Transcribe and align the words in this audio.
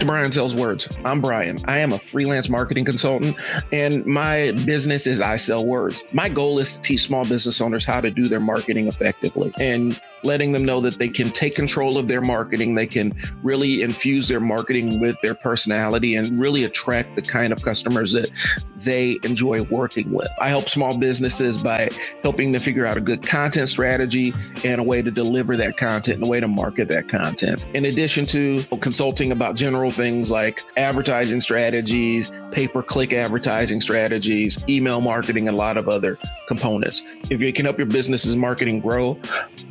to 0.00 0.06
Brian 0.06 0.32
Sells 0.32 0.54
Words. 0.54 0.88
I'm 1.04 1.20
Brian. 1.20 1.58
I 1.66 1.78
am 1.78 1.92
a 1.92 1.98
freelance 1.98 2.48
marketing 2.48 2.84
consultant, 2.84 3.36
and 3.72 4.04
my 4.06 4.52
business 4.64 5.06
is 5.06 5.20
I 5.20 5.36
Sell 5.36 5.66
Words. 5.66 6.02
My 6.12 6.28
goal 6.28 6.58
is 6.58 6.76
to 6.76 6.82
teach 6.82 7.02
small 7.06 7.24
business 7.24 7.60
owners 7.60 7.84
how 7.84 8.00
to 8.00 8.10
do 8.10 8.28
their 8.28 8.40
marketing 8.40 8.88
effectively. 8.88 9.52
And 9.58 10.00
letting 10.24 10.52
them 10.52 10.64
know 10.64 10.80
that 10.80 10.98
they 10.98 11.08
can 11.08 11.30
take 11.30 11.54
control 11.54 11.98
of 11.98 12.08
their 12.08 12.20
marketing. 12.20 12.74
They 12.74 12.86
can 12.86 13.14
really 13.42 13.82
infuse 13.82 14.28
their 14.28 14.40
marketing 14.40 15.00
with 15.00 15.16
their 15.22 15.34
personality 15.34 16.16
and 16.16 16.40
really 16.40 16.64
attract 16.64 17.16
the 17.16 17.22
kind 17.22 17.52
of 17.52 17.62
customers 17.62 18.12
that 18.12 18.30
they 18.76 19.18
enjoy 19.22 19.62
working 19.64 20.12
with. 20.12 20.28
I 20.40 20.48
help 20.48 20.68
small 20.68 20.96
businesses 20.98 21.58
by 21.58 21.88
helping 22.22 22.52
them 22.52 22.60
figure 22.60 22.86
out 22.86 22.96
a 22.96 23.00
good 23.00 23.26
content 23.26 23.68
strategy 23.68 24.32
and 24.62 24.80
a 24.80 24.84
way 24.84 25.02
to 25.02 25.10
deliver 25.10 25.56
that 25.56 25.76
content 25.76 26.16
and 26.16 26.26
a 26.26 26.28
way 26.28 26.40
to 26.40 26.48
market 26.48 26.88
that 26.88 27.08
content. 27.08 27.64
In 27.74 27.86
addition 27.86 28.26
to 28.26 28.62
consulting 28.80 29.32
about 29.32 29.56
general 29.56 29.90
things 29.90 30.30
like 30.30 30.62
advertising 30.76 31.40
strategies, 31.40 32.32
pay 32.50 32.68
per 32.68 32.82
click 32.82 33.12
advertising 33.12 33.80
strategies, 33.80 34.62
email 34.68 35.00
marketing, 35.00 35.48
and 35.48 35.56
a 35.56 35.58
lot 35.58 35.76
of 35.76 35.88
other 35.88 36.18
components. 36.46 37.02
If 37.30 37.40
you 37.40 37.52
can 37.52 37.64
help 37.64 37.78
your 37.78 37.86
business's 37.86 38.36
marketing 38.36 38.80
grow, 38.80 39.18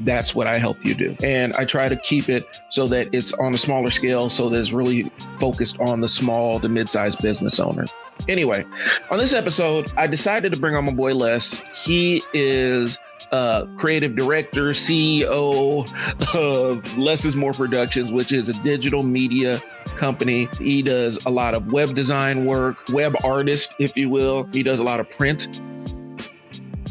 that's 0.02 0.36
what 0.36 0.43
I 0.48 0.58
help 0.58 0.84
you 0.86 0.94
do. 0.94 1.16
And 1.24 1.54
I 1.54 1.66
try 1.66 1.90
to 1.90 1.96
keep 1.96 2.30
it 2.30 2.46
so 2.70 2.88
that 2.88 3.10
it's 3.12 3.34
on 3.34 3.54
a 3.54 3.58
smaller 3.58 3.92
scale 3.92 4.30
so 4.30 4.50
that 4.50 4.60
it's 4.60 4.72
really 4.72 5.04
focused 5.40 5.80
on 5.80 6.02
the 6.02 6.08
small 6.08 6.60
to 6.60 6.70
mid 6.70 6.90
sized 6.90 7.22
business 7.22 7.60
owner. 7.60 7.86
Anyway, 8.28 8.66
on 9.10 9.18
this 9.18 9.34
episode, 9.34 9.92
I 9.98 10.08
decided 10.08 10.54
to 10.54 10.60
bring 10.60 10.76
on 10.76 10.86
my 10.86 10.94
boy 10.94 11.14
Les. 11.14 11.60
He 11.84 12.22
is 12.34 12.98
uh, 13.32 13.66
creative 13.78 14.16
director, 14.16 14.72
CEO 14.72 15.88
of 16.36 16.98
Less 16.98 17.26
is 17.26 17.36
More 17.36 17.54
Productions, 17.54 18.12
which 18.12 18.32
is 18.32 18.48
a 18.48 18.54
digital 18.64 19.04
media 19.04 19.62
company. 19.98 20.48
He 20.60 20.82
does 20.84 21.24
a 21.26 21.30
lot 21.30 21.56
of 21.56 21.74
web 21.74 21.96
design 21.96 22.46
work, 22.46 22.78
web 22.90 23.16
artist, 23.24 23.74
if 23.80 23.98
you 23.98 24.10
will. 24.10 24.48
He 24.54 24.62
does 24.64 24.80
a 24.80 24.84
lot 24.84 25.00
of 25.00 25.10
print 25.10 25.62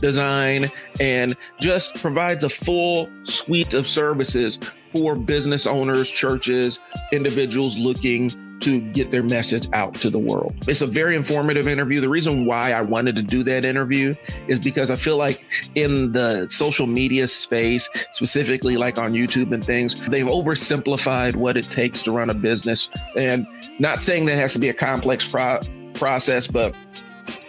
design 0.02 0.70
and 1.00 1.34
just 1.60 1.94
provides 1.94 2.44
a 2.44 2.50
full 2.50 3.08
suite 3.22 3.72
of 3.72 3.88
services 3.88 4.58
for 4.92 5.16
business 5.16 5.66
owners, 5.66 6.10
churches, 6.10 6.78
individuals 7.12 7.78
looking 7.78 8.30
to 8.60 8.80
get 8.92 9.10
their 9.10 9.24
message 9.24 9.68
out 9.72 9.94
to 9.96 10.08
the 10.08 10.18
world. 10.18 10.54
It's 10.68 10.82
a 10.82 10.86
very 10.86 11.16
informative 11.16 11.66
interview. 11.66 12.00
The 12.00 12.08
reason 12.08 12.46
why 12.46 12.72
I 12.72 12.80
wanted 12.80 13.16
to 13.16 13.22
do 13.22 13.42
that 13.42 13.64
interview 13.64 14.14
is 14.46 14.60
because 14.60 14.88
I 14.88 14.94
feel 14.94 15.16
like 15.16 15.44
in 15.74 16.12
the 16.12 16.48
social 16.48 16.86
media 16.86 17.26
space, 17.26 17.88
specifically 18.12 18.76
like 18.76 18.98
on 18.98 19.14
YouTube 19.14 19.52
and 19.52 19.64
things, 19.64 20.00
they've 20.08 20.26
oversimplified 20.26 21.34
what 21.34 21.56
it 21.56 21.70
takes 21.70 22.02
to 22.02 22.12
run 22.12 22.30
a 22.30 22.34
business. 22.34 22.88
And 23.16 23.48
not 23.80 24.00
saying 24.00 24.26
that 24.26 24.36
has 24.36 24.52
to 24.52 24.60
be 24.60 24.68
a 24.68 24.74
complex 24.74 25.26
pro- 25.26 25.60
process, 25.94 26.46
but 26.46 26.72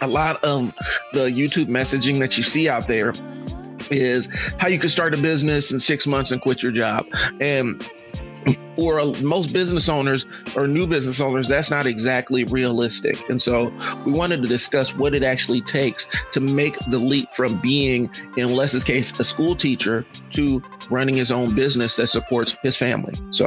a 0.00 0.06
lot 0.06 0.42
of 0.44 0.72
the 1.12 1.24
YouTube 1.24 1.66
messaging 1.66 2.18
that 2.20 2.36
you 2.36 2.44
see 2.44 2.68
out 2.68 2.88
there 2.88 3.14
is 3.90 4.28
how 4.58 4.68
you 4.68 4.78
can 4.78 4.88
start 4.88 5.14
a 5.14 5.18
business 5.18 5.70
in 5.72 5.80
six 5.80 6.06
months 6.06 6.30
and 6.30 6.40
quit 6.40 6.62
your 6.62 6.72
job. 6.72 7.06
And 7.40 7.86
for 8.76 9.04
most 9.22 9.52
business 9.52 9.88
owners 9.88 10.26
or 10.56 10.66
new 10.66 10.86
business 10.86 11.20
owners, 11.20 11.48
that's 11.48 11.70
not 11.70 11.86
exactly 11.86 12.44
realistic. 12.44 13.28
And 13.28 13.40
so 13.40 13.72
we 14.04 14.12
wanted 14.12 14.42
to 14.42 14.48
discuss 14.48 14.94
what 14.94 15.14
it 15.14 15.22
actually 15.22 15.60
takes 15.60 16.06
to 16.32 16.40
make 16.40 16.76
the 16.88 16.98
leap 16.98 17.32
from 17.32 17.56
being, 17.60 18.10
in 18.36 18.52
Les's 18.52 18.84
case, 18.84 19.18
a 19.20 19.24
school 19.24 19.54
teacher 19.54 20.04
to 20.30 20.62
running 20.90 21.14
his 21.14 21.30
own 21.30 21.54
business 21.54 21.96
that 21.96 22.08
supports 22.08 22.56
his 22.62 22.76
family. 22.76 23.14
So 23.30 23.46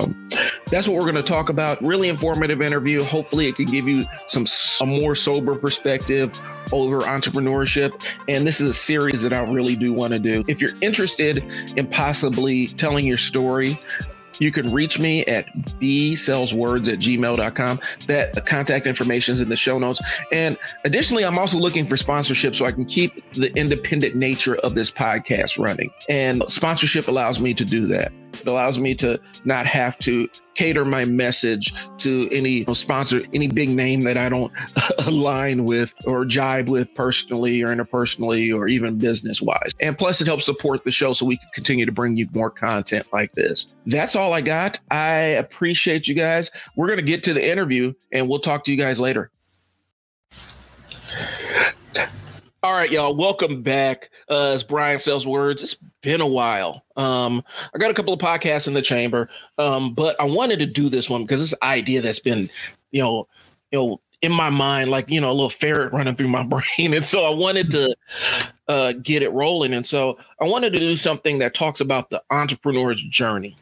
that's 0.67 0.87
what 0.87 0.95
we're 0.95 1.11
going 1.11 1.15
to 1.15 1.23
talk 1.23 1.49
about. 1.49 1.81
Really 1.83 2.09
informative 2.09 2.61
interview. 2.61 3.03
Hopefully, 3.03 3.47
it 3.47 3.55
can 3.55 3.65
give 3.65 3.87
you 3.87 4.05
some 4.27 4.45
a 4.81 4.85
more 4.85 5.15
sober 5.15 5.55
perspective 5.55 6.31
over 6.71 7.01
entrepreneurship. 7.01 8.05
And 8.27 8.45
this 8.45 8.61
is 8.61 8.69
a 8.69 8.73
series 8.73 9.21
that 9.23 9.33
I 9.33 9.41
really 9.43 9.75
do 9.75 9.93
want 9.93 10.11
to 10.11 10.19
do. 10.19 10.43
If 10.47 10.61
you're 10.61 10.77
interested 10.81 11.37
in 11.75 11.87
possibly 11.87 12.67
telling 12.67 13.05
your 13.05 13.17
story, 13.17 13.79
you 14.39 14.51
can 14.51 14.71
reach 14.71 14.99
me 14.99 15.25
at 15.25 15.45
bsellswords 15.79 16.91
at 16.91 16.99
gmail.com. 16.99 17.79
That 18.07 18.45
contact 18.45 18.87
information 18.87 19.33
is 19.33 19.41
in 19.41 19.49
the 19.49 19.55
show 19.55 19.79
notes. 19.79 19.99
And 20.31 20.57
additionally, 20.83 21.25
I'm 21.25 21.37
also 21.37 21.57
looking 21.57 21.87
for 21.87 21.97
sponsorship 21.97 22.55
so 22.55 22.65
I 22.65 22.71
can 22.71 22.85
keep 22.85 23.31
the 23.33 23.53
independent 23.55 24.15
nature 24.15 24.55
of 24.57 24.75
this 24.75 24.91
podcast 24.91 25.61
running. 25.63 25.91
And 26.09 26.43
sponsorship 26.47 27.07
allows 27.07 27.39
me 27.39 27.53
to 27.53 27.65
do 27.65 27.87
that. 27.87 28.11
It 28.41 28.47
allows 28.47 28.79
me 28.79 28.95
to 28.95 29.19
not 29.45 29.65
have 29.65 29.97
to 29.99 30.27
cater 30.55 30.83
my 30.83 31.05
message 31.05 31.73
to 31.99 32.27
any 32.31 32.59
you 32.59 32.65
know, 32.65 32.73
sponsor, 32.73 33.23
any 33.33 33.47
big 33.47 33.69
name 33.69 34.01
that 34.01 34.17
I 34.17 34.27
don't 34.29 34.51
align 34.99 35.65
with 35.65 35.93
or 36.05 36.25
jibe 36.25 36.67
with 36.67 36.93
personally 36.95 37.61
or 37.61 37.67
interpersonally 37.67 38.53
or 38.55 38.67
even 38.67 38.97
business 38.97 39.41
wise. 39.41 39.71
And 39.79 39.97
plus, 39.97 40.19
it 40.19 40.27
helps 40.27 40.45
support 40.45 40.83
the 40.83 40.91
show 40.91 41.13
so 41.13 41.25
we 41.25 41.37
can 41.37 41.49
continue 41.53 41.85
to 41.85 41.91
bring 41.91 42.17
you 42.17 42.27
more 42.33 42.49
content 42.49 43.07
like 43.13 43.31
this. 43.33 43.67
That's 43.85 44.15
all 44.15 44.33
I 44.33 44.41
got. 44.41 44.79
I 44.89 45.11
appreciate 45.11 46.07
you 46.07 46.15
guys. 46.15 46.51
We're 46.75 46.87
going 46.87 46.99
to 46.99 47.05
get 47.05 47.23
to 47.25 47.33
the 47.33 47.47
interview 47.47 47.93
and 48.11 48.27
we'll 48.27 48.39
talk 48.39 48.65
to 48.65 48.71
you 48.71 48.77
guys 48.77 48.99
later. 48.99 49.31
All 52.67 52.73
right, 52.73 52.91
y'all. 52.91 53.15
Welcome 53.15 53.61
back. 53.61 54.09
Uh, 54.27 54.51
it's 54.53 54.61
Brian 54.61 54.99
Sells 54.99 55.25
Words. 55.25 55.63
It's 55.63 55.77
been 56.01 56.19
a 56.19 56.27
while. 56.27 56.83
Um, 56.97 57.41
I 57.73 57.77
got 57.77 57.91
a 57.91 57.93
couple 57.93 58.11
of 58.11 58.19
podcasts 58.19 58.67
in 58.67 58.73
the 58.73 58.81
chamber, 58.81 59.29
um, 59.57 59.93
but 59.93 60.19
I 60.19 60.25
wanted 60.25 60.59
to 60.59 60.65
do 60.65 60.89
this 60.89 61.09
one 61.09 61.21
because 61.21 61.39
this 61.39 61.57
idea 61.63 62.01
that's 62.01 62.19
been, 62.19 62.49
you 62.91 63.01
know, 63.01 63.29
you 63.71 63.79
know, 63.79 64.01
in 64.21 64.33
my 64.33 64.49
mind, 64.49 64.91
like 64.91 65.09
you 65.09 65.21
know, 65.21 65.29
a 65.29 65.31
little 65.31 65.49
ferret 65.49 65.93
running 65.93 66.15
through 66.15 66.27
my 66.27 66.43
brain, 66.77 66.93
and 66.93 67.05
so 67.05 67.23
I 67.23 67.29
wanted 67.29 67.71
to 67.71 67.95
uh, 68.67 68.91
get 69.01 69.21
it 69.21 69.31
rolling. 69.31 69.73
And 69.73 69.87
so 69.87 70.17
I 70.41 70.43
wanted 70.43 70.73
to 70.73 70.79
do 70.79 70.97
something 70.97 71.39
that 71.39 71.53
talks 71.53 71.79
about 71.79 72.09
the 72.09 72.21
entrepreneur's 72.31 73.01
journey. 73.01 73.55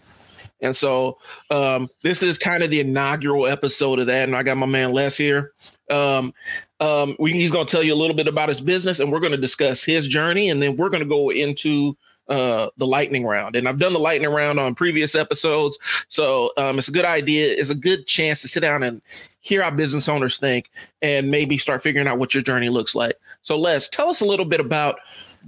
And 0.62 0.76
so 0.76 1.20
um, 1.52 1.90
this 2.02 2.24
is 2.24 2.40
kind 2.40 2.64
of 2.64 2.72
the 2.72 2.80
inaugural 2.80 3.46
episode 3.46 4.00
of 4.00 4.08
that. 4.08 4.28
And 4.28 4.36
I 4.36 4.42
got 4.42 4.58
my 4.58 4.66
man 4.66 4.94
Les 4.94 5.16
here. 5.16 5.54
Um, 5.92 6.34
um, 6.80 7.16
we, 7.20 7.34
he's 7.34 7.52
going 7.52 7.68
to 7.68 7.72
tell 7.72 7.84
you 7.84 7.94
a 7.94 7.96
little 7.96 8.16
bit 8.16 8.28
about 8.28 8.50
his 8.50 8.62
business, 8.62 9.00
and 9.00 9.12
we're 9.12 9.20
going 9.20 9.32
to 9.32 9.38
discuss 9.38 9.84
his 9.84 10.08
journey, 10.08 10.50
and 10.50 10.62
then 10.62 10.78
we're 10.78 10.90
going 10.90 11.04
to 11.04 11.10
go 11.10 11.30
into 11.32 11.96
uh, 12.28 12.68
the 12.78 12.88
lightning 12.88 13.26
round. 13.26 13.56
And 13.56 13.68
I've 13.68 13.80
done 13.80 13.94
the 13.94 14.00
lightning 14.00 14.30
round 14.30 14.60
on 14.60 14.76
previous 14.76 15.16
episodes, 15.16 15.78
so 16.08 16.52
um, 16.58 16.78
it's 16.78 16.88
a 16.88 16.92
good 16.92 17.06
idea. 17.06 17.54
It's 17.58 17.70
a 17.70 17.76
good 17.76 18.08
chance 18.08 18.42
to 18.42 18.48
sit 18.48 18.62
down 18.62 18.84
and 18.84 19.02
hear 19.40 19.62
how 19.62 19.72
business 19.72 20.10
owners 20.10 20.38
think, 20.38 20.70
and 21.02 21.30
maybe 21.30 21.58
start 21.58 21.84
figuring 21.84 22.08
out 22.08 22.18
what 22.18 22.34
your 22.34 22.44
journey 22.44 22.70
looks 22.70 22.96
like. 22.96 23.16
So, 23.42 23.58
Les, 23.58 23.88
tell 23.88 24.10
us 24.10 24.22
a 24.22 24.26
little 24.26 24.46
bit 24.46 24.60
about 24.60 25.00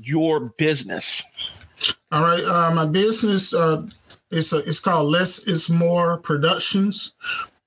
your 0.02 0.40
business. 0.58 1.24
All 2.12 2.24
right, 2.24 2.44
uh, 2.44 2.74
my 2.74 2.86
business 2.86 3.54
uh, 3.54 3.86
it's 4.32 4.52
a, 4.52 4.58
it's 4.60 4.80
called 4.80 5.10
Less 5.10 5.48
is 5.48 5.70
More 5.70 6.18
Productions. 6.18 7.14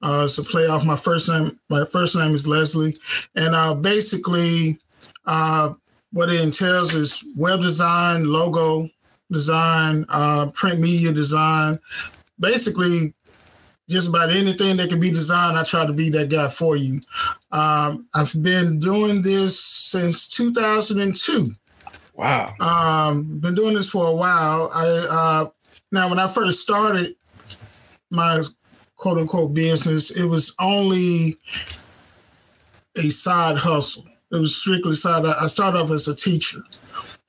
Uh, 0.03 0.23
it's 0.25 0.39
a 0.39 0.43
play 0.43 0.67
off 0.67 0.85
my 0.85 0.97
first 0.97 1.29
name. 1.29 1.59
My 1.69 1.85
first 1.85 2.17
name 2.17 2.33
is 2.33 2.49
Leslie, 2.49 2.97
and 3.35 3.55
uh, 3.55 3.75
basically, 3.75 4.79
uh, 5.27 5.75
what 6.13 6.31
it 6.31 6.41
entails 6.41 6.95
is 6.95 7.25
web 7.37 7.61
design, 7.61 8.25
logo 8.25 8.89
design, 9.31 10.05
uh, 10.09 10.51
print 10.53 10.81
media 10.81 11.13
design. 11.13 11.79
Basically, 12.39 13.13
just 13.89 14.09
about 14.09 14.31
anything 14.31 14.77
that 14.77 14.89
can 14.89 15.01
be 15.01 15.11
designed, 15.11 15.59
I 15.59 15.65
try 15.65 15.85
to 15.85 15.93
be 15.93 16.09
that 16.11 16.31
guy 16.31 16.49
for 16.49 16.77
you. 16.77 17.01
Um, 17.51 18.07
I've 18.15 18.41
been 18.43 18.79
doing 18.79 19.21
this 19.21 19.59
since 19.59 20.29
2002. 20.29 21.53
Wow. 22.15 22.55
Um, 22.61 23.39
been 23.41 23.55
doing 23.55 23.75
this 23.75 23.91
for 23.91 24.07
a 24.07 24.15
while. 24.15 24.71
I 24.75 24.87
uh, 24.87 25.51
now 25.91 26.09
when 26.09 26.19
I 26.19 26.29
first 26.29 26.61
started 26.61 27.17
my 28.11 28.43
quote 29.01 29.19
unquote 29.19 29.55
business, 29.55 30.11
it 30.11 30.27
was 30.27 30.55
only 30.61 31.35
a 32.97 33.09
side 33.09 33.57
hustle. 33.57 34.05
It 34.31 34.37
was 34.37 34.55
strictly 34.55 34.95
side. 34.95 35.25
I 35.25 35.47
started 35.47 35.81
off 35.81 35.91
as 35.91 36.07
a 36.07 36.15
teacher. 36.15 36.61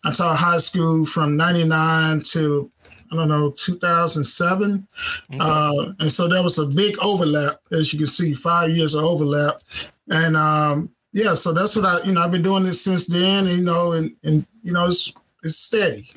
I 0.03 0.11
taught 0.11 0.37
high 0.37 0.57
school 0.57 1.05
from 1.05 1.37
99 1.37 2.21
to, 2.31 2.69
I 3.11 3.15
don't 3.15 3.29
know, 3.29 3.51
2007. 3.51 4.85
Okay. 5.33 5.39
Uh, 5.39 5.93
and 5.99 6.11
so 6.11 6.27
there 6.27 6.43
was 6.43 6.59
a 6.59 6.65
big 6.65 6.95
overlap, 7.01 7.55
as 7.71 7.93
you 7.93 7.99
can 7.99 8.07
see, 8.07 8.33
five 8.33 8.71
years 8.71 8.93
of 8.93 9.05
overlap. 9.05 9.61
And 10.09 10.35
um, 10.35 10.91
yeah, 11.13 11.33
so 11.33 11.53
that's 11.53 11.75
what 11.77 11.85
I, 11.85 12.03
you 12.03 12.11
know, 12.11 12.21
I've 12.21 12.31
been 12.31 12.41
doing 12.41 12.65
this 12.65 12.83
since 12.83 13.07
then, 13.07 13.47
and, 13.47 13.59
you 13.59 13.63
know, 13.63 13.93
and, 13.93 14.13
and 14.23 14.45
you 14.61 14.73
know, 14.73 14.87
it's, 14.87 15.13
it's 15.41 15.55
steady. 15.55 16.09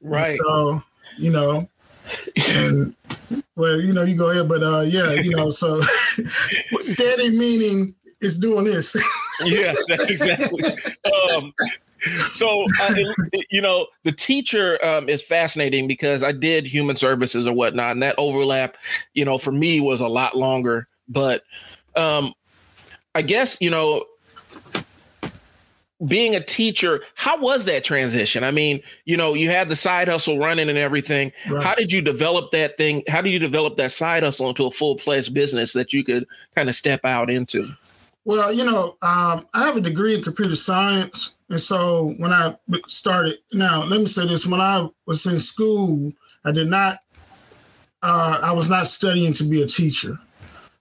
Right. 0.00 0.28
And 0.28 0.36
so, 0.36 0.82
you 1.18 1.32
know, 1.32 1.68
and 2.48 2.94
well, 3.56 3.80
you 3.80 3.92
know, 3.92 4.02
you 4.04 4.14
go 4.14 4.30
ahead, 4.30 4.48
but 4.48 4.62
uh, 4.62 4.80
yeah, 4.80 5.12
you 5.12 5.34
know, 5.34 5.50
so 5.50 5.80
steady 6.78 7.30
meaning 7.30 7.94
is 8.20 8.38
doing 8.38 8.64
this. 8.64 8.96
yeah, 9.44 9.74
that's 9.88 10.08
exactly. 10.08 10.62
Um, 11.34 11.52
so 12.16 12.62
uh, 12.82 12.94
you 13.50 13.60
know 13.60 13.86
the 14.04 14.12
teacher 14.12 14.78
um, 14.84 15.08
is 15.08 15.22
fascinating 15.22 15.88
because 15.88 16.22
i 16.22 16.30
did 16.30 16.64
human 16.64 16.94
services 16.94 17.48
or 17.48 17.52
whatnot 17.52 17.90
and 17.90 18.02
that 18.02 18.14
overlap 18.16 18.76
you 19.14 19.24
know 19.24 19.38
for 19.38 19.50
me 19.50 19.80
was 19.80 20.00
a 20.00 20.06
lot 20.06 20.36
longer 20.36 20.86
But 21.08 21.42
um, 21.94 22.34
I 23.14 23.22
guess 23.22 23.58
you 23.60 23.70
know 23.70 24.04
being 26.04 26.34
a 26.34 26.44
teacher, 26.44 27.02
how 27.14 27.40
was 27.40 27.64
that 27.64 27.84
transition? 27.84 28.44
I 28.44 28.50
mean, 28.50 28.82
you 29.06 29.16
know, 29.16 29.34
you 29.34 29.48
had 29.48 29.68
the 29.68 29.76
side 29.76 30.08
hustle 30.08 30.38
running 30.38 30.68
and 30.68 30.76
everything. 30.76 31.32
Right. 31.48 31.64
How 31.64 31.74
did 31.74 31.90
you 31.90 32.02
develop 32.02 32.50
that 32.52 32.76
thing? 32.76 33.02
How 33.08 33.22
did 33.22 33.30
you 33.30 33.38
develop 33.38 33.76
that 33.76 33.92
side 33.92 34.22
hustle 34.22 34.48
into 34.50 34.66
a 34.66 34.70
full 34.70 34.98
fledged 34.98 35.32
business 35.32 35.72
that 35.72 35.92
you 35.92 36.04
could 36.04 36.26
kind 36.54 36.68
of 36.68 36.76
step 36.76 37.04
out 37.04 37.30
into? 37.30 37.66
Well, 38.26 38.52
you 38.52 38.64
know, 38.64 38.96
um, 39.02 39.46
I 39.54 39.64
have 39.64 39.76
a 39.76 39.80
degree 39.80 40.14
in 40.14 40.22
computer 40.22 40.56
science. 40.56 41.34
And 41.48 41.60
so 41.60 42.14
when 42.18 42.32
I 42.32 42.56
started, 42.88 43.38
now 43.52 43.84
let 43.84 44.00
me 44.00 44.06
say 44.06 44.26
this 44.26 44.46
when 44.46 44.60
I 44.60 44.88
was 45.06 45.24
in 45.26 45.38
school, 45.38 46.12
I 46.44 46.52
did 46.52 46.66
not, 46.66 46.98
uh, 48.02 48.40
I 48.42 48.52
was 48.52 48.68
not 48.68 48.88
studying 48.88 49.32
to 49.34 49.44
be 49.44 49.62
a 49.62 49.66
teacher. 49.66 50.18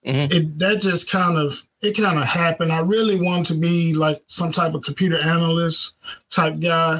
Mm-hmm. 0.05 0.33
It 0.33 0.59
that 0.59 0.81
just 0.81 1.09
kind 1.09 1.37
of 1.37 1.65
it 1.85 1.97
kind 1.97 2.17
of 2.17 2.25
happened. 2.25 2.71
I 2.71 2.79
really 2.79 3.21
wanted 3.21 3.45
to 3.53 3.59
be 3.59 3.93
like 3.93 4.21
some 4.27 4.51
type 4.51 4.73
of 4.73 4.83
computer 4.83 5.17
analyst 5.17 5.95
type 6.29 6.59
guy. 6.59 6.99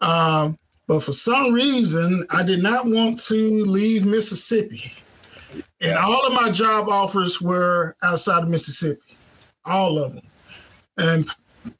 Um, 0.00 0.58
but 0.86 1.02
for 1.02 1.12
some 1.12 1.52
reason, 1.52 2.24
I 2.30 2.44
did 2.44 2.62
not 2.62 2.86
want 2.86 3.18
to 3.24 3.64
leave 3.64 4.06
Mississippi. 4.06 4.92
And 5.80 5.96
all 5.96 6.26
of 6.26 6.32
my 6.32 6.50
job 6.50 6.88
offers 6.88 7.40
were 7.40 7.96
outside 8.02 8.42
of 8.42 8.48
Mississippi, 8.48 9.16
all 9.64 9.98
of 9.98 10.14
them. 10.14 10.24
And 10.96 11.26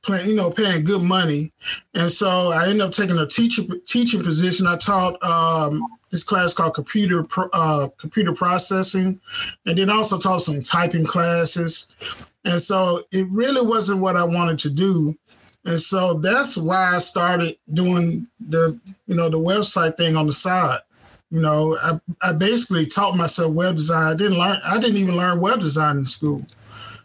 playing, 0.03 0.31
you 0.31 0.37
know, 0.37 0.51
paying 0.51 0.85
good 0.85 1.03
money. 1.03 1.53
And 1.95 2.11
so 2.11 2.53
I 2.53 2.65
ended 2.65 2.81
up 2.81 2.93
taking 2.93 3.19
a 3.19 3.27
teacher 3.27 3.63
teaching 3.87 4.23
position. 4.23 4.67
I 4.67 4.77
taught 4.77 5.23
um, 5.23 5.83
this 6.11 6.25
class 6.25 6.55
called 6.55 6.75
computer 6.75 7.27
uh, 7.53 7.89
computer 7.97 8.33
processing, 8.33 9.21
and 9.67 9.79
then 9.79 9.91
also 9.91 10.19
taught 10.19 10.41
some 10.41 10.63
typing 10.63 11.05
classes. 11.05 11.89
And 12.45 12.61
so 12.61 13.05
it 13.13 13.27
really 13.31 13.67
wasn't 13.67 14.01
what 14.01 14.17
I 14.17 14.25
wanted 14.25 14.59
to 14.61 14.71
do. 14.71 15.15
And 15.65 15.79
so 15.79 16.15
that's 16.15 16.57
why 16.57 16.95
I 16.95 16.99
started 16.99 17.57
doing 17.75 18.27
the, 18.41 18.81
you 19.07 19.15
know, 19.15 19.29
the 19.29 19.39
website 19.39 19.97
thing 19.97 20.17
on 20.17 20.27
the 20.27 20.33
side. 20.33 20.81
You 21.31 21.41
know, 21.41 21.77
I, 21.83 22.01
I 22.23 22.33
basically 22.33 22.87
taught 22.87 23.17
myself 23.17 23.53
web 23.55 23.77
design. 23.77 24.13
I 24.13 24.17
didn't 24.17 24.39
learn, 24.39 24.59
I 24.65 24.79
didn't 24.79 24.97
even 24.97 25.17
learn 25.17 25.41
web 25.41 25.61
design 25.61 25.99
in 25.99 26.05
school. 26.05 26.45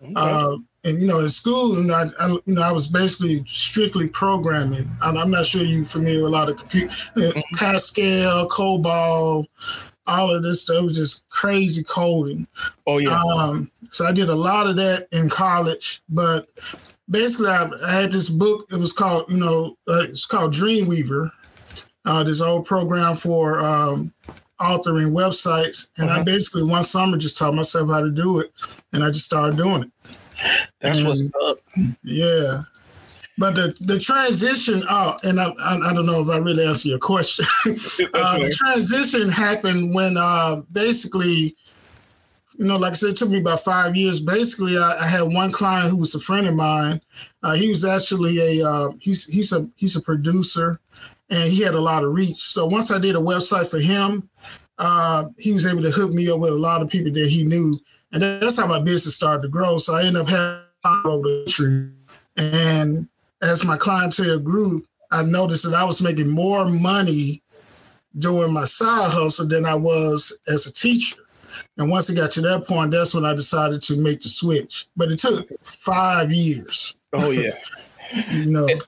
Okay. 0.01 0.13
Uh, 0.15 0.57
and 0.85 0.99
you 0.99 1.07
know, 1.07 1.19
in 1.19 1.29
school, 1.29 1.79
you 1.79 1.87
know, 1.87 1.93
I, 1.95 2.05
I, 2.19 2.29
you 2.29 2.41
know, 2.53 2.61
I 2.61 2.71
was 2.71 2.87
basically 2.87 3.43
strictly 3.45 4.07
programming. 4.07 4.89
I'm, 5.01 5.17
I'm 5.17 5.31
not 5.31 5.45
sure 5.45 5.63
you're 5.63 5.83
familiar 5.83 6.23
with 6.23 6.31
a 6.31 6.35
lot 6.35 6.49
of 6.49 6.57
computer, 6.57 6.87
mm-hmm. 6.87 7.55
Pascal, 7.55 8.47
COBOL, 8.47 9.47
all 10.07 10.33
of 10.33 10.43
this 10.43 10.61
stuff. 10.61 10.77
It 10.77 10.85
was 10.85 10.97
just 10.97 11.27
crazy 11.29 11.83
coding. 11.83 12.47
Oh 12.87 12.97
yeah. 12.97 13.21
Um, 13.21 13.71
so 13.91 14.05
I 14.05 14.11
did 14.11 14.29
a 14.29 14.35
lot 14.35 14.67
of 14.67 14.75
that 14.77 15.07
in 15.11 15.29
college, 15.29 16.01
but 16.09 16.47
basically 17.09 17.49
I, 17.49 17.69
I 17.85 18.01
had 18.01 18.11
this 18.11 18.29
book. 18.29 18.67
It 18.71 18.77
was 18.77 18.93
called, 18.93 19.29
you 19.29 19.37
know, 19.37 19.77
uh, 19.87 20.03
it's 20.03 20.25
called 20.25 20.53
Dreamweaver. 20.53 21.31
Uh, 22.05 22.23
this 22.23 22.39
old 22.39 22.65
program 22.65 23.15
for 23.15 23.59
um, 23.59 24.13
authoring 24.59 25.11
websites, 25.11 25.89
and. 25.97 26.11
I 26.11 26.21
basically 26.21 26.63
one 26.63 26.83
summer 26.83 27.17
just 27.17 27.35
taught 27.35 27.55
myself 27.55 27.89
how 27.89 28.01
to 28.01 28.11
do 28.11 28.39
it, 28.39 28.51
and 28.93 29.03
I 29.03 29.07
just 29.07 29.25
started 29.25 29.57
doing 29.57 29.83
it. 29.83 29.91
That's 30.81 30.99
and, 30.99 31.07
what's 31.07 31.27
up. 31.43 31.57
Yeah. 32.03 32.61
But 33.37 33.55
the, 33.55 33.75
the 33.81 33.99
transition, 33.99 34.83
oh, 34.89 35.17
and 35.23 35.41
I, 35.41 35.47
I, 35.59 35.89
I 35.89 35.93
don't 35.93 36.05
know 36.05 36.21
if 36.21 36.29
I 36.29 36.37
really 36.37 36.65
answer 36.65 36.87
your 36.87 36.99
question. 36.99 37.45
uh, 37.65 38.39
the 38.39 38.55
transition 38.63 39.29
happened 39.29 39.93
when 39.93 40.15
uh, 40.15 40.61
basically, 40.71 41.55
you 42.57 42.65
know, 42.65 42.75
like 42.75 42.91
I 42.91 42.95
said, 42.95 43.09
it 43.09 43.17
took 43.17 43.29
me 43.29 43.41
about 43.41 43.59
five 43.59 43.97
years. 43.97 44.21
Basically, 44.21 44.77
I, 44.77 44.99
I 45.01 45.05
had 45.05 45.23
one 45.23 45.51
client 45.51 45.89
who 45.89 45.97
was 45.97 46.15
a 46.15 46.19
friend 46.19 46.47
of 46.47 46.53
mine. 46.53 47.01
Uh, 47.43 47.55
he 47.55 47.67
was 47.67 47.83
actually 47.83 48.61
a 48.61 48.65
uh, 48.65 48.91
he's 49.01 49.25
he's 49.27 49.51
a 49.51 49.67
he's 49.75 49.97
a 49.97 50.01
producer, 50.01 50.79
and 51.29 51.51
he 51.51 51.61
had 51.61 51.75
a 51.75 51.81
lot 51.81 52.05
of 52.05 52.13
reach. 52.13 52.39
So 52.39 52.65
once 52.65 52.89
I 52.89 52.99
did 52.99 53.17
a 53.17 53.19
website 53.19 53.69
for 53.69 53.79
him, 53.79 54.29
uh, 54.77 55.25
he 55.37 55.51
was 55.51 55.65
able 55.65 55.83
to 55.83 55.91
hook 55.91 56.13
me 56.13 56.31
up 56.31 56.39
with 56.39 56.51
a 56.51 56.55
lot 56.55 56.81
of 56.81 56.89
people 56.89 57.11
that 57.11 57.27
he 57.27 57.43
knew, 57.43 57.77
and 58.13 58.23
that's 58.23 58.57
how 58.57 58.67
my 58.67 58.81
business 58.81 59.17
started 59.17 59.41
to 59.41 59.49
grow. 59.49 59.77
So 59.77 59.95
I 59.95 60.05
ended 60.05 60.21
up 60.21 60.29
having 60.29 61.11
over 61.11 61.27
the 61.27 61.43
country, 61.43 61.91
and 62.37 63.09
as 63.45 63.63
my 63.63 63.77
clientele 63.77 64.39
grew, 64.39 64.83
I 65.11 65.23
noticed 65.23 65.63
that 65.63 65.73
I 65.73 65.83
was 65.83 66.01
making 66.01 66.29
more 66.29 66.65
money 66.65 67.41
doing 68.17 68.51
my 68.51 68.65
side 68.65 69.11
hustle 69.11 69.47
than 69.47 69.65
I 69.65 69.75
was 69.75 70.37
as 70.47 70.65
a 70.67 70.73
teacher. 70.73 71.17
And 71.77 71.89
once 71.89 72.09
it 72.09 72.15
got 72.15 72.31
to 72.31 72.41
that 72.41 72.67
point, 72.67 72.91
that's 72.91 73.13
when 73.13 73.25
I 73.25 73.33
decided 73.33 73.81
to 73.83 73.97
make 73.97 74.21
the 74.21 74.29
switch. 74.29 74.87
But 74.95 75.11
it 75.11 75.19
took 75.19 75.47
five 75.63 76.31
years. 76.31 76.95
Oh 77.13 77.31
yeah. 77.31 77.57
you 78.31 78.45
know. 78.45 78.67
And, 78.67 78.81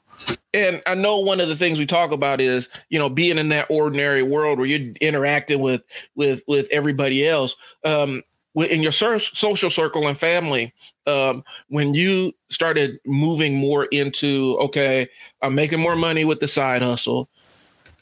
and 0.54 0.81
I 0.86 0.95
know 0.95 1.19
one 1.19 1.39
of 1.39 1.50
the 1.50 1.56
things 1.56 1.80
we 1.80 1.86
talk 1.86 2.12
about 2.12 2.42
is, 2.42 2.69
you 2.89 2.98
know, 2.98 3.10
being 3.10 3.38
in 3.38 3.50
that 3.50 3.68
ordinary 3.69 4.24
world 4.24 4.57
where 4.57 4.68
you're 4.68 4.94
interacting 5.01 5.60
with 5.60 5.83
with 6.15 6.44
with 6.48 6.68
everybody 6.71 7.27
else. 7.27 7.56
Um, 7.83 8.24
in 8.65 8.81
your 8.81 8.92
social 8.92 9.69
circle 9.69 10.07
and 10.07 10.18
family 10.18 10.74
um, 11.06 11.44
when 11.69 11.94
you 11.94 12.33
started 12.50 13.00
moving 13.06 13.56
more 13.56 13.86
into 13.86 14.57
okay 14.59 15.07
i'm 15.42 15.56
making 15.56 15.80
more 15.80 15.95
money 15.95 16.25
with 16.25 16.39
the 16.39 16.48
side 16.48 16.81
hustle 16.81 17.30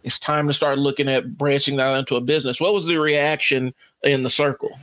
it's 0.03 0.19
time 0.19 0.47
to 0.47 0.53
start 0.53 0.77
looking 0.77 1.09
at 1.09 1.37
branching 1.37 1.77
that 1.77 1.97
into 1.97 2.15
a 2.15 2.21
business 2.21 2.61
what 2.61 2.73
was 2.73 2.85
the 2.85 2.97
reaction 2.97 3.73
in 4.03 4.23
the 4.23 4.29
circle 4.29 4.77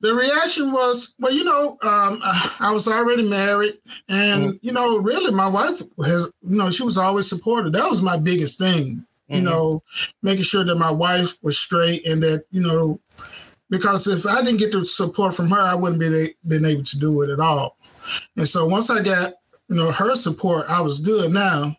the 0.00 0.14
reaction 0.14 0.72
was 0.72 1.14
well 1.18 1.32
you 1.32 1.44
know 1.44 1.78
um, 1.82 2.20
i 2.58 2.70
was 2.72 2.88
already 2.88 3.28
married 3.28 3.78
and 4.08 4.44
mm-hmm. 4.44 4.56
you 4.66 4.72
know 4.72 4.98
really 4.98 5.32
my 5.32 5.48
wife 5.48 5.80
has 6.04 6.30
you 6.42 6.56
know 6.56 6.70
she 6.70 6.82
was 6.82 6.98
always 6.98 7.28
supportive 7.28 7.72
that 7.72 7.88
was 7.88 8.02
my 8.02 8.16
biggest 8.16 8.58
thing 8.58 9.06
you 9.28 9.36
mm-hmm. 9.36 9.44
know 9.44 9.82
making 10.22 10.42
sure 10.42 10.64
that 10.64 10.76
my 10.76 10.90
wife 10.90 11.42
was 11.42 11.58
straight 11.58 12.04
and 12.06 12.22
that 12.22 12.44
you 12.50 12.60
know 12.60 12.98
because 13.70 14.06
if 14.08 14.26
I 14.26 14.42
didn't 14.42 14.58
get 14.58 14.72
the 14.72 14.84
support 14.84 15.34
from 15.34 15.48
her, 15.50 15.60
I 15.60 15.74
wouldn't 15.74 16.00
be 16.00 16.34
been 16.46 16.64
able 16.64 16.84
to 16.84 16.98
do 16.98 17.22
it 17.22 17.30
at 17.30 17.40
all. 17.40 17.76
And 18.36 18.46
so 18.46 18.66
once 18.66 18.90
I 18.90 19.02
got 19.02 19.34
you 19.68 19.76
know 19.76 19.90
her 19.90 20.14
support, 20.14 20.66
I 20.68 20.80
was 20.80 20.98
good. 20.98 21.32
Now 21.32 21.76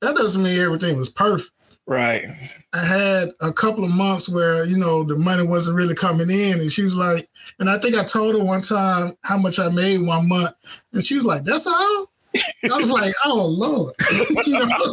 that 0.00 0.16
doesn't 0.16 0.42
mean 0.42 0.60
everything 0.60 0.96
was 0.96 1.08
perfect. 1.08 1.50
Right. 1.86 2.24
I 2.72 2.84
had 2.84 3.30
a 3.40 3.52
couple 3.52 3.82
of 3.82 3.90
months 3.90 4.28
where 4.28 4.64
you 4.64 4.76
know 4.76 5.02
the 5.02 5.16
money 5.16 5.44
wasn't 5.44 5.76
really 5.76 5.94
coming 5.94 6.30
in, 6.30 6.60
and 6.60 6.70
she 6.70 6.84
was 6.84 6.96
like, 6.96 7.28
and 7.58 7.68
I 7.68 7.78
think 7.78 7.96
I 7.96 8.04
told 8.04 8.36
her 8.36 8.44
one 8.44 8.62
time 8.62 9.16
how 9.22 9.38
much 9.38 9.58
I 9.58 9.68
made 9.70 9.98
one 10.02 10.28
month, 10.28 10.54
and 10.92 11.02
she 11.02 11.16
was 11.16 11.24
like, 11.24 11.42
"That's 11.42 11.66
all." 11.66 12.06
I 12.36 12.76
was 12.76 12.92
like, 12.92 13.12
"Oh 13.24 13.46
Lord," 13.46 13.94
you 14.46 14.66
know. 14.66 14.92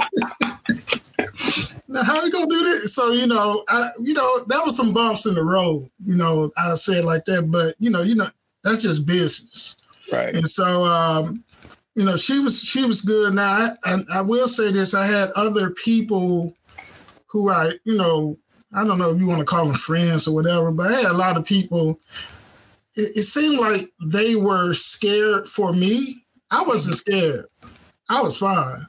Now 1.88 2.04
how 2.04 2.22
we 2.24 2.30
gonna 2.30 2.48
do 2.48 2.64
this? 2.64 2.94
So 2.94 3.12
you 3.12 3.28
know, 3.28 3.64
I 3.70 3.90
you 4.02 4.14
know 4.14 4.44
that 4.46 4.64
was 4.64 4.76
some 4.76 4.94
bumps 4.94 5.26
in 5.26 5.36
the 5.36 5.44
road. 5.44 5.90
You 6.06 6.16
know, 6.16 6.52
I 6.58 6.74
said 6.76 7.06
like 7.06 7.26
that, 7.26 7.50
but 7.50 7.76
you 7.80 7.90
know, 7.90 8.02
you 8.02 8.16
know 8.16 8.30
that's 8.64 8.82
just 8.82 9.06
business, 9.06 9.78
right? 10.12 10.36
And 10.36 10.48
so, 10.48 10.84
um, 10.84 11.44
you 11.96 12.06
know, 12.06 12.16
she 12.16 12.40
was 12.40 12.62
she 12.62 12.86
was 12.86 13.02
good. 13.02 13.34
Now, 13.34 13.76
I, 13.84 13.94
I, 13.94 14.04
I 14.16 14.22
will 14.22 14.48
say 14.48 14.72
this: 14.72 14.94
I 14.94 15.06
had 15.06 15.32
other 15.32 15.70
people 15.70 16.56
who 17.28 17.50
I, 17.50 17.74
you 17.86 17.96
know, 17.96 18.38
I 18.74 18.84
don't 18.84 18.98
know 18.98 19.12
if 19.12 19.22
you 19.22 19.28
want 19.28 19.40
to 19.40 19.46
call 19.46 19.66
them 19.66 19.76
friends 19.76 20.28
or 20.28 20.36
whatever, 20.36 20.72
but 20.72 20.92
I 20.92 21.02
had 21.02 21.12
a 21.12 21.14
lot 21.14 21.38
of 21.38 21.46
people. 21.46 22.00
It, 22.96 23.18
it 23.18 23.24
seemed 23.24 23.60
like 23.60 23.90
they 24.06 24.36
were 24.36 24.74
scared 24.74 25.48
for 25.48 25.72
me. 25.72 26.24
I 26.52 26.64
wasn't 26.64 26.98
scared. 26.98 27.46
I 28.10 28.22
was 28.22 28.38
fine. 28.38 28.88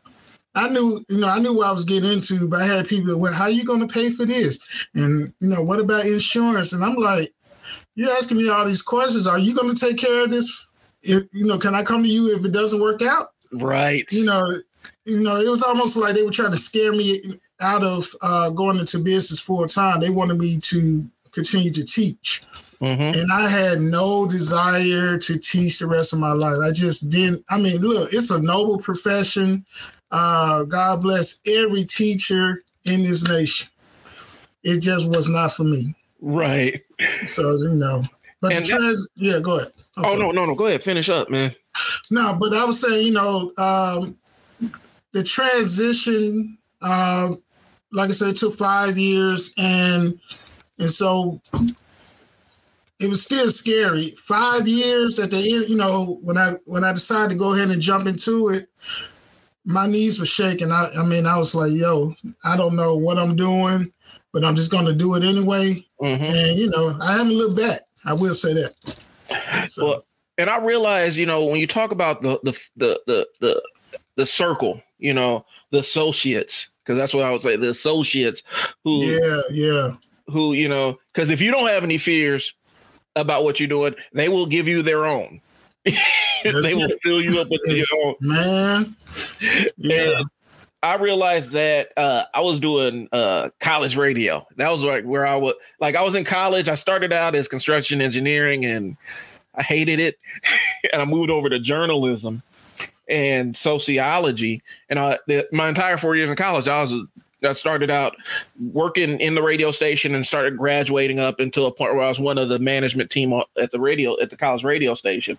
I 0.58 0.68
knew, 0.68 1.04
you 1.08 1.18
know, 1.18 1.28
I 1.28 1.38
knew 1.38 1.56
what 1.56 1.66
I 1.66 1.72
was 1.72 1.84
getting 1.84 2.12
into, 2.12 2.48
but 2.48 2.62
I 2.62 2.66
had 2.66 2.88
people 2.88 3.08
that 3.08 3.18
went, 3.18 3.34
how 3.34 3.44
are 3.44 3.50
you 3.50 3.64
going 3.64 3.86
to 3.86 3.92
pay 3.92 4.10
for 4.10 4.24
this? 4.24 4.58
And, 4.94 5.32
you 5.40 5.48
know, 5.48 5.62
what 5.62 5.80
about 5.80 6.06
insurance? 6.06 6.72
And 6.72 6.84
I'm 6.84 6.96
like, 6.96 7.32
you're 7.94 8.10
asking 8.10 8.38
me 8.38 8.48
all 8.48 8.64
these 8.64 8.82
questions. 8.82 9.26
Are 9.26 9.38
you 9.38 9.54
going 9.54 9.74
to 9.74 9.86
take 9.86 9.96
care 9.96 10.24
of 10.24 10.30
this? 10.30 10.66
If, 11.02 11.24
you 11.32 11.46
know, 11.46 11.58
can 11.58 11.74
I 11.74 11.82
come 11.82 12.02
to 12.02 12.08
you 12.08 12.36
if 12.36 12.44
it 12.44 12.52
doesn't 12.52 12.80
work 12.80 13.02
out? 13.02 13.28
Right. 13.52 14.04
You 14.10 14.24
know, 14.24 14.60
you 15.04 15.20
know, 15.20 15.36
it 15.36 15.48
was 15.48 15.62
almost 15.62 15.96
like 15.96 16.14
they 16.14 16.22
were 16.22 16.30
trying 16.30 16.50
to 16.50 16.56
scare 16.56 16.92
me 16.92 17.22
out 17.60 17.82
of 17.82 18.08
uh, 18.20 18.50
going 18.50 18.78
into 18.78 18.98
business 18.98 19.40
full 19.40 19.66
time. 19.66 20.00
They 20.00 20.10
wanted 20.10 20.38
me 20.38 20.58
to 20.58 21.08
continue 21.32 21.70
to 21.72 21.84
teach. 21.84 22.42
Mm-hmm. 22.80 23.18
And 23.18 23.32
I 23.32 23.48
had 23.48 23.80
no 23.80 24.26
desire 24.26 25.18
to 25.18 25.38
teach 25.38 25.78
the 25.78 25.86
rest 25.86 26.12
of 26.12 26.20
my 26.20 26.32
life. 26.32 26.58
I 26.62 26.70
just 26.70 27.10
didn't. 27.10 27.44
I 27.48 27.58
mean, 27.58 27.78
look, 27.78 28.12
it's 28.12 28.30
a 28.30 28.40
noble 28.40 28.78
profession. 28.78 29.64
Uh, 30.10 30.62
God 30.64 31.02
bless 31.02 31.40
every 31.46 31.84
teacher 31.84 32.64
in 32.84 33.02
this 33.02 33.26
nation. 33.28 33.68
It 34.62 34.80
just 34.80 35.08
was 35.08 35.28
not 35.28 35.52
for 35.52 35.64
me. 35.64 35.94
Right. 36.20 36.82
So 37.26 37.56
you 37.56 37.74
know, 37.74 38.02
but 38.40 38.52
and 38.52 38.64
the 38.64 38.68
trans. 38.68 39.08
That, 39.16 39.24
yeah, 39.24 39.38
go 39.38 39.58
ahead. 39.58 39.72
I'm 39.96 40.04
oh 40.04 40.08
sorry. 40.08 40.20
no, 40.20 40.30
no, 40.32 40.46
no. 40.46 40.54
Go 40.54 40.66
ahead. 40.66 40.82
Finish 40.82 41.08
up, 41.08 41.30
man. 41.30 41.54
No, 42.10 42.36
but 42.38 42.54
I 42.54 42.64
was 42.64 42.80
saying, 42.80 43.06
you 43.06 43.12
know, 43.12 43.52
um, 43.56 44.18
the 45.12 45.22
transition. 45.22 46.58
Uh, 46.80 47.34
like 47.92 48.10
I 48.10 48.12
said, 48.12 48.28
it 48.28 48.36
took 48.36 48.54
five 48.54 48.98
years, 48.98 49.54
and 49.56 50.18
and 50.78 50.90
so 50.90 51.40
it 53.00 53.08
was 53.08 53.22
still 53.22 53.50
scary. 53.50 54.10
Five 54.16 54.66
years 54.66 55.18
at 55.18 55.30
the 55.30 55.36
end, 55.36 55.68
you 55.68 55.76
know, 55.76 56.18
when 56.22 56.36
I 56.36 56.52
when 56.64 56.84
I 56.84 56.92
decided 56.92 57.30
to 57.30 57.34
go 57.36 57.54
ahead 57.54 57.70
and 57.70 57.80
jump 57.80 58.06
into 58.06 58.48
it, 58.48 58.68
my 59.68 59.86
knees 59.86 60.18
were 60.18 60.26
shaking. 60.26 60.72
I, 60.72 60.90
I 60.98 61.04
mean, 61.04 61.26
I 61.26 61.36
was 61.36 61.54
like, 61.54 61.72
yo, 61.72 62.14
I 62.42 62.56
don't 62.56 62.74
know 62.74 62.96
what 62.96 63.18
I'm 63.18 63.36
doing, 63.36 63.86
but 64.32 64.42
I'm 64.42 64.56
just 64.56 64.70
gonna 64.70 64.94
do 64.94 65.14
it 65.14 65.22
anyway. 65.22 65.86
Mm-hmm. 66.00 66.24
And 66.24 66.58
you 66.58 66.70
know, 66.70 66.96
I 67.00 67.12
haven't 67.12 67.34
looked 67.34 67.56
back. 67.56 67.82
I 68.04 68.14
will 68.14 68.34
say 68.34 68.54
that. 68.54 69.68
So. 69.68 69.86
Well, 69.86 70.04
and 70.38 70.48
I 70.48 70.58
realize, 70.58 71.18
you 71.18 71.26
know, 71.26 71.44
when 71.44 71.60
you 71.60 71.66
talk 71.66 71.92
about 71.92 72.22
the 72.22 72.40
the 72.42 72.58
the 72.76 73.00
the 73.06 73.28
the, 73.40 73.62
the 74.16 74.26
circle, 74.26 74.82
you 74.98 75.12
know, 75.12 75.44
the 75.70 75.80
associates, 75.80 76.68
because 76.82 76.96
that's 76.96 77.12
what 77.12 77.24
I 77.24 77.30
would 77.30 77.42
say, 77.42 77.56
the 77.56 77.70
associates 77.70 78.42
who 78.84 79.02
Yeah, 79.02 79.40
yeah. 79.50 79.94
Who, 80.28 80.52
you 80.52 80.68
know, 80.68 80.98
because 81.12 81.30
if 81.30 81.40
you 81.40 81.50
don't 81.50 81.68
have 81.68 81.84
any 81.84 81.96
fears, 81.96 82.54
about 83.16 83.44
what 83.44 83.60
you're 83.60 83.68
doing, 83.68 83.94
they 84.12 84.28
will 84.28 84.46
give 84.46 84.68
you 84.68 84.82
their 84.82 85.06
own. 85.06 85.40
they 86.44 86.74
will 86.74 86.90
fill 87.02 87.22
you 87.22 87.40
up 87.40 87.48
with 87.50 87.60
own. 87.94 88.14
Man. 88.20 88.96
Yeah. 89.76 90.18
And 90.18 90.30
I 90.82 90.94
realized 90.94 91.52
that 91.52 91.92
uh, 91.96 92.24
I 92.32 92.40
was 92.40 92.60
doing 92.60 93.08
uh, 93.12 93.50
college 93.60 93.96
radio. 93.96 94.46
That 94.56 94.70
was 94.70 94.84
like 94.84 95.04
where 95.04 95.26
I 95.26 95.36
was 95.36 95.54
like 95.80 95.96
I 95.96 96.02
was 96.02 96.14
in 96.14 96.24
college. 96.24 96.68
I 96.68 96.74
started 96.74 97.12
out 97.12 97.34
as 97.34 97.48
construction 97.48 98.00
engineering 98.00 98.64
and 98.64 98.96
I 99.54 99.62
hated 99.62 99.98
it. 99.98 100.18
and 100.92 101.02
I 101.02 101.04
moved 101.04 101.30
over 101.30 101.48
to 101.48 101.58
journalism 101.58 102.42
and 103.08 103.56
sociology. 103.56 104.62
And 104.88 104.98
I, 104.98 105.18
the, 105.26 105.48
my 105.50 105.68
entire 105.68 105.96
four 105.96 106.14
years 106.14 106.30
in 106.30 106.36
college, 106.36 106.68
I 106.68 106.80
was 106.80 106.94
I 107.42 107.52
started 107.52 107.90
out 107.90 108.16
working 108.72 109.20
in 109.20 109.34
the 109.34 109.42
radio 109.42 109.70
station 109.70 110.14
and 110.14 110.26
started 110.26 110.56
graduating 110.56 111.20
up 111.20 111.38
until 111.38 111.66
a 111.66 111.72
point 111.72 111.94
where 111.94 112.04
I 112.04 112.08
was 112.08 112.18
one 112.18 112.36
of 112.36 112.48
the 112.48 112.58
management 112.58 113.10
team 113.10 113.32
at 113.56 113.70
the 113.70 113.78
radio 113.78 114.20
at 114.20 114.30
the 114.30 114.36
college 114.36 114.64
radio 114.64 114.94
station. 114.94 115.38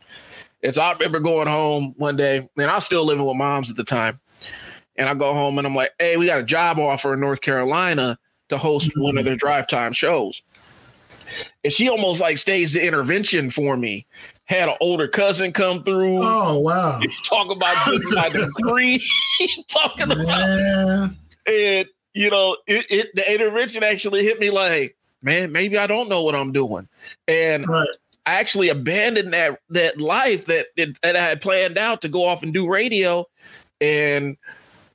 And 0.63 0.73
so 0.73 0.81
I 0.81 0.93
remember 0.93 1.19
going 1.19 1.47
home 1.47 1.93
one 1.97 2.15
day, 2.15 2.49
and 2.57 2.71
I 2.71 2.75
was 2.75 2.85
still 2.85 3.05
living 3.05 3.25
with 3.25 3.37
moms 3.37 3.69
at 3.69 3.77
the 3.77 3.83
time. 3.83 4.19
And 4.95 5.07
I 5.07 5.13
go 5.13 5.33
home 5.33 5.57
and 5.57 5.65
I'm 5.65 5.75
like, 5.75 5.91
hey, 5.97 6.17
we 6.17 6.25
got 6.25 6.39
a 6.39 6.43
job 6.43 6.77
offer 6.77 7.13
in 7.13 7.21
North 7.21 7.39
Carolina 7.39 8.19
to 8.49 8.57
host 8.57 8.89
mm-hmm. 8.89 9.01
one 9.01 9.17
of 9.17 9.23
their 9.23 9.37
drive 9.37 9.67
time 9.67 9.93
shows. 9.93 10.41
And 11.63 11.71
she 11.71 11.87
almost 11.87 12.19
like 12.19 12.37
staged 12.37 12.75
the 12.75 12.85
intervention 12.85 13.49
for 13.49 13.77
me. 13.77 14.05
Had 14.45 14.67
an 14.67 14.75
older 14.81 15.07
cousin 15.07 15.53
come 15.53 15.83
through. 15.83 16.19
Oh 16.21 16.59
wow! 16.59 16.99
Talk 17.23 17.51
about 17.51 17.73
getting 17.85 18.09
my 18.11 18.29
degree. 18.29 19.07
Talking 19.67 20.09
Man. 20.09 20.19
about 20.19 21.09
and 21.47 21.87
you 22.13 22.29
know, 22.29 22.57
it, 22.67 22.85
it 22.89 23.15
the 23.15 23.33
intervention 23.33 23.83
actually 23.83 24.23
hit 24.23 24.39
me 24.39 24.49
like, 24.49 24.97
man, 25.21 25.51
maybe 25.51 25.77
I 25.77 25.87
don't 25.87 26.09
know 26.09 26.21
what 26.21 26.35
I'm 26.35 26.51
doing, 26.51 26.87
and 27.27 27.67
right. 27.67 27.87
I 28.29 28.33
actually 28.33 28.69
abandoned 28.69 29.33
that 29.33 29.59
that 29.69 30.00
life 30.00 30.45
that 30.45 30.67
that 30.75 31.15
I 31.15 31.29
had 31.29 31.41
planned 31.41 31.79
out 31.79 32.03
to 32.03 32.09
go 32.09 32.25
off 32.25 32.43
and 32.43 32.53
do 32.53 32.69
radio, 32.69 33.25
and 33.81 34.38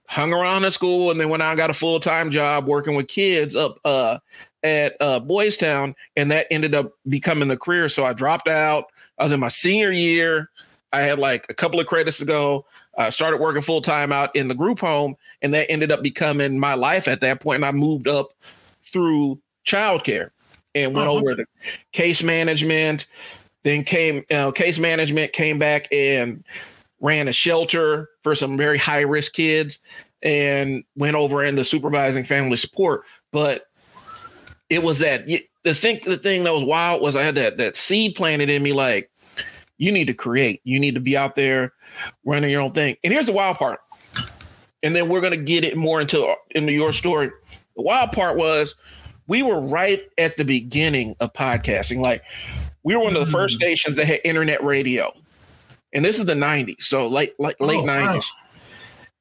hung 0.07 0.33
around 0.33 0.65
in 0.65 0.71
school, 0.71 1.11
and 1.11 1.21
then 1.21 1.31
when 1.31 1.41
I 1.41 1.57
got 1.57 1.69
a 1.69 1.75
full 1.75 1.99
time 1.99 2.31
job 2.31 2.67
working 2.67 2.95
with 2.95 3.09
kids 3.09 3.57
up 3.57 3.81
uh, 3.85 4.19
at 4.63 4.97
uh, 5.01 5.19
Boys 5.19 5.57
Town, 5.57 5.97
and 6.15 6.31
that 6.31 6.47
ended 6.49 6.77
up 6.77 6.93
becoming 7.09 7.49
the 7.49 7.57
career. 7.57 7.89
So 7.89 8.05
I 8.05 8.13
dropped 8.13 8.47
out. 8.47 8.85
I 9.19 9.25
was 9.25 9.33
in 9.33 9.41
my 9.41 9.49
senior 9.49 9.91
year. 9.91 10.51
I 10.93 11.01
had 11.01 11.19
like 11.19 11.45
a 11.49 11.55
couple 11.55 11.81
of 11.81 11.89
credits 11.89 12.19
to 12.19 12.25
go. 12.25 12.67
I 12.97 13.11
started 13.11 13.41
working 13.41 13.63
full 13.63 13.83
time 13.83 14.13
out 14.13 14.35
in 14.37 14.47
the 14.47 14.55
group 14.55 14.79
home, 14.79 15.17
and 15.43 15.53
that 15.55 15.69
ended 15.69 15.91
up 15.91 16.05
becoming 16.05 16.57
my 16.57 16.75
life 16.75 17.09
at 17.09 17.21
that 17.23 17.41
point. 17.41 17.57
And 17.57 17.67
I 17.67 17.73
moved 17.73 18.07
up 18.07 18.29
through 18.93 19.41
childcare 19.67 20.31
and 20.75 20.95
went 20.95 21.09
oh, 21.09 21.19
over 21.19 21.37
to 21.37 21.47
case 21.93 22.23
management. 22.23 23.07
Then 23.63 23.85
came 23.85 24.25
uh, 24.31 24.51
case 24.51 24.79
management, 24.79 25.33
came 25.33 25.59
back 25.59 25.89
and 25.91 26.45
ran 27.01 27.29
a 27.29 27.33
shelter 27.33 28.11
for 28.23 28.35
some 28.35 28.57
very 28.57 28.79
high 28.79 29.01
risk 29.01 29.33
kids, 29.33 29.79
and 30.23 30.85
went 30.97 31.17
over 31.17 31.43
into 31.43 31.65
supervising 31.65 32.25
family 32.25 32.57
support. 32.57 33.05
But 33.33 33.67
it 34.69 34.83
was 34.83 34.99
that 34.99 35.27
the 35.27 35.75
thing. 35.75 36.01
The 36.05 36.19
thing 36.19 36.45
that 36.45 36.53
was 36.53 36.65
wild 36.65 37.01
was 37.01 37.17
I 37.17 37.23
had 37.23 37.37
that 37.37 37.57
that 37.57 37.77
seed 37.77 38.17
planted 38.17 38.51
in 38.51 38.63
me, 38.63 38.73
like 38.73 39.11
you 39.79 39.93
need 39.93 40.07
to 40.07 40.15
create. 40.15 40.61
You 40.65 40.79
need 40.79 40.95
to 40.95 41.01
be 41.01 41.17
out 41.17 41.35
there 41.35 41.73
running 42.25 42.51
your 42.51 42.61
own 42.61 42.73
thing. 42.73 42.97
And 43.03 43.13
here's 43.13 43.27
the 43.27 43.33
wild 43.33 43.57
part. 43.57 43.81
And 44.83 44.95
then 44.95 45.09
we're 45.09 45.21
gonna 45.21 45.37
get 45.37 45.65
it 45.65 45.77
more 45.77 46.01
into 46.01 46.35
into 46.51 46.73
your 46.73 46.93
story. 46.93 47.31
The 47.77 47.83
wild 47.83 48.13
part 48.13 48.37
was 48.37 48.75
we 49.27 49.43
were 49.43 49.61
right 49.61 50.03
at 50.19 50.37
the 50.37 50.45
beginning 50.45 51.17
of 51.21 51.33
podcasting. 51.33 52.01
Like 52.01 52.23
we 52.83 52.95
were 52.95 53.03
one 53.03 53.17
of 53.17 53.25
the 53.25 53.33
first 53.33 53.55
mm. 53.55 53.59
stations 53.59 53.97
that 53.97 54.07
had 54.07 54.21
internet 54.25 54.63
radio. 54.63 55.13
And 55.93 56.05
this 56.05 56.19
is 56.19 56.27
the 56.27 56.35
90s, 56.35 56.83
so 56.83 57.07
late 57.07 57.35
like 57.39 57.57
late 57.61 57.79
oh, 57.79 57.87
90s. 57.87 58.15
Wow. 58.15 58.21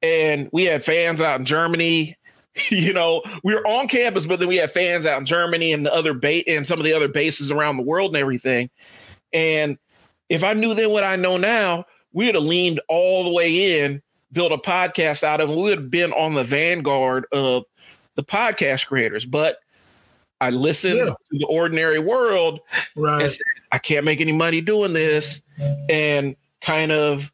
And 0.02 0.50
we 0.52 0.64
had 0.64 0.84
fans 0.84 1.20
out 1.20 1.40
in 1.40 1.46
Germany. 1.46 2.16
you 2.70 2.92
know, 2.92 3.22
we 3.42 3.54
were 3.54 3.66
on 3.66 3.88
campus, 3.88 4.26
but 4.26 4.38
then 4.38 4.48
we 4.48 4.56
had 4.56 4.70
fans 4.70 5.06
out 5.06 5.18
in 5.18 5.26
Germany 5.26 5.72
and 5.72 5.84
the 5.84 5.92
other 5.92 6.14
bait 6.14 6.44
and 6.46 6.66
some 6.66 6.78
of 6.78 6.84
the 6.84 6.92
other 6.92 7.08
bases 7.08 7.50
around 7.50 7.76
the 7.76 7.82
world 7.82 8.10
and 8.14 8.20
everything. 8.20 8.70
And 9.32 9.78
if 10.28 10.44
I 10.44 10.52
knew 10.52 10.74
then 10.74 10.90
what 10.90 11.04
I 11.04 11.16
know 11.16 11.36
now, 11.36 11.84
we 12.12 12.26
would 12.26 12.36
have 12.36 12.44
leaned 12.44 12.80
all 12.88 13.24
the 13.24 13.32
way 13.32 13.80
in, 13.80 14.02
built 14.32 14.52
a 14.52 14.58
podcast 14.58 15.24
out 15.24 15.40
of, 15.40 15.48
and 15.48 15.58
we 15.58 15.64
would 15.64 15.78
have 15.78 15.90
been 15.90 16.12
on 16.12 16.34
the 16.34 16.44
vanguard 16.44 17.26
of 17.32 17.64
the 18.14 18.22
podcast 18.22 18.86
creators. 18.86 19.24
But 19.24 19.56
I 20.44 20.50
listened 20.50 20.96
yeah. 20.96 21.04
to 21.04 21.16
the 21.30 21.46
ordinary 21.46 21.98
world 21.98 22.60
right. 22.96 23.22
and 23.22 23.30
said, 23.30 23.40
I 23.72 23.78
can't 23.78 24.04
make 24.04 24.20
any 24.20 24.32
money 24.32 24.60
doing 24.60 24.92
this, 24.92 25.40
and 25.88 26.36
kind 26.60 26.92
of 26.92 27.32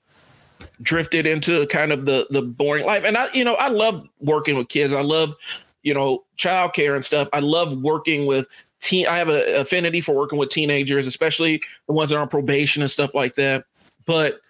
drifted 0.80 1.26
into 1.26 1.66
kind 1.66 1.92
of 1.92 2.06
the 2.06 2.26
the 2.30 2.40
boring 2.40 2.86
life. 2.86 3.04
And 3.04 3.16
I, 3.16 3.32
you 3.32 3.44
know, 3.44 3.54
I 3.54 3.68
love 3.68 4.06
working 4.20 4.56
with 4.56 4.68
kids. 4.68 4.92
I 4.92 5.02
love, 5.02 5.34
you 5.82 5.92
know, 5.92 6.24
childcare 6.38 6.94
and 6.94 7.04
stuff. 7.04 7.28
I 7.32 7.40
love 7.40 7.76
working 7.82 8.26
with 8.26 8.46
teen. 8.80 9.06
I 9.06 9.18
have 9.18 9.28
an 9.28 9.56
affinity 9.56 10.00
for 10.00 10.14
working 10.14 10.38
with 10.38 10.50
teenagers, 10.50 11.06
especially 11.06 11.60
the 11.88 11.92
ones 11.92 12.10
that 12.10 12.16
are 12.16 12.22
on 12.22 12.28
probation 12.28 12.82
and 12.82 12.90
stuff 12.90 13.12
like 13.12 13.34
that. 13.34 13.64
But 14.06 14.40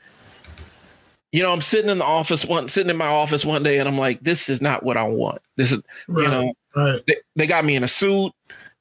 you 1.33 1.43
know, 1.43 1.53
I'm 1.53 1.61
sitting 1.61 1.91
in 1.91 1.99
the 1.99 2.05
office 2.05 2.45
one 2.45 2.69
sitting 2.69 2.91
in 2.91 2.97
my 2.97 3.07
office 3.07 3.45
one 3.45 3.63
day 3.63 3.79
and 3.79 3.89
I'm 3.89 3.99
like, 3.99 4.21
this 4.21 4.49
is 4.49 4.61
not 4.61 4.83
what 4.83 4.97
I 4.97 5.05
want. 5.05 5.41
This 5.57 5.73
is 5.73 5.81
right, 6.09 6.25
you 6.25 6.29
know, 6.29 6.55
right. 6.77 7.01
they, 7.07 7.17
they, 7.37 7.47
got 7.47 7.65
me 7.65 7.77
in 7.77 7.85
a 7.85 7.89
suit. 7.89 8.33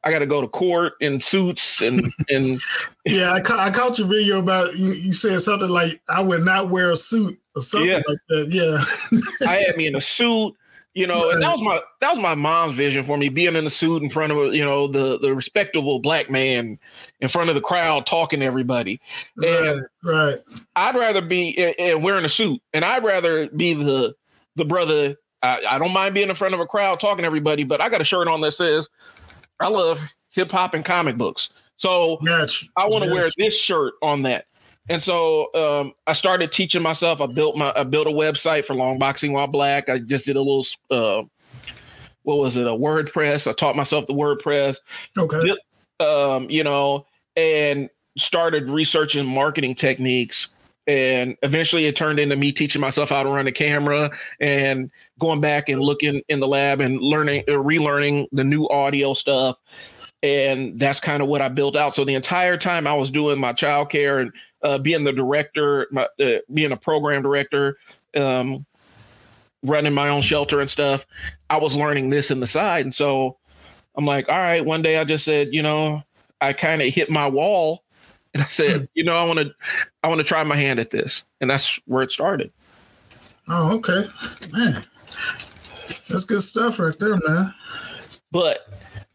I 0.03 0.11
got 0.11 0.19
to 0.19 0.25
go 0.25 0.41
to 0.41 0.47
court 0.47 0.93
in 1.01 1.19
suits 1.19 1.81
and 1.81 2.05
and 2.29 2.59
yeah, 3.05 3.33
I, 3.33 3.41
ca- 3.41 3.59
I 3.59 3.69
caught 3.69 3.99
your 3.99 4.07
video 4.07 4.39
about 4.39 4.77
you, 4.77 4.91
you 4.91 5.13
said 5.13 5.41
something 5.41 5.69
like 5.69 6.01
I 6.09 6.21
would 6.21 6.45
not 6.45 6.69
wear 6.69 6.91
a 6.91 6.95
suit 6.95 7.39
or 7.55 7.61
something 7.61 7.89
yeah. 7.89 8.01
like 8.07 8.19
that. 8.29 8.47
Yeah, 8.49 9.47
I 9.47 9.57
had 9.57 9.75
me 9.75 9.87
in 9.87 9.95
a 9.95 10.01
suit 10.01 10.55
you 10.95 11.05
know, 11.05 11.27
right. 11.27 11.35
and 11.35 11.43
that 11.43 11.51
was 11.51 11.61
my 11.61 11.81
that 12.01 12.09
was 12.11 12.19
my 12.19 12.35
mom's 12.35 12.75
vision 12.75 13.03
for 13.03 13.15
me, 13.15 13.29
being 13.29 13.55
in 13.55 13.65
a 13.65 13.69
suit 13.69 14.01
in 14.01 14.09
front 14.09 14.33
of 14.33 14.53
you 14.53 14.65
know 14.65 14.87
the 14.87 15.19
the 15.19 15.33
respectable 15.35 15.99
black 15.99 16.29
man 16.29 16.79
in 17.19 17.29
front 17.29 17.49
of 17.49 17.55
the 17.55 17.61
crowd 17.61 18.05
talking 18.05 18.39
to 18.39 18.45
everybody. 18.45 18.99
And 19.37 19.81
right, 20.03 20.33
right. 20.33 20.37
I'd 20.75 20.95
rather 20.95 21.21
be 21.21 21.57
and 21.79 22.03
wearing 22.03 22.25
a 22.25 22.29
suit, 22.29 22.61
and 22.73 22.83
I'd 22.83 23.03
rather 23.03 23.47
be 23.49 23.73
the 23.73 24.15
the 24.55 24.65
brother. 24.65 25.15
I, 25.41 25.61
I 25.69 25.79
don't 25.79 25.93
mind 25.93 26.13
being 26.13 26.29
in 26.29 26.35
front 26.35 26.53
of 26.53 26.59
a 26.59 26.65
crowd 26.65 26.99
talking 26.99 27.23
to 27.23 27.27
everybody, 27.27 27.63
but 27.63 27.81
I 27.81 27.89
got 27.89 28.01
a 28.01 28.05
shirt 28.05 28.27
on 28.27 28.41
that 28.41 28.51
says 28.51 28.89
I 29.59 29.69
love 29.69 29.99
hip 30.29 30.51
hop 30.51 30.73
and 30.73 30.83
comic 30.83 31.17
books. 31.17 31.49
So 31.77 32.17
gotcha. 32.25 32.65
I 32.75 32.87
want 32.87 33.03
to 33.03 33.09
gotcha. 33.09 33.21
wear 33.21 33.31
this 33.37 33.59
shirt 33.59 33.93
on 34.01 34.23
that. 34.23 34.45
And 34.89 35.01
so 35.01 35.53
um, 35.53 35.93
I 36.07 36.13
started 36.13 36.51
teaching 36.51 36.81
myself. 36.81 37.21
I 37.21 37.27
built 37.27 37.55
my 37.55 37.71
I 37.75 37.83
built 37.83 38.07
a 38.07 38.11
website 38.11 38.65
for 38.65 38.73
Long 38.73 38.97
Boxing 38.97 39.33
While 39.33 39.47
Black. 39.47 39.87
I 39.87 39.99
just 39.99 40.25
did 40.25 40.35
a 40.35 40.41
little 40.41 40.65
uh, 40.89 41.23
what 42.23 42.39
was 42.39 42.57
it 42.57 42.67
a 42.67 42.71
WordPress? 42.71 43.49
I 43.49 43.53
taught 43.53 43.75
myself 43.75 44.07
the 44.07 44.13
WordPress. 44.13 44.77
Okay. 45.17 45.55
Um, 45.99 46.49
you 46.49 46.63
know, 46.63 47.05
and 47.35 47.89
started 48.17 48.69
researching 48.69 49.25
marketing 49.25 49.75
techniques. 49.75 50.49
And 50.89 51.37
eventually 51.43 51.85
it 51.85 51.95
turned 51.95 52.19
into 52.19 52.35
me 52.35 52.51
teaching 52.51 52.81
myself 52.81 53.09
how 53.09 53.21
to 53.21 53.29
run 53.29 53.45
a 53.45 53.51
camera 53.51 54.09
and 54.39 54.89
going 55.19 55.39
back 55.39 55.69
and 55.69 55.81
looking 55.81 56.23
in 56.29 56.39
the 56.39 56.47
lab 56.47 56.81
and 56.81 56.99
learning, 56.99 57.43
uh, 57.47 57.51
relearning 57.51 58.25
the 58.31 58.43
new 58.43 58.67
audio 58.69 59.13
stuff 59.13 59.57
and 60.21 60.77
that's 60.77 60.99
kind 60.99 61.23
of 61.23 61.29
what 61.29 61.41
I 61.41 61.47
built 61.47 61.75
out. 61.75 61.95
So 61.95 62.03
the 62.03 62.15
entire 62.15 62.57
time 62.57 62.87
I 62.87 62.93
was 62.93 63.09
doing 63.09 63.39
my 63.39 63.53
childcare 63.53 64.21
and 64.21 64.31
uh, 64.63 64.77
being 64.77 65.03
the 65.03 65.13
director, 65.13 65.87
my, 65.91 66.07
uh, 66.19 66.39
being 66.53 66.71
a 66.71 66.77
program 66.77 67.21
director, 67.21 67.77
um, 68.15 68.65
running 69.63 69.93
my 69.93 70.09
own 70.09 70.21
shelter 70.21 70.59
and 70.59 70.69
stuff, 70.69 71.05
I 71.49 71.57
was 71.57 71.75
learning 71.75 72.09
this 72.09 72.31
in 72.31 72.39
the 72.39 72.47
side. 72.47 72.85
And 72.85 72.93
so 72.93 73.37
I'm 73.95 74.05
like, 74.05 74.27
all 74.29 74.37
right, 74.37 74.65
one 74.65 74.81
day 74.81 74.97
I 74.97 75.05
just 75.05 75.25
said, 75.25 75.49
you 75.51 75.61
know, 75.61 76.03
I 76.41 76.53
kind 76.53 76.81
of 76.81 76.93
hit 76.93 77.09
my 77.09 77.27
wall 77.27 77.83
and 78.33 78.43
I 78.43 78.47
said, 78.47 78.81
hmm. 78.81 78.85
you 78.93 79.03
know, 79.03 79.13
I 79.13 79.23
want 79.23 79.39
to, 79.39 79.53
I 80.03 80.07
want 80.07 80.19
to 80.19 80.23
try 80.23 80.43
my 80.43 80.55
hand 80.55 80.79
at 80.79 80.91
this. 80.91 81.25
And 81.41 81.49
that's 81.49 81.79
where 81.85 82.03
it 82.03 82.11
started. 82.11 82.51
Oh, 83.47 83.75
okay. 83.77 84.03
Man, 84.51 84.85
that's 86.07 86.23
good 86.23 86.41
stuff 86.41 86.79
right 86.79 86.97
there, 86.99 87.17
man. 87.27 87.53
But 88.31 88.67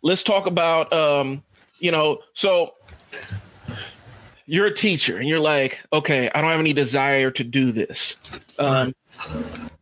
let's 0.02 0.22
talk 0.22 0.46
about, 0.46 0.92
um, 0.92 1.42
you 1.78 1.92
know, 1.92 2.18
so 2.32 2.74
you're 4.46 4.66
a 4.66 4.74
teacher 4.74 5.16
and 5.18 5.28
you're 5.28 5.40
like, 5.40 5.80
okay, 5.92 6.30
I 6.34 6.40
don't 6.40 6.50
have 6.50 6.60
any 6.60 6.72
desire 6.72 7.30
to 7.30 7.44
do 7.44 7.72
this. 7.72 8.16
Um, 8.58 8.92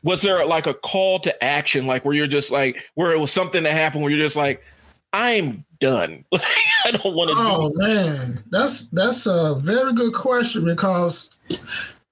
was 0.02 0.22
there 0.22 0.44
like 0.44 0.66
a 0.66 0.74
call 0.74 1.18
to 1.20 1.44
action, 1.44 1.86
like 1.86 2.04
where 2.04 2.14
you're 2.14 2.26
just 2.26 2.50
like, 2.50 2.76
where 2.94 3.12
it 3.12 3.18
was 3.18 3.32
something 3.32 3.62
that 3.62 3.72
happened 3.72 4.02
where 4.02 4.12
you're 4.12 4.24
just 4.24 4.36
like, 4.36 4.62
I'm 5.12 5.64
done. 5.82 6.24
I 6.84 6.92
don't 6.92 7.14
want 7.14 7.30
to. 7.30 7.36
Oh 7.36 7.68
do 7.68 7.78
man, 7.78 8.42
that's 8.48 8.88
that's 8.88 9.26
a 9.26 9.56
very 9.60 9.92
good 9.92 10.14
question 10.14 10.64
because, 10.64 11.36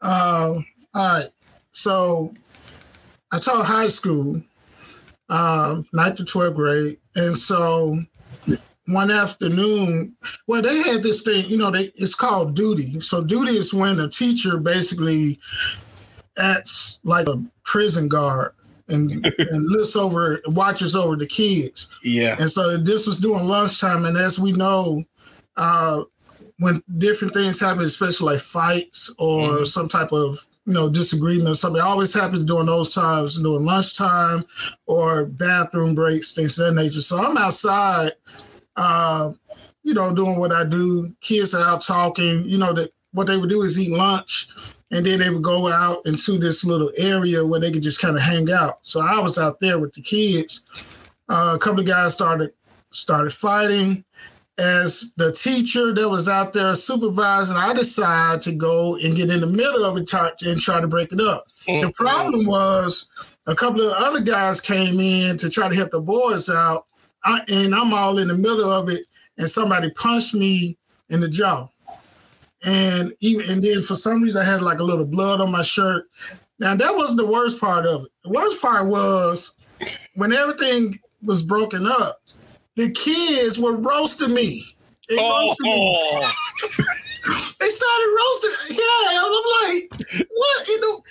um, 0.02 0.66
all 0.92 1.14
right, 1.20 1.28
so 1.70 2.34
I 3.32 3.38
taught 3.38 3.64
high 3.64 3.86
school, 3.86 4.42
um, 5.30 5.86
ninth 5.94 6.16
to 6.16 6.24
twelfth 6.24 6.56
grade, 6.56 6.98
and 7.14 7.34
so 7.34 7.96
one 8.86 9.10
afternoon, 9.10 10.16
well, 10.48 10.62
they 10.62 10.82
had 10.82 11.02
this 11.02 11.22
thing, 11.22 11.44
you 11.48 11.56
know, 11.56 11.70
they 11.70 11.92
it's 11.94 12.14
called 12.14 12.54
duty. 12.54 12.98
So 13.00 13.22
duty 13.22 13.56
is 13.56 13.72
when 13.72 14.00
a 14.00 14.08
teacher 14.08 14.58
basically 14.58 15.38
acts 16.36 16.98
like 17.04 17.28
a 17.28 17.42
prison 17.62 18.08
guard 18.08 18.52
and, 18.90 19.10
and 19.38 19.64
looks 19.70 19.96
over, 19.96 20.40
watches 20.46 20.94
over 20.94 21.16
the 21.16 21.26
kids. 21.26 21.88
Yeah. 22.02 22.36
And 22.38 22.50
so 22.50 22.76
this 22.76 23.06
was 23.06 23.18
during 23.18 23.46
lunchtime, 23.46 24.04
and 24.04 24.16
as 24.16 24.38
we 24.38 24.52
know, 24.52 25.04
uh, 25.56 26.04
when 26.58 26.82
different 26.98 27.32
things 27.32 27.58
happen, 27.58 27.82
especially 27.82 28.34
like 28.34 28.40
fights 28.40 29.14
or 29.18 29.40
mm-hmm. 29.40 29.64
some 29.64 29.88
type 29.88 30.12
of 30.12 30.38
you 30.66 30.74
know 30.74 30.90
disagreement, 30.90 31.56
something 31.56 31.80
always 31.80 32.12
happens 32.12 32.44
during 32.44 32.66
those 32.66 32.94
times, 32.94 33.40
during 33.40 33.64
lunchtime 33.64 34.44
or 34.86 35.24
bathroom 35.24 35.94
breaks, 35.94 36.34
things 36.34 36.58
of 36.58 36.66
that 36.66 36.80
nature. 36.80 37.00
So 37.00 37.18
I'm 37.18 37.38
outside 37.38 38.12
uh, 38.76 39.32
you 39.82 39.94
know, 39.94 40.14
doing 40.14 40.38
what 40.38 40.52
I 40.52 40.64
do. 40.64 41.14
Kids 41.20 41.54
are 41.54 41.66
out 41.66 41.82
talking. 41.82 42.44
You 42.44 42.58
know, 42.58 42.72
that 42.72 42.92
what 43.12 43.26
they 43.26 43.36
would 43.36 43.50
do 43.50 43.62
is 43.62 43.78
eat 43.78 43.96
lunch, 43.96 44.48
and 44.90 45.06
then 45.06 45.20
they 45.20 45.30
would 45.30 45.42
go 45.42 45.68
out 45.68 46.04
into 46.06 46.38
this 46.38 46.64
little 46.64 46.90
area 46.96 47.44
where 47.44 47.60
they 47.60 47.70
could 47.70 47.82
just 47.82 48.00
kind 48.00 48.16
of 48.16 48.22
hang 48.22 48.50
out. 48.50 48.78
So 48.82 49.00
I 49.00 49.20
was 49.20 49.38
out 49.38 49.60
there 49.60 49.78
with 49.78 49.92
the 49.92 50.02
kids. 50.02 50.64
Uh, 51.28 51.52
a 51.54 51.58
couple 51.58 51.80
of 51.80 51.86
guys 51.86 52.14
started 52.14 52.52
started 52.90 53.32
fighting. 53.32 54.04
As 54.58 55.14
the 55.16 55.32
teacher 55.32 55.94
that 55.94 56.08
was 56.08 56.28
out 56.28 56.52
there 56.52 56.74
supervising, 56.74 57.56
I 57.56 57.72
decided 57.72 58.42
to 58.42 58.52
go 58.52 58.96
and 58.96 59.16
get 59.16 59.30
in 59.30 59.40
the 59.40 59.46
middle 59.46 59.84
of 59.84 59.96
it 59.96 60.12
and 60.42 60.60
try 60.60 60.80
to 60.80 60.88
break 60.88 61.12
it 61.12 61.20
up. 61.20 61.46
Mm-hmm. 61.66 61.86
The 61.86 61.92
problem 61.92 62.44
was 62.44 63.08
a 63.46 63.54
couple 63.54 63.80
of 63.80 63.94
other 63.96 64.20
guys 64.20 64.60
came 64.60 65.00
in 65.00 65.38
to 65.38 65.48
try 65.48 65.68
to 65.68 65.74
help 65.74 65.92
the 65.92 66.00
boys 66.00 66.50
out, 66.50 66.86
I, 67.24 67.40
and 67.48 67.74
I'm 67.74 67.94
all 67.94 68.18
in 68.18 68.28
the 68.28 68.34
middle 68.34 68.70
of 68.70 68.90
it, 68.90 69.06
and 69.38 69.48
somebody 69.48 69.90
punched 69.92 70.34
me 70.34 70.76
in 71.08 71.20
the 71.20 71.28
jaw. 71.28 71.68
And 72.64 73.14
even 73.20 73.50
and 73.50 73.62
then 73.62 73.82
for 73.82 73.96
some 73.96 74.22
reason 74.22 74.42
I 74.42 74.44
had 74.44 74.62
like 74.62 74.80
a 74.80 74.84
little 74.84 75.06
blood 75.06 75.40
on 75.40 75.50
my 75.50 75.62
shirt. 75.62 76.06
Now 76.58 76.74
that 76.74 76.94
wasn't 76.94 77.20
the 77.20 77.32
worst 77.32 77.60
part 77.60 77.86
of 77.86 78.04
it. 78.04 78.10
The 78.24 78.30
worst 78.30 78.60
part 78.60 78.86
was 78.86 79.56
when 80.14 80.32
everything 80.32 80.98
was 81.22 81.42
broken 81.42 81.86
up, 81.86 82.20
the 82.76 82.90
kids 82.90 83.58
were 83.58 83.76
roasting 83.76 84.34
me. 84.34 84.62
They 85.08 85.16
oh. 85.18 85.40
roasted 85.40 85.64
me. 85.64 86.20
they 87.60 87.68
started 87.68 88.16
roasting. 88.18 88.50
Yeah, 88.70 89.20
I'm 89.20 89.32
like, 89.62 90.28
what? 90.30 90.68
You 90.68 90.80
know, 90.80 91.02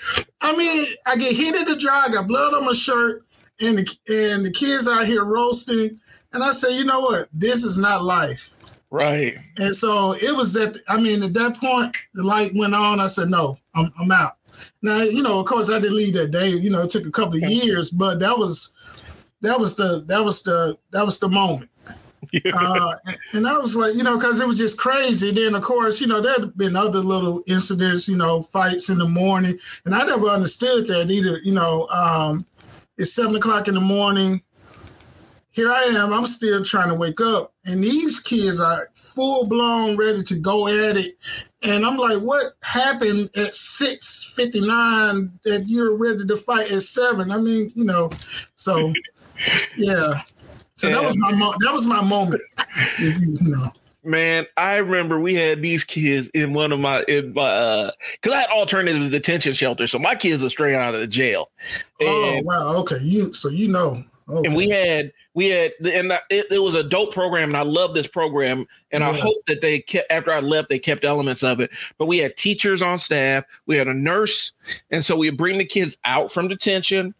I 0.41 0.55
mean, 0.55 0.85
I 1.05 1.15
get 1.15 1.35
hit 1.35 1.55
in 1.55 1.65
the 1.65 1.75
jaw, 1.75 2.03
I 2.07 2.09
got 2.09 2.27
blood 2.27 2.53
on 2.53 2.65
my 2.65 2.73
shirt 2.73 3.23
and 3.61 3.77
the, 3.77 3.97
and 4.07 4.45
the 4.45 4.51
kids 4.51 4.87
out 4.87 5.05
here 5.05 5.25
roasting. 5.25 5.99
And 6.31 6.43
I 6.43 6.51
say, 6.51 6.77
you 6.77 6.85
know 6.85 7.01
what? 7.01 7.27
This 7.33 7.63
is 7.63 7.77
not 7.77 8.03
life. 8.03 8.55
Right. 8.91 9.37
And 9.57 9.75
so 9.75 10.13
it 10.13 10.35
was 10.35 10.53
that, 10.53 10.81
I 10.87 10.99
mean, 10.99 11.21
at 11.21 11.33
that 11.33 11.57
point, 11.57 11.95
the 12.13 12.23
light 12.23 12.51
went 12.55 12.73
on. 12.73 12.99
I 12.99 13.07
said, 13.07 13.29
no, 13.29 13.57
I'm, 13.75 13.93
I'm 13.99 14.11
out. 14.11 14.37
Now, 14.81 15.01
you 15.01 15.21
know, 15.21 15.39
of 15.39 15.45
course, 15.45 15.71
I 15.71 15.79
didn't 15.79 15.97
leave 15.97 16.13
that 16.15 16.31
day. 16.31 16.49
You 16.49 16.69
know, 16.69 16.81
it 16.81 16.89
took 16.89 17.05
a 17.05 17.11
couple 17.11 17.35
of 17.35 17.49
years, 17.49 17.89
but 17.89 18.19
that 18.19 18.37
was 18.37 18.75
that 19.41 19.57
was 19.59 19.75
the 19.75 20.03
that 20.07 20.23
was 20.23 20.43
the 20.43 20.77
that 20.91 21.05
was 21.05 21.19
the 21.19 21.29
moment. 21.29 21.69
Yeah. 22.33 22.51
Uh, 22.53 22.97
and 23.31 23.47
I 23.47 23.57
was 23.57 23.75
like, 23.75 23.95
you 23.95 24.03
know, 24.03 24.17
because 24.17 24.41
it 24.41 24.47
was 24.47 24.57
just 24.57 24.77
crazy. 24.77 25.31
Then, 25.31 25.55
of 25.55 25.61
course, 25.61 26.01
you 26.01 26.07
know, 26.07 26.19
there 26.19 26.33
had 26.33 26.57
been 26.57 26.75
other 26.75 26.99
little 26.99 27.41
incidents, 27.47 28.09
you 28.09 28.17
know, 28.17 28.41
fights 28.41 28.89
in 28.89 28.97
the 28.97 29.07
morning, 29.07 29.57
and 29.85 29.95
I 29.95 30.03
never 30.03 30.27
understood 30.27 30.87
that 30.87 31.09
either. 31.09 31.39
You 31.39 31.53
know, 31.53 31.87
um, 31.87 32.45
it's 32.97 33.13
seven 33.13 33.35
o'clock 33.35 33.67
in 33.69 33.75
the 33.75 33.79
morning. 33.79 34.41
Here 35.59 35.73
I 35.73 35.83
am. 35.97 36.13
I'm 36.13 36.25
still 36.25 36.63
trying 36.63 36.87
to 36.87 36.95
wake 36.95 37.19
up, 37.19 37.51
and 37.65 37.83
these 37.83 38.17
kids 38.17 38.61
are 38.61 38.89
full 38.95 39.45
blown 39.45 39.97
ready 39.97 40.23
to 40.23 40.39
go 40.39 40.69
at 40.69 40.95
it. 40.95 41.17
And 41.63 41.85
I'm 41.85 41.97
like, 41.97 42.19
what 42.19 42.53
happened 42.63 43.29
at 43.35 43.53
six 43.53 44.33
fifty 44.37 44.61
nine 44.61 45.37
that 45.43 45.65
you're 45.67 45.97
ready 45.97 46.25
to 46.25 46.37
fight 46.37 46.71
at 46.71 46.81
seven? 46.83 47.29
I 47.29 47.39
mean, 47.39 47.73
you 47.75 47.83
know, 47.83 48.09
so 48.55 48.93
yeah. 49.75 50.21
So 50.77 50.87
that 50.91 51.03
was 51.03 51.17
my 51.17 51.33
mo- 51.33 51.55
that 51.59 51.73
was 51.73 51.85
my 51.85 52.01
moment. 52.01 52.41
You 52.97 53.37
know. 53.41 53.67
Man, 54.05 54.45
I 54.55 54.77
remember 54.77 55.19
we 55.19 55.35
had 55.35 55.61
these 55.61 55.83
kids 55.83 56.29
in 56.29 56.53
one 56.53 56.71
of 56.71 56.79
my 56.79 57.03
in 57.09 57.33
my 57.33 57.41
uh 57.41 57.91
because 58.13 58.31
I 58.31 58.41
had 58.43 58.49
alternatives 58.49 59.11
detention 59.11 59.51
shelter, 59.51 59.87
so 59.87 59.99
my 59.99 60.15
kids 60.15 60.41
were 60.41 60.49
straight 60.49 60.75
out 60.75 60.95
of 60.95 61.01
the 61.01 61.07
jail. 61.07 61.49
Oh, 62.01 62.29
and, 62.29 62.39
oh 62.39 62.47
wow, 62.47 62.77
okay, 62.77 62.99
you 63.01 63.33
so 63.33 63.49
you 63.49 63.67
know, 63.67 64.01
okay. 64.29 64.47
and 64.47 64.55
we 64.55 64.69
had 64.69 65.11
we 65.39 65.47
had 65.47 65.71
and 65.85 66.11
it, 66.29 66.47
it, 66.51 66.61
was 66.61 66.75
a 66.75 66.83
dope 66.83 67.13
program, 67.13 67.51
and 67.51 67.55
I 67.55 67.61
love 67.61 67.93
this 67.93 68.07
program, 68.07 68.65
and 68.91 69.01
yeah. 69.01 69.09
I 69.09 69.13
hope 69.13 69.37
that 69.47 69.61
they 69.61 69.79
kept 69.79 70.11
after 70.11 70.33
I 70.33 70.41
left, 70.41 70.67
they 70.67 70.79
kept 70.79 71.05
elements 71.05 71.43
of 71.43 71.61
it. 71.61 71.71
But 71.97 72.07
we 72.07 72.17
had 72.17 72.35
teachers 72.35 72.81
on 72.81 72.99
staff, 72.99 73.45
we 73.65 73.77
had 73.77 73.87
a 73.87 73.93
nurse, 73.93 74.51
and 74.91 75.03
so 75.03 75.15
we 75.15 75.29
bring 75.29 75.57
the 75.57 75.63
kids 75.63 75.97
out 76.03 76.33
from 76.33 76.49
detention, 76.49 77.15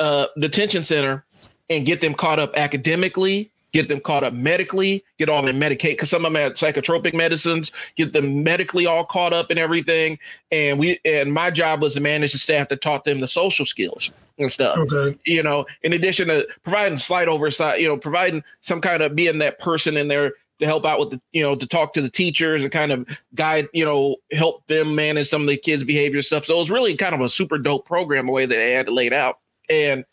uh, 0.00 0.26
detention 0.36 0.82
center, 0.82 1.24
and 1.70 1.86
get 1.86 2.00
them 2.00 2.14
caught 2.14 2.40
up 2.40 2.56
academically 2.56 3.52
get 3.74 3.88
them 3.88 4.00
caught 4.00 4.24
up 4.24 4.32
medically, 4.32 5.04
get 5.18 5.28
all 5.28 5.42
their 5.42 5.52
Medicaid, 5.52 5.90
because 5.90 6.08
some 6.08 6.24
of 6.24 6.32
them 6.32 6.40
had 6.40 6.54
psychotropic 6.54 7.12
medicines, 7.12 7.72
get 7.96 8.12
them 8.12 8.42
medically 8.44 8.86
all 8.86 9.04
caught 9.04 9.32
up 9.32 9.50
and 9.50 9.58
everything. 9.58 10.18
And 10.50 10.78
we 10.78 11.00
and 11.04 11.34
my 11.34 11.50
job 11.50 11.82
was 11.82 11.94
to 11.94 12.00
manage 12.00 12.32
the 12.32 12.38
staff 12.38 12.68
that 12.68 12.80
taught 12.80 13.04
them 13.04 13.20
the 13.20 13.28
social 13.28 13.66
skills 13.66 14.10
and 14.38 14.50
stuff. 14.50 14.78
Okay. 14.78 15.18
You 15.26 15.42
know, 15.42 15.66
in 15.82 15.92
addition 15.92 16.28
to 16.28 16.46
providing 16.62 16.98
slight 16.98 17.28
oversight, 17.28 17.80
you 17.80 17.88
know, 17.88 17.96
providing 17.96 18.44
some 18.60 18.80
kind 18.80 19.02
of 19.02 19.14
being 19.16 19.38
that 19.38 19.58
person 19.58 19.96
in 19.96 20.08
there 20.08 20.32
to 20.60 20.66
help 20.66 20.86
out 20.86 21.00
with 21.00 21.10
the, 21.10 21.20
you 21.32 21.42
know, 21.42 21.56
to 21.56 21.66
talk 21.66 21.94
to 21.94 22.00
the 22.00 22.08
teachers 22.08 22.62
and 22.62 22.72
kind 22.72 22.92
of 22.92 23.04
guide, 23.34 23.66
you 23.72 23.84
know, 23.84 24.16
help 24.30 24.64
them 24.68 24.94
manage 24.94 25.28
some 25.28 25.42
of 25.42 25.48
the 25.48 25.56
kids' 25.56 25.82
behavior 25.82 26.22
stuff. 26.22 26.44
So 26.44 26.54
it 26.54 26.58
was 26.58 26.70
really 26.70 26.96
kind 26.96 27.14
of 27.14 27.20
a 27.20 27.28
super 27.28 27.58
dope 27.58 27.86
program 27.86 28.26
the 28.26 28.32
way 28.32 28.46
that 28.46 28.54
they 28.54 28.72
had 28.72 28.86
it 28.86 28.92
laid 28.92 29.12
out. 29.12 29.40
And 29.68 30.04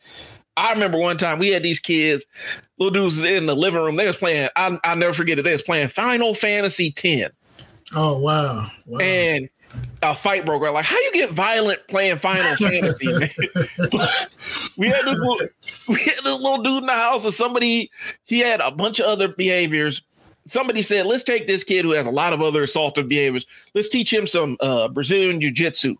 I 0.57 0.73
remember 0.73 0.97
one 0.97 1.17
time 1.17 1.39
we 1.39 1.49
had 1.49 1.63
these 1.63 1.79
kids, 1.79 2.25
little 2.77 2.91
dudes 2.91 3.23
in 3.23 3.45
the 3.45 3.55
living 3.55 3.81
room. 3.81 3.95
They 3.95 4.07
was 4.07 4.17
playing. 4.17 4.49
I 4.55 4.77
I 4.83 4.95
never 4.95 5.13
forget 5.13 5.39
it. 5.39 5.43
They 5.43 5.53
was 5.53 5.61
playing 5.61 5.87
Final 5.89 6.33
Fantasy 6.33 6.93
X. 6.95 7.33
Oh 7.95 8.19
wow! 8.19 8.67
wow. 8.85 8.99
And 8.99 9.49
a 10.01 10.15
fight 10.15 10.45
broke 10.45 10.63
out. 10.63 10.73
Like, 10.73 10.85
how 10.85 10.99
you 10.99 11.11
get 11.13 11.31
violent 11.31 11.87
playing 11.87 12.17
Final 12.17 12.55
Fantasy? 12.55 13.07
we 14.77 14.87
had 14.87 15.05
this 15.05 15.19
little, 15.19 15.47
we 15.87 15.99
had 15.99 16.17
this 16.23 16.39
little 16.39 16.61
dude 16.63 16.81
in 16.83 16.87
the 16.87 16.93
house, 16.93 17.23
and 17.25 17.33
somebody 17.33 17.91
he 18.25 18.39
had 18.39 18.61
a 18.61 18.71
bunch 18.71 18.99
of 18.99 19.05
other 19.05 19.27
behaviors. 19.27 20.01
Somebody 20.47 20.81
said, 20.81 21.05
"Let's 21.05 21.23
take 21.23 21.47
this 21.47 21.63
kid 21.63 21.85
who 21.85 21.91
has 21.91 22.07
a 22.07 22.11
lot 22.11 22.33
of 22.33 22.41
other 22.41 22.63
assaultive 22.63 23.07
behaviors. 23.07 23.45
Let's 23.73 23.89
teach 23.89 24.11
him 24.11 24.27
some 24.27 24.57
uh, 24.59 24.87
Brazilian 24.89 25.39
jiu 25.39 25.51
jitsu." 25.51 25.95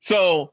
So, 0.00 0.52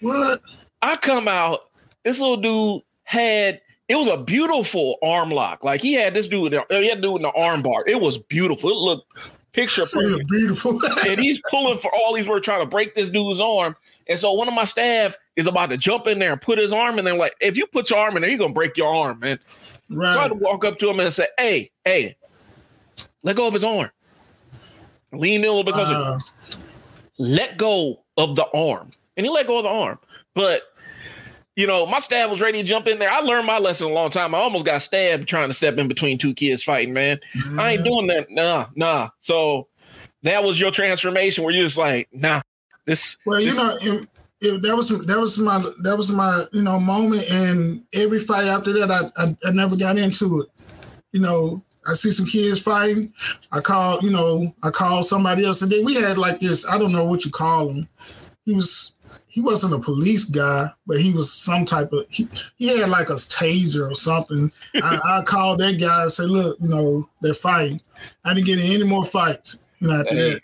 what? 0.00 0.40
I 0.82 0.96
come 0.96 1.28
out 1.28 1.70
this 2.04 2.18
little 2.20 2.36
dude 2.36 2.82
had 3.04 3.60
it 3.88 3.96
was 3.96 4.08
a 4.08 4.16
beautiful 4.16 4.96
arm 5.02 5.30
lock. 5.30 5.64
Like 5.64 5.80
he 5.80 5.94
had 5.94 6.14
this 6.14 6.28
dude, 6.28 6.52
he 6.70 6.88
had 6.88 7.02
dude 7.02 7.16
in 7.16 7.22
the 7.22 7.32
arm 7.32 7.62
bar. 7.62 7.84
It 7.86 8.00
was 8.00 8.18
beautiful. 8.18 8.70
It 8.70 8.76
looked 8.76 9.18
picture 9.52 9.82
perfect. 9.92 10.28
beautiful. 10.28 10.78
and 11.06 11.20
he's 11.20 11.40
pulling 11.50 11.78
for 11.78 11.90
all 11.94 12.14
these. 12.14 12.26
We're 12.26 12.40
trying 12.40 12.60
to 12.60 12.66
break 12.66 12.94
this 12.94 13.10
dude's 13.10 13.40
arm. 13.40 13.76
And 14.08 14.18
so 14.18 14.32
one 14.32 14.48
of 14.48 14.54
my 14.54 14.64
staff 14.64 15.16
is 15.36 15.46
about 15.46 15.70
to 15.70 15.76
jump 15.76 16.06
in 16.06 16.18
there 16.18 16.32
and 16.32 16.40
put 16.40 16.58
his 16.58 16.72
arm 16.72 16.98
in 16.98 17.04
there. 17.04 17.14
Like, 17.14 17.34
if 17.40 17.56
you 17.56 17.66
put 17.66 17.90
your 17.90 17.98
arm 17.98 18.16
in 18.16 18.22
there, 18.22 18.30
you're 18.30 18.38
gonna 18.38 18.52
break 18.52 18.76
your 18.76 18.94
arm, 18.94 19.20
man. 19.20 19.38
Right. 19.90 20.14
So 20.14 20.18
I 20.20 20.22
had 20.22 20.28
to 20.28 20.34
walk 20.34 20.64
up 20.64 20.78
to 20.78 20.88
him 20.88 21.00
and 21.00 21.12
say, 21.12 21.28
Hey, 21.38 21.70
hey, 21.84 22.16
let 23.22 23.36
go 23.36 23.46
of 23.46 23.54
his 23.54 23.64
arm. 23.64 23.90
Lean 25.12 25.40
in 25.40 25.46
a 25.46 25.52
little 25.52 25.64
bit 25.64 25.74
closer. 25.74 25.92
Uh, 25.92 26.18
let 27.18 27.58
go 27.58 28.02
of 28.16 28.36
the 28.36 28.46
arm. 28.54 28.90
And 29.16 29.26
he 29.26 29.30
let 29.30 29.46
go 29.46 29.58
of 29.58 29.64
the 29.64 29.70
arm. 29.70 29.98
But 30.34 30.62
you 31.56 31.66
know, 31.66 31.84
my 31.86 31.98
staff 31.98 32.30
was 32.30 32.40
ready 32.40 32.62
to 32.62 32.64
jump 32.68 32.86
in 32.86 32.98
there. 32.98 33.10
I 33.10 33.20
learned 33.20 33.46
my 33.46 33.58
lesson 33.58 33.90
a 33.90 33.92
long 33.92 34.10
time. 34.10 34.34
I 34.34 34.38
almost 34.38 34.64
got 34.64 34.80
stabbed 34.80 35.28
trying 35.28 35.48
to 35.48 35.54
step 35.54 35.76
in 35.76 35.88
between 35.88 36.18
two 36.18 36.34
kids 36.34 36.62
fighting, 36.62 36.94
man. 36.94 37.20
Mm-hmm. 37.36 37.60
I 37.60 37.72
ain't 37.72 37.84
doing 37.84 38.06
that. 38.06 38.30
Nah, 38.30 38.68
nah. 38.74 39.10
So 39.20 39.68
that 40.22 40.42
was 40.42 40.58
your 40.58 40.70
transformation 40.70 41.44
where 41.44 41.52
you're 41.52 41.66
just 41.66 41.76
like, 41.76 42.08
nah, 42.12 42.40
this. 42.86 43.18
Well, 43.26 43.38
this, 43.38 43.54
you 43.54 43.62
know, 43.62 43.76
it, 43.80 44.08
it, 44.40 44.62
that 44.62 44.74
was 44.74 44.88
that 44.88 45.18
was 45.18 45.38
my 45.38 45.62
that 45.82 45.96
was 45.96 46.10
my 46.10 46.46
you 46.52 46.62
know 46.62 46.80
moment, 46.80 47.30
and 47.30 47.84
every 47.92 48.18
fight 48.18 48.46
after 48.46 48.72
that, 48.72 48.90
I 48.90 49.22
I, 49.22 49.36
I 49.44 49.50
never 49.52 49.76
got 49.76 49.98
into 49.98 50.40
it. 50.40 50.48
You 51.12 51.20
know, 51.20 51.62
I 51.86 51.92
see 51.92 52.10
some 52.10 52.26
kids 52.26 52.58
fighting. 52.58 53.12
I 53.52 53.60
call, 53.60 54.00
you 54.00 54.10
know, 54.10 54.54
I 54.62 54.70
call 54.70 55.02
somebody 55.02 55.44
else, 55.44 55.62
and 55.62 55.70
then 55.70 55.84
we 55.84 55.94
had 55.94 56.16
like 56.16 56.40
this. 56.40 56.66
I 56.66 56.78
don't 56.78 56.92
know 56.92 57.04
what 57.04 57.24
you 57.24 57.30
call 57.30 57.68
him. 57.68 57.88
He 58.44 58.52
was 58.52 58.94
he 59.32 59.40
wasn't 59.40 59.72
a 59.72 59.78
police 59.78 60.24
guy, 60.24 60.70
but 60.86 60.98
he 60.98 61.10
was 61.10 61.32
some 61.32 61.64
type 61.64 61.90
of 61.94 62.04
he, 62.10 62.28
he 62.58 62.78
had 62.78 62.90
like 62.90 63.08
a 63.08 63.14
taser 63.14 63.90
or 63.90 63.94
something. 63.94 64.52
I, 64.74 65.00
I, 65.04 65.22
called 65.22 65.58
that 65.60 65.80
guy 65.80 66.02
and 66.02 66.12
said, 66.12 66.28
"Look, 66.28 66.58
you 66.60 66.68
know, 66.68 67.08
they're 67.22 67.32
fighting." 67.32 67.80
I 68.26 68.34
didn't 68.34 68.46
get 68.46 68.58
in 68.58 68.70
any 68.70 68.84
more 68.84 69.02
fights. 69.02 69.60
You 69.80 69.88
know, 69.88 70.00
after 70.00 70.14
hey, 70.14 70.30
that. 70.34 70.42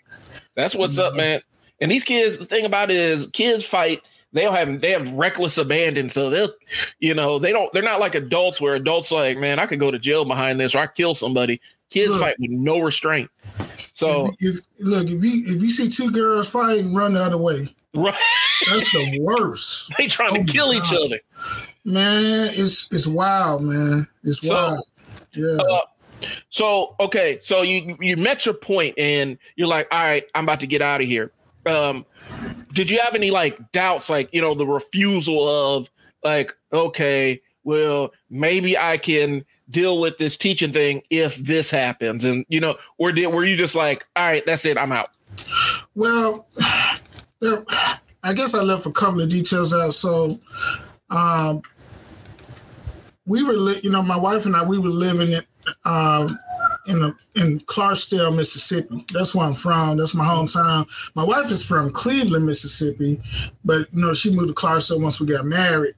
That's 0.54 0.74
what's 0.74 0.94
mm-hmm. 0.94 1.06
up, 1.06 1.14
man. 1.14 1.42
And 1.82 1.90
these 1.90 2.02
kids, 2.02 2.38
the 2.38 2.46
thing 2.46 2.64
about 2.64 2.90
it 2.90 2.96
is, 2.96 3.26
kids 3.34 3.62
fight. 3.62 4.00
They'll 4.32 4.52
have 4.52 4.80
they 4.80 4.92
have 4.92 5.12
reckless 5.12 5.58
abandon, 5.58 6.08
so 6.08 6.30
they'll, 6.30 6.54
you 6.98 7.12
know, 7.12 7.38
they 7.38 7.52
don't. 7.52 7.70
They're 7.74 7.82
not 7.82 8.00
like 8.00 8.14
adults 8.14 8.58
where 8.58 8.74
adults 8.74 9.12
like, 9.12 9.36
man, 9.36 9.58
I 9.58 9.66
could 9.66 9.80
go 9.80 9.90
to 9.90 9.98
jail 9.98 10.24
behind 10.24 10.58
this 10.58 10.74
or 10.74 10.78
I 10.78 10.86
kill 10.86 11.14
somebody. 11.14 11.60
Kids 11.90 12.12
look, 12.12 12.22
fight 12.22 12.36
with 12.38 12.50
no 12.50 12.78
restraint. 12.78 13.30
So 13.92 14.30
if, 14.40 14.56
if, 14.56 14.64
look, 14.78 15.08
if 15.08 15.22
you 15.22 15.42
if 15.44 15.62
you 15.62 15.68
see 15.68 15.90
two 15.90 16.10
girls 16.10 16.48
fighting, 16.48 16.94
run 16.94 17.12
the 17.12 17.22
other 17.22 17.36
way. 17.36 17.74
Right. 17.98 18.14
That's 18.70 18.90
the 18.92 19.18
worst. 19.20 19.92
they 19.98 20.06
trying 20.06 20.38
oh 20.38 20.44
to 20.44 20.52
kill 20.52 20.72
each 20.72 20.92
other. 20.92 21.18
Man, 21.84 22.50
it's 22.52 22.90
it's 22.92 23.06
wild, 23.06 23.62
man. 23.62 24.06
It's 24.24 24.40
so, 24.40 24.54
wild. 24.54 24.84
Yeah. 25.34 25.56
Uh, 25.56 25.80
so 26.50 26.96
okay, 27.00 27.38
so 27.40 27.62
you 27.62 27.96
you 28.00 28.16
met 28.16 28.44
your 28.44 28.54
point 28.54 28.94
and 28.98 29.38
you're 29.56 29.68
like, 29.68 29.88
all 29.90 30.00
right, 30.00 30.24
I'm 30.34 30.44
about 30.44 30.60
to 30.60 30.66
get 30.66 30.82
out 30.82 31.00
of 31.00 31.06
here. 31.06 31.32
Um, 31.66 32.06
did 32.72 32.90
you 32.90 32.98
have 33.00 33.14
any 33.14 33.30
like 33.30 33.72
doubts, 33.72 34.08
like 34.10 34.32
you 34.32 34.40
know, 34.40 34.54
the 34.54 34.66
refusal 34.66 35.48
of 35.48 35.88
like, 36.22 36.54
okay, 36.72 37.40
well, 37.64 38.12
maybe 38.30 38.76
I 38.76 38.96
can 38.96 39.44
deal 39.70 40.00
with 40.00 40.18
this 40.18 40.36
teaching 40.36 40.72
thing 40.72 41.02
if 41.10 41.36
this 41.36 41.70
happens, 41.70 42.24
and 42.24 42.44
you 42.48 42.60
know, 42.60 42.76
or 42.96 43.12
did 43.12 43.26
were 43.28 43.44
you 43.44 43.56
just 43.56 43.74
like, 43.74 44.06
all 44.16 44.26
right, 44.26 44.44
that's 44.44 44.64
it, 44.64 44.78
I'm 44.78 44.92
out? 44.92 45.10
Well, 45.94 46.46
there, 47.40 47.64
I 48.22 48.32
guess 48.34 48.54
I 48.54 48.62
left 48.62 48.86
a 48.86 48.92
couple 48.92 49.20
of 49.20 49.28
details 49.28 49.74
out. 49.74 49.94
So, 49.94 50.38
um, 51.10 51.62
we 53.26 53.42
were, 53.42 53.52
li- 53.52 53.80
you 53.82 53.90
know, 53.90 54.02
my 54.02 54.16
wife 54.16 54.46
and 54.46 54.56
I, 54.56 54.64
we 54.64 54.78
were 54.78 54.88
living 54.88 55.32
in, 55.32 55.42
um, 55.84 56.38
in 56.86 57.02
a, 57.02 57.16
in 57.34 57.60
Clarksdale, 57.60 58.34
Mississippi. 58.34 59.04
That's 59.12 59.34
where 59.34 59.46
I'm 59.46 59.54
from. 59.54 59.98
That's 59.98 60.14
my 60.14 60.24
hometown. 60.24 60.88
My 61.14 61.24
wife 61.24 61.50
is 61.50 61.62
from 61.62 61.92
Cleveland, 61.92 62.46
Mississippi, 62.46 63.20
but 63.64 63.86
you 63.92 64.00
know 64.00 64.14
she 64.14 64.30
moved 64.30 64.48
to 64.48 64.54
Clarksdale 64.54 65.02
once 65.02 65.20
we 65.20 65.26
got 65.26 65.44
married. 65.44 65.94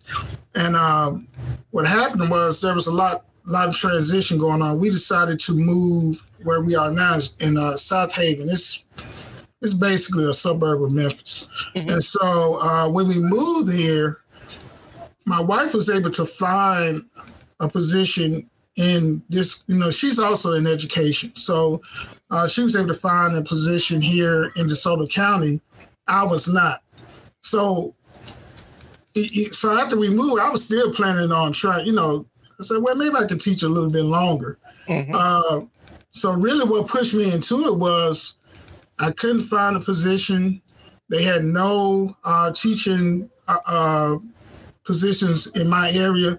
And 0.56 0.74
um, 0.74 1.28
what 1.70 1.86
happened 1.86 2.28
was 2.30 2.60
there 2.60 2.74
was 2.74 2.88
a 2.88 2.92
lot 2.92 3.24
lot 3.46 3.68
of 3.68 3.74
transition 3.76 4.38
going 4.38 4.62
on. 4.62 4.78
We 4.78 4.90
decided 4.90 5.38
to 5.40 5.52
move 5.52 6.26
where 6.42 6.60
we 6.60 6.74
are 6.74 6.90
now 6.90 7.18
in 7.38 7.56
uh, 7.56 7.74
Southaven. 7.74 8.50
It's 8.50 8.84
it's 9.62 9.74
basically 9.74 10.24
a 10.28 10.32
suburb 10.32 10.82
of 10.82 10.92
Memphis. 10.92 11.48
Mm-hmm. 11.74 11.90
And 11.90 12.02
so 12.02 12.58
uh, 12.60 12.88
when 12.88 13.08
we 13.08 13.18
moved 13.18 13.72
here, 13.72 14.20
my 15.26 15.40
wife 15.40 15.74
was 15.74 15.90
able 15.90 16.10
to 16.10 16.24
find 16.24 17.02
a 17.60 17.68
position 17.68 18.48
in 18.76 19.22
this, 19.28 19.64
you 19.66 19.76
know, 19.76 19.90
she's 19.90 20.18
also 20.18 20.52
in 20.52 20.66
education. 20.66 21.34
So 21.36 21.82
uh, 22.30 22.48
she 22.48 22.62
was 22.62 22.74
able 22.74 22.88
to 22.88 22.94
find 22.94 23.36
a 23.36 23.42
position 23.42 24.00
here 24.00 24.52
in 24.56 24.66
DeSoto 24.66 25.10
County. 25.10 25.60
I 26.08 26.24
was 26.24 26.48
not. 26.48 26.82
So, 27.42 27.94
so 29.52 29.78
after 29.78 29.98
we 29.98 30.08
moved, 30.08 30.40
I 30.40 30.48
was 30.48 30.64
still 30.64 30.90
planning 30.92 31.30
on 31.30 31.52
trying, 31.52 31.86
you 31.86 31.92
know, 31.92 32.26
I 32.58 32.62
said, 32.62 32.82
well, 32.82 32.96
maybe 32.96 33.14
I 33.14 33.26
could 33.26 33.40
teach 33.40 33.62
a 33.62 33.68
little 33.68 33.90
bit 33.90 34.04
longer. 34.04 34.58
Mm-hmm. 34.86 35.12
Uh, 35.14 35.66
so 36.12 36.32
really 36.32 36.68
what 36.68 36.88
pushed 36.88 37.14
me 37.14 37.32
into 37.32 37.60
it 37.66 37.76
was 37.76 38.36
I 39.00 39.10
couldn't 39.12 39.42
find 39.42 39.76
a 39.76 39.80
position. 39.80 40.60
They 41.08 41.22
had 41.22 41.42
no 41.42 42.16
uh, 42.22 42.52
teaching 42.52 43.30
uh, 43.48 43.58
uh, 43.66 44.18
positions 44.84 45.46
in 45.56 45.68
my 45.68 45.90
area, 45.92 46.38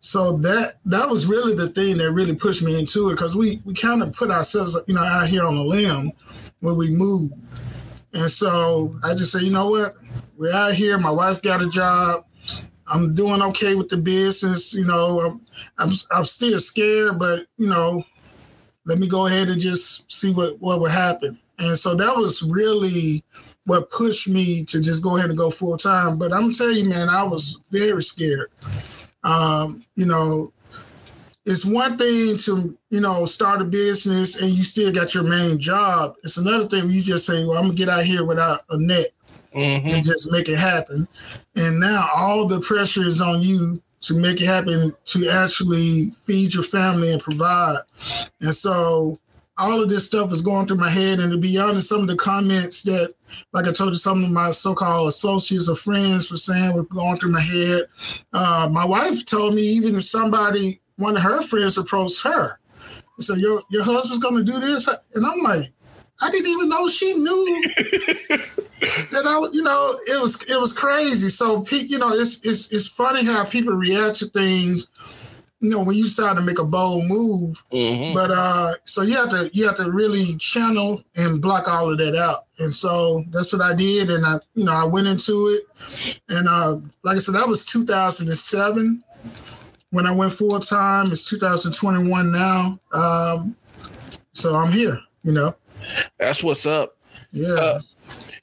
so 0.00 0.36
that 0.38 0.74
that 0.86 1.08
was 1.08 1.26
really 1.26 1.54
the 1.54 1.68
thing 1.68 1.98
that 1.98 2.12
really 2.12 2.34
pushed 2.34 2.62
me 2.62 2.78
into 2.78 3.08
it 3.08 3.12
because 3.12 3.36
we 3.36 3.62
we 3.64 3.74
kind 3.74 4.02
of 4.02 4.12
put 4.12 4.30
ourselves 4.30 4.76
you 4.86 4.94
know 4.94 5.02
out 5.02 5.28
here 5.28 5.46
on 5.46 5.54
a 5.54 5.62
limb 5.62 6.12
when 6.60 6.76
we 6.76 6.90
moved, 6.90 7.32
and 8.12 8.28
so 8.28 8.96
I 9.04 9.10
just 9.14 9.30
said, 9.30 9.42
you 9.42 9.52
know 9.52 9.70
what, 9.70 9.94
we're 10.36 10.52
out 10.52 10.72
here. 10.74 10.98
My 10.98 11.12
wife 11.12 11.40
got 11.40 11.62
a 11.62 11.68
job. 11.68 12.26
I'm 12.88 13.14
doing 13.14 13.40
okay 13.40 13.76
with 13.76 13.88
the 13.88 13.96
business. 13.96 14.74
You 14.74 14.84
know, 14.84 15.20
I'm, 15.20 15.40
I'm, 15.78 15.90
I'm 16.10 16.24
still 16.24 16.58
scared, 16.58 17.20
but 17.20 17.46
you 17.56 17.68
know, 17.68 18.04
let 18.84 18.98
me 18.98 19.06
go 19.06 19.26
ahead 19.26 19.48
and 19.48 19.60
just 19.60 20.10
see 20.10 20.32
what 20.32 20.60
what 20.60 20.80
would 20.80 20.90
happen. 20.90 21.38
And 21.60 21.78
so 21.78 21.94
that 21.94 22.16
was 22.16 22.42
really 22.42 23.22
what 23.66 23.90
pushed 23.90 24.28
me 24.28 24.64
to 24.64 24.80
just 24.80 25.02
go 25.02 25.16
ahead 25.16 25.28
and 25.28 25.38
go 25.38 25.50
full 25.50 25.76
time. 25.76 26.18
But 26.18 26.32
I'm 26.32 26.50
telling 26.50 26.76
you, 26.76 26.88
man, 26.88 27.08
I 27.08 27.22
was 27.22 27.60
very 27.70 28.02
scared. 28.02 28.50
Um, 29.22 29.84
you 29.94 30.06
know, 30.06 30.52
it's 31.44 31.64
one 31.64 31.96
thing 31.96 32.36
to, 32.38 32.76
you 32.90 33.00
know, 33.00 33.24
start 33.26 33.60
a 33.60 33.64
business 33.64 34.40
and 34.40 34.50
you 34.50 34.62
still 34.62 34.92
got 34.92 35.14
your 35.14 35.24
main 35.24 35.58
job. 35.58 36.16
It's 36.22 36.36
another 36.36 36.66
thing 36.66 36.84
when 36.84 36.94
you 36.94 37.02
just 37.02 37.26
say, 37.26 37.44
well, 37.44 37.58
I'm 37.58 37.64
gonna 37.64 37.74
get 37.74 37.88
out 37.88 38.04
here 38.04 38.24
without 38.24 38.62
a 38.70 38.78
net 38.78 39.08
mm-hmm. 39.54 39.88
and 39.88 40.04
just 40.04 40.30
make 40.30 40.48
it 40.48 40.58
happen. 40.58 41.06
And 41.56 41.80
now 41.80 42.08
all 42.14 42.46
the 42.46 42.60
pressure 42.60 43.06
is 43.06 43.20
on 43.20 43.42
you 43.42 43.80
to 44.02 44.14
make 44.14 44.40
it 44.40 44.46
happen 44.46 44.94
to 45.06 45.28
actually 45.28 46.10
feed 46.10 46.54
your 46.54 46.62
family 46.62 47.12
and 47.12 47.22
provide. 47.22 47.80
And 48.40 48.54
so 48.54 49.18
all 49.60 49.82
of 49.82 49.90
this 49.90 50.06
stuff 50.06 50.32
is 50.32 50.40
going 50.40 50.66
through 50.66 50.78
my 50.78 50.90
head. 50.90 51.20
And 51.20 51.30
to 51.30 51.38
be 51.38 51.58
honest, 51.58 51.88
some 51.88 52.00
of 52.00 52.08
the 52.08 52.16
comments 52.16 52.82
that, 52.82 53.14
like 53.52 53.68
I 53.68 53.72
told 53.72 53.90
you, 53.90 53.98
some 53.98 54.24
of 54.24 54.30
my 54.30 54.50
so-called 54.50 55.08
associates 55.08 55.68
or 55.68 55.76
friends 55.76 56.30
were 56.30 56.36
saying 56.36 56.74
were 56.74 56.84
going 56.84 57.18
through 57.18 57.32
my 57.32 57.40
head. 57.40 57.82
Uh, 58.32 58.68
my 58.70 58.84
wife 58.84 59.24
told 59.26 59.54
me 59.54 59.62
even 59.62 60.00
somebody, 60.00 60.80
one 60.96 61.16
of 61.16 61.22
her 61.22 61.40
friends 61.40 61.78
approached 61.78 62.22
her, 62.22 62.58
so 63.20 63.34
your 63.34 63.62
your 63.70 63.84
husband's 63.84 64.22
going 64.22 64.44
to 64.44 64.52
do 64.52 64.58
this, 64.58 64.88
and 65.14 65.24
I'm 65.24 65.40
like, 65.42 65.70
I 66.20 66.30
didn't 66.30 66.48
even 66.48 66.68
know 66.68 66.86
she 66.88 67.14
knew 67.14 67.62
that 69.10 69.26
I, 69.26 69.48
you 69.52 69.62
know, 69.62 69.98
it 70.06 70.20
was 70.20 70.42
it 70.44 70.60
was 70.60 70.72
crazy. 70.72 71.28
So, 71.28 71.64
you 71.70 71.98
know, 71.98 72.10
it's 72.10 72.44
it's 72.44 72.70
it's 72.72 72.86
funny 72.86 73.24
how 73.24 73.44
people 73.44 73.72
react 73.72 74.16
to 74.16 74.26
things 74.26 74.88
you 75.60 75.70
know 75.70 75.80
when 75.80 75.96
you 75.96 76.04
decide 76.04 76.36
to 76.36 76.42
make 76.42 76.58
a 76.58 76.64
bold 76.64 77.04
move 77.06 77.62
mm-hmm. 77.72 78.14
but 78.14 78.30
uh 78.30 78.72
so 78.84 79.02
you 79.02 79.14
have 79.14 79.28
to 79.28 79.50
you 79.52 79.66
have 79.66 79.76
to 79.76 79.90
really 79.90 80.36
channel 80.36 81.02
and 81.16 81.40
block 81.40 81.68
all 81.68 81.90
of 81.90 81.98
that 81.98 82.16
out. 82.16 82.46
And 82.58 82.72
so 82.72 83.24
that's 83.30 83.52
what 83.52 83.62
i 83.62 83.74
did 83.74 84.10
and 84.10 84.24
i 84.26 84.34
you 84.54 84.64
know 84.64 84.72
i 84.72 84.84
went 84.84 85.06
into 85.06 85.48
it. 85.48 85.64
And 86.28 86.48
uh 86.48 86.78
like 87.02 87.16
i 87.16 87.18
said 87.18 87.34
that 87.34 87.48
was 87.48 87.66
2007 87.66 89.04
when 89.90 90.06
i 90.06 90.12
went 90.12 90.32
full-time 90.32 91.06
it's 91.10 91.24
2021 91.24 92.32
now. 92.32 92.78
Um 92.92 93.56
so 94.32 94.54
i'm 94.54 94.72
here 94.72 95.00
you 95.22 95.32
know. 95.32 95.54
That's 96.18 96.42
what's 96.42 96.66
up. 96.66 96.96
Yeah. 97.32 97.48
Uh, 97.48 97.80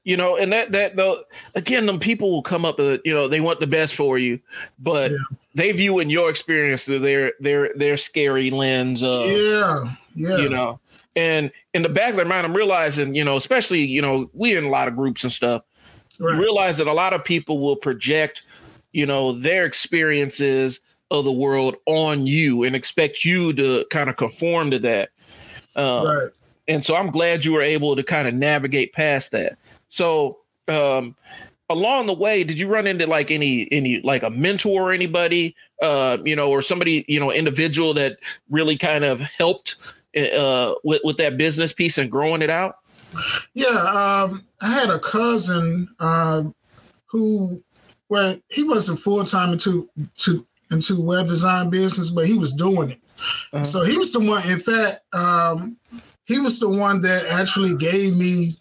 you 0.07 0.15
know, 0.15 0.37
and 0.37 0.53
that 0.53 0.71
that 0.71 0.95
the 0.95 1.25
again, 1.53 1.85
them 1.85 1.99
people 1.99 2.31
will 2.31 2.41
come 2.41 2.63
up, 2.63 2.77
with, 2.77 3.01
you 3.03 3.13
know, 3.13 3.27
they 3.27 3.41
want 3.41 3.59
the 3.59 3.67
best 3.67 3.93
for 3.93 4.17
you, 4.17 4.39
but 4.79 5.11
yeah. 5.11 5.17
they 5.53 5.73
view 5.73 5.99
in 5.99 6.09
your 6.09 6.29
experience 6.29 6.85
through 6.85 6.99
their 6.99 7.33
their 7.41 7.73
their 7.75 7.97
scary 7.97 8.49
lens. 8.49 9.03
Of, 9.03 9.25
yeah, 9.25 9.95
yeah, 10.15 10.37
you 10.37 10.47
know, 10.47 10.79
and 11.17 11.51
in 11.73 11.81
the 11.81 11.89
back 11.89 12.11
of 12.11 12.15
their 12.15 12.25
mind, 12.25 12.47
I'm 12.47 12.55
realizing, 12.55 13.15
you 13.15 13.25
know, 13.25 13.35
especially 13.35 13.85
you 13.85 14.01
know, 14.01 14.29
we 14.31 14.55
in 14.55 14.63
a 14.63 14.69
lot 14.69 14.87
of 14.87 14.95
groups 14.95 15.25
and 15.25 15.33
stuff. 15.33 15.63
Right. 16.21 16.39
Realize 16.39 16.77
that 16.77 16.87
a 16.87 16.93
lot 16.93 17.11
of 17.11 17.25
people 17.25 17.59
will 17.59 17.75
project, 17.75 18.43
you 18.93 19.05
know, 19.05 19.33
their 19.33 19.65
experiences 19.65 20.79
of 21.11 21.25
the 21.25 21.33
world 21.33 21.75
on 21.85 22.25
you 22.25 22.63
and 22.63 22.77
expect 22.77 23.25
you 23.25 23.51
to 23.51 23.85
kind 23.89 24.09
of 24.09 24.15
conform 24.15 24.71
to 24.71 24.79
that. 24.79 25.09
Um, 25.75 26.05
right. 26.05 26.29
And 26.69 26.85
so 26.85 26.95
I'm 26.95 27.11
glad 27.11 27.43
you 27.43 27.51
were 27.51 27.61
able 27.61 27.97
to 27.97 28.03
kind 28.03 28.27
of 28.29 28.33
navigate 28.33 28.93
past 28.93 29.31
that. 29.31 29.57
So 29.87 30.39
um, 30.67 31.15
along 31.69 32.07
the 32.07 32.13
way, 32.13 32.43
did 32.43 32.59
you 32.59 32.67
run 32.67 32.87
into 32.87 33.07
like 33.07 33.31
any 33.31 33.67
any 33.71 34.01
like 34.01 34.23
a 34.23 34.29
mentor 34.29 34.89
or 34.89 34.91
anybody, 34.91 35.55
uh, 35.81 36.17
you 36.23 36.35
know, 36.35 36.49
or 36.49 36.61
somebody 36.61 37.05
you 37.07 37.19
know 37.19 37.31
individual 37.31 37.93
that 37.95 38.17
really 38.49 38.77
kind 38.77 39.03
of 39.03 39.19
helped 39.19 39.75
uh, 40.15 40.73
with 40.83 41.01
with 41.03 41.17
that 41.17 41.37
business 41.37 41.73
piece 41.73 41.97
and 41.97 42.11
growing 42.11 42.41
it 42.41 42.49
out? 42.49 42.77
Yeah, 43.53 43.67
um, 43.67 44.43
I 44.61 44.69
had 44.69 44.89
a 44.89 44.99
cousin 44.99 45.87
uh, 45.99 46.43
who, 47.05 47.63
well, 48.09 48.37
he 48.49 48.63
wasn't 48.63 48.99
full 48.99 49.23
time 49.23 49.53
into 49.53 49.89
to 50.17 50.45
into 50.71 51.01
web 51.01 51.27
design 51.27 51.69
business, 51.69 52.09
but 52.09 52.25
he 52.27 52.37
was 52.37 52.53
doing 52.53 52.91
it. 52.91 52.99
Uh-huh. 53.53 53.63
So 53.63 53.83
he 53.83 53.97
was 53.97 54.11
the 54.11 54.19
one. 54.19 54.47
In 54.49 54.59
fact, 54.59 54.99
um, 55.13 55.77
he 56.25 56.39
was 56.39 56.59
the 56.59 56.69
one 56.69 57.01
that 57.01 57.25
actually 57.27 57.75
gave 57.75 58.17
me 58.17 58.51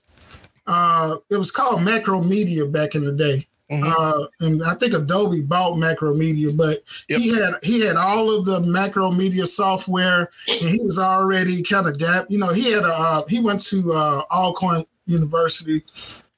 uh, 0.66 1.16
it 1.30 1.36
was 1.36 1.50
called 1.50 1.80
Macromedia 1.80 2.70
back 2.70 2.94
in 2.94 3.04
the 3.04 3.12
day. 3.12 3.46
Mm-hmm. 3.70 3.84
Uh, 3.84 4.26
and 4.46 4.62
I 4.62 4.74
think 4.76 4.94
Adobe 4.94 5.42
bought 5.42 5.74
Macromedia, 5.74 6.56
but 6.56 6.78
yep. 7.08 7.20
he 7.20 7.34
had 7.34 7.54
he 7.64 7.80
had 7.80 7.96
all 7.96 8.30
of 8.30 8.44
the 8.44 8.60
Macromedia 8.60 9.44
software, 9.46 10.30
and 10.48 10.68
he 10.68 10.80
was 10.80 11.00
already 11.00 11.62
kind 11.64 11.88
of 11.88 11.98
dap. 11.98 12.26
You 12.28 12.38
know, 12.38 12.52
he 12.52 12.70
had 12.70 12.84
a 12.84 12.94
uh, 12.94 13.22
he 13.28 13.40
went 13.40 13.60
to 13.66 13.92
uh, 13.92 14.22
Alcorn 14.30 14.84
University, 15.06 15.82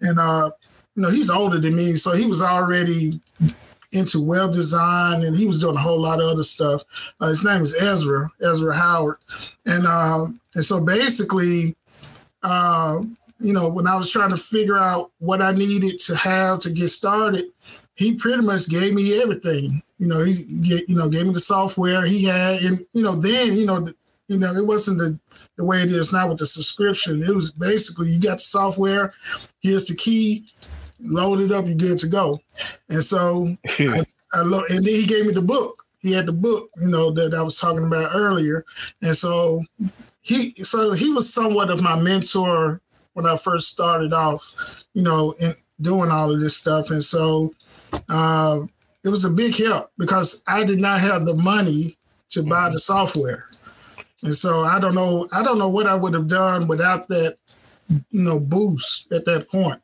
and 0.01 0.19
uh, 0.19 0.51
you 0.95 1.03
know 1.03 1.11
he's 1.11 1.29
older 1.29 1.61
than 1.61 1.77
me, 1.77 1.93
so 1.97 2.13
he 2.13 2.25
was 2.25 2.41
already 2.41 3.21
into 3.93 4.25
web 4.25 4.53
design, 4.53 5.23
and 5.23 5.37
he 5.37 5.47
was 5.47 5.61
doing 5.61 5.77
a 5.77 5.81
whole 5.81 6.01
lot 6.01 6.21
of 6.21 6.27
other 6.27 6.45
stuff. 6.45 6.83
Uh, 7.21 7.29
his 7.29 7.45
name 7.45 7.61
is 7.61 7.75
Ezra 7.75 8.31
Ezra 8.41 8.75
Howard, 8.75 9.19
and 9.67 9.87
um, 9.87 10.41
and 10.55 10.65
so 10.65 10.83
basically. 10.83 11.77
Uh, 12.43 13.03
you 13.41 13.53
know, 13.53 13.69
when 13.69 13.87
I 13.87 13.97
was 13.97 14.11
trying 14.11 14.31
to 14.31 14.37
figure 14.37 14.79
out 14.79 15.13
what 15.19 15.43
I 15.43 15.53
needed 15.53 15.99
to 16.01 16.17
have 16.17 16.61
to 16.61 16.71
get 16.71 16.89
started, 16.89 17.47
he 17.95 18.15
pretty 18.15 18.43
much 18.43 18.69
gave 18.69 18.95
me 18.95 19.21
everything. 19.21 19.83
You 19.99 20.07
know, 20.07 20.25
he 20.25 20.43
get, 20.43 20.89
you 20.89 20.95
know 20.95 21.09
gave 21.09 21.27
me 21.27 21.33
the 21.33 21.41
software 21.41 22.05
he 22.05 22.25
had, 22.25 22.63
and 22.63 22.85
you 22.93 23.03
know, 23.03 23.17
then 23.17 23.57
you 23.57 23.67
know, 23.67 23.89
you 24.29 24.39
know, 24.39 24.53
it 24.53 24.67
wasn't 24.67 24.99
the 24.99 25.19
the 25.57 25.65
way 25.65 25.79
it 25.79 25.91
is 25.91 26.13
now 26.13 26.29
with 26.29 26.39
the 26.39 26.47
subscription. 26.47 27.23
It 27.23 27.35
was 27.35 27.51
basically 27.51 28.11
you 28.11 28.21
got 28.21 28.37
the 28.37 28.45
software, 28.45 29.13
here's 29.61 29.87
the 29.87 29.97
key, 29.97 30.47
load 31.01 31.41
it 31.41 31.53
up, 31.53 31.67
you're 31.67 31.75
good 31.75 31.99
to 31.99 32.07
go. 32.07 32.41
And 32.89 33.03
so 33.03 33.57
I, 33.79 34.05
I 34.33 34.41
lo- 34.43 34.65
and 34.69 34.85
then 34.85 34.95
he 34.95 35.07
gave 35.07 35.27
me 35.27 35.33
the 35.33 35.43
book. 35.43 35.85
He 36.01 36.13
had 36.13 36.27
the 36.27 36.33
book, 36.33 36.71
you 36.77 36.87
know, 36.87 37.11
that 37.11 37.35
I 37.35 37.43
was 37.43 37.59
talking 37.59 37.85
about 37.85 38.15
earlier. 38.15 38.65
And 39.03 39.17
so 39.17 39.65
he 40.21 40.55
so 40.63 40.93
he 40.93 41.13
was 41.13 41.33
somewhat 41.33 41.71
of 41.71 41.83
my 41.83 42.01
mentor 42.01 42.81
when 43.19 43.27
I 43.27 43.37
first 43.37 43.67
started 43.67 44.13
off, 44.13 44.85
you 44.95 45.03
know, 45.03 45.35
in 45.41 45.53
doing 45.81 46.09
all 46.09 46.33
of 46.33 46.41
this 46.41 46.57
stuff. 46.57 46.91
And 46.91 47.03
so 47.03 47.53
uh, 48.09 48.61
it 49.03 49.09
was 49.09 49.25
a 49.25 49.31
big 49.31 49.57
help 49.57 49.91
because 49.99 50.45
I 50.47 50.63
did 50.63 50.79
not 50.79 51.01
have 51.01 51.27
the 51.27 51.35
money 51.35 51.99
to 52.31 52.45
buy 52.45 52.69
the 52.71 52.79
software. 52.79 53.51
And 54.23 54.33
so 54.33 54.63
I 54.63 54.79
don't 54.79 54.95
know, 54.95 55.27
I 55.33 55.43
don't 55.43 55.59
know 55.59 55.69
what 55.69 55.89
I 55.89 55.97
would 55.97 56.15
have 56.15 56.29
done 56.29 56.69
without 56.69 57.09
that, 57.09 57.39
you 57.89 58.23
know, 58.23 58.39
boost 58.39 59.11
at 59.11 59.25
that 59.25 59.49
point. 59.49 59.81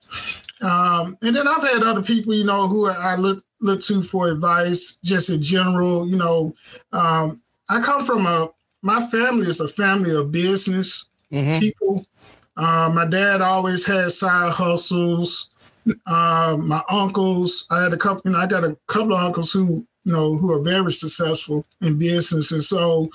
Um, 0.60 1.18
and 1.22 1.34
then 1.34 1.48
I've 1.48 1.62
had 1.62 1.82
other 1.82 2.02
people, 2.02 2.34
you 2.34 2.44
know, 2.44 2.68
who 2.68 2.88
I 2.88 3.16
look 3.16 3.44
look 3.60 3.80
to 3.80 4.00
for 4.00 4.28
advice, 4.28 4.98
just 5.02 5.28
in 5.28 5.42
general. 5.42 6.08
You 6.08 6.18
know, 6.18 6.54
um, 6.92 7.40
I 7.68 7.80
come 7.80 8.00
from 8.00 8.26
a 8.26 8.50
my 8.82 9.04
family 9.06 9.48
is 9.48 9.60
a 9.60 9.68
family 9.68 10.14
of 10.14 10.30
business 10.30 11.06
mm-hmm. 11.32 11.58
people. 11.58 12.06
Uh, 12.56 12.90
my 12.92 13.06
dad 13.06 13.40
always 13.40 13.86
had 13.86 14.10
side 14.10 14.52
hustles. 14.52 15.50
Uh, 16.06 16.56
my 16.58 16.82
uncles, 16.88 17.66
I 17.70 17.82
had 17.82 17.92
a 17.92 17.96
couple, 17.96 18.22
you 18.24 18.32
know, 18.32 18.38
I 18.38 18.46
got 18.46 18.64
a 18.64 18.76
couple 18.86 19.14
of 19.14 19.22
uncles 19.22 19.52
who, 19.52 19.86
you 20.04 20.12
know, 20.12 20.36
who 20.36 20.52
are 20.52 20.62
very 20.62 20.92
successful 20.92 21.66
in 21.80 21.98
business. 21.98 22.52
And 22.52 22.62
so 22.62 23.10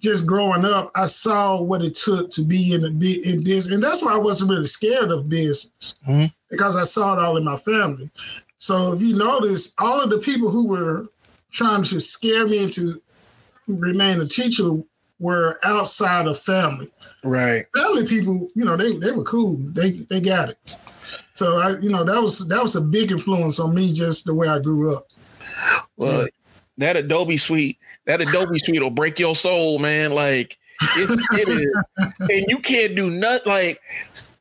just 0.00 0.26
growing 0.26 0.64
up, 0.64 0.90
I 0.94 1.06
saw 1.06 1.60
what 1.60 1.82
it 1.82 1.94
took 1.94 2.30
to 2.32 2.42
be 2.42 2.72
in 2.74 2.82
the 2.82 3.30
in 3.30 3.42
business. 3.42 3.74
And 3.74 3.82
that's 3.82 4.02
why 4.02 4.14
I 4.14 4.18
wasn't 4.18 4.50
really 4.50 4.66
scared 4.66 5.10
of 5.10 5.28
business 5.28 5.94
mm-hmm. 6.06 6.26
because 6.50 6.76
I 6.76 6.84
saw 6.84 7.14
it 7.14 7.22
all 7.22 7.36
in 7.36 7.44
my 7.44 7.56
family. 7.56 8.10
So 8.56 8.92
if 8.92 9.02
you 9.02 9.16
notice, 9.16 9.74
all 9.78 10.00
of 10.00 10.10
the 10.10 10.18
people 10.18 10.50
who 10.50 10.68
were 10.68 11.06
trying 11.50 11.82
to 11.84 12.00
scare 12.00 12.46
me 12.46 12.62
into 12.62 13.02
remain 13.66 14.20
a 14.20 14.26
teacher 14.26 14.70
were 15.24 15.58
outside 15.64 16.26
of 16.26 16.38
family. 16.38 16.90
Right. 17.22 17.64
Family 17.74 18.06
people, 18.06 18.50
you 18.54 18.64
know, 18.64 18.76
they 18.76 18.96
they 18.98 19.10
were 19.10 19.24
cool. 19.24 19.56
They 19.56 19.92
they 19.92 20.20
got 20.20 20.50
it. 20.50 20.78
So 21.32 21.56
I, 21.56 21.78
you 21.78 21.88
know, 21.88 22.04
that 22.04 22.20
was 22.20 22.46
that 22.48 22.62
was 22.62 22.76
a 22.76 22.80
big 22.82 23.10
influence 23.10 23.58
on 23.58 23.74
me, 23.74 23.92
just 23.94 24.26
the 24.26 24.34
way 24.34 24.48
I 24.48 24.60
grew 24.60 24.94
up. 24.94 25.04
Well, 25.96 26.22
yeah. 26.22 26.28
that 26.76 26.96
Adobe 26.96 27.38
suite, 27.38 27.78
that 28.04 28.20
Adobe 28.20 28.58
suite 28.58 28.82
will 28.82 28.90
break 28.90 29.18
your 29.18 29.34
soul, 29.34 29.78
man. 29.78 30.12
Like 30.12 30.58
it, 30.82 31.20
it 31.32 31.48
is, 31.48 32.12
and 32.30 32.44
you 32.46 32.58
can't 32.58 32.94
do 32.94 33.08
nothing. 33.08 33.50
Like 33.50 33.80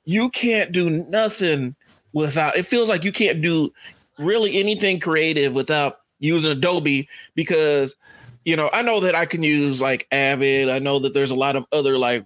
you 0.03 0.29
can't 0.31 0.73
do 0.73 0.89
nothing 0.89 1.75
without. 2.11 2.57
It 2.57 2.67
feels 2.67 2.89
like 2.89 3.05
you 3.05 3.13
can't 3.13 3.41
do 3.41 3.73
really 4.19 4.59
anything 4.59 4.99
creative 4.99 5.53
without 5.53 6.01
using 6.19 6.51
Adobe 6.51 7.07
because 7.35 7.95
you 8.45 8.55
know, 8.55 8.69
I 8.73 8.81
know 8.81 8.99
that 9.01 9.15
I 9.15 9.25
can 9.25 9.43
use 9.43 9.81
like 9.81 10.07
Avid. 10.11 10.69
I 10.69 10.79
know 10.79 10.99
that 10.99 11.13
there's 11.13 11.31
a 11.31 11.35
lot 11.35 11.55
of 11.55 11.65
other 11.71 11.97
like 11.97 12.25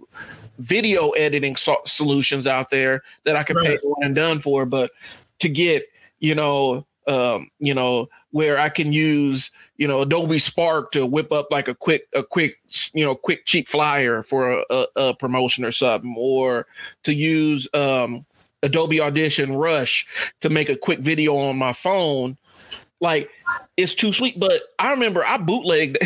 video 0.60 1.12
editing 1.12 1.56
so- 1.56 1.82
solutions 1.86 2.48
out 2.48 2.70
there 2.70 3.04
that 3.24 3.36
I 3.36 3.44
can 3.44 3.58
right. 3.58 3.68
pay 3.68 3.78
one 3.84 4.06
and 4.06 4.16
done 4.16 4.40
for. 4.40 4.66
But 4.66 4.92
to 5.40 5.50
get, 5.50 5.86
you 6.20 6.36
know, 6.36 6.86
um, 7.08 7.50
you 7.60 7.74
know, 7.74 8.10
where 8.32 8.60
I 8.60 8.70
can 8.70 8.92
use, 8.92 9.52
you 9.78 9.88
know, 9.88 10.02
Adobe 10.02 10.40
Spark 10.40 10.92
to 10.92 11.06
whip 11.06 11.32
up 11.32 11.48
like 11.52 11.68
a 11.68 11.76
quick, 11.76 12.08
a 12.14 12.24
quick, 12.24 12.58
you 12.94 13.06
know, 13.06 13.16
quick 13.16 13.46
cheap 13.46 13.68
flyer 13.68 14.24
for 14.24 14.52
a, 14.52 14.64
a, 14.70 14.88
a 14.98 15.16
promotion 15.16 15.64
or 15.64 15.72
something, 15.72 16.16
or 16.18 16.68
to 17.04 17.14
use 17.14 17.68
um, 17.74 18.26
Adobe 18.64 19.00
Audition 19.00 19.54
Rush 19.54 20.06
to 20.42 20.50
make 20.50 20.70
a 20.70 20.76
quick 20.76 21.00
video 21.00 21.36
on 21.36 21.58
my 21.58 21.74
phone 21.74 22.38
like 23.00 23.30
it's 23.76 23.94
too 23.94 24.12
sweet. 24.14 24.40
But 24.40 24.62
I 24.80 24.92
remember 24.92 25.26
I 25.26 25.38
bootlegged. 25.38 25.98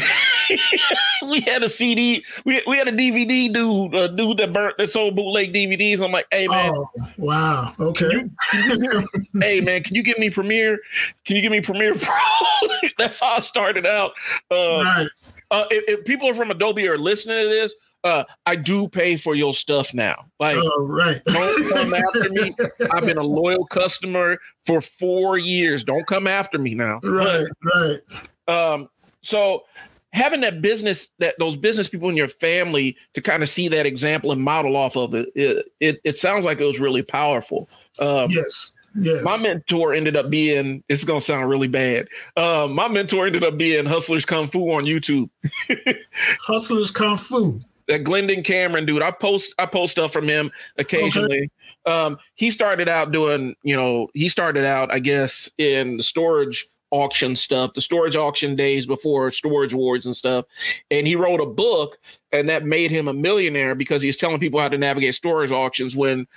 we 1.29 1.41
had 1.41 1.63
a 1.63 1.69
CD, 1.69 2.23
we, 2.45 2.61
we 2.67 2.77
had 2.77 2.87
a 2.87 2.91
DVD 2.91 3.51
dude, 3.51 3.95
a 3.95 4.09
dude 4.09 4.37
that 4.37 4.53
burnt 4.53 4.77
that 4.77 4.89
sold 4.89 5.15
bootleg 5.15 5.53
DVDs. 5.53 6.03
I'm 6.03 6.11
like, 6.11 6.27
hey 6.31 6.47
man, 6.47 6.71
oh, 6.73 6.87
wow, 7.17 7.73
okay. 7.79 8.09
Can 8.09 8.29
you, 8.51 9.07
can 9.31 9.41
hey 9.41 9.61
man, 9.61 9.83
can 9.83 9.95
you 9.95 10.03
give 10.03 10.17
me 10.17 10.29
Premiere? 10.29 10.79
Can 11.25 11.35
you 11.35 11.41
give 11.41 11.51
me 11.51 11.61
Premiere 11.61 11.95
Pro? 11.95 12.15
That's 12.97 13.19
how 13.19 13.35
I 13.35 13.39
started 13.39 13.85
out. 13.85 14.11
Uh, 14.49 14.83
right. 14.83 15.07
Uh, 15.51 15.63
if, 15.69 15.99
if 15.99 16.05
people 16.05 16.29
are 16.29 16.33
from 16.33 16.51
Adobe 16.51 16.87
are 16.87 16.97
listening 16.97 17.37
to 17.43 17.49
this, 17.49 17.73
uh, 18.03 18.23
I 18.45 18.55
do 18.55 18.87
pay 18.87 19.15
for 19.15 19.35
your 19.35 19.53
stuff 19.53 19.93
now. 19.93 20.25
Like, 20.39 20.57
oh, 20.59 20.87
right. 20.87 21.21
don't 21.25 21.69
come 21.69 21.93
after 21.93 22.29
me. 22.31 22.51
I've 22.91 23.05
been 23.05 23.17
a 23.17 23.23
loyal 23.23 23.65
customer 23.65 24.39
for 24.65 24.81
four 24.81 25.37
years. 25.37 25.83
Don't 25.83 26.07
come 26.07 26.27
after 26.27 26.57
me 26.57 26.73
now. 26.73 26.99
Right, 27.03 27.45
right. 27.63 27.99
Um, 28.47 28.89
so 29.21 29.65
having 30.13 30.41
that 30.41 30.61
business, 30.61 31.09
that 31.19 31.35
those 31.37 31.55
business 31.55 31.87
people 31.87 32.09
in 32.09 32.17
your 32.17 32.27
family 32.27 32.97
to 33.13 33.21
kind 33.21 33.43
of 33.43 33.49
see 33.49 33.67
that 33.69 33.85
example 33.85 34.31
and 34.31 34.41
model 34.41 34.75
off 34.75 34.97
of 34.97 35.13
it, 35.13 35.29
it, 35.35 35.65
it, 35.79 36.01
it 36.03 36.17
sounds 36.17 36.43
like 36.43 36.59
it 36.59 36.65
was 36.65 36.79
really 36.79 37.03
powerful. 37.03 37.69
Um, 37.99 38.27
yes. 38.29 38.73
Yes. 38.93 39.23
My 39.23 39.37
mentor 39.37 39.93
ended 39.93 40.17
up 40.17 40.29
being, 40.29 40.83
it's 40.89 41.05
going 41.05 41.21
to 41.21 41.25
sound 41.25 41.49
really 41.49 41.69
bad. 41.69 42.09
Um, 42.35 42.73
my 42.73 42.89
mentor 42.89 43.25
ended 43.25 43.41
up 43.41 43.57
being 43.57 43.85
Hustlers 43.85 44.25
Kung 44.25 44.47
Fu 44.47 44.69
on 44.73 44.83
YouTube. 44.83 45.29
Hustlers 46.41 46.91
Kung 46.91 47.15
Fu 47.15 47.61
that 47.91 48.05
Glendon 48.05 48.41
Cameron 48.41 48.85
dude. 48.85 49.01
I 49.01 49.11
post 49.11 49.53
I 49.59 49.65
post 49.65 49.91
stuff 49.91 50.13
from 50.13 50.27
him 50.27 50.49
occasionally. 50.77 51.49
Okay. 51.85 51.93
Um, 51.93 52.17
he 52.35 52.51
started 52.51 52.87
out 52.87 53.11
doing, 53.11 53.55
you 53.63 53.75
know, 53.75 54.07
he 54.13 54.29
started 54.29 54.65
out, 54.65 54.93
I 54.93 54.99
guess, 54.99 55.49
in 55.57 55.97
the 55.97 56.03
storage 56.03 56.69
auction 56.91 57.35
stuff, 57.35 57.73
the 57.73 57.81
storage 57.81 58.15
auction 58.15 58.55
days 58.55 58.85
before 58.85 59.29
storage 59.31 59.73
wars 59.73 60.05
and 60.05 60.15
stuff. 60.15 60.45
And 60.89 61.05
he 61.05 61.15
wrote 61.15 61.41
a 61.41 61.45
book, 61.45 61.97
and 62.31 62.47
that 62.47 62.63
made 62.63 62.91
him 62.91 63.07
a 63.09 63.13
millionaire 63.13 63.75
because 63.75 64.01
he's 64.01 64.17
telling 64.17 64.39
people 64.39 64.59
how 64.59 64.69
to 64.69 64.77
navigate 64.77 65.15
storage 65.15 65.51
auctions 65.51 65.95
when 65.95 66.27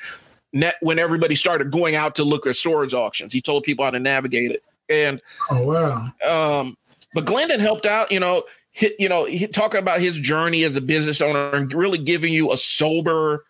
net 0.53 0.75
when 0.81 0.99
everybody 0.99 1.37
started 1.37 1.71
going 1.71 1.95
out 1.95 2.17
to 2.17 2.25
look 2.25 2.49
at 2.49 2.57
storage 2.57 2.95
auctions. 2.95 3.33
He 3.33 3.41
told 3.41 3.63
people 3.63 3.85
how 3.85 3.93
to 3.93 4.01
navigate 4.01 4.51
it. 4.51 4.65
And 4.89 5.21
oh 5.51 5.65
wow. 5.65 6.09
Um, 6.29 6.77
but 7.13 7.27
Glendon 7.27 7.61
helped 7.61 7.87
out, 7.87 8.11
you 8.11 8.19
know, 8.19 8.43
you 8.81 9.09
know, 9.09 9.29
talking 9.49 9.79
about 9.79 10.01
his 10.01 10.17
journey 10.17 10.65
as 10.65 10.77
a 10.77 10.81
business 10.81 11.21
owner 11.21 11.51
and 11.51 11.73
really 11.73 11.99
giving 11.99 12.33
you 12.33 12.53
a 12.53 12.57
sober 12.57 13.45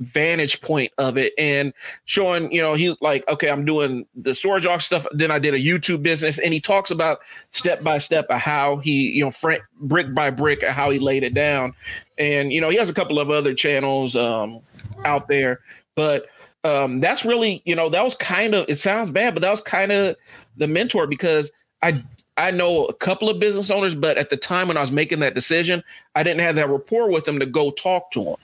vantage 0.00 0.62
point 0.62 0.90
of 0.96 1.18
it 1.18 1.32
and 1.36 1.74
showing, 2.06 2.50
you 2.50 2.62
know, 2.62 2.74
he 2.74 2.96
like, 3.00 3.26
okay, 3.28 3.50
I'm 3.50 3.64
doing 3.64 4.06
the 4.14 4.34
storage 4.34 4.64
auction 4.64 4.86
stuff. 4.86 5.06
Then 5.12 5.30
I 5.30 5.38
did 5.38 5.54
a 5.54 5.58
YouTube 5.58 6.02
business 6.02 6.38
and 6.38 6.54
he 6.54 6.60
talks 6.60 6.90
about 6.90 7.18
step 7.52 7.82
by 7.82 7.98
step 7.98 8.26
of 8.30 8.40
how 8.40 8.78
he, 8.78 9.10
you 9.10 9.24
know, 9.24 9.30
fr- 9.30 9.64
brick 9.80 10.14
by 10.14 10.30
brick 10.30 10.62
of 10.62 10.70
how 10.70 10.90
he 10.90 10.98
laid 10.98 11.22
it 11.22 11.34
down. 11.34 11.74
And, 12.18 12.52
you 12.52 12.60
know, 12.60 12.70
he 12.70 12.76
has 12.76 12.88
a 12.88 12.94
couple 12.94 13.18
of 13.18 13.30
other 13.30 13.54
channels 13.54 14.16
um, 14.16 14.60
out 15.04 15.28
there, 15.28 15.60
but 15.96 16.26
um, 16.64 17.00
that's 17.00 17.24
really, 17.24 17.62
you 17.64 17.74
know, 17.74 17.88
that 17.90 18.04
was 18.04 18.14
kind 18.14 18.54
of, 18.54 18.68
it 18.68 18.78
sounds 18.78 19.10
bad, 19.10 19.34
but 19.34 19.40
that 19.42 19.50
was 19.50 19.60
kind 19.60 19.92
of 19.92 20.16
the 20.56 20.66
mentor 20.66 21.06
because 21.06 21.50
I 21.82 22.02
I 22.36 22.50
know 22.50 22.86
a 22.86 22.94
couple 22.94 23.28
of 23.28 23.38
business 23.38 23.70
owners, 23.70 23.94
but 23.94 24.16
at 24.16 24.30
the 24.30 24.36
time 24.36 24.68
when 24.68 24.76
I 24.76 24.80
was 24.80 24.90
making 24.90 25.20
that 25.20 25.34
decision, 25.34 25.82
I 26.14 26.22
didn't 26.22 26.40
have 26.40 26.54
that 26.56 26.68
rapport 26.68 27.10
with 27.10 27.24
them 27.24 27.38
to 27.38 27.46
go 27.46 27.70
talk 27.70 28.10
to 28.12 28.24
them. 28.24 28.36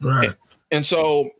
Right. 0.00 0.28
And, 0.28 0.36
and 0.70 0.86
so, 0.86 1.30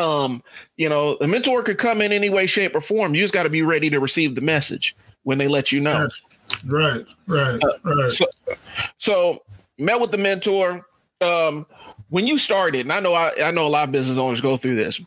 um, 0.00 0.42
you 0.76 0.88
know, 0.88 1.16
the 1.18 1.26
mentor 1.26 1.62
could 1.62 1.78
come 1.78 2.02
in 2.02 2.12
any 2.12 2.30
way, 2.30 2.46
shape, 2.46 2.74
or 2.74 2.80
form. 2.80 3.14
You 3.14 3.22
just 3.22 3.34
got 3.34 3.44
to 3.44 3.50
be 3.50 3.62
ready 3.62 3.90
to 3.90 3.98
receive 3.98 4.34
the 4.34 4.40
message 4.40 4.94
when 5.24 5.38
they 5.38 5.48
let 5.48 5.72
you 5.72 5.80
know. 5.80 6.02
That's, 6.02 6.22
right. 6.66 7.04
Right. 7.26 7.58
Uh, 7.62 7.72
right. 7.84 8.12
So, 8.12 8.26
so 8.98 9.42
met 9.76 10.00
with 10.00 10.12
the 10.12 10.18
mentor. 10.18 10.86
Um, 11.20 11.66
when 12.10 12.26
you 12.28 12.38
started, 12.38 12.82
and 12.82 12.92
I 12.92 13.00
know 13.00 13.12
I, 13.12 13.48
I 13.48 13.50
know 13.50 13.66
a 13.66 13.68
lot 13.68 13.88
of 13.88 13.92
business 13.92 14.16
owners 14.16 14.40
go 14.40 14.56
through 14.56 14.76
this. 14.76 15.00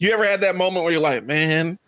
You 0.00 0.12
ever 0.12 0.26
had 0.26 0.40
that 0.40 0.56
moment 0.56 0.82
where 0.82 0.92
you're 0.92 1.00
like, 1.00 1.24
man, 1.24 1.78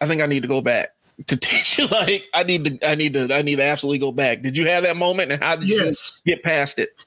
I 0.00 0.06
think 0.06 0.22
I 0.22 0.26
need 0.26 0.42
to 0.42 0.48
go 0.48 0.60
back 0.60 0.93
to 1.26 1.36
teach 1.40 1.78
you. 1.78 1.86
Like 1.86 2.24
I 2.34 2.42
need 2.42 2.64
to, 2.64 2.88
I 2.88 2.94
need 2.94 3.12
to, 3.14 3.32
I 3.34 3.42
need 3.42 3.56
to 3.56 3.64
absolutely 3.64 3.98
go 3.98 4.12
back. 4.12 4.42
Did 4.42 4.56
you 4.56 4.66
have 4.68 4.82
that 4.84 4.96
moment, 4.96 5.32
and 5.32 5.42
how 5.42 5.56
did 5.56 5.68
yes. 5.68 6.20
you 6.24 6.34
get 6.34 6.44
past 6.44 6.78
it? 6.78 7.00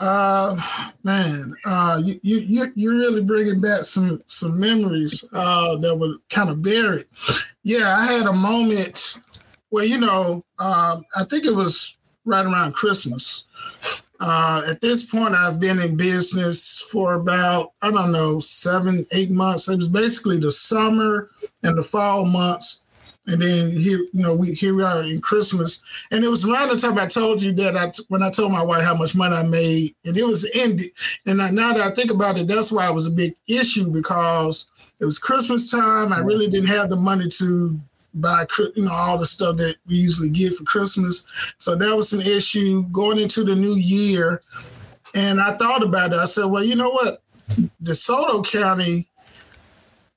Uh, 0.00 0.56
man, 1.02 1.54
uh, 1.64 2.00
you 2.04 2.20
you 2.22 2.38
you 2.38 2.72
you're 2.74 2.94
really 2.94 3.22
bringing 3.22 3.60
back 3.60 3.82
some 3.82 4.20
some 4.26 4.58
memories 4.58 5.24
uh 5.32 5.76
that 5.76 5.96
were 5.96 6.14
kind 6.30 6.50
of 6.50 6.62
buried. 6.62 7.06
Yeah, 7.64 7.96
I 7.96 8.06
had 8.06 8.26
a 8.26 8.32
moment 8.32 9.20
where 9.70 9.84
you 9.84 9.98
know, 9.98 10.44
uh, 10.58 11.00
I 11.16 11.24
think 11.24 11.44
it 11.44 11.54
was 11.54 11.96
right 12.24 12.46
around 12.46 12.74
Christmas. 12.74 13.44
Uh, 14.20 14.62
at 14.68 14.80
this 14.80 15.04
point, 15.04 15.34
I've 15.34 15.60
been 15.60 15.78
in 15.78 15.96
business 15.96 16.80
for 16.92 17.14
about, 17.14 17.72
I 17.82 17.90
don't 17.90 18.10
know, 18.10 18.40
seven, 18.40 19.06
eight 19.12 19.30
months. 19.30 19.68
It 19.68 19.76
was 19.76 19.88
basically 19.88 20.38
the 20.38 20.50
summer 20.50 21.30
and 21.62 21.78
the 21.78 21.82
fall 21.82 22.24
months. 22.24 22.82
And 23.28 23.42
then 23.42 23.76
here, 23.76 23.98
you 23.98 24.10
know, 24.14 24.34
we 24.34 24.54
here 24.54 24.74
we 24.74 24.82
are 24.82 25.02
in 25.02 25.20
Christmas, 25.20 25.82
and 26.10 26.24
it 26.24 26.28
was 26.28 26.48
around 26.48 26.70
the 26.70 26.78
time 26.78 26.98
I 26.98 27.06
told 27.06 27.42
you 27.42 27.52
that 27.52 27.76
I 27.76 27.92
when 28.08 28.22
I 28.22 28.30
told 28.30 28.52
my 28.52 28.62
wife 28.62 28.82
how 28.82 28.96
much 28.96 29.14
money 29.14 29.36
I 29.36 29.42
made, 29.42 29.94
and 30.06 30.16
it 30.16 30.26
was 30.26 30.50
ended. 30.54 30.92
And 31.26 31.42
I, 31.42 31.50
now 31.50 31.74
that 31.74 31.92
I 31.92 31.94
think 31.94 32.10
about 32.10 32.38
it, 32.38 32.48
that's 32.48 32.72
why 32.72 32.88
it 32.88 32.94
was 32.94 33.06
a 33.06 33.10
big 33.10 33.34
issue 33.46 33.90
because 33.90 34.66
it 34.98 35.04
was 35.04 35.18
Christmas 35.18 35.70
time. 35.70 36.10
I 36.10 36.20
really 36.20 36.48
didn't 36.48 36.68
have 36.68 36.88
the 36.88 36.96
money 36.96 37.28
to 37.38 37.78
buy 38.14 38.46
you 38.74 38.84
know 38.84 38.92
all 38.92 39.18
the 39.18 39.26
stuff 39.26 39.58
that 39.58 39.76
we 39.86 39.96
usually 39.96 40.30
get 40.30 40.54
for 40.54 40.64
Christmas. 40.64 41.54
So 41.58 41.76
that 41.76 41.94
was 41.94 42.14
an 42.14 42.22
issue 42.22 42.88
going 42.88 43.18
into 43.18 43.44
the 43.44 43.54
new 43.54 43.74
year. 43.74 44.42
And 45.14 45.40
I 45.40 45.56
thought 45.56 45.82
about 45.82 46.12
it. 46.12 46.18
I 46.18 46.24
said, 46.24 46.46
well, 46.46 46.64
you 46.64 46.76
know 46.76 46.90
what? 46.90 47.22
DeSoto 47.82 48.46
County 48.50 49.07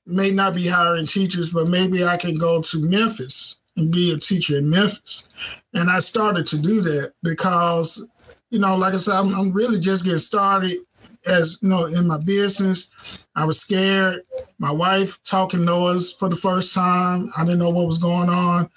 may 0.06 0.30
not 0.30 0.54
be 0.54 0.66
hiring 0.66 1.06
teachers, 1.06 1.50
but 1.50 1.68
maybe 1.68 2.04
I 2.04 2.16
can 2.16 2.36
go 2.36 2.60
to 2.62 2.82
Memphis 2.82 3.56
and 3.76 3.90
be 3.90 4.12
a 4.12 4.18
teacher 4.18 4.58
in 4.58 4.68
Memphis. 4.68 5.28
And 5.74 5.90
I 5.90 5.98
started 6.00 6.46
to 6.46 6.58
do 6.58 6.80
that 6.82 7.14
because, 7.22 8.06
you 8.50 8.58
know, 8.58 8.76
like 8.76 8.94
I 8.94 8.98
said, 8.98 9.14
I'm, 9.14 9.34
I'm 9.34 9.52
really 9.52 9.78
just 9.78 10.04
getting 10.04 10.18
started 10.18 10.78
as 11.26 11.58
you 11.62 11.68
know 11.68 11.86
in 11.86 12.06
my 12.06 12.18
business. 12.18 12.90
I 13.36 13.44
was 13.44 13.60
scared. 13.60 14.22
My 14.58 14.72
wife 14.72 15.22
talking 15.24 15.64
noise 15.64 16.12
for 16.12 16.28
the 16.28 16.36
first 16.36 16.74
time. 16.74 17.30
I 17.36 17.44
didn't 17.44 17.60
know 17.60 17.70
what 17.70 17.86
was 17.86 17.98
going 17.98 18.28
on. 18.28 18.70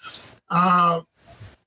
Uh, 0.49 1.01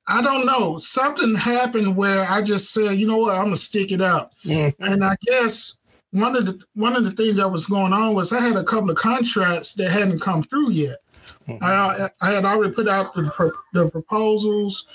I 0.06 0.22
don't 0.22 0.46
know. 0.46 0.78
Something 0.78 1.34
happened 1.34 1.96
where 1.96 2.22
I 2.22 2.40
just 2.40 2.72
said, 2.72 2.98
you 2.98 3.06
know 3.06 3.18
what, 3.18 3.36
I'm 3.36 3.44
gonna 3.44 3.56
stick 3.56 3.92
it 3.92 4.00
out. 4.00 4.32
Mm-hmm. 4.44 4.82
And 4.82 5.04
I 5.04 5.16
guess 5.22 5.77
one 6.12 6.36
of 6.36 6.46
the 6.46 6.58
one 6.74 6.96
of 6.96 7.04
the 7.04 7.12
things 7.12 7.36
that 7.36 7.48
was 7.48 7.66
going 7.66 7.92
on 7.92 8.14
was 8.14 8.32
I 8.32 8.40
had 8.40 8.56
a 8.56 8.64
couple 8.64 8.90
of 8.90 8.96
contracts 8.96 9.74
that 9.74 9.90
hadn't 9.90 10.20
come 10.20 10.42
through 10.44 10.70
yet. 10.70 10.98
Mm-hmm. 11.46 11.64
I, 11.64 12.10
I 12.20 12.32
had 12.32 12.44
already 12.44 12.74
put 12.74 12.88
out 12.88 13.14
the, 13.14 13.52
the 13.72 13.90
proposals, 13.90 14.86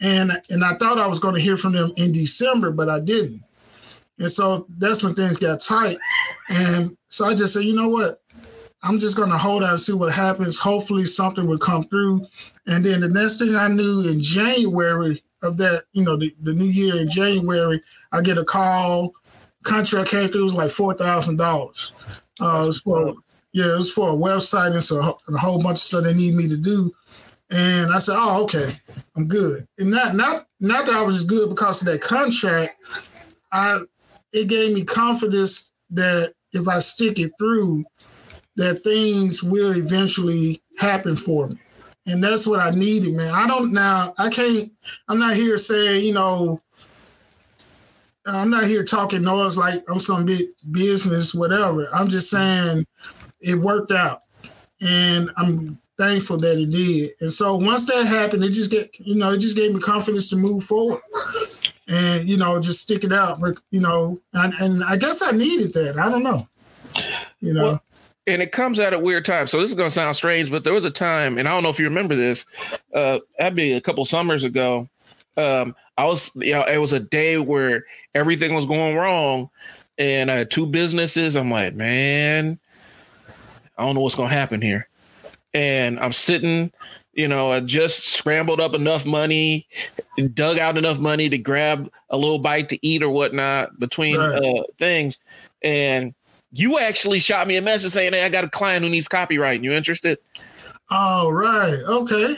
and 0.00 0.32
and 0.50 0.64
I 0.64 0.74
thought 0.76 0.98
I 0.98 1.06
was 1.06 1.18
going 1.18 1.34
to 1.34 1.40
hear 1.40 1.56
from 1.56 1.72
them 1.72 1.92
in 1.96 2.12
December, 2.12 2.70
but 2.70 2.88
I 2.88 3.00
didn't. 3.00 3.42
And 4.18 4.30
so 4.30 4.66
that's 4.78 5.02
when 5.02 5.14
things 5.14 5.38
got 5.38 5.60
tight. 5.60 5.98
And 6.48 6.96
so 7.08 7.26
I 7.26 7.34
just 7.34 7.52
said, 7.52 7.64
you 7.64 7.74
know 7.74 7.88
what? 7.88 8.20
I'm 8.82 8.98
just 8.98 9.16
going 9.16 9.30
to 9.30 9.38
hold 9.38 9.64
out 9.64 9.70
and 9.70 9.80
see 9.80 9.94
what 9.94 10.12
happens. 10.12 10.58
Hopefully 10.58 11.04
something 11.04 11.46
will 11.46 11.58
come 11.58 11.82
through. 11.82 12.26
And 12.66 12.84
then 12.84 13.00
the 13.00 13.08
next 13.08 13.38
thing 13.38 13.56
I 13.56 13.66
knew 13.66 14.02
in 14.02 14.20
January 14.20 15.22
of 15.42 15.56
that, 15.56 15.84
you 15.92 16.04
know, 16.04 16.16
the, 16.16 16.34
the 16.42 16.52
new 16.52 16.66
year 16.66 16.96
in 16.96 17.08
January, 17.08 17.80
I 18.12 18.20
get 18.20 18.38
a 18.38 18.44
call. 18.44 19.14
Contract 19.64 20.10
came 20.10 20.28
through, 20.28 20.42
it 20.42 20.44
was 20.44 20.54
like 20.54 20.68
$4,000. 20.68 21.92
Uh, 22.40 22.62
it 22.62 22.66
was 22.66 22.80
for, 22.80 23.14
yeah, 23.52 23.72
it 23.72 23.76
was 23.76 23.92
for 23.92 24.10
a 24.10 24.12
website 24.12 24.72
and 24.72 24.82
so 24.82 25.18
a 25.28 25.36
whole 25.36 25.62
bunch 25.62 25.76
of 25.76 25.80
stuff 25.80 26.04
they 26.04 26.14
need 26.14 26.34
me 26.34 26.48
to 26.48 26.56
do. 26.56 26.92
And 27.50 27.92
I 27.92 27.98
said, 27.98 28.16
oh, 28.18 28.42
okay, 28.44 28.72
I'm 29.16 29.26
good. 29.26 29.66
And 29.78 29.90
not, 29.90 30.14
not, 30.14 30.46
not 30.60 30.86
that 30.86 30.94
I 30.96 31.02
was 31.02 31.24
good 31.24 31.48
because 31.48 31.82
of 31.82 31.86
that 31.86 32.00
contract. 32.00 32.76
I 33.52 33.80
it 34.34 34.48
gave 34.48 34.74
me 34.74 34.84
confidence 34.84 35.70
that 35.90 36.34
if 36.52 36.68
I 36.68 36.80
stick 36.80 37.18
it 37.18 37.32
through, 37.38 37.84
that 38.56 38.84
things 38.84 39.42
will 39.42 39.76
eventually 39.76 40.60
happen 40.78 41.16
for 41.16 41.48
me. 41.48 41.58
And 42.06 42.22
that's 42.22 42.46
what 42.46 42.60
I 42.60 42.70
needed, 42.70 43.14
man. 43.14 43.32
I 43.32 43.46
don't 43.46 43.72
now, 43.72 44.12
I 44.18 44.28
can't, 44.28 44.70
I'm 45.08 45.18
not 45.18 45.34
here 45.34 45.56
saying, 45.56 46.04
you 46.04 46.12
know, 46.12 46.60
I'm 48.26 48.50
not 48.50 48.64
here 48.64 48.84
talking 48.84 49.22
noise 49.22 49.58
like 49.58 49.84
I'm 49.88 50.00
some 50.00 50.24
big 50.24 50.48
business, 50.70 51.34
whatever. 51.34 51.88
I'm 51.92 52.08
just 52.08 52.30
saying 52.30 52.86
it 53.40 53.56
worked 53.56 53.92
out. 53.92 54.22
And 54.80 55.30
I'm 55.36 55.78
thankful 55.98 56.36
that 56.38 56.58
it 56.58 56.70
did. 56.70 57.12
And 57.20 57.32
so 57.32 57.56
once 57.56 57.86
that 57.86 58.06
happened, 58.06 58.44
it 58.44 58.50
just 58.50 58.70
get, 58.70 58.98
you 58.98 59.14
know, 59.14 59.32
it 59.32 59.38
just 59.38 59.56
gave 59.56 59.72
me 59.72 59.80
confidence 59.80 60.28
to 60.30 60.36
move 60.36 60.64
forward 60.64 61.00
and 61.88 62.28
you 62.28 62.36
know 62.36 62.60
just 62.60 62.80
stick 62.80 63.04
it 63.04 63.12
out 63.12 63.38
you 63.70 63.80
know 63.80 64.18
and, 64.32 64.54
and 64.54 64.84
i 64.84 64.96
guess 64.96 65.22
i 65.22 65.30
needed 65.30 65.72
that 65.74 65.98
i 65.98 66.08
don't 66.08 66.22
know 66.22 66.46
you 67.40 67.52
know 67.52 67.64
well, 67.64 67.82
and 68.26 68.40
it 68.40 68.52
comes 68.52 68.78
at 68.78 68.94
a 68.94 68.98
weird 68.98 69.24
time 69.24 69.46
so 69.46 69.60
this 69.60 69.70
is 69.70 69.76
to 69.76 69.90
sound 69.90 70.16
strange 70.16 70.50
but 70.50 70.64
there 70.64 70.72
was 70.72 70.84
a 70.84 70.90
time 70.90 71.36
and 71.36 71.46
i 71.46 71.50
don't 71.50 71.62
know 71.62 71.68
if 71.68 71.78
you 71.78 71.84
remember 71.84 72.14
this 72.14 72.44
uh 72.94 73.18
that'd 73.38 73.54
be 73.54 73.72
a 73.72 73.80
couple 73.80 74.04
summers 74.04 74.44
ago 74.44 74.88
um 75.36 75.74
i 75.96 76.04
was 76.04 76.30
you 76.36 76.52
know 76.52 76.64
it 76.64 76.78
was 76.78 76.92
a 76.92 77.00
day 77.00 77.38
where 77.38 77.84
everything 78.14 78.54
was 78.54 78.66
going 78.66 78.96
wrong 78.96 79.50
and 79.98 80.30
i 80.30 80.36
had 80.36 80.50
two 80.50 80.66
businesses 80.66 81.36
i'm 81.36 81.50
like 81.50 81.74
man 81.74 82.58
i 83.76 83.84
don't 83.84 83.94
know 83.94 84.00
what's 84.00 84.14
going 84.14 84.28
to 84.28 84.34
happen 84.34 84.60
here 84.60 84.88
and 85.52 85.98
i'm 86.00 86.12
sitting 86.12 86.72
you 87.14 87.28
know, 87.28 87.52
I 87.52 87.60
just 87.60 88.08
scrambled 88.08 88.60
up 88.60 88.74
enough 88.74 89.06
money, 89.06 89.66
dug 90.34 90.58
out 90.58 90.76
enough 90.76 90.98
money 90.98 91.28
to 91.28 91.38
grab 91.38 91.90
a 92.10 92.16
little 92.16 92.38
bite 92.38 92.68
to 92.70 92.86
eat 92.86 93.02
or 93.02 93.10
whatnot 93.10 93.78
between 93.78 94.16
right. 94.18 94.34
uh, 94.34 94.62
things. 94.78 95.18
And 95.62 96.14
you 96.52 96.78
actually 96.78 97.20
shot 97.20 97.46
me 97.46 97.56
a 97.56 97.62
message 97.62 97.92
saying, 97.92 98.12
Hey, 98.12 98.24
I 98.24 98.28
got 98.28 98.44
a 98.44 98.50
client 98.50 98.84
who 98.84 98.90
needs 98.90 99.08
copyright. 99.08 99.62
You 99.62 99.72
interested? 99.72 100.18
Oh, 100.90 101.30
right. 101.30 101.78
Okay. 101.88 102.34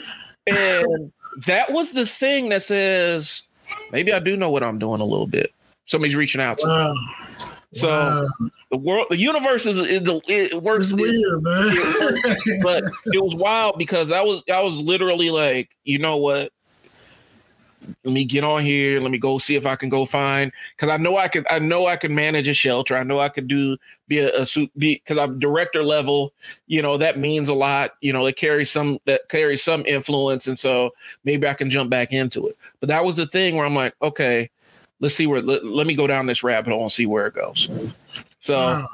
And 0.47 1.11
that 1.45 1.71
was 1.71 1.91
the 1.91 2.05
thing 2.05 2.49
that 2.49 2.63
says, 2.63 3.43
maybe 3.91 4.11
I 4.11 4.19
do 4.19 4.35
know 4.35 4.49
what 4.49 4.63
I'm 4.63 4.79
doing 4.79 5.01
a 5.01 5.05
little 5.05 5.27
bit. 5.27 5.53
Somebody's 5.85 6.15
reaching 6.15 6.41
out 6.41 6.59
to 6.59 6.67
wow. 6.67 6.93
me. 6.93 6.99
So 7.73 7.87
wow. 7.87 8.27
the 8.71 8.77
world, 8.77 9.07
the 9.09 9.17
universe 9.17 9.65
is 9.65 9.77
it, 9.77 10.07
it 10.27 10.63
works 10.63 10.93
weird, 10.93 11.43
man. 11.43 11.69
but 12.63 12.83
it 13.05 13.23
was 13.23 13.35
wild 13.35 13.77
because 13.77 14.11
I 14.11 14.21
was 14.21 14.41
I 14.51 14.61
was 14.61 14.75
literally 14.75 15.29
like, 15.29 15.69
you 15.83 15.99
know 15.99 16.17
what? 16.17 16.51
Let 18.03 18.13
me 18.13 18.25
get 18.25 18.43
on 18.43 18.65
here. 18.65 18.99
Let 18.99 19.11
me 19.11 19.17
go 19.17 19.37
see 19.37 19.55
if 19.55 19.65
I 19.65 19.75
can 19.75 19.89
go 19.89 20.05
find 20.05 20.51
because 20.75 20.89
I 20.89 20.97
know 20.97 21.17
I 21.17 21.27
can. 21.27 21.45
I 21.49 21.59
know 21.59 21.85
I 21.85 21.95
can 21.95 22.13
manage 22.13 22.47
a 22.47 22.53
shelter. 22.53 22.97
I 22.97 23.03
know 23.03 23.19
I 23.19 23.29
could 23.29 23.47
do 23.47 23.77
be 24.07 24.19
a, 24.19 24.41
a 24.41 24.45
suit 24.45 24.71
be 24.77 24.95
because 24.95 25.17
I'm 25.17 25.39
director 25.39 25.83
level. 25.83 26.33
You 26.67 26.81
know 26.81 26.97
that 26.97 27.17
means 27.17 27.49
a 27.49 27.53
lot. 27.53 27.95
You 28.01 28.13
know 28.13 28.25
it 28.25 28.35
carries 28.35 28.71
some 28.71 28.99
that 29.05 29.29
carries 29.29 29.63
some 29.63 29.85
influence, 29.85 30.47
and 30.47 30.57
so 30.57 30.91
maybe 31.23 31.47
I 31.47 31.53
can 31.53 31.69
jump 31.69 31.89
back 31.89 32.11
into 32.11 32.47
it. 32.47 32.57
But 32.79 32.89
that 32.89 33.05
was 33.05 33.15
the 33.15 33.27
thing 33.27 33.55
where 33.55 33.65
I'm 33.65 33.75
like, 33.75 33.93
okay, 34.01 34.49
let's 34.99 35.15
see 35.15 35.27
where 35.27 35.41
let, 35.41 35.65
let 35.65 35.87
me 35.87 35.95
go 35.95 36.07
down 36.07 36.25
this 36.25 36.43
rabbit 36.43 36.71
hole 36.71 36.83
and 36.83 36.91
see 36.91 37.05
where 37.05 37.27
it 37.27 37.35
goes. 37.35 37.69
So 38.39 38.55
wow. 38.55 38.87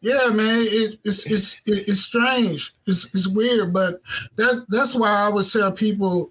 yeah, 0.00 0.28
man, 0.28 0.58
it, 0.68 0.98
it's 1.04 1.30
it's 1.30 1.60
it's 1.66 2.00
strange. 2.00 2.72
It's 2.86 3.06
it's 3.14 3.28
weird, 3.28 3.72
but 3.72 4.00
that's 4.36 4.64
that's 4.68 4.94
why 4.94 5.08
I 5.08 5.22
always 5.24 5.52
tell 5.52 5.72
people 5.72 6.30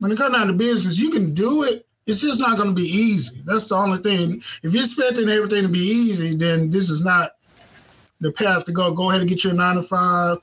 when 0.00 0.10
it 0.10 0.18
comes 0.18 0.34
down 0.34 0.48
to 0.48 0.52
business, 0.52 0.98
you 0.98 1.10
can 1.10 1.32
do 1.32 1.62
it. 1.62 1.86
It's 2.06 2.22
just 2.22 2.40
not 2.40 2.56
going 2.56 2.70
to 2.70 2.74
be 2.74 2.88
easy. 2.88 3.40
That's 3.44 3.68
the 3.68 3.76
only 3.76 3.98
thing. 3.98 4.42
If 4.62 4.72
you're 4.74 4.82
expecting 4.82 5.28
everything 5.28 5.62
to 5.62 5.68
be 5.68 5.78
easy, 5.78 6.34
then 6.34 6.70
this 6.70 6.90
is 6.90 7.04
not 7.04 7.32
the 8.20 8.32
path 8.32 8.64
to 8.64 8.72
go. 8.72 8.92
Go 8.92 9.10
ahead 9.10 9.20
and 9.20 9.30
get 9.30 9.44
your 9.44 9.52
nine 9.52 9.76
to 9.76 9.82
five, 9.82 10.38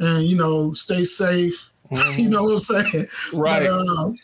and 0.00 0.24
you 0.24 0.36
know, 0.36 0.72
stay 0.72 1.04
safe. 1.04 1.70
Mm-hmm. 1.90 2.18
you 2.20 2.28
know 2.28 2.44
what 2.44 2.52
I'm 2.52 2.58
saying? 2.58 3.06
Right. 3.34 3.62
But, 3.62 3.70
um, 3.70 4.18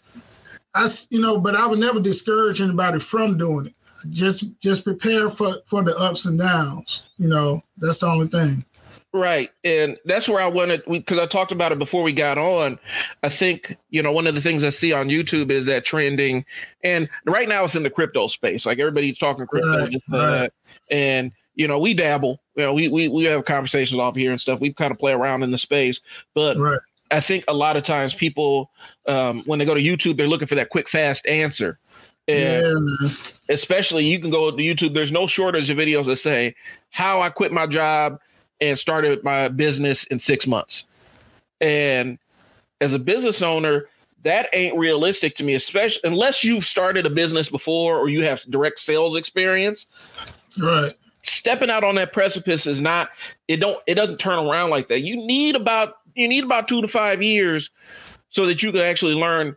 I, 0.74 0.88
you 1.10 1.20
know, 1.20 1.38
but 1.38 1.54
I 1.54 1.66
would 1.66 1.78
never 1.78 2.00
discourage 2.00 2.60
anybody 2.60 2.98
from 2.98 3.36
doing 3.36 3.66
it. 3.66 3.74
Just, 4.08 4.58
just 4.60 4.84
prepare 4.84 5.28
for 5.28 5.56
for 5.66 5.82
the 5.82 5.94
ups 5.96 6.24
and 6.24 6.38
downs. 6.38 7.02
You 7.18 7.28
know, 7.28 7.62
that's 7.76 7.98
the 7.98 8.06
only 8.06 8.28
thing. 8.28 8.64
Right. 9.12 9.50
And 9.64 9.98
that's 10.04 10.28
where 10.28 10.40
I 10.40 10.46
wanted, 10.46 10.84
because 10.86 11.18
I 11.18 11.26
talked 11.26 11.50
about 11.50 11.72
it 11.72 11.80
before 11.80 12.04
we 12.04 12.12
got 12.12 12.38
on. 12.38 12.78
I 13.24 13.28
think, 13.28 13.76
you 13.88 14.02
know, 14.02 14.12
one 14.12 14.28
of 14.28 14.36
the 14.36 14.40
things 14.40 14.62
I 14.62 14.70
see 14.70 14.92
on 14.92 15.08
YouTube 15.08 15.50
is 15.50 15.66
that 15.66 15.84
trending. 15.84 16.44
And 16.84 17.08
right 17.26 17.48
now 17.48 17.64
it's 17.64 17.74
in 17.74 17.82
the 17.82 17.90
crypto 17.90 18.28
space. 18.28 18.66
Like 18.66 18.78
everybody's 18.78 19.18
talking 19.18 19.48
crypto. 19.48 19.68
Right, 19.68 20.02
right. 20.10 20.52
And, 20.92 21.32
you 21.56 21.66
know, 21.66 21.80
we 21.80 21.92
dabble. 21.92 22.40
You 22.54 22.62
know, 22.62 22.72
we, 22.72 22.86
we, 22.86 23.08
we 23.08 23.24
have 23.24 23.44
conversations 23.46 23.98
off 23.98 24.14
here 24.14 24.30
and 24.30 24.40
stuff. 24.40 24.60
We 24.60 24.72
kind 24.72 24.92
of 24.92 24.98
play 24.98 25.12
around 25.12 25.42
in 25.42 25.50
the 25.50 25.58
space. 25.58 26.00
But 26.32 26.56
right. 26.56 26.78
I 27.10 27.18
think 27.18 27.44
a 27.48 27.54
lot 27.54 27.76
of 27.76 27.82
times 27.82 28.14
people, 28.14 28.70
um, 29.08 29.42
when 29.42 29.58
they 29.58 29.64
go 29.64 29.74
to 29.74 29.80
YouTube, 29.80 30.16
they're 30.18 30.28
looking 30.28 30.46
for 30.46 30.54
that 30.54 30.70
quick, 30.70 30.88
fast 30.88 31.26
answer. 31.26 31.80
And 32.28 32.88
yeah, 33.02 33.08
especially 33.48 34.06
you 34.06 34.20
can 34.20 34.30
go 34.30 34.52
to 34.52 34.56
YouTube. 34.56 34.94
There's 34.94 35.10
no 35.10 35.26
shortage 35.26 35.68
of 35.68 35.78
videos 35.78 36.06
that 36.06 36.18
say 36.18 36.54
how 36.90 37.20
I 37.20 37.28
quit 37.28 37.50
my 37.50 37.66
job 37.66 38.20
and 38.60 38.78
started 38.78 39.24
my 39.24 39.48
business 39.48 40.04
in 40.04 40.18
six 40.18 40.46
months. 40.46 40.86
And 41.60 42.18
as 42.80 42.94
a 42.94 42.98
business 42.98 43.42
owner, 43.42 43.86
that 44.22 44.48
ain't 44.52 44.76
realistic 44.76 45.36
to 45.36 45.44
me, 45.44 45.54
especially 45.54 46.00
unless 46.04 46.44
you've 46.44 46.64
started 46.64 47.06
a 47.06 47.10
business 47.10 47.48
before 47.48 47.98
or 47.98 48.08
you 48.08 48.24
have 48.24 48.42
direct 48.50 48.78
sales 48.78 49.16
experience. 49.16 49.86
Right. 50.60 50.92
Stepping 51.22 51.70
out 51.70 51.84
on 51.84 51.94
that 51.96 52.12
precipice 52.12 52.66
is 52.66 52.80
not 52.80 53.10
it 53.48 53.56
don't 53.56 53.78
it 53.86 53.94
doesn't 53.94 54.18
turn 54.18 54.38
around 54.38 54.70
like 54.70 54.88
that. 54.88 55.02
You 55.02 55.16
need 55.16 55.56
about 55.56 55.96
you 56.14 56.28
need 56.28 56.44
about 56.44 56.68
2 56.68 56.82
to 56.82 56.88
5 56.88 57.22
years 57.22 57.70
so 58.30 58.46
that 58.46 58.62
you 58.62 58.72
can 58.72 58.80
actually 58.80 59.14
learn, 59.14 59.56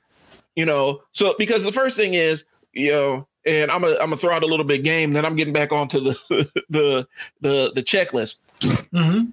you 0.55 0.65
know. 0.65 1.01
So 1.13 1.35
because 1.37 1.63
the 1.63 1.71
first 1.71 1.97
thing 1.97 2.13
is, 2.13 2.43
you 2.73 2.91
know, 2.91 3.27
and 3.45 3.71
I'm 3.71 3.81
gonna 3.81 3.95
I'm 3.95 4.09
gonna 4.09 4.17
throw 4.17 4.33
out 4.33 4.43
a 4.43 4.47
little 4.47 4.65
bit 4.65 4.83
game, 4.83 5.13
then 5.13 5.25
I'm 5.25 5.35
getting 5.35 5.53
back 5.53 5.71
onto 5.71 5.99
the 5.99 6.15
the 6.69 7.07
the 7.41 7.71
the 7.73 7.83
checklist. 7.83 8.35
Mm-hmm. 8.69 9.29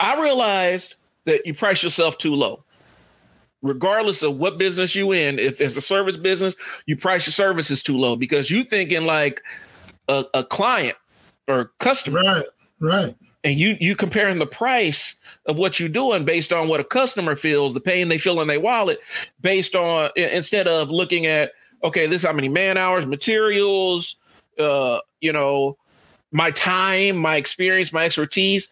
I 0.00 0.20
realized 0.20 0.94
that 1.24 1.46
you 1.46 1.54
price 1.54 1.82
yourself 1.82 2.18
too 2.18 2.34
low. 2.34 2.62
Regardless 3.62 4.22
of 4.22 4.36
what 4.36 4.58
business 4.58 4.94
you 4.94 5.12
in, 5.12 5.38
if 5.38 5.60
it's 5.60 5.76
a 5.76 5.80
service 5.80 6.18
business, 6.18 6.54
you 6.84 6.96
price 6.96 7.26
your 7.26 7.32
services 7.32 7.82
too 7.82 7.96
low 7.96 8.14
because 8.14 8.50
you 8.50 8.62
thinking 8.62 9.06
like 9.06 9.42
a, 10.08 10.24
a 10.34 10.44
client 10.44 10.98
or 11.48 11.72
customer. 11.80 12.20
Right, 12.20 12.44
right. 12.80 13.14
And 13.42 13.58
you 13.58 13.76
you 13.80 13.94
comparing 13.96 14.38
the 14.38 14.46
price 14.46 15.16
of 15.46 15.58
what 15.58 15.78
you're 15.78 15.88
doing 15.88 16.24
based 16.24 16.52
on 16.52 16.68
what 16.68 16.80
a 16.80 16.84
customer 16.84 17.36
feels, 17.36 17.74
the 17.74 17.80
pain 17.80 18.08
they 18.08 18.18
feel 18.18 18.40
in 18.40 18.48
their 18.48 18.60
wallet, 18.60 19.00
based 19.40 19.74
on 19.74 20.10
instead 20.16 20.66
of 20.66 20.90
looking 20.90 21.26
at 21.26 21.52
okay, 21.82 22.06
this 22.06 22.22
is 22.22 22.26
how 22.26 22.32
many 22.32 22.48
man 22.48 22.78
hours, 22.78 23.06
materials, 23.06 24.16
uh, 24.58 24.98
you 25.20 25.32
know, 25.32 25.76
my 26.34 26.50
time, 26.50 27.16
my 27.16 27.36
experience, 27.36 27.92
my 27.92 28.04
expertise. 28.04 28.68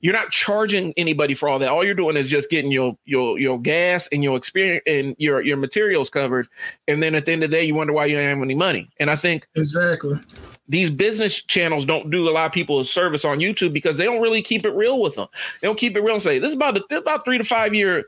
You're 0.00 0.14
not 0.14 0.30
charging 0.30 0.92
anybody 0.96 1.34
for 1.34 1.48
all 1.48 1.58
that. 1.58 1.70
All 1.70 1.82
you're 1.82 1.94
doing 1.94 2.16
is 2.16 2.28
just 2.28 2.50
getting 2.50 2.70
your 2.70 2.96
your 3.04 3.36
your 3.40 3.58
gas 3.58 4.08
and 4.12 4.22
your 4.22 4.36
experience 4.36 4.84
and 4.86 5.16
your 5.18 5.40
your 5.40 5.56
materials 5.56 6.08
covered. 6.08 6.46
And 6.86 7.02
then 7.02 7.16
at 7.16 7.26
the 7.26 7.32
end 7.32 7.42
of 7.42 7.50
the 7.50 7.56
day, 7.56 7.64
you 7.64 7.74
wonder 7.74 7.92
why 7.92 8.06
you 8.06 8.14
don't 8.14 8.24
have 8.24 8.38
any 8.38 8.54
money. 8.54 8.88
And 9.00 9.10
I 9.10 9.16
think 9.16 9.48
exactly 9.56 10.20
these 10.68 10.90
business 10.90 11.42
channels 11.42 11.84
don't 11.84 12.10
do 12.10 12.28
a 12.28 12.30
lot 12.30 12.46
of 12.46 12.52
people 12.52 12.78
a 12.78 12.84
service 12.84 13.24
on 13.24 13.38
YouTube 13.38 13.72
because 13.72 13.96
they 13.96 14.04
don't 14.04 14.20
really 14.20 14.42
keep 14.42 14.66
it 14.66 14.70
real 14.70 15.00
with 15.00 15.16
them. 15.16 15.26
They 15.60 15.66
don't 15.66 15.78
keep 15.78 15.96
it 15.96 16.02
real 16.02 16.14
and 16.14 16.22
say 16.22 16.38
this 16.38 16.50
is 16.50 16.54
about 16.54 16.74
this 16.74 16.84
is 16.90 16.98
about 16.98 17.24
three 17.24 17.38
to 17.38 17.44
five 17.44 17.74
year 17.74 18.04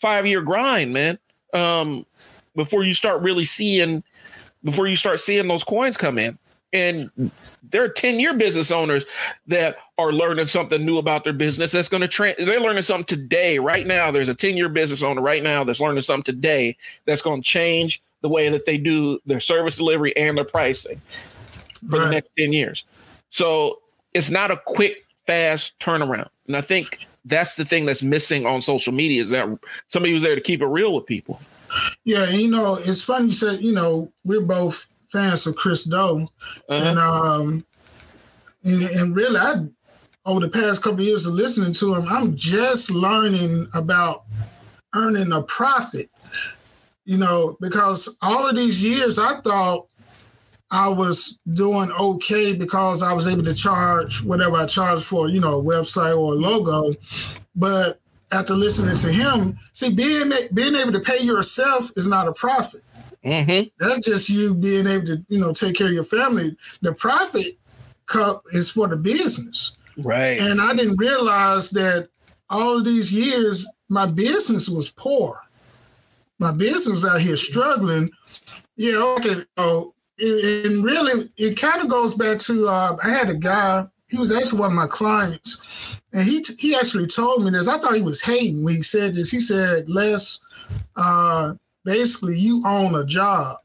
five 0.00 0.26
year 0.26 0.42
grind, 0.42 0.92
man. 0.92 1.18
Um, 1.54 2.06
before 2.54 2.84
you 2.84 2.94
start 2.94 3.22
really 3.22 3.46
seeing 3.46 4.04
before 4.62 4.86
you 4.86 4.94
start 4.94 5.20
seeing 5.20 5.48
those 5.48 5.64
coins 5.64 5.96
come 5.96 6.18
in. 6.18 6.38
And 6.72 7.30
there 7.70 7.84
are 7.84 7.88
10 7.88 8.18
year 8.18 8.34
business 8.34 8.70
owners 8.70 9.04
that 9.46 9.76
are 9.98 10.12
learning 10.12 10.46
something 10.46 10.84
new 10.84 10.98
about 10.98 11.24
their 11.24 11.32
business 11.32 11.72
that's 11.72 11.88
going 11.88 12.00
to 12.00 12.08
train. 12.08 12.34
They're 12.38 12.60
learning 12.60 12.82
something 12.82 13.04
today, 13.04 13.58
right 13.58 13.86
now. 13.86 14.10
There's 14.10 14.28
a 14.28 14.34
10 14.34 14.56
year 14.56 14.68
business 14.68 15.02
owner 15.02 15.20
right 15.20 15.42
now 15.42 15.64
that's 15.64 15.80
learning 15.80 16.02
something 16.02 16.34
today 16.34 16.76
that's 17.04 17.22
going 17.22 17.42
to 17.42 17.48
change 17.48 18.02
the 18.22 18.28
way 18.28 18.48
that 18.48 18.64
they 18.64 18.78
do 18.78 19.20
their 19.26 19.40
service 19.40 19.76
delivery 19.76 20.16
and 20.16 20.36
their 20.36 20.44
pricing 20.44 21.00
for 21.88 21.98
right. 21.98 22.04
the 22.06 22.10
next 22.12 22.30
10 22.38 22.52
years. 22.52 22.84
So 23.30 23.80
it's 24.14 24.30
not 24.30 24.50
a 24.50 24.56
quick, 24.64 25.06
fast 25.26 25.78
turnaround. 25.78 26.28
And 26.46 26.56
I 26.56 26.60
think 26.60 27.06
that's 27.24 27.56
the 27.56 27.64
thing 27.64 27.86
that's 27.86 28.02
missing 28.02 28.46
on 28.46 28.60
social 28.60 28.92
media 28.92 29.22
is 29.22 29.30
that 29.30 29.48
somebody 29.88 30.12
was 30.12 30.22
there 30.22 30.34
to 30.34 30.40
keep 30.40 30.60
it 30.60 30.66
real 30.66 30.94
with 30.94 31.06
people. 31.06 31.40
Yeah, 32.04 32.28
you 32.28 32.50
know, 32.50 32.76
it's 32.76 33.02
funny 33.02 33.26
you 33.26 33.32
said, 33.32 33.62
you 33.62 33.72
know, 33.72 34.12
we're 34.24 34.42
both 34.42 34.86
fans 35.12 35.46
of 35.46 35.54
Chris 35.56 35.84
Do, 35.84 35.96
Uh-huh. 35.98 36.74
And 36.74 36.98
um 36.98 37.64
and, 38.64 38.82
and 38.82 39.16
really 39.16 39.38
I 39.38 39.66
over 40.24 40.40
the 40.40 40.48
past 40.48 40.82
couple 40.82 41.00
of 41.00 41.04
years 41.06 41.26
of 41.26 41.34
listening 41.34 41.72
to 41.74 41.94
him, 41.94 42.06
I'm 42.08 42.36
just 42.36 42.90
learning 42.90 43.68
about 43.74 44.24
earning 44.94 45.32
a 45.32 45.42
profit. 45.42 46.10
You 47.04 47.18
know, 47.18 47.56
because 47.60 48.16
all 48.22 48.48
of 48.48 48.54
these 48.54 48.82
years 48.82 49.18
I 49.18 49.40
thought 49.40 49.88
I 50.70 50.88
was 50.88 51.38
doing 51.52 51.90
okay 51.92 52.54
because 52.54 53.02
I 53.02 53.12
was 53.12 53.26
able 53.26 53.42
to 53.44 53.52
charge 53.52 54.22
whatever 54.22 54.56
I 54.56 54.66
charged 54.66 55.04
for, 55.04 55.28
you 55.28 55.40
know, 55.40 55.60
a 55.60 55.62
website 55.62 56.16
or 56.16 56.32
a 56.32 56.36
logo. 56.36 56.94
But 57.54 58.00
after 58.32 58.54
listening 58.54 58.96
to 58.96 59.12
him, 59.12 59.58
see, 59.74 59.92
being 59.92 60.32
being 60.54 60.74
able 60.74 60.92
to 60.92 61.00
pay 61.00 61.18
yourself 61.18 61.90
is 61.96 62.06
not 62.06 62.28
a 62.28 62.32
profit. 62.32 62.82
Mm-hmm. 63.24 63.68
That's 63.78 64.04
just 64.04 64.28
you 64.28 64.54
being 64.54 64.86
able 64.86 65.06
to, 65.06 65.24
you 65.28 65.38
know, 65.38 65.52
take 65.52 65.76
care 65.76 65.86
of 65.86 65.92
your 65.92 66.04
family. 66.04 66.56
The 66.80 66.92
profit 66.94 67.58
cup 68.06 68.42
is 68.52 68.70
for 68.70 68.88
the 68.88 68.96
business, 68.96 69.76
right? 69.98 70.40
And 70.40 70.60
I 70.60 70.74
didn't 70.74 70.96
realize 70.96 71.70
that 71.70 72.08
all 72.50 72.78
of 72.78 72.84
these 72.84 73.12
years 73.12 73.66
my 73.88 74.06
business 74.06 74.68
was 74.68 74.90
poor. 74.90 75.40
My 76.38 76.50
business 76.50 76.88
was 76.88 77.04
out 77.04 77.20
here 77.20 77.36
struggling. 77.36 78.10
Yeah, 78.76 78.96
okay. 79.18 79.44
Oh, 79.56 79.94
and 80.18 80.84
really, 80.84 81.30
it 81.36 81.56
kind 81.56 81.82
of 81.82 81.88
goes 81.88 82.14
back 82.14 82.38
to 82.38 82.68
uh, 82.68 82.96
I 83.02 83.10
had 83.10 83.30
a 83.30 83.34
guy. 83.34 83.86
He 84.08 84.18
was 84.18 84.32
actually 84.32 84.60
one 84.60 84.70
of 84.70 84.76
my 84.76 84.86
clients, 84.86 86.00
and 86.12 86.24
he 86.24 86.44
he 86.58 86.74
actually 86.74 87.06
told 87.06 87.44
me 87.44 87.50
this. 87.50 87.68
I 87.68 87.78
thought 87.78 87.94
he 87.94 88.02
was 88.02 88.22
hating 88.22 88.64
when 88.64 88.76
he 88.76 88.82
said 88.82 89.14
this. 89.14 89.30
He 89.30 89.40
said, 89.40 89.88
"Les, 89.88 90.40
uh, 90.96 91.54
basically, 91.84 92.38
you 92.38 92.62
own 92.66 92.94
a 92.94 93.04
job." 93.04 93.56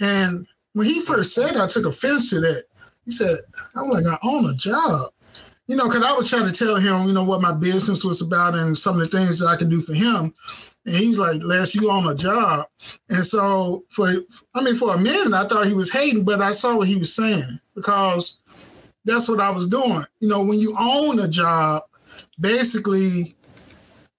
And 0.00 0.46
when 0.72 0.86
he 0.86 1.00
first 1.00 1.34
said, 1.34 1.54
it, 1.54 1.60
I 1.60 1.66
took 1.66 1.86
offense 1.86 2.30
to 2.30 2.40
that. 2.40 2.64
He 3.04 3.10
said, 3.10 3.38
"I'm 3.74 3.90
like, 3.90 4.06
I 4.06 4.18
own 4.22 4.46
a 4.46 4.54
job." 4.54 5.10
You 5.66 5.76
know, 5.76 5.84
because 5.84 6.02
I 6.02 6.12
was 6.12 6.28
trying 6.28 6.46
to 6.46 6.52
tell 6.52 6.76
him, 6.76 7.06
you 7.06 7.14
know, 7.14 7.24
what 7.24 7.40
my 7.40 7.52
business 7.52 8.04
was 8.04 8.20
about 8.20 8.54
and 8.54 8.76
some 8.76 9.00
of 9.00 9.10
the 9.10 9.18
things 9.18 9.38
that 9.38 9.46
I 9.46 9.56
could 9.56 9.70
do 9.70 9.80
for 9.80 9.94
him. 9.94 10.34
And 10.84 10.94
he's 10.94 11.18
like, 11.18 11.42
Les, 11.42 11.74
you 11.74 11.90
own 11.90 12.06
a 12.06 12.14
job. 12.14 12.66
And 13.08 13.24
so 13.24 13.84
for 13.88 14.08
I 14.54 14.62
mean, 14.62 14.74
for 14.74 14.94
a 14.94 14.98
minute 14.98 15.32
I 15.32 15.48
thought 15.48 15.66
he 15.66 15.74
was 15.74 15.90
hating, 15.90 16.24
but 16.24 16.42
I 16.42 16.52
saw 16.52 16.76
what 16.76 16.88
he 16.88 16.96
was 16.96 17.14
saying 17.14 17.58
because 17.74 18.38
that's 19.04 19.28
what 19.28 19.40
I 19.40 19.50
was 19.50 19.66
doing. 19.66 20.04
You 20.20 20.28
know, 20.28 20.42
when 20.42 20.58
you 20.58 20.76
own 20.78 21.18
a 21.20 21.28
job, 21.28 21.84
basically 22.38 23.34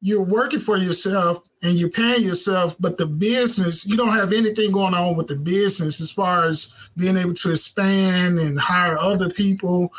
you're 0.05 0.21
working 0.21 0.59
for 0.59 0.77
yourself 0.77 1.41
and 1.63 1.79
you're 1.79 1.89
paying 1.89 2.21
yourself, 2.21 2.75
but 2.79 2.95
the 2.99 3.07
business, 3.07 3.87
you 3.87 3.97
don't 3.97 4.13
have 4.13 4.33
anything 4.33 4.71
going 4.71 4.93
on 4.93 5.15
with 5.15 5.25
the 5.25 5.35
business 5.35 5.99
as 5.99 6.11
far 6.11 6.43
as 6.43 6.71
being 6.95 7.17
able 7.17 7.33
to 7.33 7.49
expand 7.49 8.37
and 8.37 8.59
hire 8.59 8.99
other 8.99 9.31
people. 9.31 9.91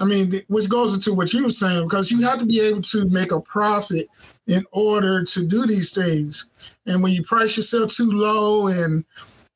I 0.00 0.06
mean, 0.06 0.42
which 0.48 0.68
goes 0.68 0.92
into 0.92 1.14
what 1.14 1.32
you 1.32 1.44
were 1.44 1.50
saying, 1.50 1.84
because 1.84 2.10
you 2.10 2.20
have 2.22 2.40
to 2.40 2.46
be 2.46 2.62
able 2.62 2.80
to 2.82 3.08
make 3.10 3.30
a 3.30 3.40
profit 3.40 4.08
in 4.48 4.66
order 4.72 5.22
to 5.22 5.46
do 5.46 5.66
these 5.66 5.92
things. 5.92 6.50
And 6.86 7.00
when 7.00 7.12
you 7.12 7.22
price 7.22 7.56
yourself 7.56 7.92
too 7.92 8.10
low 8.10 8.66
and 8.66 9.04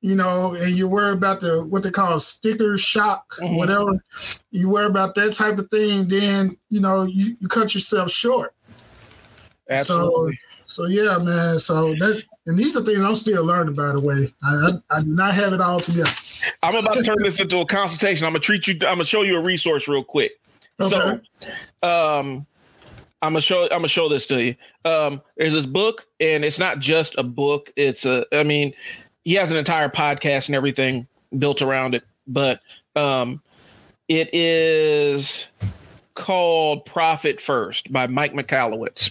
you 0.01 0.15
know, 0.15 0.55
and 0.55 0.77
you 0.77 0.87
worry 0.87 1.13
about 1.13 1.41
the 1.41 1.65
what 1.65 1.83
they 1.83 1.91
call 1.91 2.21
sticker 2.21 2.79
shock, 2.79 3.35
mm-hmm. 3.41 3.57
whatever. 3.57 4.01
You 4.53 4.71
worry 4.71 4.87
about 4.87 5.17
that 5.17 5.33
type 5.33 5.59
of 5.59 5.69
thing, 5.71 6.07
then 6.07 6.57
you 6.71 6.79
know 6.79 7.03
you, 7.03 7.37
you 7.41 7.49
cut 7.49 7.75
yourself 7.75 8.09
short. 8.09 8.55
Absolutely. 9.69 10.39
So, 10.67 10.85
so 10.85 10.89
yeah, 10.89 11.19
man. 11.19 11.59
So 11.59 11.95
that 11.95 12.23
and 12.47 12.59
these 12.59 12.77
are 12.77 12.83
things 12.83 13.03
I'm 13.03 13.15
still 13.15 13.45
learning. 13.45 13.75
By 13.75 13.93
the 13.93 14.01
way, 14.01 14.33
I, 14.43 14.71
I, 14.91 14.99
I 14.99 15.01
do 15.03 15.09
not 15.09 15.35
have 15.35 15.53
it 15.53 15.61
all 15.61 15.81
together. 15.81 16.11
I'm 16.63 16.77
about 16.77 16.97
to 16.97 17.03
turn 17.03 17.17
this 17.23 17.41
into 17.41 17.59
a 17.59 17.67
consultation. 17.67 18.27
I'm 18.27 18.33
gonna 18.33 18.41
treat 18.41 18.67
you. 18.67 18.75
I'm 18.75 18.95
gonna 18.95 19.05
show 19.05 19.23
you 19.23 19.37
a 19.37 19.43
resource 19.43 19.87
real 19.87 20.03
quick. 20.03 20.33
Okay. 20.81 21.21
So, 21.83 21.87
um, 21.87 22.47
I'm 23.21 23.33
gonna 23.33 23.41
show. 23.41 23.65
I'm 23.65 23.69
gonna 23.69 23.89
show 23.89 24.09
this 24.09 24.27
to 24.27 24.43
you. 24.43 24.55
Um, 24.85 25.21
there's 25.37 25.53
this 25.53 25.67
book, 25.67 26.07
and 26.21 26.45
it's 26.45 26.59
not 26.59 26.79
just 26.79 27.15
a 27.19 27.23
book. 27.23 27.71
It's 27.77 28.07
a. 28.07 28.25
I 28.33 28.45
mean, 28.45 28.73
he 29.25 29.35
has 29.35 29.51
an 29.51 29.57
entire 29.57 29.89
podcast 29.91 30.47
and 30.47 30.55
everything 30.55 31.07
built 31.39 31.61
around 31.61 31.95
it. 31.95 32.05
But 32.27 32.61
um, 32.97 33.43
it 34.09 34.33
is 34.33 35.49
called 36.15 36.87
Profit 36.87 37.41
First 37.41 37.93
by 37.93 38.07
Mike 38.07 38.33
Michalowicz. 38.33 39.11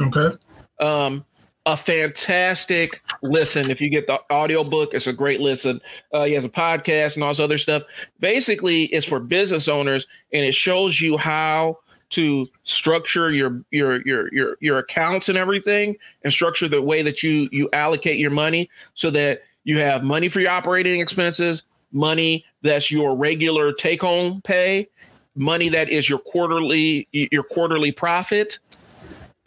Okay. 0.00 0.36
Um, 0.80 1.24
a 1.66 1.76
fantastic 1.76 3.02
listen. 3.22 3.70
If 3.70 3.80
you 3.80 3.90
get 3.90 4.06
the 4.06 4.18
audio 4.30 4.64
book, 4.64 4.94
it's 4.94 5.06
a 5.06 5.12
great 5.12 5.40
listen. 5.40 5.80
Uh, 6.12 6.24
he 6.24 6.32
has 6.32 6.44
a 6.44 6.48
podcast 6.48 7.14
and 7.14 7.22
all 7.22 7.30
this 7.30 7.40
other 7.40 7.58
stuff. 7.58 7.82
Basically, 8.20 8.84
it's 8.84 9.06
for 9.06 9.20
business 9.20 9.68
owners, 9.68 10.06
and 10.32 10.46
it 10.46 10.54
shows 10.54 11.00
you 11.00 11.18
how 11.18 11.78
to 12.10 12.46
structure 12.64 13.30
your 13.30 13.62
your 13.70 14.00
your 14.06 14.32
your 14.32 14.56
your 14.60 14.78
accounts 14.78 15.28
and 15.28 15.36
everything 15.36 15.96
and 16.24 16.32
structure 16.32 16.68
the 16.68 16.80
way 16.80 17.02
that 17.02 17.22
you 17.22 17.48
you 17.52 17.68
allocate 17.74 18.18
your 18.18 18.30
money 18.30 18.70
so 18.94 19.10
that 19.10 19.42
you 19.64 19.78
have 19.78 20.02
money 20.02 20.30
for 20.30 20.40
your 20.40 20.50
operating 20.50 21.00
expenses, 21.00 21.64
money 21.92 22.46
that's 22.62 22.90
your 22.90 23.14
regular 23.14 23.74
take 23.74 24.00
home 24.00 24.40
pay, 24.40 24.88
money 25.34 25.68
that 25.68 25.90
is 25.90 26.08
your 26.08 26.18
quarterly 26.18 27.06
your 27.12 27.42
quarterly 27.42 27.92
profit 27.92 28.58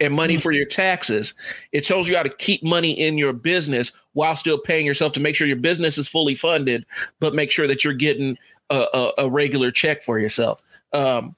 and 0.02 0.12
money 0.12 0.36
for 0.36 0.52
your 0.52 0.66
taxes. 0.66 1.32
It 1.70 1.84
tells 1.84 2.08
you 2.08 2.16
how 2.16 2.24
to 2.24 2.28
keep 2.28 2.62
money 2.62 2.90
in 2.90 3.16
your 3.16 3.32
business 3.32 3.92
while 4.14 4.34
still 4.36 4.58
paying 4.58 4.84
yourself 4.84 5.12
to 5.14 5.20
make 5.20 5.36
sure 5.36 5.46
your 5.46 5.56
business 5.56 5.96
is 5.96 6.08
fully 6.08 6.34
funded, 6.34 6.84
but 7.20 7.34
make 7.34 7.50
sure 7.50 7.66
that 7.66 7.84
you're 7.84 7.94
getting 7.94 8.36
a, 8.68 8.86
a, 8.92 9.12
a 9.18 9.30
regular 9.30 9.70
check 9.70 10.02
for 10.02 10.18
yourself. 10.18 10.62
Um, 10.92 11.36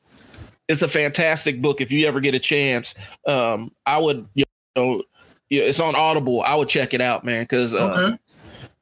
it's 0.66 0.82
a 0.82 0.88
fantastic 0.88 1.60
book. 1.60 1.82
If 1.82 1.92
you 1.92 2.06
ever 2.06 2.20
get 2.20 2.34
a 2.34 2.40
chance, 2.40 2.94
um, 3.26 3.70
I 3.84 3.98
would 3.98 4.26
you 4.34 4.44
know, 4.76 5.02
it's 5.50 5.78
on 5.78 5.94
Audible. 5.94 6.42
I 6.42 6.54
would 6.54 6.68
check 6.70 6.94
it 6.94 7.02
out, 7.02 7.22
man, 7.22 7.42
because 7.42 7.74
uh, 7.74 7.92
okay. 7.94 8.18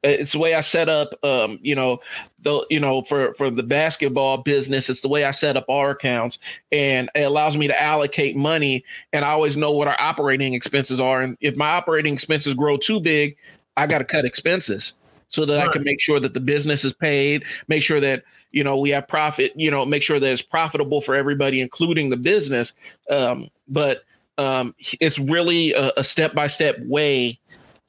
It's 0.03 0.33
the 0.33 0.39
way 0.39 0.53
I 0.53 0.61
set 0.61 0.89
up. 0.89 1.13
Um, 1.23 1.59
you 1.61 1.75
know, 1.75 2.01
the 2.41 2.65
you 2.69 2.79
know 2.79 3.03
for 3.03 3.33
for 3.35 3.49
the 3.49 3.63
basketball 3.63 4.37
business, 4.37 4.89
it's 4.89 5.01
the 5.01 5.07
way 5.07 5.23
I 5.23 5.31
set 5.31 5.55
up 5.55 5.65
our 5.69 5.91
accounts, 5.91 6.39
and 6.71 7.09
it 7.15 7.21
allows 7.21 7.57
me 7.57 7.67
to 7.67 7.81
allocate 7.81 8.35
money, 8.35 8.83
and 9.13 9.23
I 9.23 9.29
always 9.29 9.55
know 9.55 9.71
what 9.71 9.87
our 9.87 9.99
operating 9.99 10.53
expenses 10.53 10.99
are, 10.99 11.21
and 11.21 11.37
if 11.41 11.55
my 11.55 11.69
operating 11.69 12.13
expenses 12.13 12.53
grow 12.53 12.77
too 12.77 12.99
big, 12.99 13.37
I 13.77 13.87
got 13.87 13.99
to 13.99 14.05
cut 14.05 14.25
expenses 14.25 14.93
so 15.29 15.45
that 15.45 15.57
right. 15.57 15.69
I 15.69 15.71
can 15.71 15.83
make 15.83 16.01
sure 16.01 16.19
that 16.19 16.33
the 16.33 16.39
business 16.39 16.85
is 16.85 16.93
paid, 16.93 17.43
make 17.67 17.81
sure 17.81 17.99
that 17.99 18.23
you 18.51 18.63
know 18.63 18.77
we 18.77 18.89
have 18.91 19.07
profit, 19.07 19.53
you 19.55 19.71
know, 19.71 19.85
make 19.85 20.03
sure 20.03 20.19
that 20.19 20.31
it's 20.31 20.41
profitable 20.41 21.01
for 21.01 21.15
everybody, 21.15 21.61
including 21.61 22.09
the 22.09 22.17
business. 22.17 22.73
Um, 23.09 23.49
but 23.67 24.03
um, 24.37 24.75
it's 24.99 25.19
really 25.19 25.73
a 25.73 26.03
step 26.03 26.33
by 26.33 26.47
step 26.47 26.77
way 26.79 27.39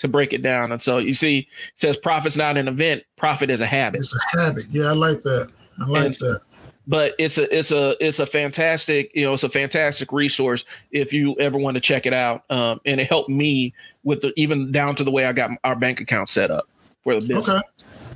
to 0.04 0.08
break 0.08 0.32
it 0.32 0.42
down. 0.42 0.70
And 0.70 0.80
so 0.80 0.98
you 0.98 1.14
see, 1.14 1.38
it 1.40 1.46
says 1.74 1.98
profit's 1.98 2.36
not 2.36 2.56
an 2.56 2.68
event, 2.68 3.02
profit 3.16 3.50
is 3.50 3.60
a 3.60 3.66
habit. 3.66 4.00
It's 4.00 4.16
a 4.34 4.40
habit. 4.40 4.66
Yeah, 4.70 4.84
I 4.84 4.92
like 4.92 5.22
that. 5.22 5.50
I 5.80 5.88
like 5.88 6.04
and, 6.06 6.14
that. 6.14 6.40
But 6.86 7.14
it's 7.18 7.38
a 7.38 7.56
it's 7.56 7.70
a 7.70 7.96
it's 7.98 8.18
a 8.18 8.26
fantastic 8.26 9.10
you 9.14 9.24
know 9.24 9.32
it's 9.32 9.42
a 9.42 9.48
fantastic 9.48 10.12
resource 10.12 10.66
if 10.90 11.12
you 11.12 11.34
ever 11.40 11.56
want 11.56 11.76
to 11.76 11.80
check 11.80 12.04
it 12.04 12.12
out 12.12 12.44
um, 12.50 12.78
and 12.84 13.00
it 13.00 13.08
helped 13.08 13.30
me 13.30 13.72
with 14.02 14.20
the 14.20 14.34
even 14.36 14.70
down 14.70 14.94
to 14.96 15.04
the 15.04 15.10
way 15.10 15.24
I 15.24 15.32
got 15.32 15.50
our 15.64 15.74
bank 15.74 16.00
account 16.00 16.28
set 16.28 16.50
up 16.50 16.68
for 17.02 17.14
the 17.14 17.20
business. 17.20 17.48
Okay. 17.48 17.60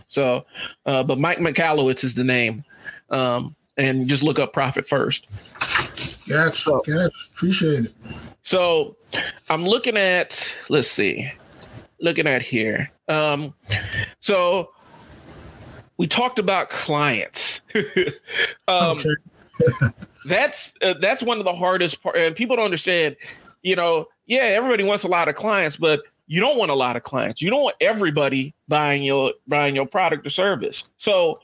So, 0.09 0.45
uh, 0.87 1.03
but 1.03 1.19
Mike 1.19 1.39
Michalowicz 1.39 2.03
is 2.05 2.15
the 2.15 2.25
name, 2.25 2.65
um, 3.11 3.55
and 3.77 4.09
just 4.09 4.23
look 4.23 4.39
up 4.39 4.53
profit 4.53 4.87
first. 4.87 5.27
Gotcha. 6.29 6.57
So, 6.57 6.79
gotcha. 6.87 7.11
Appreciate 7.33 7.87
it. 7.87 7.93
So 8.43 8.97
I'm 9.51 9.65
looking 9.65 9.97
at, 9.97 10.55
let's 10.69 10.91
see, 10.91 11.31
looking 12.01 12.27
at 12.27 12.43
here. 12.43 12.91
Um, 13.09 13.55
so 14.21 14.71
we 15.97 16.07
talked 16.07 16.39
about 16.39 16.71
clients. 16.71 17.61
um, 18.69 18.99
that's 20.27 20.73
uh, 20.83 20.95
that's 21.01 21.23
one 21.23 21.39
of 21.39 21.45
the 21.45 21.55
hardest 21.55 22.03
part, 22.03 22.17
and 22.17 22.35
people 22.35 22.57
don't 22.57 22.65
understand. 22.65 23.17
You 23.63 23.77
know, 23.77 24.07
yeah, 24.27 24.43
everybody 24.43 24.85
wants 24.85 25.03
a 25.05 25.09
lot 25.09 25.29
of 25.29 25.35
clients, 25.35 25.77
but 25.77 26.03
you 26.29 26.41
don't 26.41 26.59
want 26.59 26.71
a 26.71 26.75
lot 26.75 26.97
of 26.97 27.03
clients. 27.03 27.43
You 27.43 27.51
don't 27.51 27.63
want 27.63 27.77
everybody 27.81 28.55
buying 28.69 29.03
your 29.03 29.33
buying 29.49 29.75
your 29.75 29.87
product 29.87 30.27
or 30.27 30.31
service. 30.31 30.85
So, 30.99 31.41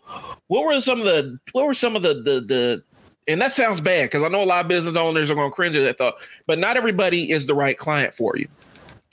what 0.47 0.65
were 0.65 0.81
some 0.81 1.01
of 1.01 1.07
the 1.07 1.39
what 1.53 1.67
were 1.67 1.75
some 1.75 1.97
of 1.97 2.03
the 2.03 2.15
the 2.15 2.41
the 2.41 2.83
and 3.27 3.41
that 3.41 3.53
sounds 3.53 3.81
bad 3.81 4.05
because 4.05 4.23
I 4.23 4.29
know 4.29 4.43
a 4.43 4.45
lot 4.45 4.65
of 4.65 4.69
business 4.69 4.97
owners 4.97 5.31
are 5.31 5.35
going 5.35 5.51
to 5.51 5.55
cringe 5.55 5.77
at 5.77 5.83
that 5.83 5.99
thought, 5.99 6.15
but 6.47 6.59
not 6.59 6.77
everybody 6.77 7.31
is 7.31 7.47
the 7.47 7.55
right 7.55 7.77
client 7.77 8.15
for 8.15 8.37
you. 8.37 8.47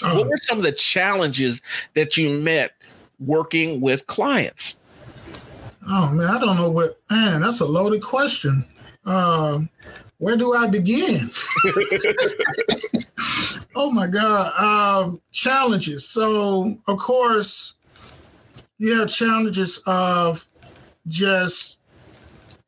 Uh-huh. 0.04 0.20
What 0.20 0.30
were 0.30 0.38
some 0.38 0.58
of 0.58 0.64
the 0.64 0.72
challenges 0.72 1.62
that 1.94 2.18
you 2.18 2.40
met 2.40 2.74
working 3.20 3.82
with 3.82 4.08
clients? 4.08 4.78
Oh 5.88 6.12
man, 6.14 6.28
I 6.28 6.40
don't 6.40 6.58
know 6.58 6.70
what 6.70 7.00
man, 7.10 7.42
that's 7.42 7.60
a 7.60 7.66
loaded 7.66 8.02
question. 8.02 8.66
Um, 9.06 9.70
where 10.18 10.38
do 10.38 10.54
I 10.54 10.68
begin? 10.68 11.32
oh 13.76 13.92
my 13.92 14.08
God. 14.08 14.54
Um, 14.60 15.22
challenges. 15.32 16.08
So 16.08 16.78
of 16.88 16.98
course, 16.98 17.76
you 18.78 19.00
have 19.00 19.10
challenges 19.10 19.82
of 19.88 20.48
just 21.08 21.80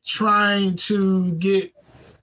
trying 0.04 0.76
to 0.76 1.32
get 1.34 1.73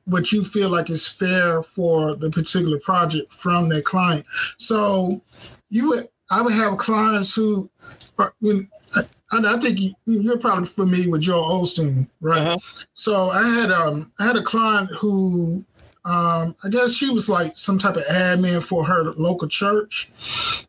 what 0.06 0.32
you 0.32 0.44
feel 0.44 0.70
like 0.70 0.90
is 0.90 1.08
fair 1.08 1.64
for 1.64 2.16
the 2.16 2.30
particular 2.30 2.80
project 2.80 3.32
from 3.32 3.70
that 3.70 3.86
client. 3.86 4.26
So 4.58 5.22
you 5.70 5.90
would, 5.90 6.08
I 6.30 6.42
would 6.42 6.54
have 6.54 6.78
clients 6.78 7.36
who, 7.36 7.70
are, 8.18 8.34
you 8.42 8.54
know, 8.54 9.06
I, 9.32 9.56
I 9.56 9.58
think 9.60 9.80
you, 10.06 10.32
are 10.32 10.38
probably 10.38 10.66
familiar 10.66 11.10
with 11.10 11.22
Joel 11.22 11.62
Osteen, 11.62 12.08
right? 12.20 12.48
Uh-huh. 12.48 12.86
So 12.94 13.30
I 13.30 13.48
had 13.48 13.72
um 13.72 14.12
I 14.20 14.26
had 14.26 14.36
a 14.36 14.44
client 14.44 14.90
who 15.00 15.64
um, 16.04 16.56
I 16.64 16.70
guess 16.70 16.94
she 16.94 17.10
was 17.12 17.30
like 17.30 17.58
some 17.58 17.78
type 17.78 17.96
of 17.96 18.04
admin 18.06 18.68
for 18.68 18.84
her 18.84 19.14
local 19.14 19.48
church. 19.48 20.12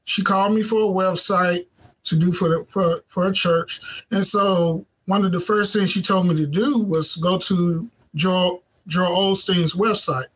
She 0.05 0.23
called 0.23 0.55
me 0.55 0.63
for 0.63 0.81
a 0.81 0.95
website 0.95 1.67
to 2.05 2.19
do 2.19 2.33
for 2.33 2.49
the 2.49 2.65
for 2.69 3.03
for 3.09 3.29
a 3.29 3.33
church, 3.33 4.05
and 4.11 4.25
so 4.25 4.87
one 5.07 5.25
of 5.25 5.33
the 5.33 5.41
first 5.41 5.73
things 5.73 5.91
she 5.91 6.03
told 6.03 6.27
me 6.27 6.37
to 6.37 6.47
do 6.47 6.79
was 6.79 7.17
go 7.17 7.39
to 7.39 7.89
Joel 8.15 8.63
Joel 8.87 9.33
Osteen's 9.33 9.75
website. 9.75 10.27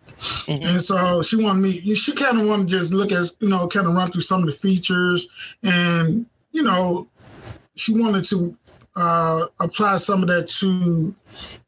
Mm-hmm. 0.47 0.67
And 0.67 0.81
so 0.81 1.23
she 1.23 1.43
wanted 1.43 1.61
me, 1.61 1.95
she 1.95 2.13
kind 2.13 2.41
of 2.41 2.47
wanted 2.47 2.69
to 2.69 2.77
just 2.79 2.93
look 2.93 3.13
at, 3.13 3.27
you 3.41 3.49
know, 3.49 3.69
kind 3.69 3.87
of 3.87 3.95
run 3.95 4.11
through 4.11 4.23
some 4.23 4.41
of 4.41 4.47
the 4.47 4.53
features. 4.53 5.57
And, 5.63 6.27
you 6.53 6.63
know, 6.63 7.09
she 7.75 7.93
wanted 7.93 8.25
to 8.25 8.57
uh, 8.97 9.47
apply 9.61 9.97
some 9.99 10.23
of 10.23 10.29
that 10.29 10.49
to 10.49 11.15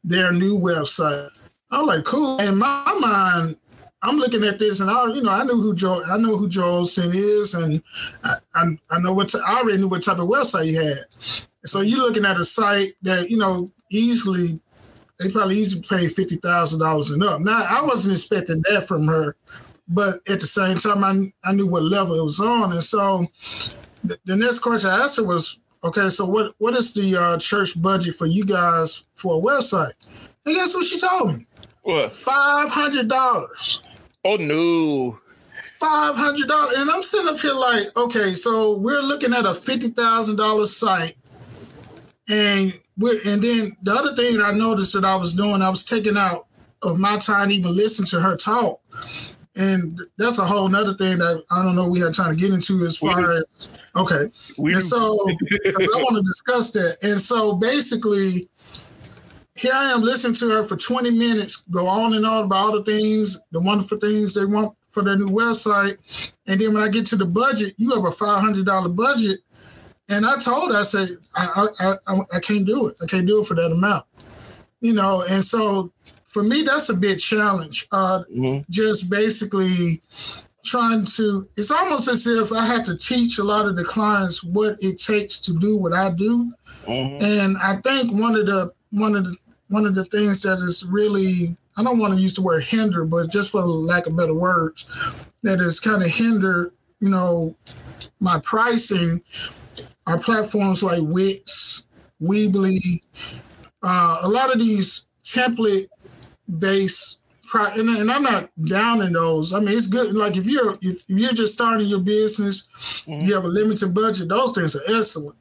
their 0.03 0.31
new 0.31 0.57
website. 0.57 1.29
I 1.71 1.81
was 1.81 1.87
like, 1.87 2.05
cool. 2.05 2.39
In 2.39 2.57
my 2.57 2.97
mind, 2.99 3.57
I'm 4.01 4.17
looking 4.17 4.43
at 4.45 4.59
this, 4.59 4.79
and 4.79 4.89
I, 4.89 5.05
you 5.07 5.21
know, 5.21 5.31
I 5.31 5.43
knew 5.43 5.59
who 5.59 5.75
Joe, 5.75 6.03
I 6.05 6.17
know 6.17 6.37
who 6.37 6.47
Joel 6.47 6.83
Osteen 6.83 7.13
is, 7.13 7.53
and 7.53 7.83
I, 8.23 8.35
I, 8.55 8.77
I 8.89 8.99
know 8.99 9.13
what 9.13 9.29
t- 9.29 9.41
I 9.45 9.59
already 9.59 9.77
knew 9.77 9.89
what 9.89 10.03
type 10.03 10.19
of 10.19 10.29
website 10.29 10.65
he 10.65 10.73
had. 10.73 10.99
So 11.65 11.81
you're 11.81 11.99
looking 11.99 12.25
at 12.25 12.39
a 12.39 12.45
site 12.45 12.95
that 13.01 13.29
you 13.29 13.37
know 13.37 13.69
easily 13.91 14.59
they 15.19 15.29
probably 15.29 15.57
easily 15.57 15.83
pay 15.87 16.07
fifty 16.07 16.37
thousand 16.37 16.79
dollars 16.79 17.11
and 17.11 17.23
up. 17.23 17.41
Now 17.41 17.65
I 17.69 17.81
wasn't 17.81 18.13
expecting 18.13 18.63
that 18.71 18.83
from 18.83 19.07
her, 19.07 19.35
but 19.87 20.15
at 20.27 20.39
the 20.39 20.47
same 20.47 20.77
time 20.77 21.03
I 21.03 21.31
I 21.47 21.53
knew 21.53 21.67
what 21.67 21.83
level 21.83 22.19
it 22.19 22.23
was 22.23 22.39
on, 22.39 22.71
and 22.71 22.83
so 22.83 23.27
the, 24.03 24.17
the 24.25 24.35
next 24.35 24.59
question 24.59 24.89
I 24.89 25.03
asked 25.03 25.17
her 25.17 25.23
was, 25.23 25.59
okay, 25.83 26.09
so 26.09 26.25
what 26.25 26.55
what 26.57 26.75
is 26.75 26.93
the 26.93 27.17
uh, 27.17 27.37
church 27.37 27.79
budget 27.81 28.15
for 28.15 28.25
you 28.25 28.45
guys 28.45 29.05
for 29.13 29.35
a 29.35 29.41
website? 29.41 29.93
And 30.45 30.55
guess 30.55 30.73
what 30.73 30.85
she 30.85 30.99
told 30.99 31.35
me? 31.35 31.45
What? 31.83 32.11
Five 32.11 32.69
hundred 32.69 33.07
dollars. 33.09 33.83
Oh 34.23 34.37
no. 34.37 35.19
Five 35.79 36.15
hundred 36.15 36.47
dollars, 36.47 36.77
and 36.77 36.91
I'm 36.91 37.01
sitting 37.01 37.29
up 37.29 37.39
here 37.39 37.53
like, 37.53 37.95
okay, 37.95 38.33
so 38.33 38.77
we're 38.77 39.01
looking 39.01 39.33
at 39.33 39.45
a 39.45 39.53
fifty 39.53 39.89
thousand 39.89 40.35
dollars 40.35 40.75
site 40.75 41.15
and 42.27 42.77
and 42.99 43.41
then 43.41 43.77
the 43.81 43.93
other 43.93 44.15
thing 44.15 44.37
that 44.37 44.45
I 44.45 44.51
noticed 44.51 44.93
that 44.93 45.05
I 45.05 45.15
was 45.15 45.33
doing, 45.33 45.61
I 45.61 45.69
was 45.69 45.83
taking 45.83 46.17
out 46.17 46.47
of 46.81 46.97
my 46.97 47.17
time 47.17 47.51
even 47.51 47.75
listening 47.75 48.07
to 48.07 48.19
her 48.19 48.35
talk. 48.35 48.81
And 49.55 49.99
that's 50.17 50.39
a 50.39 50.45
whole 50.45 50.69
nother 50.69 50.93
thing 50.93 51.17
that 51.17 51.43
I 51.51 51.63
don't 51.63 51.75
know 51.75 51.87
we 51.87 51.99
had 51.99 52.13
time 52.13 52.35
to 52.35 52.39
get 52.39 52.53
into 52.53 52.85
as 52.85 52.97
far 52.97 53.31
as 53.33 53.69
okay. 53.95 54.31
We, 54.57 54.73
and 54.73 54.83
so 54.83 54.97
I 55.65 55.71
want 55.77 56.15
to 56.15 56.23
discuss 56.23 56.71
that. 56.73 56.97
And 57.01 57.19
so 57.19 57.53
basically, 57.53 58.47
here 59.55 59.73
I 59.73 59.91
am 59.91 60.01
listening 60.01 60.35
to 60.35 60.49
her 60.51 60.63
for 60.63 60.77
20 60.77 61.11
minutes, 61.11 61.57
go 61.69 61.87
on 61.87 62.13
and 62.13 62.25
on 62.25 62.45
about 62.45 62.55
all 62.55 62.71
the 62.71 62.83
things, 62.83 63.41
the 63.51 63.59
wonderful 63.59 63.97
things 63.97 64.33
they 64.33 64.45
want 64.45 64.73
for 64.87 65.03
their 65.03 65.17
new 65.17 65.27
website. 65.27 65.97
And 66.47 66.59
then 66.59 66.73
when 66.73 66.83
I 66.83 66.87
get 66.87 67.05
to 67.07 67.17
the 67.17 67.25
budget, 67.25 67.73
you 67.77 67.89
have 67.89 68.05
a 68.05 68.15
$500 68.15 68.95
budget 68.95 69.39
and 70.09 70.25
I 70.25 70.37
told 70.37 70.71
her, 70.71 70.79
I 70.79 70.81
said, 70.81 71.09
I, 71.35 71.67
I, 71.79 71.95
I, 72.07 72.21
I 72.33 72.39
can't 72.39 72.65
do 72.65 72.87
it. 72.87 72.97
I 73.01 73.05
can't 73.05 73.27
do 73.27 73.41
it 73.41 73.45
for 73.45 73.53
that 73.55 73.71
amount. 73.71 74.05
You 74.81 74.93
know, 74.93 75.23
and 75.29 75.43
so 75.43 75.91
for 76.23 76.43
me, 76.43 76.63
that's 76.63 76.89
a 76.89 76.93
big 76.93 77.19
challenge. 77.19 77.87
Uh, 77.91 78.23
mm-hmm. 78.23 78.61
Just 78.69 79.09
basically 79.09 80.01
trying 80.63 81.05
to, 81.05 81.47
it's 81.55 81.71
almost 81.71 82.07
as 82.07 82.27
if 82.27 82.51
I 82.51 82.65
have 82.65 82.83
to 82.85 82.97
teach 82.97 83.39
a 83.39 83.43
lot 83.43 83.65
of 83.65 83.75
the 83.75 83.83
clients 83.83 84.43
what 84.43 84.75
it 84.81 84.97
takes 84.97 85.39
to 85.41 85.53
do 85.53 85.77
what 85.77 85.93
I 85.93 86.11
do. 86.11 86.51
Mm-hmm. 86.85 87.23
And 87.23 87.57
I 87.57 87.77
think 87.77 88.11
one 88.13 88.35
of 88.35 88.45
the, 88.45 88.71
one 88.91 89.15
of 89.15 89.25
the, 89.25 89.35
one 89.69 89.85
of 89.85 89.95
the 89.95 90.05
things 90.05 90.41
that 90.43 90.59
is 90.59 90.85
really, 90.85 91.55
I 91.77 91.83
don't 91.83 91.99
want 91.99 92.13
to 92.13 92.19
use 92.19 92.35
the 92.35 92.41
word 92.41 92.63
hinder, 92.63 93.05
but 93.05 93.29
just 93.29 93.51
for 93.51 93.61
lack 93.61 94.07
of 94.07 94.15
better 94.15 94.33
words, 94.33 94.85
that 95.43 95.59
is 95.59 95.79
kind 95.79 96.03
of 96.03 96.09
hinder, 96.09 96.73
you 96.99 97.09
know, 97.09 97.55
my 98.19 98.39
pricing 98.39 99.21
are 100.09 100.19
platforms 100.19 100.81
like 100.83 101.01
Wix, 101.01 101.85
Weebly, 102.21 103.01
uh, 103.83 104.19
a 104.21 104.27
lot 104.27 104.51
of 104.51 104.59
these 104.59 105.05
template 105.23 105.87
based 106.57 107.19
pro- 107.49 107.65
and, 107.67 107.89
and, 107.89 108.11
I'm 108.11 108.23
not 108.23 108.49
down 108.67 109.01
in 109.01 109.13
those. 109.13 109.53
I 109.53 109.59
mean, 109.59 109.69
it's 109.69 109.87
good. 109.87 110.15
Like 110.15 110.37
if 110.37 110.47
you're 110.47 110.77
if, 110.81 111.03
you're 111.07 111.33
just 111.33 111.53
starting 111.53 111.87
your 111.87 111.99
business, 111.99 112.67
mm-hmm. 113.05 113.25
you 113.25 113.33
have 113.35 113.45
a 113.45 113.47
limited 113.47 113.93
budget. 113.93 114.29
Those 114.29 114.51
things 114.53 114.75
are 114.75 114.97
excellent. 114.97 115.37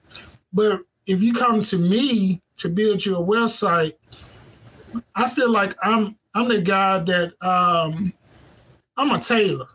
But 0.53 0.83
if 1.07 1.23
you 1.23 1.33
come 1.33 1.63
to 1.63 1.79
me 1.79 2.43
to 2.59 2.69
build 2.69 3.05
your 3.05 3.25
website, 3.27 3.93
I 5.15 5.29
feel 5.29 5.51
like 5.51 5.75
I'm 5.83 6.17
I'm 6.35 6.49
the 6.49 6.61
guy 6.61 6.99
that 6.99 7.33
um, 7.43 8.13
I'm 8.97 9.11
a 9.11 9.19
tailor. 9.19 9.67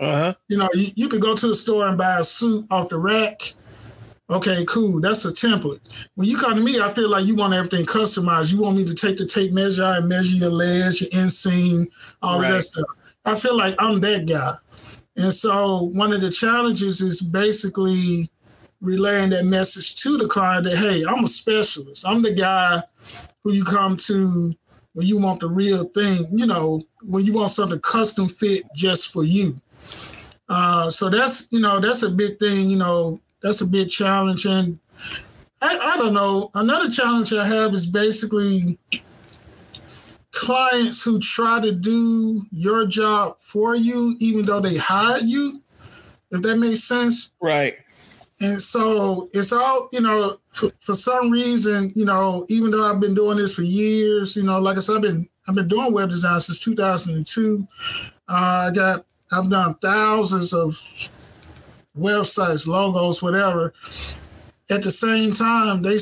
Uh-huh. 0.00 0.34
You 0.46 0.58
know, 0.58 0.68
you, 0.74 0.88
you 0.94 1.08
could 1.08 1.20
go 1.20 1.34
to 1.34 1.50
a 1.50 1.54
store 1.54 1.88
and 1.88 1.98
buy 1.98 2.18
a 2.18 2.24
suit 2.24 2.66
off 2.70 2.88
the 2.88 2.98
rack, 2.98 3.52
Okay, 4.30 4.64
cool. 4.66 5.00
That's 5.00 5.24
a 5.24 5.32
template. 5.32 5.80
When 6.14 6.28
you 6.28 6.36
come 6.36 6.54
to 6.54 6.60
me, 6.60 6.80
I 6.80 6.90
feel 6.90 7.08
like 7.08 7.24
you 7.26 7.34
want 7.34 7.54
everything 7.54 7.86
customized. 7.86 8.52
You 8.52 8.60
want 8.60 8.76
me 8.76 8.84
to 8.84 8.94
take 8.94 9.16
the 9.16 9.24
tape 9.24 9.52
measure 9.52 9.82
and 9.82 10.06
measure 10.06 10.36
your 10.36 10.50
legs, 10.50 11.00
your 11.00 11.10
inseam, 11.10 11.86
all 12.20 12.38
right. 12.38 12.48
of 12.48 12.54
that 12.56 12.62
stuff. 12.62 12.84
I 13.24 13.34
feel 13.34 13.56
like 13.56 13.74
I'm 13.78 14.00
that 14.00 14.26
guy. 14.26 14.56
And 15.16 15.32
so 15.32 15.82
one 15.82 16.12
of 16.12 16.20
the 16.20 16.30
challenges 16.30 17.00
is 17.00 17.20
basically 17.22 18.30
relaying 18.80 19.30
that 19.30 19.46
message 19.46 19.96
to 19.96 20.16
the 20.18 20.28
client 20.28 20.64
that, 20.64 20.76
hey, 20.76 21.04
I'm 21.04 21.24
a 21.24 21.26
specialist. 21.26 22.06
I'm 22.06 22.22
the 22.22 22.32
guy 22.32 22.82
who 23.42 23.52
you 23.52 23.64
come 23.64 23.96
to 23.96 24.54
when 24.92 25.06
you 25.06 25.18
want 25.18 25.40
the 25.40 25.48
real 25.48 25.84
thing, 25.86 26.26
you 26.30 26.46
know, 26.46 26.82
when 27.02 27.24
you 27.24 27.32
want 27.32 27.50
something 27.50 27.80
custom 27.80 28.28
fit 28.28 28.64
just 28.74 29.12
for 29.12 29.24
you. 29.24 29.60
Uh, 30.48 30.90
so 30.90 31.08
that's, 31.08 31.48
you 31.50 31.60
know, 31.60 31.80
that's 31.80 32.02
a 32.02 32.10
big 32.10 32.38
thing, 32.38 32.70
you 32.70 32.76
know, 32.76 33.20
that's 33.42 33.60
a 33.60 33.66
big 33.66 33.88
challenge. 33.88 34.46
And 34.46 34.78
I, 35.60 35.78
I 35.78 35.96
don't 35.96 36.14
know. 36.14 36.50
Another 36.54 36.90
challenge 36.90 37.32
I 37.32 37.46
have 37.46 37.74
is 37.74 37.86
basically 37.86 38.78
clients 40.30 41.02
who 41.02 41.18
try 41.18 41.60
to 41.60 41.72
do 41.72 42.42
your 42.52 42.86
job 42.86 43.38
for 43.38 43.74
you, 43.74 44.14
even 44.20 44.44
though 44.44 44.60
they 44.60 44.76
hired 44.76 45.22
you, 45.22 45.60
if 46.30 46.42
that 46.42 46.58
makes 46.58 46.84
sense. 46.84 47.34
Right. 47.40 47.76
And 48.40 48.62
so 48.62 49.28
it's 49.32 49.52
all, 49.52 49.88
you 49.92 50.00
know, 50.00 50.38
for, 50.52 50.70
for 50.80 50.94
some 50.94 51.30
reason, 51.30 51.90
you 51.96 52.04
know, 52.04 52.46
even 52.48 52.70
though 52.70 52.84
I've 52.84 53.00
been 53.00 53.14
doing 53.14 53.36
this 53.36 53.54
for 53.54 53.62
years, 53.62 54.36
you 54.36 54.44
know, 54.44 54.60
like 54.60 54.76
I 54.76 54.80
said, 54.80 54.96
I've 54.96 55.02
been 55.02 55.28
I've 55.48 55.54
been 55.54 55.66
doing 55.66 55.92
web 55.92 56.10
design 56.10 56.38
since 56.40 56.60
2002. 56.60 57.66
Uh, 58.28 58.32
I 58.32 58.70
got 58.72 59.06
I've 59.32 59.50
done 59.50 59.74
thousands 59.76 60.52
of 60.52 60.76
websites, 61.98 62.66
logos, 62.66 63.22
whatever. 63.22 63.72
At 64.70 64.82
the 64.82 64.90
same 64.90 65.32
time, 65.32 65.82
they 65.82 65.98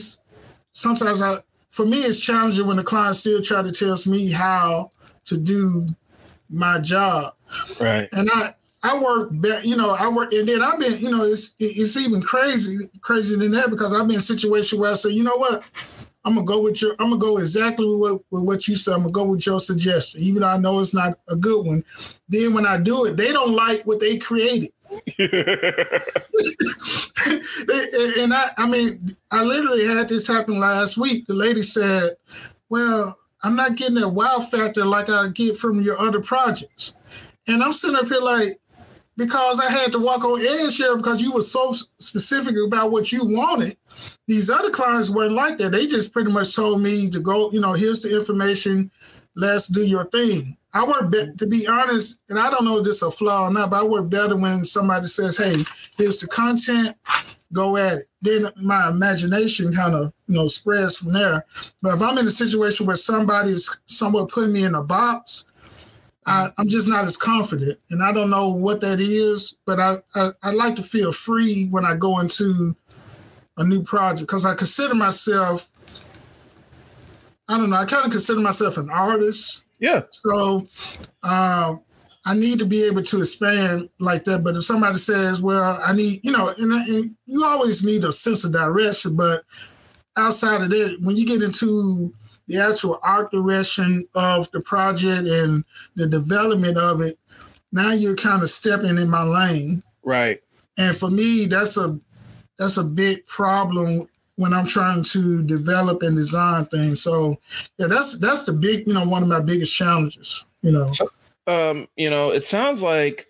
sometimes 0.72 1.22
I 1.22 1.38
for 1.70 1.86
me 1.86 1.98
it's 1.98 2.24
challenging 2.24 2.66
when 2.66 2.76
the 2.76 2.82
client 2.82 3.16
still 3.16 3.42
try 3.42 3.62
to 3.62 3.72
tell 3.72 3.96
me 4.06 4.30
how 4.30 4.90
to 5.26 5.36
do 5.36 5.88
my 6.48 6.78
job. 6.80 7.34
Right. 7.80 8.08
And 8.12 8.28
I 8.32 8.54
I 8.82 8.98
work, 8.98 9.30
you 9.64 9.76
know, 9.76 9.90
I 9.90 10.08
work, 10.08 10.32
and 10.32 10.48
then 10.48 10.62
I've 10.62 10.78
been, 10.78 10.98
you 11.00 11.10
know, 11.10 11.24
it's 11.24 11.56
it's 11.58 11.96
even 11.96 12.22
crazy, 12.22 12.88
crazier 13.00 13.38
than 13.38 13.50
that 13.52 13.70
because 13.70 13.92
I've 13.92 14.02
been 14.02 14.12
in 14.12 14.16
a 14.16 14.20
situation 14.20 14.78
where 14.78 14.92
I 14.92 14.94
say, 14.94 15.10
you 15.10 15.24
know 15.24 15.36
what, 15.36 15.68
I'm 16.24 16.34
gonna 16.34 16.44
go 16.44 16.62
with 16.62 16.82
your, 16.82 16.92
I'm 16.98 17.10
gonna 17.10 17.18
go 17.18 17.38
exactly 17.38 17.86
with 17.86 17.98
what, 17.98 18.22
with 18.30 18.42
what 18.42 18.68
you 18.68 18.76
said. 18.76 18.94
I'm 18.94 19.00
gonna 19.00 19.12
go 19.12 19.24
with 19.24 19.46
your 19.46 19.58
suggestion, 19.58 20.20
even 20.20 20.42
though 20.42 20.48
I 20.48 20.58
know 20.58 20.78
it's 20.78 20.94
not 20.94 21.18
a 21.28 21.36
good 21.36 21.66
one. 21.66 21.84
Then 22.28 22.54
when 22.54 22.66
I 22.66 22.78
do 22.78 23.06
it, 23.06 23.16
they 23.16 23.32
don't 23.32 23.54
like 23.54 23.82
what 23.86 23.98
they 23.98 24.18
created. 24.18 24.70
and 25.18 25.28
I, 28.32 28.50
I 28.56 28.68
mean, 28.68 29.16
I 29.30 29.42
literally 29.42 29.86
had 29.86 30.08
this 30.08 30.26
happen 30.26 30.58
last 30.58 30.96
week. 30.96 31.26
The 31.26 31.34
lady 31.34 31.62
said, 31.62 32.16
"Well, 32.68 33.16
I'm 33.42 33.56
not 33.56 33.76
getting 33.76 33.96
that 33.96 34.08
wow 34.08 34.38
factor 34.38 34.84
like 34.84 35.10
I 35.10 35.28
get 35.28 35.56
from 35.56 35.80
your 35.80 35.98
other 35.98 36.20
projects," 36.20 36.94
and 37.48 37.62
I'm 37.62 37.72
sitting 37.72 37.96
up 37.96 38.06
here 38.06 38.20
like, 38.20 38.60
because 39.16 39.60
I 39.60 39.70
had 39.70 39.92
to 39.92 39.98
walk 39.98 40.24
on 40.24 40.40
edge 40.40 40.76
here 40.76 40.96
because 40.96 41.22
you 41.22 41.32
were 41.32 41.42
so 41.42 41.72
specific 41.98 42.54
about 42.66 42.90
what 42.90 43.12
you 43.12 43.24
wanted. 43.24 43.76
These 44.26 44.50
other 44.50 44.70
clients 44.70 45.10
weren't 45.10 45.32
like 45.32 45.58
that. 45.58 45.72
They 45.72 45.86
just 45.86 46.12
pretty 46.12 46.30
much 46.30 46.54
told 46.54 46.82
me 46.82 47.08
to 47.10 47.20
go, 47.20 47.50
you 47.50 47.60
know, 47.60 47.72
here's 47.72 48.02
the 48.02 48.14
information, 48.14 48.90
let's 49.34 49.68
do 49.68 49.86
your 49.86 50.04
thing. 50.06 50.56
I 50.76 50.84
work 50.84 51.10
be- 51.10 51.32
to 51.38 51.46
be 51.46 51.66
honest, 51.66 52.20
and 52.28 52.38
I 52.38 52.50
don't 52.50 52.64
know 52.64 52.78
if 52.78 52.84
this 52.84 52.96
is 52.96 53.02
a 53.02 53.10
flaw 53.10 53.46
or 53.46 53.50
not, 53.50 53.70
but 53.70 53.80
I 53.80 53.84
work 53.84 54.10
better 54.10 54.36
when 54.36 54.62
somebody 54.66 55.06
says, 55.06 55.38
"Hey, 55.38 55.64
here's 55.96 56.18
the 56.18 56.26
content, 56.26 56.94
go 57.50 57.78
at 57.78 57.98
it." 57.98 58.08
Then 58.20 58.50
my 58.62 58.90
imagination 58.90 59.72
kind 59.72 59.94
of 59.94 60.12
you 60.26 60.34
know 60.34 60.48
spreads 60.48 60.98
from 60.98 61.14
there. 61.14 61.46
But 61.80 61.94
if 61.94 62.02
I'm 62.02 62.18
in 62.18 62.26
a 62.26 62.30
situation 62.30 62.86
where 62.86 62.96
somebody 62.96 63.52
is 63.52 63.80
somewhat 63.86 64.28
putting 64.28 64.52
me 64.52 64.64
in 64.64 64.74
a 64.74 64.82
box, 64.82 65.46
I, 66.26 66.50
am 66.58 66.68
just 66.68 66.88
not 66.88 67.06
as 67.06 67.16
confident, 67.16 67.78
and 67.88 68.02
I 68.02 68.12
don't 68.12 68.28
know 68.28 68.50
what 68.50 68.82
that 68.82 69.00
is. 69.00 69.56
But 69.64 69.80
I, 69.80 70.02
I, 70.14 70.32
I 70.42 70.50
like 70.50 70.76
to 70.76 70.82
feel 70.82 71.10
free 71.10 71.68
when 71.70 71.86
I 71.86 71.94
go 71.94 72.18
into 72.18 72.76
a 73.56 73.64
new 73.64 73.82
project 73.82 74.28
because 74.28 74.44
I 74.44 74.54
consider 74.54 74.94
myself. 74.94 75.70
I 77.48 77.56
don't 77.56 77.70
know. 77.70 77.76
I 77.76 77.86
kind 77.86 78.04
of 78.04 78.10
consider 78.10 78.40
myself 78.40 78.76
an 78.76 78.90
artist. 78.90 79.65
Yeah. 79.78 80.02
So 80.10 80.66
uh, 81.22 81.76
I 82.24 82.34
need 82.34 82.58
to 82.58 82.66
be 82.66 82.84
able 82.84 83.02
to 83.02 83.18
expand 83.18 83.88
like 84.00 84.24
that. 84.24 84.42
But 84.42 84.56
if 84.56 84.64
somebody 84.64 84.98
says, 84.98 85.40
"Well, 85.40 85.80
I 85.82 85.92
need," 85.92 86.20
you 86.22 86.32
know, 86.32 86.48
and, 86.48 86.72
and 86.72 87.16
you 87.26 87.44
always 87.44 87.84
need 87.84 88.04
a 88.04 88.12
sense 88.12 88.44
of 88.44 88.52
direction. 88.52 89.16
But 89.16 89.44
outside 90.16 90.62
of 90.62 90.70
that, 90.70 90.98
when 91.00 91.16
you 91.16 91.26
get 91.26 91.42
into 91.42 92.12
the 92.48 92.58
actual 92.58 92.98
art 93.02 93.30
direction 93.30 94.08
of 94.14 94.50
the 94.52 94.60
project 94.60 95.28
and 95.28 95.64
the 95.94 96.06
development 96.06 96.78
of 96.78 97.00
it, 97.00 97.18
now 97.72 97.92
you're 97.92 98.16
kind 98.16 98.42
of 98.42 98.48
stepping 98.48 98.98
in 98.98 99.10
my 99.10 99.22
lane. 99.22 99.82
Right. 100.02 100.42
And 100.78 100.96
for 100.96 101.10
me, 101.10 101.46
that's 101.46 101.76
a 101.76 101.98
that's 102.58 102.76
a 102.76 102.84
big 102.84 103.26
problem 103.26 104.08
when 104.36 104.52
I'm 104.52 104.66
trying 104.66 105.02
to 105.02 105.42
develop 105.42 106.02
and 106.02 106.16
design 106.16 106.66
things. 106.66 107.02
So 107.02 107.38
yeah, 107.78 107.86
that's 107.88 108.18
that's 108.18 108.44
the 108.44 108.52
big, 108.52 108.86
you 108.86 108.94
know, 108.94 109.06
one 109.06 109.22
of 109.22 109.28
my 109.28 109.40
biggest 109.40 109.74
challenges, 109.74 110.44
you 110.62 110.72
know. 110.72 110.92
Um, 111.46 111.88
you 111.96 112.10
know, 112.10 112.30
it 112.30 112.44
sounds 112.44 112.82
like 112.82 113.26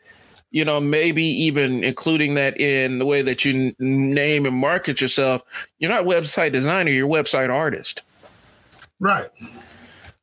you 0.51 0.65
know, 0.65 0.81
maybe 0.81 1.23
even 1.23 1.85
including 1.85 2.35
that 2.35 2.59
in 2.59 2.99
the 2.99 3.05
way 3.05 3.21
that 3.21 3.45
you 3.45 3.75
name 3.79 4.47
and 4.47 4.57
market 4.57 5.01
yourself. 5.01 5.43
You're 5.79 5.91
not 5.91 6.05
website 6.05 6.53
designer, 6.53 6.91
you're 6.91 7.09
website 7.09 7.51
artist. 7.51 8.03
Right. 8.99 9.29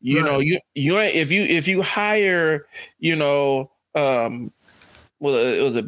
You 0.01 0.21
right. 0.21 0.25
know, 0.25 0.39
you 0.39 0.59
you 0.73 0.99
if 0.99 1.31
you 1.31 1.43
if 1.43 1.67
you 1.67 1.81
hire, 1.81 2.65
you 2.99 3.15
know, 3.15 3.71
um, 3.95 4.51
well, 5.19 5.35
it 5.35 5.61
was 5.61 5.75
a 5.75 5.83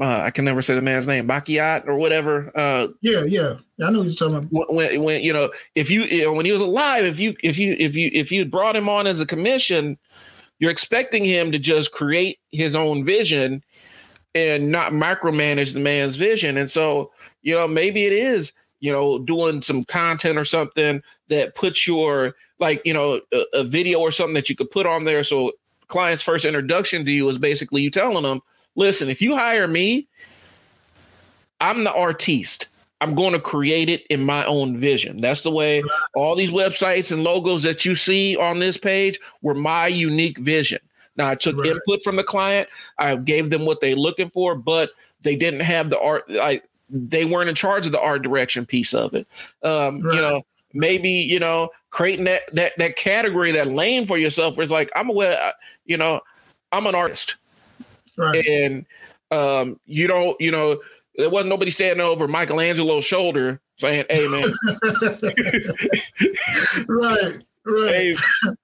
uh, 0.00 0.22
I 0.22 0.30
can 0.30 0.44
never 0.44 0.60
say 0.60 0.74
the 0.74 0.82
man's 0.82 1.06
name, 1.06 1.28
Bakiat 1.28 1.86
or 1.86 1.96
whatever. 1.96 2.50
Uh, 2.56 2.88
yeah, 3.00 3.22
yeah, 3.24 3.58
I 3.82 3.90
know 3.90 4.02
you're 4.02 4.12
talking 4.12 4.36
about. 4.36 4.72
When, 4.72 5.02
when 5.02 5.22
you 5.22 5.32
know, 5.32 5.52
if 5.74 5.88
you, 5.88 6.02
you 6.02 6.24
know, 6.24 6.32
when 6.32 6.46
he 6.46 6.52
was 6.52 6.62
alive, 6.62 7.04
if 7.04 7.20
you 7.20 7.34
if 7.42 7.58
you 7.58 7.76
if 7.78 7.94
you 7.94 8.10
if 8.12 8.32
you 8.32 8.44
brought 8.44 8.74
him 8.74 8.88
on 8.88 9.06
as 9.06 9.20
a 9.20 9.26
commission, 9.26 9.96
you're 10.58 10.70
expecting 10.70 11.24
him 11.24 11.52
to 11.52 11.58
just 11.58 11.92
create 11.92 12.40
his 12.50 12.74
own 12.74 13.04
vision 13.04 13.62
and 14.34 14.72
not 14.72 14.92
micromanage 14.92 15.74
the 15.74 15.80
man's 15.80 16.16
vision. 16.16 16.56
And 16.56 16.68
so, 16.68 17.12
you 17.42 17.54
know, 17.54 17.68
maybe 17.68 18.04
it 18.04 18.12
is, 18.12 18.52
you 18.80 18.90
know, 18.90 19.20
doing 19.20 19.62
some 19.62 19.84
content 19.84 20.38
or 20.38 20.44
something 20.44 21.02
that 21.28 21.54
puts 21.54 21.86
your 21.86 22.34
like 22.58 22.82
you 22.84 22.94
know 22.94 23.20
a, 23.32 23.44
a, 23.54 23.64
video 23.64 24.00
or 24.00 24.10
something 24.10 24.34
that 24.34 24.48
you 24.48 24.56
could 24.56 24.70
put 24.70 24.86
on 24.86 25.04
there 25.04 25.24
so 25.24 25.52
client's 25.88 26.22
first 26.22 26.44
introduction 26.44 27.04
to 27.04 27.10
you 27.10 27.28
is 27.28 27.38
basically 27.38 27.82
you 27.82 27.90
telling 27.90 28.22
them 28.22 28.40
listen 28.76 29.08
if 29.08 29.20
you 29.20 29.34
hire 29.34 29.68
me 29.68 30.06
i'm 31.60 31.84
the 31.84 31.92
artiste. 31.92 32.68
I'm 33.00 33.14
going 33.14 33.32
to 33.34 33.40
create 33.40 33.90
it 33.90 34.06
in 34.06 34.24
my 34.24 34.46
own 34.46 34.78
vision. 34.78 35.20
That's 35.20 35.42
the 35.42 35.50
way 35.50 35.82
all 36.14 36.34
these 36.34 36.50
websites 36.50 37.12
and 37.12 37.22
logos 37.22 37.62
that 37.64 37.84
you 37.84 37.96
see 37.96 38.34
on 38.34 38.60
this 38.60 38.78
page 38.78 39.20
were 39.42 39.52
my 39.52 39.88
unique 39.88 40.38
vision. 40.38 40.78
Now 41.16 41.28
i 41.28 41.34
took 41.34 41.56
right. 41.56 41.66
input 41.66 42.02
from 42.02 42.16
the 42.16 42.24
client. 42.24 42.68
I 42.98 43.16
gave 43.16 43.50
them 43.50 43.66
what 43.66 43.80
they're 43.80 43.94
looking 43.94 44.30
for 44.30 44.54
but 44.54 44.90
they 45.20 45.36
didn't 45.36 45.60
have 45.60 45.90
the 45.90 46.00
art 46.00 46.24
I, 46.30 46.62
they 46.88 47.24
weren't 47.24 47.48
in 47.48 47.54
charge 47.54 47.84
of 47.86 47.92
the 47.92 48.00
art 48.00 48.22
direction 48.22 48.64
piece 48.64 48.94
of 48.94 49.14
it. 49.14 49.26
Um, 49.62 50.00
right. 50.00 50.14
you 50.14 50.20
know 50.20 50.42
maybe 50.72 51.10
you 51.10 51.38
know 51.38 51.70
creating 51.90 52.24
that 52.24 52.42
that 52.54 52.72
that 52.78 52.96
category 52.96 53.52
that 53.52 53.68
lane 53.68 54.06
for 54.06 54.18
yourself 54.18 54.56
where 54.56 54.64
it's 54.64 54.72
like 54.72 54.90
i'm 54.96 55.08
a 55.08 55.52
you 55.86 55.96
know 55.96 56.20
i'm 56.72 56.86
an 56.86 56.94
artist 56.94 57.36
right. 58.18 58.46
and 58.46 58.86
um 59.30 59.78
you 59.86 60.06
don't 60.06 60.38
you 60.40 60.50
know 60.50 60.80
there 61.16 61.30
wasn't 61.30 61.48
nobody 61.48 61.70
standing 61.70 62.04
over 62.04 62.28
michelangelo's 62.28 63.04
shoulder 63.04 63.60
saying 63.76 64.04
hey 64.08 64.28
man 64.28 64.42
right 66.88 67.32
right 67.66 67.90
hey, 67.90 68.16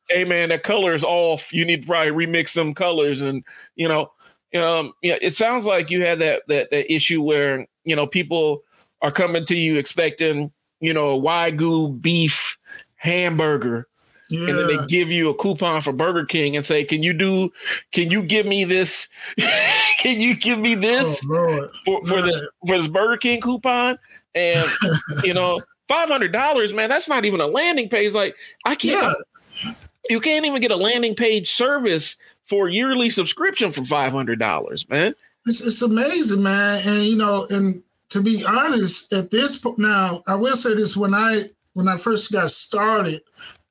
hey 0.08 0.24
man 0.24 0.50
that 0.50 0.62
color 0.62 0.94
is 0.94 1.04
off 1.04 1.52
you 1.52 1.64
need 1.64 1.82
to 1.82 1.86
probably 1.86 2.12
remix 2.12 2.50
some 2.50 2.74
colors 2.74 3.22
and 3.22 3.44
you 3.76 3.88
know 3.88 4.10
um 4.54 4.92
yeah 5.02 5.16
it 5.22 5.34
sounds 5.34 5.64
like 5.64 5.90
you 5.90 6.04
had 6.04 6.18
that 6.18 6.42
that 6.48 6.70
that 6.70 6.92
issue 6.92 7.22
where 7.22 7.66
you 7.84 7.96
know 7.96 8.06
people 8.06 8.62
are 9.02 9.12
coming 9.12 9.46
to 9.46 9.56
you 9.56 9.78
expecting 9.78 10.52
you 10.80 10.94
know, 10.94 11.16
a 11.16 11.20
Wagyu 11.20 12.00
beef 12.00 12.58
hamburger. 12.96 13.86
Yeah. 14.30 14.48
And 14.48 14.58
then 14.58 14.66
they 14.68 14.86
give 14.86 15.10
you 15.10 15.28
a 15.28 15.34
coupon 15.34 15.82
for 15.82 15.92
Burger 15.92 16.24
King 16.24 16.56
and 16.56 16.64
say, 16.64 16.84
"Can 16.84 17.02
you 17.02 17.12
do? 17.12 17.52
Can 17.90 18.10
you 18.10 18.22
give 18.22 18.46
me 18.46 18.64
this? 18.64 19.08
can 19.98 20.20
you 20.20 20.36
give 20.36 20.58
me 20.58 20.76
this 20.76 21.24
oh, 21.28 21.68
for 21.84 22.04
for 22.06 22.22
this 22.22 22.40
for 22.66 22.78
this 22.78 22.86
Burger 22.86 23.16
King 23.16 23.40
coupon?" 23.40 23.98
And 24.36 24.64
you 25.24 25.34
know, 25.34 25.60
five 25.88 26.08
hundred 26.08 26.32
dollars, 26.32 26.72
man. 26.72 26.88
That's 26.88 27.08
not 27.08 27.24
even 27.24 27.40
a 27.40 27.46
landing 27.48 27.88
page. 27.88 28.12
Like 28.12 28.36
I 28.64 28.76
can't. 28.76 29.16
Yeah. 29.64 29.74
you 30.08 30.20
can't 30.20 30.46
even 30.46 30.62
get 30.62 30.70
a 30.70 30.76
landing 30.76 31.16
page 31.16 31.50
service 31.50 32.16
for 32.46 32.68
yearly 32.68 33.10
subscription 33.10 33.72
for 33.72 33.84
five 33.84 34.12
hundred 34.12 34.38
dollars, 34.38 34.88
man. 34.88 35.14
It's, 35.46 35.60
it's 35.60 35.82
amazing, 35.82 36.42
man. 36.42 36.82
And 36.86 37.04
you 37.04 37.16
know, 37.16 37.46
and 37.50 37.82
to 38.10 38.22
be 38.22 38.44
honest, 38.46 39.12
at 39.12 39.32
this 39.32 39.56
point 39.56 39.80
now, 39.80 40.22
I 40.28 40.36
will 40.36 40.54
say 40.54 40.74
this: 40.74 40.96
when 40.96 41.14
I 41.14 41.50
when 41.74 41.88
I 41.88 41.96
first 41.96 42.32
got 42.32 42.50
started, 42.50 43.22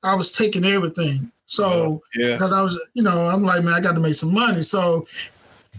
I 0.02 0.14
was 0.14 0.32
taking 0.32 0.64
everything. 0.64 1.30
So 1.46 2.02
yeah, 2.14 2.32
because 2.32 2.52
I 2.52 2.62
was, 2.62 2.80
you 2.94 3.02
know, 3.02 3.26
I'm 3.26 3.42
like, 3.42 3.64
man, 3.64 3.74
I 3.74 3.80
got 3.80 3.92
to 3.92 4.00
make 4.00 4.14
some 4.14 4.32
money. 4.32 4.62
So 4.62 5.06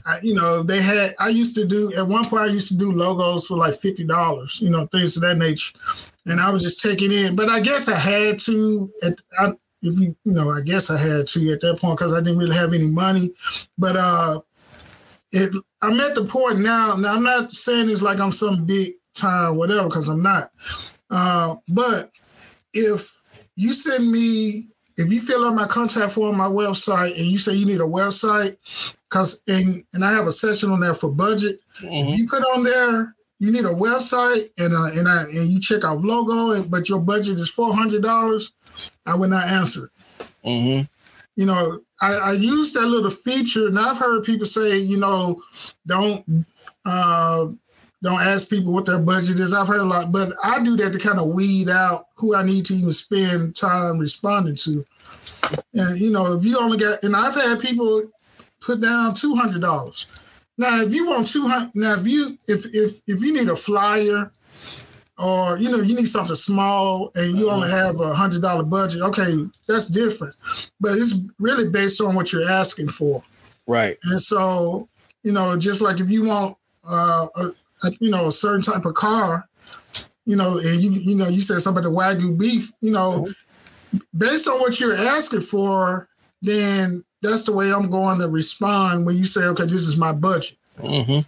I, 0.05 0.19
you 0.21 0.35
know, 0.35 0.63
they 0.63 0.81
had. 0.81 1.15
I 1.19 1.29
used 1.29 1.55
to 1.55 1.65
do 1.65 1.93
at 1.95 2.07
one 2.07 2.25
point. 2.25 2.43
I 2.43 2.53
used 2.53 2.67
to 2.69 2.77
do 2.77 2.91
logos 2.91 3.47
for 3.47 3.57
like 3.57 3.73
fifty 3.73 4.03
dollars. 4.03 4.61
You 4.61 4.69
know, 4.69 4.85
things 4.87 5.15
of 5.15 5.23
that 5.23 5.37
nature, 5.37 5.77
and 6.25 6.39
I 6.39 6.49
was 6.49 6.63
just 6.63 6.81
taking 6.81 7.11
in. 7.11 7.35
But 7.35 7.49
I 7.49 7.59
guess 7.59 7.87
I 7.87 7.97
had 7.97 8.39
to. 8.41 8.91
At, 9.03 9.21
I, 9.37 9.51
if 9.83 9.99
you, 9.99 10.15
you 10.25 10.33
know, 10.33 10.51
I 10.51 10.61
guess 10.61 10.89
I 10.89 10.97
had 10.97 11.27
to 11.27 11.51
at 11.51 11.61
that 11.61 11.79
point 11.79 11.97
because 11.97 12.13
I 12.13 12.19
didn't 12.19 12.39
really 12.39 12.55
have 12.55 12.73
any 12.73 12.87
money. 12.87 13.31
But 13.77 13.95
uh, 13.97 14.41
it. 15.31 15.55
I'm 15.81 15.99
at 15.99 16.15
the 16.15 16.25
point 16.25 16.59
now. 16.59 16.95
Now 16.95 17.15
I'm 17.15 17.23
not 17.23 17.53
saying 17.53 17.89
it's 17.89 18.01
like 18.01 18.19
I'm 18.19 18.31
some 18.31 18.65
big 18.65 18.95
time 19.13 19.55
whatever 19.55 19.87
because 19.87 20.09
I'm 20.09 20.21
not. 20.21 20.51
Uh, 21.09 21.55
but 21.69 22.11
if 22.73 23.20
you 23.55 23.73
send 23.73 24.11
me 24.11 24.67
if 24.97 25.11
you 25.11 25.21
fill 25.21 25.45
out 25.45 25.55
my 25.55 25.67
contact 25.67 26.11
form 26.13 26.31
on 26.31 26.37
my 26.37 26.47
website 26.63 27.17
and 27.17 27.25
you 27.25 27.37
say 27.37 27.53
you 27.53 27.65
need 27.65 27.79
a 27.79 27.83
website, 27.83 28.57
because 29.09 29.43
and 29.47 29.83
and 29.93 30.03
I 30.03 30.11
have 30.11 30.27
a 30.27 30.31
section 30.31 30.71
on 30.71 30.79
there 30.79 30.93
for 30.93 31.11
budget. 31.11 31.59
Mm-hmm. 31.81 32.09
If 32.09 32.19
you 32.19 32.27
put 32.27 32.43
on 32.55 32.63
there 32.63 33.15
you 33.41 33.51
need 33.51 33.65
a 33.65 33.69
website 33.69 34.51
and 34.59 34.75
uh, 34.75 34.91
and 34.97 35.09
I 35.09 35.23
and 35.23 35.51
you 35.51 35.59
check 35.59 35.83
out 35.83 36.01
logo, 36.01 36.51
and, 36.51 36.69
but 36.69 36.87
your 36.87 36.99
budget 36.99 37.39
is 37.39 37.49
four 37.49 37.73
hundred 37.73 38.03
dollars, 38.03 38.53
I 39.05 39.15
would 39.15 39.31
not 39.31 39.47
answer 39.47 39.85
it. 39.85 40.25
Mm-hmm. 40.45 40.81
You 41.35 41.45
know, 41.47 41.81
I, 42.01 42.13
I 42.13 42.31
use 42.33 42.71
that 42.73 42.85
little 42.85 43.09
feature, 43.09 43.67
and 43.67 43.79
I've 43.79 43.97
heard 43.97 44.23
people 44.23 44.45
say, 44.45 44.77
you 44.77 44.97
know, 44.97 45.41
don't 45.87 46.45
uh, 46.85 47.47
don't 48.03 48.21
ask 48.21 48.49
people 48.49 48.73
what 48.73 48.85
their 48.85 48.99
budget 48.99 49.39
is. 49.39 49.53
I've 49.53 49.67
heard 49.67 49.81
a 49.81 49.85
lot, 49.85 50.11
but 50.11 50.33
I 50.43 50.63
do 50.63 50.75
that 50.77 50.93
to 50.93 50.99
kind 50.99 51.19
of 51.19 51.29
weed 51.29 51.69
out 51.69 52.07
who 52.15 52.35
I 52.35 52.43
need 52.43 52.65
to 52.67 52.73
even 52.73 52.91
spend 52.91 53.55
time 53.55 53.99
responding 53.99 54.55
to. 54.57 54.85
And 55.73 55.99
you 55.99 56.11
know, 56.11 56.37
if 56.37 56.45
you 56.45 56.57
only 56.59 56.77
got, 56.77 57.03
and 57.03 57.15
I've 57.15 57.35
had 57.35 57.59
people 57.59 58.03
put 58.59 58.81
down 58.81 59.13
two 59.13 59.35
hundred 59.35 59.61
dollars. 59.61 60.07
Now, 60.57 60.81
if 60.81 60.93
you 60.93 61.07
want 61.07 61.27
two 61.27 61.47
hundred, 61.47 61.75
now 61.75 61.93
if 61.93 62.07
you 62.07 62.37
if 62.47 62.65
if 62.73 63.01
if 63.07 63.21
you 63.21 63.33
need 63.33 63.49
a 63.49 63.55
flyer, 63.55 64.31
or 65.17 65.57
you 65.57 65.69
know 65.69 65.77
you 65.77 65.95
need 65.95 66.07
something 66.07 66.35
small 66.35 67.11
and 67.15 67.37
you 67.37 67.49
only 67.49 67.69
have 67.69 67.99
a 67.99 68.13
hundred 68.13 68.41
dollar 68.41 68.63
budget, 68.63 69.01
okay, 69.01 69.45
that's 69.67 69.87
different. 69.87 70.35
But 70.79 70.97
it's 70.97 71.15
really 71.39 71.69
based 71.69 72.01
on 72.01 72.15
what 72.15 72.33
you're 72.33 72.49
asking 72.49 72.89
for. 72.89 73.23
Right. 73.67 73.97
And 74.03 74.21
so, 74.21 74.87
you 75.23 75.31
know, 75.31 75.55
just 75.57 75.81
like 75.81 75.99
if 75.99 76.09
you 76.09 76.25
want 76.25 76.57
uh, 76.87 77.27
a, 77.35 77.51
you 77.99 78.09
know, 78.11 78.27
a 78.27 78.31
certain 78.31 78.61
type 78.61 78.85
of 78.85 78.93
car, 78.93 79.47
you 80.25 80.35
know, 80.35 80.57
and 80.57 80.81
you 80.81 80.91
you 80.91 81.15
know, 81.15 81.27
you 81.27 81.41
said 81.41 81.61
something 81.61 81.85
about 81.85 82.17
the 82.17 82.25
wagyu 82.25 82.37
beef, 82.37 82.71
you 82.81 82.91
know, 82.91 83.21
mm-hmm. 83.21 83.97
based 84.17 84.47
on 84.47 84.59
what 84.59 84.79
you're 84.79 84.95
asking 84.95 85.41
for, 85.41 86.07
then 86.41 87.03
that's 87.21 87.43
the 87.43 87.53
way 87.53 87.71
I'm 87.71 87.89
going 87.89 88.19
to 88.19 88.27
respond 88.27 89.05
when 89.05 89.15
you 89.15 89.23
say, 89.23 89.43
okay, 89.45 89.63
this 89.63 89.87
is 89.87 89.97
my 89.97 90.11
budget. 90.11 90.57
Mm-hmm. 90.79 91.19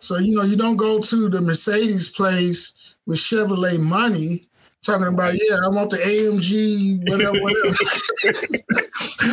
So 0.00 0.18
you 0.18 0.36
know, 0.36 0.42
you 0.42 0.56
don't 0.56 0.76
go 0.76 1.00
to 1.00 1.28
the 1.28 1.40
Mercedes 1.40 2.08
place 2.08 2.94
with 3.06 3.18
Chevrolet 3.18 3.80
money 3.80 4.47
talking 4.82 5.06
about, 5.06 5.34
yeah, 5.34 5.58
I 5.62 5.68
want 5.68 5.90
the 5.90 5.98
AMG, 5.98 7.08
whatever, 7.10 7.40
whatever. 7.42 7.74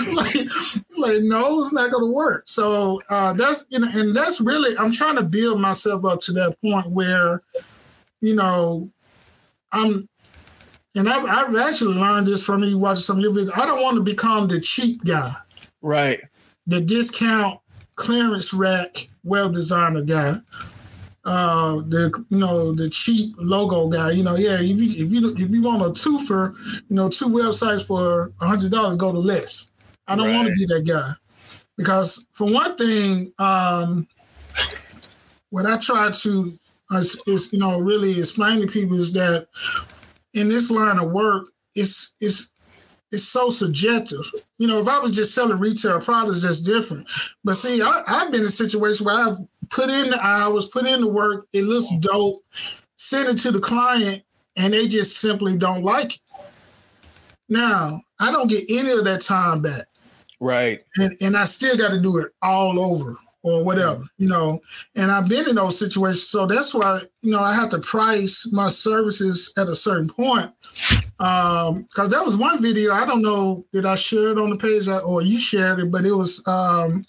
like, 0.15 0.35
like, 0.97 1.23
no, 1.23 1.61
it's 1.61 1.73
not 1.73 1.91
gonna 1.91 2.11
work. 2.11 2.43
So 2.47 3.01
uh, 3.09 3.33
that's 3.33 3.65
you 3.69 3.79
know, 3.79 3.87
and 3.93 4.15
that's 4.15 4.41
really 4.41 4.77
I'm 4.77 4.91
trying 4.91 5.15
to 5.15 5.23
build 5.23 5.59
myself 5.59 6.05
up 6.05 6.21
to 6.21 6.33
that 6.33 6.59
point 6.61 6.87
where, 6.87 7.41
you 8.21 8.35
know, 8.35 8.89
I'm 9.71 10.09
and 10.95 11.09
I've, 11.09 11.25
I've 11.25 11.55
actually 11.67 11.95
learned 11.95 12.27
this 12.27 12.43
from 12.43 12.63
you 12.63 12.77
watching 12.77 13.01
some 13.01 13.17
of 13.17 13.23
your 13.23 13.33
videos. 13.33 13.57
I 13.57 13.65
don't 13.65 13.81
want 13.81 13.95
to 13.97 14.01
become 14.01 14.47
the 14.47 14.59
cheap 14.59 15.03
guy. 15.03 15.35
Right. 15.81 16.21
The 16.67 16.81
discount 16.81 17.59
clearance 17.95 18.53
rack 18.53 19.09
web 19.23 19.53
designer 19.53 20.01
guy 20.01 20.39
uh 21.25 21.77
the 21.87 22.23
you 22.29 22.37
know 22.37 22.71
the 22.71 22.89
cheap 22.89 23.33
logo 23.39 23.87
guy 23.87 24.11
you 24.11 24.23
know 24.23 24.35
yeah 24.35 24.57
if 24.59 24.79
you 24.79 25.05
if 25.05 25.11
you 25.11 25.33
if 25.37 25.51
you 25.51 25.61
want 25.61 25.81
a 25.81 25.89
twofer 25.89 26.55
you 26.87 26.95
know 26.95 27.09
two 27.09 27.27
websites 27.27 27.85
for 27.85 28.31
a 28.41 28.47
hundred 28.47 28.71
dollars 28.71 28.95
go 28.95 29.11
to 29.11 29.19
Les 29.19 29.71
i 30.07 30.15
don't 30.15 30.27
right. 30.27 30.35
want 30.35 30.47
to 30.47 30.53
be 30.53 30.65
that 30.65 30.85
guy 30.85 31.11
because 31.77 32.27
for 32.33 32.51
one 32.51 32.77
thing 32.77 33.33
um 33.39 34.07
what 35.49 35.65
i 35.65 35.77
try 35.77 36.11
to 36.11 36.57
uh, 36.91 36.97
is, 36.97 37.49
you 37.51 37.57
know 37.57 37.79
really 37.79 38.19
explain 38.19 38.61
to 38.61 38.67
people 38.67 38.95
is 38.95 39.11
that 39.11 39.47
in 40.35 40.47
this 40.47 40.69
line 40.69 40.99
of 40.99 41.11
work 41.11 41.47
it's 41.73 42.13
it's 42.19 42.51
it's 43.11 43.23
so 43.23 43.49
subjective. 43.49 44.29
You 44.57 44.67
know, 44.67 44.79
if 44.79 44.87
I 44.87 44.99
was 44.99 45.15
just 45.15 45.33
selling 45.33 45.59
retail 45.59 46.01
products, 46.01 46.43
that's 46.43 46.59
different. 46.59 47.09
But 47.43 47.55
see, 47.55 47.81
I, 47.81 48.03
have 48.07 48.31
been 48.31 48.41
in 48.41 48.47
a 48.47 48.49
situation 48.49 49.05
where 49.05 49.15
I've 49.15 49.37
put 49.69 49.89
in 49.89 50.09
the 50.09 50.19
hours, 50.21 50.67
put 50.67 50.87
in 50.87 51.01
the 51.01 51.07
work, 51.07 51.47
it 51.53 51.63
looks 51.63 51.89
dope, 51.99 52.43
send 52.95 53.29
it 53.29 53.37
to 53.39 53.51
the 53.51 53.59
client, 53.59 54.23
and 54.55 54.73
they 54.73 54.87
just 54.87 55.17
simply 55.17 55.57
don't 55.57 55.83
like 55.83 56.15
it. 56.15 56.19
Now, 57.49 58.01
I 58.19 58.31
don't 58.31 58.49
get 58.49 58.65
any 58.69 58.91
of 58.91 59.03
that 59.05 59.21
time 59.21 59.61
back. 59.61 59.85
Right. 60.39 60.83
And 60.97 61.17
and 61.21 61.37
I 61.37 61.45
still 61.45 61.77
got 61.77 61.91
to 61.91 61.99
do 61.99 62.17
it 62.19 62.31
all 62.41 62.79
over 62.79 63.17
or 63.43 63.63
whatever, 63.63 64.03
you 64.17 64.27
know. 64.27 64.59
And 64.95 65.11
I've 65.11 65.29
been 65.29 65.47
in 65.47 65.55
those 65.55 65.77
situations. 65.77 66.27
So 66.27 66.47
that's 66.47 66.73
why, 66.73 67.01
you 67.21 67.31
know, 67.31 67.39
I 67.39 67.53
have 67.53 67.69
to 67.69 67.79
price 67.79 68.49
my 68.51 68.67
services 68.67 69.53
at 69.55 69.67
a 69.67 69.75
certain 69.75 70.09
point. 70.09 70.51
Um, 71.19 71.83
because 71.83 72.09
that 72.09 72.25
was 72.25 72.37
one 72.37 72.61
video, 72.61 72.91
I 72.93 73.05
don't 73.05 73.21
know, 73.21 73.65
did 73.71 73.85
I 73.85 73.95
share 73.95 74.29
it 74.29 74.39
on 74.39 74.49
the 74.49 74.57
page 74.57 74.87
or 74.87 75.21
you 75.21 75.37
shared 75.37 75.79
it, 75.79 75.91
but 75.91 76.05
it 76.05 76.11
was 76.11 76.45
um 76.47 77.05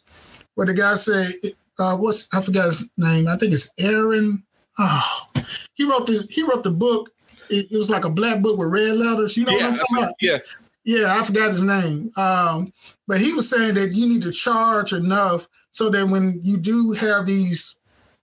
where 0.54 0.66
the 0.66 0.74
guy 0.74 0.94
said, 0.94 1.32
uh, 1.78 1.96
what's 1.96 2.32
I 2.32 2.40
forgot 2.40 2.66
his 2.66 2.90
name. 2.96 3.28
I 3.28 3.36
think 3.36 3.52
it's 3.52 3.72
Aaron. 3.78 4.42
Oh, 4.78 5.26
he 5.74 5.88
wrote 5.88 6.06
this, 6.06 6.28
he 6.30 6.42
wrote 6.42 6.64
the 6.64 6.70
book. 6.70 7.10
It, 7.48 7.70
it 7.70 7.76
was 7.76 7.90
like 7.90 8.04
a 8.04 8.10
black 8.10 8.42
book 8.42 8.58
with 8.58 8.68
red 8.68 8.96
letters. 8.96 9.36
You 9.36 9.44
know 9.44 9.52
yeah, 9.52 9.58
what 9.58 9.66
I'm 9.66 9.74
talking 9.74 9.98
about? 9.98 10.14
Yeah. 10.20 10.38
Yeah, 10.84 11.18
I 11.18 11.24
forgot 11.24 11.50
his 11.50 11.64
name. 11.64 12.12
Um, 12.16 12.72
but 13.08 13.20
he 13.20 13.32
was 13.32 13.50
saying 13.50 13.74
that 13.74 13.92
you 13.92 14.08
need 14.08 14.22
to 14.22 14.30
charge 14.30 14.92
enough 14.92 15.48
so 15.72 15.90
that 15.90 16.06
when 16.06 16.38
you 16.44 16.56
do 16.56 16.92
have 16.92 17.26
these 17.26 17.76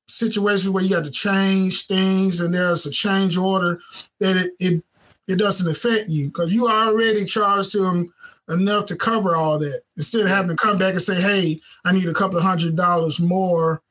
situations 0.08 0.70
where 0.70 0.84
you 0.84 0.96
have 0.96 1.04
to 1.04 1.12
change 1.12 1.88
things 1.88 2.40
and 2.40 2.54
there's 2.54 2.86
a 2.86 2.92
change 2.92 3.38
order, 3.38 3.80
that 4.20 4.38
it 4.38 4.52
it, 4.60 4.84
it 5.28 5.40
doesn't 5.40 5.70
affect 5.70 6.10
you 6.10 6.28
because 6.28 6.54
you 6.54 6.68
already 6.68 7.26
charged 7.26 7.78
them 7.78 8.14
enough 8.50 8.86
to 8.88 8.96
cover 8.96 9.36
all 9.36 9.60
that 9.60 9.82
instead 9.98 10.22
of 10.22 10.28
having 10.28 10.50
to 10.50 10.56
come 10.56 10.78
back 10.78 10.94
and 10.94 11.02
say, 11.02 11.20
hey, 11.20 11.60
I 11.86 11.94
need 11.94 12.08
a 12.08 12.14
couple 12.14 12.38
of 12.38 12.44
hundred 12.44 12.76
dollars 12.76 13.20
more 13.20 13.82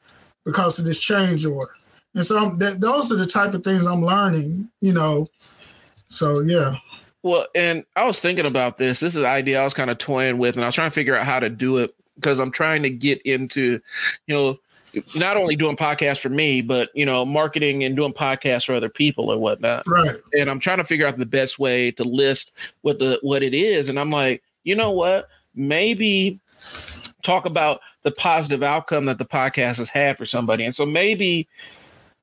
because 0.44 0.78
of 0.78 0.84
this 0.84 1.00
change 1.00 1.46
order. 1.46 1.72
And 2.14 2.24
so 2.24 2.38
I'm, 2.38 2.59
that, 2.59 2.80
those 2.80 3.11
are 3.11 3.16
the 3.16 3.26
type 3.26 3.55
of 3.55 3.64
things 3.64 3.86
I'm 3.86 4.05
learning, 4.05 4.68
you 4.80 4.92
know. 4.92 5.28
So, 6.09 6.40
yeah. 6.40 6.76
Well, 7.22 7.46
and 7.55 7.84
I 7.96 8.05
was 8.05 8.20
thinking 8.20 8.46
about 8.46 8.78
this. 8.78 9.00
This 9.00 9.14
is 9.14 9.16
an 9.16 9.24
idea 9.24 9.61
I 9.61 9.64
was 9.64 9.74
kind 9.74 9.90
of 9.90 9.98
toying 9.98 10.38
with, 10.38 10.57
and 10.57 10.64
I 10.64 10.68
was 10.68 10.74
trying 10.74 10.90
to 10.90 10.94
figure 10.94 11.16
out 11.16 11.24
how 11.24 11.40
to 11.40 11.48
do 11.48 11.78
it 11.78 11.94
because 12.16 12.38
I'm 12.38 12.50
trying 12.50 12.82
to 12.82 12.90
get 12.90 13.22
into, 13.22 13.80
you 14.26 14.34
know, 14.34 14.59
not 15.14 15.36
only 15.36 15.57
doing 15.57 15.76
podcasts 15.76 16.20
for 16.20 16.28
me, 16.28 16.61
but 16.61 16.90
you 16.95 17.07
know, 17.07 17.24
marketing 17.24 17.84
and 17.84 17.97
doing 17.97 18.12
podcasts 18.12 18.66
for 18.66 18.74
other 18.74 18.88
people 18.88 19.30
or 19.30 19.38
whatnot. 19.38 19.86
Right. 19.86 20.16
And 20.36 20.51
I'm 20.51 20.61
trying 20.61 20.78
to 20.78 20.84
figure 20.84 21.07
out 21.07 21.16
the 21.16 21.26
best 21.26 21.59
way 21.59 21.90
to 21.93 22.05
list 22.05 22.51
what 22.82 22.99
the 22.99 23.18
what 23.22 23.43
it 23.43 23.55
is. 23.55 23.88
And 23.88 23.99
I'm 23.99 24.11
like, 24.11 24.43
you 24.64 24.74
know 24.74 24.90
what? 24.90 25.28
Maybe 25.55 26.40
talk 27.22 27.47
about 27.47 27.80
the 28.03 28.11
positive 28.11 28.62
outcome 28.62 29.07
that 29.07 29.18
the 29.18 29.24
podcast 29.24 29.78
has 29.78 29.88
had 29.88 30.18
for 30.18 30.26
somebody. 30.26 30.64
And 30.64 30.74
so 30.74 30.84
maybe, 30.84 31.49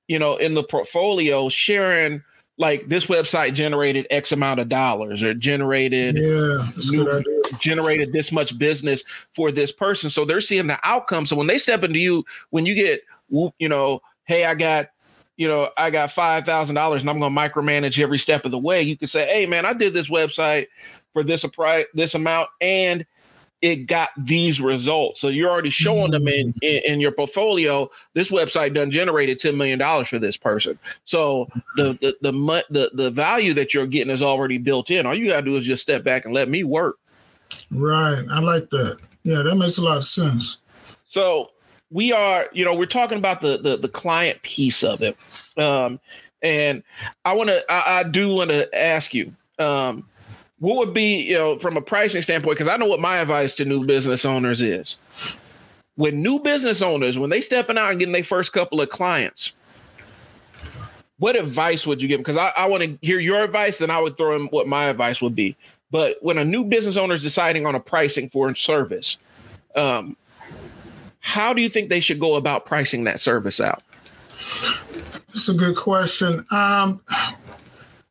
you 0.07 0.19
know, 0.19 0.35
in 0.37 0.53
the 0.53 0.63
portfolio, 0.63 1.49
sharing 1.49 2.23
like 2.59 2.89
this 2.89 3.05
website 3.05 3.53
generated 3.53 4.05
X 4.11 4.31
amount 4.31 4.59
of 4.59 4.67
dollars 4.69 5.23
or 5.23 5.33
generated 5.33 6.15
yeah, 6.17 6.67
new, 6.91 7.23
generated 7.59 8.11
this 8.11 8.31
much 8.31 8.57
business 8.59 9.03
for 9.31 9.49
this 9.51 9.71
person. 9.71 10.09
So 10.09 10.25
they're 10.25 10.41
seeing 10.41 10.67
the 10.67 10.77
outcome. 10.83 11.25
So 11.25 11.37
when 11.37 11.47
they 11.47 11.57
step 11.57 11.83
into 11.83 11.99
you, 11.99 12.25
when 12.49 12.65
you 12.65 12.75
get, 12.75 13.01
you 13.29 13.69
know, 13.69 14.01
hey, 14.25 14.45
I 14.45 14.55
got, 14.55 14.87
you 15.37 15.47
know, 15.47 15.69
I 15.77 15.89
got 15.89 16.11
five 16.11 16.45
thousand 16.45 16.75
dollars 16.75 17.01
and 17.01 17.09
I'm 17.09 17.19
going 17.19 17.33
to 17.33 17.41
micromanage 17.41 17.97
every 17.97 18.19
step 18.19 18.43
of 18.43 18.51
the 18.51 18.59
way. 18.59 18.81
You 18.81 18.97
could 18.97 19.09
say, 19.09 19.25
hey, 19.25 19.45
man, 19.45 19.65
I 19.65 19.71
did 19.71 19.93
this 19.93 20.09
website 20.09 20.67
for 21.13 21.23
this 21.23 21.45
price, 21.45 21.85
this 21.93 22.13
amount, 22.13 22.49
and 22.59 23.05
it 23.61 23.87
got 23.87 24.09
these 24.17 24.61
results. 24.61 25.19
So 25.19 25.27
you're 25.27 25.49
already 25.49 25.69
showing 25.69 26.11
them 26.11 26.27
in, 26.27 26.53
mm. 26.53 26.57
in, 26.61 26.93
in 26.93 26.99
your 27.01 27.11
portfolio. 27.11 27.89
This 28.13 28.31
website 28.31 28.73
done 28.73 28.91
generated 28.91 29.39
ten 29.39 29.57
million 29.57 29.79
dollars 29.79 30.07
for 30.07 30.19
this 30.19 30.37
person. 30.37 30.79
So 31.05 31.49
the 31.75 31.97
the 32.01 32.31
the 32.31 32.63
the 32.69 32.91
the 32.93 33.11
value 33.11 33.53
that 33.55 33.73
you're 33.73 33.87
getting 33.87 34.13
is 34.13 34.21
already 34.21 34.57
built 34.57 34.91
in. 34.91 35.05
All 35.05 35.15
you 35.15 35.27
gotta 35.27 35.41
do 35.41 35.57
is 35.57 35.65
just 35.65 35.81
step 35.81 36.03
back 36.03 36.25
and 36.25 36.33
let 36.33 36.49
me 36.49 36.63
work. 36.63 36.97
Right. 37.71 38.23
I 38.31 38.39
like 38.39 38.69
that. 38.69 38.99
Yeah, 39.23 39.41
that 39.41 39.55
makes 39.55 39.77
a 39.77 39.83
lot 39.83 39.97
of 39.97 40.05
sense. 40.05 40.59
So 41.05 41.51
we 41.91 42.13
are, 42.13 42.47
you 42.53 42.63
know, 42.63 42.73
we're 42.75 42.85
talking 42.85 43.17
about 43.17 43.41
the 43.41 43.57
the, 43.57 43.77
the 43.77 43.89
client 43.89 44.41
piece 44.43 44.83
of 44.83 45.01
it, 45.01 45.17
um, 45.57 45.99
and 46.41 46.83
I 47.25 47.33
want 47.33 47.49
to, 47.49 47.63
I, 47.69 47.99
I 47.99 48.03
do 48.03 48.29
want 48.33 48.51
to 48.51 48.73
ask 48.77 49.13
you. 49.13 49.33
Um, 49.57 50.07
what 50.59 50.77
would 50.77 50.93
be 50.93 51.21
you 51.21 51.37
know 51.37 51.57
from 51.57 51.77
a 51.77 51.81
pricing 51.81 52.21
standpoint 52.21 52.57
because 52.57 52.67
i 52.67 52.77
know 52.77 52.85
what 52.85 52.99
my 52.99 53.17
advice 53.17 53.53
to 53.53 53.65
new 53.65 53.85
business 53.85 54.25
owners 54.25 54.61
is 54.61 54.97
when 55.99 56.23
new 56.23 56.39
business 56.39 56.81
owners, 56.81 57.19
when 57.19 57.29
they 57.29 57.41
stepping 57.41 57.77
out 57.77 57.89
and 57.89 57.99
getting 57.99 58.13
their 58.13 58.23
first 58.23 58.53
couple 58.53 58.79
of 58.79 58.87
clients, 58.87 59.51
what 61.17 61.35
advice 61.35 61.85
would 61.85 62.01
you 62.01 62.07
give? 62.07 62.19
Them? 62.19 62.21
Because 62.21 62.37
I, 62.37 62.53
I 62.55 62.67
want 62.67 62.83
to 62.83 62.97
hear 63.01 63.19
your 63.19 63.43
advice, 63.43 63.75
then 63.75 63.89
I 63.91 63.99
would 63.99 64.15
throw 64.15 64.33
in 64.37 64.43
what 64.43 64.65
my 64.65 64.85
advice 64.85 65.21
would 65.21 65.35
be. 65.35 65.57
But 65.91 66.15
when 66.21 66.37
a 66.37 66.45
new 66.45 66.63
business 66.63 66.95
owner 66.95 67.15
is 67.15 67.21
deciding 67.21 67.65
on 67.65 67.75
a 67.75 67.81
pricing 67.81 68.29
for 68.29 68.49
a 68.49 68.55
service, 68.55 69.17
um, 69.75 70.15
how 71.19 71.51
do 71.51 71.61
you 71.61 71.67
think 71.67 71.89
they 71.89 71.99
should 71.99 72.21
go 72.21 72.35
about 72.35 72.65
pricing 72.65 73.03
that 73.03 73.19
service 73.19 73.59
out? 73.59 73.83
That's 75.27 75.49
a 75.49 75.53
good 75.53 75.75
question. 75.75 76.45
Um, 76.49 77.01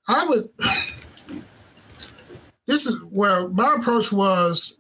I 0.09 0.27
would. 0.29 0.51
This 2.69 2.87
is 2.87 3.03
where 3.05 3.49
my 3.49 3.77
approach 3.79 4.13
was 4.13 4.77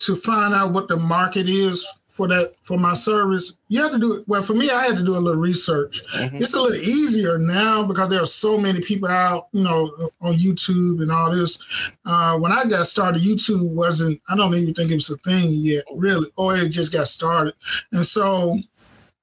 to 0.00 0.16
find 0.16 0.54
out 0.54 0.72
what 0.72 0.88
the 0.88 0.96
market 0.96 1.46
is 1.46 1.86
for 2.06 2.26
that 2.26 2.54
for 2.62 2.78
my 2.78 2.94
service. 2.94 3.58
You 3.68 3.82
have 3.82 3.92
to 3.92 3.98
do 3.98 4.14
it. 4.14 4.24
Well, 4.26 4.40
for 4.40 4.54
me, 4.54 4.70
I 4.70 4.84
had 4.84 4.96
to 4.96 5.04
do 5.04 5.12
a 5.12 5.20
little 5.20 5.40
research. 5.40 6.02
Mm-hmm. 6.16 6.38
It's 6.38 6.54
a 6.54 6.60
little 6.60 6.80
easier 6.80 7.36
now 7.36 7.86
because 7.86 8.08
there 8.08 8.22
are 8.22 8.26
so 8.26 8.56
many 8.56 8.80
people 8.80 9.08
out, 9.08 9.48
you 9.52 9.62
know, 9.62 10.10
on 10.22 10.32
YouTube 10.32 11.02
and 11.02 11.12
all 11.12 11.30
this. 11.30 11.92
Uh, 12.06 12.38
when 12.38 12.50
I 12.50 12.64
got 12.64 12.86
started, 12.86 13.22
YouTube 13.22 13.74
wasn't. 13.74 14.18
I 14.30 14.36
don't 14.36 14.54
even 14.54 14.72
think 14.72 14.90
it 14.90 14.94
was 14.94 15.10
a 15.10 15.18
thing 15.18 15.50
yet, 15.50 15.84
really. 15.94 16.30
Or 16.36 16.56
it 16.56 16.70
just 16.70 16.94
got 16.94 17.06
started, 17.06 17.54
and 17.92 18.04
so 18.04 18.58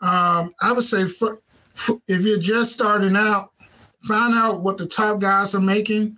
um, 0.01 0.53
I 0.61 0.71
would 0.71 0.83
say 0.83 1.07
for, 1.07 1.41
for, 1.73 1.99
if 2.07 2.21
you're 2.21 2.37
just 2.37 2.71
starting 2.71 3.15
out, 3.15 3.49
find 4.03 4.35
out 4.35 4.61
what 4.61 4.77
the 4.77 4.85
top 4.85 5.19
guys 5.19 5.55
are 5.55 5.59
making. 5.59 6.17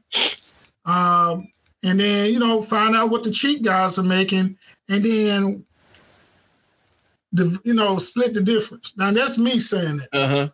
Um, 0.90 1.52
and 1.84 2.00
then 2.00 2.34
you 2.34 2.40
know 2.40 2.62
find 2.62 2.96
out 2.96 3.10
what 3.10 3.24
the 3.24 3.32
cheap 3.32 3.64
guys 3.64 4.00
are 4.00 4.04
making, 4.04 4.58
and 4.90 5.04
then 5.04 5.66
the 7.32 7.60
you 7.64 7.74
know 7.74 7.98
split 7.98 8.34
the 8.34 8.42
difference. 8.42 8.98
Now 8.98 9.12
that's 9.12 9.38
me 9.38 9.60
saying 9.60 10.02
it. 10.02 10.10
Uh-huh. 10.18 10.50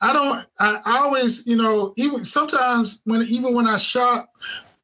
I 0.00 0.12
don't. 0.12 0.46
I, 0.60 0.78
I 0.84 0.98
always 0.98 1.46
you 1.46 1.56
know 1.56 1.92
even 1.96 2.24
sometimes 2.24 3.02
when 3.04 3.22
even 3.28 3.54
when 3.54 3.66
I 3.66 3.76
shop, 3.76 4.30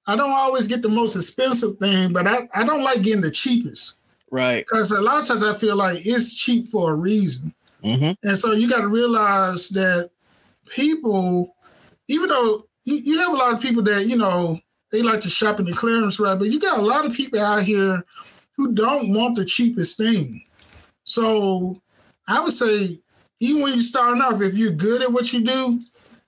I 0.06 0.16
don't 0.16 0.32
always 0.32 0.66
get 0.66 0.82
the 0.82 0.88
most 0.88 1.16
expensive 1.16 1.78
thing, 1.78 2.12
but 2.12 2.26
I 2.26 2.48
I 2.54 2.64
don't 2.64 2.82
like 2.82 3.02
getting 3.02 3.22
the 3.22 3.30
cheapest. 3.30 3.98
Right. 4.32 4.64
Because 4.66 4.90
a 4.90 5.00
lot 5.00 5.20
of 5.20 5.28
times 5.28 5.44
I 5.44 5.52
feel 5.52 5.76
like 5.76 6.06
it's 6.06 6.34
cheap 6.34 6.64
for 6.64 6.90
a 6.90 6.94
reason. 6.94 7.54
Mm-hmm. 7.84 8.26
And 8.26 8.38
so 8.38 8.52
you 8.52 8.68
got 8.68 8.80
to 8.80 8.88
realize 8.88 9.68
that 9.70 10.10
people, 10.66 11.54
even 12.08 12.30
though 12.30 12.66
you, 12.84 12.96
you 12.96 13.18
have 13.18 13.32
a 13.32 13.36
lot 13.36 13.52
of 13.52 13.60
people 13.60 13.82
that, 13.82 14.06
you 14.06 14.16
know, 14.16 14.58
they 14.92 15.02
like 15.02 15.22
to 15.22 15.28
shop 15.28 15.58
in 15.58 15.66
the 15.66 15.72
clearance 15.72 16.20
rack, 16.20 16.38
but 16.38 16.48
you 16.48 16.60
got 16.60 16.78
a 16.78 16.82
lot 16.82 17.06
of 17.06 17.14
people 17.14 17.40
out 17.40 17.62
here 17.62 18.04
who 18.56 18.72
don't 18.72 19.12
want 19.14 19.36
the 19.36 19.44
cheapest 19.44 19.96
thing. 19.96 20.44
So 21.04 21.80
I 22.28 22.40
would 22.40 22.52
say, 22.52 23.00
even 23.40 23.62
when 23.62 23.72
you're 23.72 23.82
starting 23.82 24.22
off, 24.22 24.40
if 24.40 24.56
you're 24.56 24.70
good 24.70 25.02
at 25.02 25.10
what 25.10 25.32
you 25.32 25.42
do, 25.42 25.80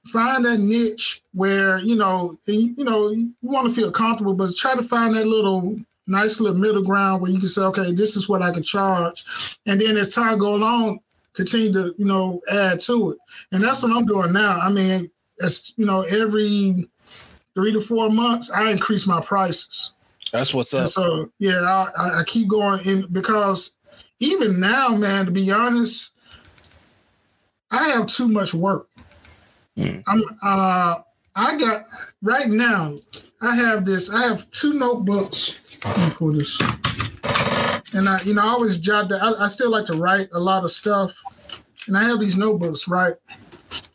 find 0.06 0.44
that 0.44 0.58
niche 0.58 1.22
where 1.32 1.78
you 1.78 1.94
know, 1.94 2.36
and, 2.48 2.76
you 2.76 2.84
know, 2.84 3.10
you 3.10 3.32
want 3.42 3.68
to 3.68 3.74
feel 3.74 3.92
comfortable, 3.92 4.34
but 4.34 4.56
try 4.56 4.74
to 4.74 4.82
find 4.82 5.14
that 5.14 5.26
little 5.26 5.76
nice 6.06 6.40
little 6.40 6.58
middle 6.58 6.82
ground 6.82 7.22
where 7.22 7.30
you 7.30 7.38
can 7.38 7.48
say, 7.48 7.62
okay, 7.62 7.92
this 7.92 8.16
is 8.16 8.28
what 8.28 8.42
I 8.42 8.50
can 8.50 8.62
charge, 8.62 9.58
and 9.66 9.80
then 9.80 9.96
as 9.96 10.14
time 10.14 10.38
goes 10.38 10.62
on, 10.62 10.98
continue 11.34 11.72
to 11.72 11.94
you 11.98 12.04
know 12.06 12.40
add 12.50 12.80
to 12.80 13.10
it, 13.10 13.18
and 13.52 13.62
that's 13.62 13.82
what 13.82 13.92
I'm 13.92 14.06
doing 14.06 14.32
now. 14.32 14.58
I 14.58 14.70
mean, 14.70 15.10
as 15.40 15.72
you 15.76 15.86
know, 15.86 16.02
every 16.02 16.88
three 17.54 17.72
to 17.72 17.80
four 17.80 18.10
months, 18.10 18.50
I 18.50 18.70
increase 18.70 19.06
my 19.06 19.20
prices. 19.20 19.92
That's 20.32 20.52
what's 20.52 20.74
up. 20.74 20.80
And 20.80 20.88
so 20.88 21.30
yeah, 21.38 21.60
I, 21.98 22.20
I 22.20 22.24
keep 22.24 22.48
going 22.48 22.84
in 22.84 23.06
because 23.12 23.76
even 24.18 24.58
now, 24.58 24.88
man, 24.88 25.26
to 25.26 25.30
be 25.30 25.50
honest, 25.50 26.10
I 27.70 27.88
have 27.88 28.06
too 28.06 28.28
much 28.28 28.54
work. 28.54 28.88
Mm. 29.76 30.02
I'm 30.06 30.22
uh 30.42 30.96
I 31.36 31.56
got 31.56 31.82
right 32.22 32.48
now, 32.48 32.96
I 33.42 33.56
have 33.56 33.84
this, 33.84 34.10
I 34.10 34.22
have 34.22 34.48
two 34.52 34.74
notebooks. 34.74 35.80
Let 35.84 35.98
me 35.98 36.14
pull 36.14 36.32
this. 36.32 36.60
And 37.94 38.08
I, 38.08 38.20
you 38.22 38.34
know, 38.34 38.42
I 38.42 38.48
always 38.48 38.78
jot 38.78 39.08
that 39.08 39.22
I, 39.22 39.44
I 39.44 39.46
still 39.46 39.70
like 39.70 39.86
to 39.86 39.94
write 39.94 40.28
a 40.32 40.38
lot 40.38 40.64
of 40.64 40.70
stuff. 40.70 41.12
And 41.86 41.96
I 41.96 42.04
have 42.04 42.20
these 42.20 42.36
notebooks, 42.36 42.88
right? 42.88 43.14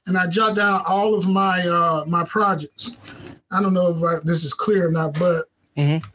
And 0.06 0.18
I 0.18 0.28
jot 0.28 0.56
down 0.56 0.84
all 0.88 1.16
of 1.16 1.28
my 1.28 1.62
uh 1.62 2.04
my 2.08 2.24
projects. 2.24 2.96
I 3.52 3.62
don't 3.62 3.74
know 3.74 3.90
if 3.90 4.04
I, 4.04 4.24
this 4.24 4.44
is 4.44 4.54
clear 4.54 4.90
or 4.90 4.92
not, 4.92 5.14
but 5.18 5.46
mm-hmm. 5.78 6.06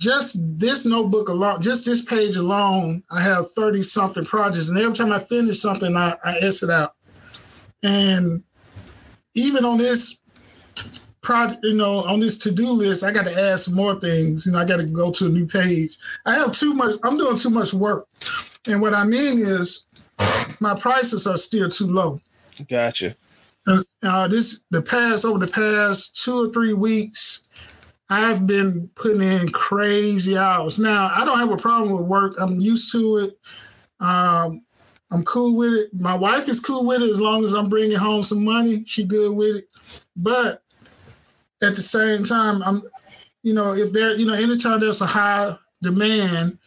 just 0.00 0.38
this 0.58 0.86
notebook 0.86 1.28
alone, 1.28 1.62
just 1.62 1.84
this 1.84 2.02
page 2.02 2.36
alone, 2.36 3.02
I 3.10 3.22
have 3.22 3.50
30 3.52 3.82
something 3.82 4.24
projects. 4.24 4.68
And 4.68 4.78
every 4.78 4.94
time 4.94 5.12
I 5.12 5.18
finish 5.18 5.60
something, 5.60 5.96
I, 5.96 6.14
I 6.24 6.36
S 6.42 6.62
it 6.62 6.70
out. 6.70 6.94
And 7.82 8.42
even 9.34 9.64
on 9.64 9.78
this 9.78 10.20
project, 11.20 11.64
you 11.64 11.74
know, 11.74 12.00
on 12.04 12.20
this 12.20 12.38
to-do 12.38 12.70
list, 12.70 13.04
I 13.04 13.12
got 13.12 13.24
to 13.24 13.34
add 13.34 13.60
some 13.60 13.74
more 13.74 13.98
things. 14.00 14.46
You 14.46 14.52
know, 14.52 14.58
I 14.58 14.64
got 14.64 14.78
to 14.78 14.86
go 14.86 15.10
to 15.12 15.26
a 15.26 15.30
new 15.30 15.46
page. 15.46 15.96
I 16.26 16.34
have 16.34 16.52
too 16.52 16.74
much, 16.74 16.98
I'm 17.02 17.16
doing 17.16 17.36
too 17.36 17.50
much 17.50 17.72
work. 17.72 18.08
And 18.66 18.80
what 18.80 18.94
I 18.94 19.04
mean 19.04 19.44
is 19.44 19.86
my 20.60 20.74
prices 20.74 21.26
are 21.26 21.36
still 21.36 21.68
too 21.68 21.88
low. 21.88 22.20
Gotcha. 22.68 23.16
Uh, 23.66 24.26
this 24.28 24.64
the 24.70 24.82
past 24.82 25.24
over 25.24 25.38
the 25.38 25.50
past 25.50 26.22
two 26.22 26.48
or 26.48 26.52
three 26.52 26.72
weeks, 26.72 27.44
I've 28.10 28.46
been 28.46 28.90
putting 28.94 29.22
in 29.22 29.48
crazy 29.50 30.36
hours. 30.36 30.78
Now 30.78 31.10
I 31.14 31.24
don't 31.24 31.38
have 31.38 31.52
a 31.52 31.56
problem 31.56 31.92
with 31.92 32.06
work. 32.06 32.34
I'm 32.38 32.60
used 32.60 32.90
to 32.92 33.18
it. 33.18 33.38
Um, 34.00 34.62
I'm 35.12 35.24
cool 35.24 35.56
with 35.56 35.74
it. 35.74 35.94
My 35.94 36.14
wife 36.14 36.48
is 36.48 36.58
cool 36.58 36.86
with 36.86 37.02
it 37.02 37.10
as 37.10 37.20
long 37.20 37.44
as 37.44 37.52
I'm 37.52 37.68
bringing 37.68 37.96
home 37.96 38.22
some 38.22 38.42
money. 38.42 38.82
She 38.86 39.04
good 39.04 39.36
with 39.36 39.56
it. 39.56 39.68
But 40.16 40.62
at 41.62 41.76
the 41.76 41.82
same 41.82 42.24
time, 42.24 42.62
I'm, 42.62 42.82
you 43.42 43.54
know, 43.54 43.74
if 43.74 43.92
there, 43.92 44.16
you 44.16 44.26
know, 44.26 44.32
anytime 44.32 44.80
there's 44.80 45.02
a 45.02 45.06
high 45.06 45.56
demand, 45.82 46.58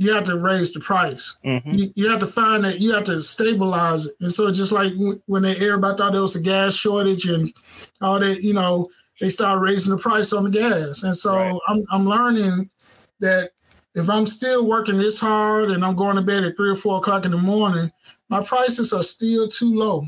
you 0.00 0.14
have 0.14 0.24
to 0.24 0.38
raise 0.38 0.72
the 0.72 0.80
price. 0.80 1.36
Mm-hmm. 1.44 1.72
You, 1.72 1.92
you, 1.94 2.08
have 2.08 2.20
to 2.20 2.26
find 2.26 2.64
that 2.64 2.80
you 2.80 2.94
have 2.94 3.04
to 3.04 3.22
stabilize 3.22 4.06
it. 4.06 4.14
And 4.20 4.32
so 4.32 4.50
just 4.50 4.72
like 4.72 4.94
when 5.26 5.42
they 5.42 5.54
everybody 5.56 5.98
thought 5.98 6.14
there 6.14 6.22
was 6.22 6.36
a 6.36 6.40
gas 6.40 6.74
shortage 6.74 7.26
and 7.26 7.52
all 8.00 8.18
that, 8.18 8.42
you 8.42 8.54
know, 8.54 8.88
they 9.20 9.28
start 9.28 9.60
raising 9.60 9.94
the 9.94 10.00
price 10.00 10.32
on 10.32 10.44
the 10.44 10.50
gas. 10.50 11.02
And 11.02 11.14
so 11.14 11.34
right. 11.34 11.58
I'm 11.68 11.84
I'm 11.90 12.06
learning 12.06 12.70
that 13.18 13.50
if 13.94 14.08
I'm 14.08 14.24
still 14.24 14.66
working 14.66 14.96
this 14.96 15.20
hard 15.20 15.70
and 15.70 15.84
I'm 15.84 15.96
going 15.96 16.16
to 16.16 16.22
bed 16.22 16.44
at 16.44 16.56
three 16.56 16.70
or 16.70 16.76
four 16.76 16.96
o'clock 16.96 17.26
in 17.26 17.32
the 17.32 17.36
morning, 17.36 17.92
my 18.30 18.42
prices 18.42 18.94
are 18.94 19.02
still 19.02 19.48
too 19.48 19.74
low. 19.74 20.06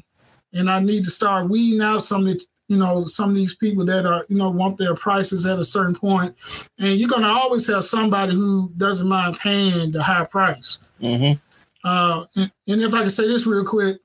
And 0.54 0.70
I 0.70 0.80
need 0.80 1.04
to 1.04 1.10
start 1.10 1.50
weeding 1.50 1.82
out 1.82 2.00
some 2.00 2.26
of 2.26 2.32
the 2.32 2.46
you 2.72 2.78
know, 2.78 3.04
some 3.04 3.28
of 3.28 3.36
these 3.36 3.54
people 3.54 3.84
that 3.84 4.06
are, 4.06 4.24
you 4.30 4.36
know, 4.38 4.48
want 4.48 4.78
their 4.78 4.94
prices 4.94 5.44
at 5.44 5.58
a 5.58 5.62
certain 5.62 5.94
point. 5.94 6.34
And 6.78 6.94
you're 6.94 7.06
going 7.06 7.20
to 7.20 7.28
always 7.28 7.66
have 7.66 7.84
somebody 7.84 8.34
who 8.34 8.72
doesn't 8.78 9.06
mind 9.06 9.38
paying 9.38 9.92
the 9.92 10.02
high 10.02 10.24
price. 10.24 10.78
Mm-hmm. 10.98 11.38
Uh, 11.84 12.24
and, 12.34 12.50
and 12.66 12.80
if 12.80 12.94
I 12.94 13.02
can 13.02 13.10
say 13.10 13.28
this 13.28 13.46
real 13.46 13.66
quick, 13.66 13.98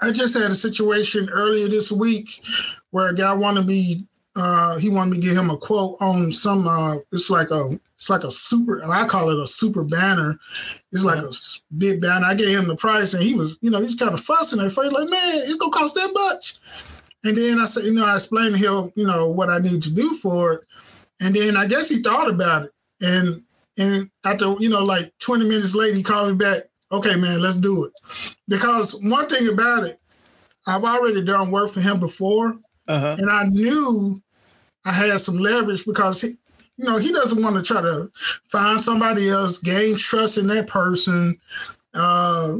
I 0.00 0.12
just 0.12 0.38
had 0.38 0.52
a 0.52 0.54
situation 0.54 1.28
earlier 1.30 1.66
this 1.66 1.90
week 1.90 2.44
where 2.90 3.08
a 3.08 3.14
guy 3.14 3.32
wanted 3.32 3.66
me, 3.66 4.06
uh, 4.36 4.78
he 4.78 4.88
wanted 4.88 5.10
me 5.10 5.16
to 5.16 5.26
give 5.26 5.36
him 5.36 5.50
a 5.50 5.56
quote 5.56 5.96
on 6.00 6.30
some, 6.30 6.68
uh, 6.68 6.98
it's 7.10 7.28
like 7.28 7.50
a, 7.50 7.70
it's 7.94 8.08
like 8.08 8.22
a 8.22 8.30
super, 8.30 8.88
I 8.88 9.04
call 9.04 9.30
it 9.30 9.42
a 9.42 9.48
super 9.48 9.82
banner. 9.82 10.38
It's 10.92 11.04
like 11.04 11.22
a 11.22 11.32
big 11.76 12.00
banner. 12.00 12.26
I 12.26 12.34
gave 12.34 12.56
him 12.56 12.68
the 12.68 12.76
price 12.76 13.14
and 13.14 13.22
he 13.24 13.34
was, 13.34 13.58
you 13.62 13.70
know, 13.70 13.80
he's 13.80 13.96
kind 13.96 14.14
of 14.14 14.20
fussing 14.20 14.60
at 14.64 14.70
first, 14.70 14.92
like, 14.92 15.08
man, 15.08 15.20
it's 15.38 15.56
going 15.56 15.72
to 15.72 15.78
cost 15.78 15.96
that 15.96 16.12
much. 16.14 16.54
And 17.24 17.36
then 17.36 17.58
I 17.58 17.64
said, 17.64 17.84
you 17.84 17.94
know, 17.94 18.04
I 18.04 18.14
explained 18.14 18.54
to 18.54 18.60
him, 18.60 18.92
you 18.94 19.06
know, 19.06 19.28
what 19.28 19.50
I 19.50 19.58
need 19.58 19.82
to 19.82 19.90
do 19.90 20.12
for 20.14 20.52
it. 20.52 20.60
And 21.20 21.34
then 21.34 21.56
I 21.56 21.66
guess 21.66 21.88
he 21.88 22.02
thought 22.02 22.28
about 22.28 22.64
it. 22.64 22.72
And 23.00 23.42
and 23.76 24.10
after, 24.24 24.54
you 24.60 24.68
know, 24.68 24.82
like 24.82 25.12
20 25.18 25.48
minutes 25.48 25.74
later, 25.74 25.96
he 25.96 26.02
called 26.02 26.28
me 26.28 26.34
back. 26.34 26.62
Okay, 26.92 27.16
man, 27.16 27.40
let's 27.40 27.56
do 27.56 27.84
it. 27.84 27.92
Because 28.46 28.94
one 29.02 29.28
thing 29.28 29.48
about 29.48 29.84
it, 29.84 29.98
I've 30.66 30.84
already 30.84 31.24
done 31.24 31.50
work 31.50 31.70
for 31.70 31.80
him 31.80 31.98
before. 31.98 32.56
Uh-huh. 32.86 33.16
And 33.18 33.30
I 33.30 33.44
knew 33.44 34.22
I 34.84 34.92
had 34.92 35.18
some 35.18 35.38
leverage 35.38 35.84
because 35.84 36.20
he, 36.20 36.28
you 36.76 36.84
know, 36.84 36.98
he 36.98 37.10
doesn't 37.10 37.42
want 37.42 37.56
to 37.56 37.62
try 37.62 37.80
to 37.80 38.10
find 38.48 38.80
somebody 38.80 39.28
else, 39.28 39.58
gain 39.58 39.96
trust 39.96 40.38
in 40.38 40.46
that 40.48 40.66
person, 40.66 41.36
uh, 41.94 42.58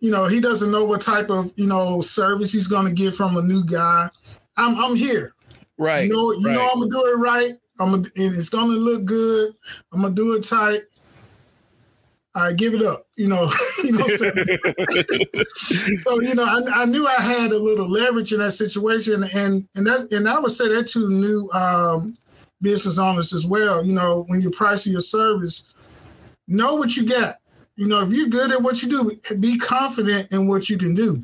you 0.00 0.10
know, 0.10 0.26
he 0.26 0.40
doesn't 0.40 0.70
know 0.70 0.84
what 0.84 1.00
type 1.00 1.30
of, 1.30 1.52
you 1.56 1.66
know, 1.66 2.00
service 2.00 2.52
he's 2.52 2.66
gonna 2.66 2.92
get 2.92 3.14
from 3.14 3.36
a 3.36 3.42
new 3.42 3.64
guy. 3.64 4.08
I'm 4.56 4.76
I'm 4.76 4.94
here. 4.94 5.34
Right. 5.78 6.06
You 6.06 6.12
know, 6.12 6.32
you 6.32 6.46
right. 6.46 6.54
know 6.54 6.68
I'm 6.72 6.80
gonna 6.80 6.90
do 6.90 7.12
it 7.12 7.18
right. 7.18 7.52
I'm 7.78 7.90
gonna, 7.90 8.08
it's 8.14 8.48
gonna 8.48 8.72
look 8.72 9.04
good. 9.04 9.54
I'm 9.92 10.02
gonna 10.02 10.14
do 10.14 10.34
it 10.34 10.44
tight. 10.44 10.82
I 12.34 12.52
give 12.52 12.74
it 12.74 12.82
up, 12.82 13.06
you 13.16 13.28
know. 13.28 13.50
you 13.84 13.92
know 13.92 14.06
so 15.96 16.20
you 16.20 16.34
know, 16.34 16.44
I, 16.44 16.82
I, 16.82 16.84
knew 16.84 17.06
I 17.06 17.20
had 17.20 17.52
a 17.52 17.58
little 17.58 17.88
leverage 17.88 18.34
in 18.34 18.40
that 18.40 18.50
situation, 18.50 19.24
and 19.34 19.66
and 19.74 19.86
that 19.86 20.12
and 20.12 20.28
I 20.28 20.38
would 20.38 20.50
say 20.50 20.68
that 20.68 20.86
to 20.88 21.08
new 21.08 21.50
um, 21.52 22.14
business 22.60 22.98
owners 22.98 23.32
as 23.32 23.46
well. 23.46 23.82
You 23.82 23.94
know, 23.94 24.24
when 24.28 24.42
you're 24.42 24.50
pricing 24.50 24.92
your 24.92 25.00
service, 25.00 25.72
know 26.46 26.74
what 26.74 26.94
you 26.94 27.06
got 27.06 27.36
You 27.76 27.86
know, 27.86 28.00
if 28.00 28.10
you're 28.10 28.28
good 28.28 28.52
at 28.52 28.62
what 28.62 28.82
you 28.82 28.88
do, 28.88 29.36
be 29.36 29.58
confident 29.58 30.32
in 30.32 30.48
what 30.48 30.68
you 30.68 30.78
can 30.78 30.94
do. 30.94 31.22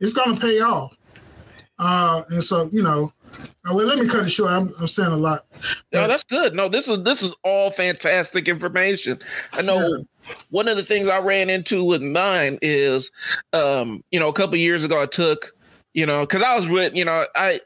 It's 0.00 0.12
going 0.12 0.34
to 0.34 0.40
pay 0.40 0.60
off. 0.60 0.96
Uh, 1.78 2.24
and 2.30 2.42
so, 2.42 2.68
you 2.72 2.82
know, 2.82 3.12
uh, 3.68 3.74
well, 3.74 3.86
let 3.86 3.98
me 3.98 4.06
cut 4.06 4.24
it 4.24 4.30
short. 4.30 4.50
I'm, 4.50 4.72
I'm 4.80 4.86
saying 4.86 5.12
a 5.12 5.16
lot. 5.16 5.44
No, 5.92 6.08
that's 6.08 6.24
good. 6.24 6.54
No, 6.54 6.68
this 6.68 6.88
is 6.88 7.04
this 7.04 7.22
is 7.22 7.32
all 7.44 7.70
fantastic 7.70 8.48
information. 8.48 9.18
I 9.52 9.62
know 9.62 9.78
yeah. 9.78 10.34
one 10.50 10.68
of 10.68 10.76
the 10.76 10.82
things 10.82 11.08
I 11.08 11.18
ran 11.18 11.50
into 11.50 11.84
with 11.84 12.02
mine 12.02 12.58
is, 12.62 13.10
um, 13.52 14.02
you 14.10 14.18
know, 14.18 14.28
a 14.28 14.32
couple 14.32 14.56
years 14.56 14.84
ago, 14.84 15.00
I 15.00 15.06
took 15.06 15.54
you 15.94 16.04
know 16.04 16.20
because 16.20 16.42
i 16.42 16.54
was 16.54 16.66
with 16.66 16.94
you 16.94 17.04
know 17.04 17.24
i 17.34 17.58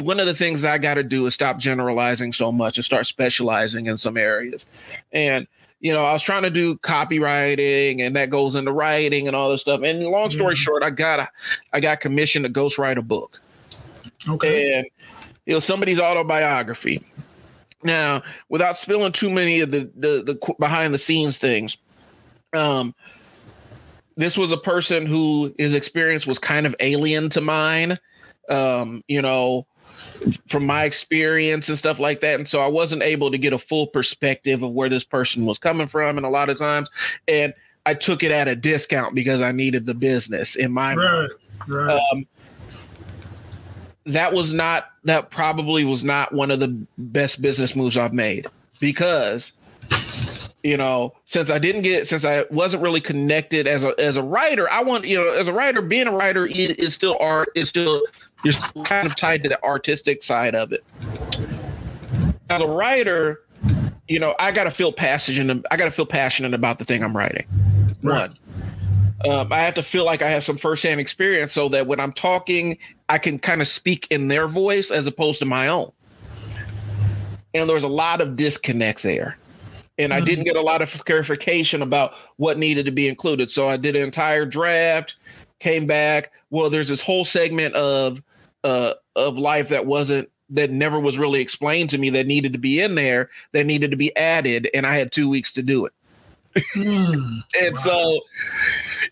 one 0.00 0.20
of 0.20 0.26
the 0.26 0.34
things 0.34 0.64
i 0.64 0.76
got 0.76 0.94
to 0.94 1.02
do 1.02 1.24
is 1.26 1.32
stop 1.32 1.58
generalizing 1.58 2.30
so 2.30 2.52
much 2.52 2.76
and 2.76 2.84
start 2.84 3.06
specializing 3.06 3.86
in 3.86 3.96
some 3.96 4.18
areas 4.18 4.66
and 5.12 5.46
you 5.84 5.92
know, 5.92 6.02
I 6.02 6.14
was 6.14 6.22
trying 6.22 6.44
to 6.44 6.50
do 6.50 6.78
copywriting 6.78 8.00
and 8.00 8.16
that 8.16 8.30
goes 8.30 8.56
into 8.56 8.72
writing 8.72 9.26
and 9.26 9.36
all 9.36 9.50
this 9.50 9.60
stuff. 9.60 9.82
And 9.82 10.02
long 10.02 10.30
story 10.30 10.56
short, 10.56 10.82
I 10.82 10.88
got 10.88 11.20
a, 11.20 11.28
I 11.74 11.80
got 11.80 12.00
commissioned 12.00 12.46
to 12.46 12.50
ghostwrite 12.50 12.96
a 12.96 13.02
book. 13.02 13.38
Okay. 14.26 14.72
And 14.72 14.86
you 15.44 15.52
know, 15.52 15.60
somebody's 15.60 16.00
autobiography. 16.00 17.04
Now, 17.82 18.22
without 18.48 18.78
spilling 18.78 19.12
too 19.12 19.28
many 19.28 19.60
of 19.60 19.72
the 19.72 19.90
the, 19.94 20.22
the 20.22 20.54
behind 20.58 20.94
the 20.94 20.98
scenes 20.98 21.36
things, 21.36 21.76
um, 22.56 22.94
this 24.16 24.38
was 24.38 24.52
a 24.52 24.56
person 24.56 25.04
who 25.04 25.54
his 25.58 25.74
experience 25.74 26.26
was 26.26 26.38
kind 26.38 26.64
of 26.64 26.74
alien 26.80 27.28
to 27.28 27.42
mine. 27.42 27.98
Um, 28.48 29.04
you 29.06 29.20
know, 29.20 29.66
from 30.48 30.66
my 30.66 30.84
experience 30.84 31.68
and 31.68 31.78
stuff 31.78 31.98
like 31.98 32.20
that. 32.20 32.36
And 32.36 32.48
so 32.48 32.60
I 32.60 32.66
wasn't 32.66 33.02
able 33.02 33.30
to 33.30 33.38
get 33.38 33.52
a 33.52 33.58
full 33.58 33.86
perspective 33.86 34.62
of 34.62 34.72
where 34.72 34.88
this 34.88 35.04
person 35.04 35.44
was 35.44 35.58
coming 35.58 35.86
from. 35.86 36.16
And 36.16 36.26
a 36.26 36.30
lot 36.30 36.48
of 36.48 36.58
times, 36.58 36.88
and 37.28 37.52
I 37.86 37.94
took 37.94 38.22
it 38.22 38.30
at 38.30 38.48
a 38.48 38.56
discount 38.56 39.14
because 39.14 39.42
I 39.42 39.52
needed 39.52 39.86
the 39.86 39.94
business 39.94 40.56
in 40.56 40.72
my 40.72 40.94
right, 40.94 41.04
mind. 41.04 41.30
Right. 41.68 42.00
Um, 42.12 42.26
that 44.06 44.32
was 44.32 44.52
not, 44.52 44.90
that 45.04 45.30
probably 45.30 45.84
was 45.84 46.04
not 46.04 46.32
one 46.32 46.50
of 46.50 46.60
the 46.60 46.68
best 46.98 47.40
business 47.42 47.74
moves 47.74 47.96
I've 47.96 48.12
made 48.12 48.46
because 48.80 49.52
you 50.64 50.76
know 50.76 51.14
since 51.26 51.50
i 51.50 51.58
didn't 51.58 51.82
get 51.82 52.08
since 52.08 52.24
i 52.24 52.44
wasn't 52.50 52.82
really 52.82 53.00
connected 53.00 53.68
as 53.68 53.84
a 53.84 53.94
as 54.00 54.16
a 54.16 54.22
writer 54.22 54.68
i 54.70 54.82
want 54.82 55.04
you 55.04 55.16
know 55.16 55.32
as 55.32 55.46
a 55.46 55.52
writer 55.52 55.80
being 55.80 56.08
a 56.08 56.10
writer 56.10 56.46
is, 56.46 56.70
is 56.70 56.94
still 56.94 57.16
art 57.20 57.48
is 57.54 57.68
still 57.68 58.02
you're 58.44 58.54
kind 58.84 59.06
of 59.06 59.16
tied 59.16 59.42
to 59.42 59.48
the 59.48 59.62
artistic 59.64 60.22
side 60.22 60.54
of 60.54 60.70
it. 60.72 60.84
As 62.50 62.60
a 62.60 62.66
writer, 62.66 63.40
you 64.06 64.20
know, 64.20 64.34
I 64.38 64.52
got 64.52 64.64
to 64.64 64.70
feel 64.70 64.92
passionate. 64.92 65.64
I 65.70 65.76
got 65.76 65.86
to 65.86 65.90
feel 65.90 66.06
passionate 66.06 66.52
about 66.52 66.78
the 66.78 66.84
thing 66.84 67.02
I'm 67.02 67.16
writing. 67.16 67.46
Right. 68.02 68.30
One, 69.24 69.32
um, 69.32 69.52
I 69.52 69.60
have 69.60 69.74
to 69.74 69.82
feel 69.82 70.04
like 70.04 70.20
I 70.20 70.28
have 70.28 70.44
some 70.44 70.58
firsthand 70.58 71.00
experience, 71.00 71.54
so 71.54 71.70
that 71.70 71.86
when 71.86 71.98
I'm 71.98 72.12
talking, 72.12 72.76
I 73.08 73.16
can 73.16 73.38
kind 73.38 73.62
of 73.62 73.66
speak 73.66 74.06
in 74.10 74.28
their 74.28 74.46
voice 74.46 74.90
as 74.90 75.06
opposed 75.06 75.38
to 75.38 75.46
my 75.46 75.68
own. 75.68 75.90
And 77.54 77.70
there's 77.70 77.84
a 77.84 77.88
lot 77.88 78.20
of 78.20 78.36
disconnect 78.36 79.02
there. 79.02 79.38
And 79.96 80.12
I 80.12 80.20
didn't 80.20 80.40
mm-hmm. 80.40 80.54
get 80.54 80.56
a 80.56 80.62
lot 80.62 80.82
of 80.82 81.04
clarification 81.04 81.80
about 81.80 82.14
what 82.36 82.58
needed 82.58 82.84
to 82.86 82.92
be 82.92 83.08
included. 83.08 83.50
So 83.50 83.68
I 83.68 83.76
did 83.76 83.94
an 83.94 84.02
entire 84.02 84.44
draft, 84.44 85.14
came 85.60 85.86
back. 85.86 86.32
Well, 86.50 86.68
there's 86.68 86.88
this 86.88 87.00
whole 87.00 87.24
segment 87.24 87.74
of 87.74 88.20
uh, 88.64 88.94
of 89.14 89.38
life 89.38 89.68
that 89.68 89.86
wasn't 89.86 90.28
that 90.50 90.70
never 90.70 91.00
was 91.00 91.18
really 91.18 91.40
explained 91.40 91.90
to 91.90 91.98
me 91.98 92.10
that 92.10 92.26
needed 92.26 92.52
to 92.52 92.58
be 92.58 92.80
in 92.80 92.94
there 92.94 93.30
that 93.52 93.66
needed 93.66 93.90
to 93.90 93.96
be 93.96 94.14
added 94.16 94.68
and 94.74 94.86
i 94.86 94.96
had 94.96 95.10
two 95.10 95.28
weeks 95.28 95.52
to 95.52 95.62
do 95.62 95.86
it 95.86 95.92
mm, 96.76 97.40
and 97.60 97.74
wow. 97.74 97.80
so 97.80 98.20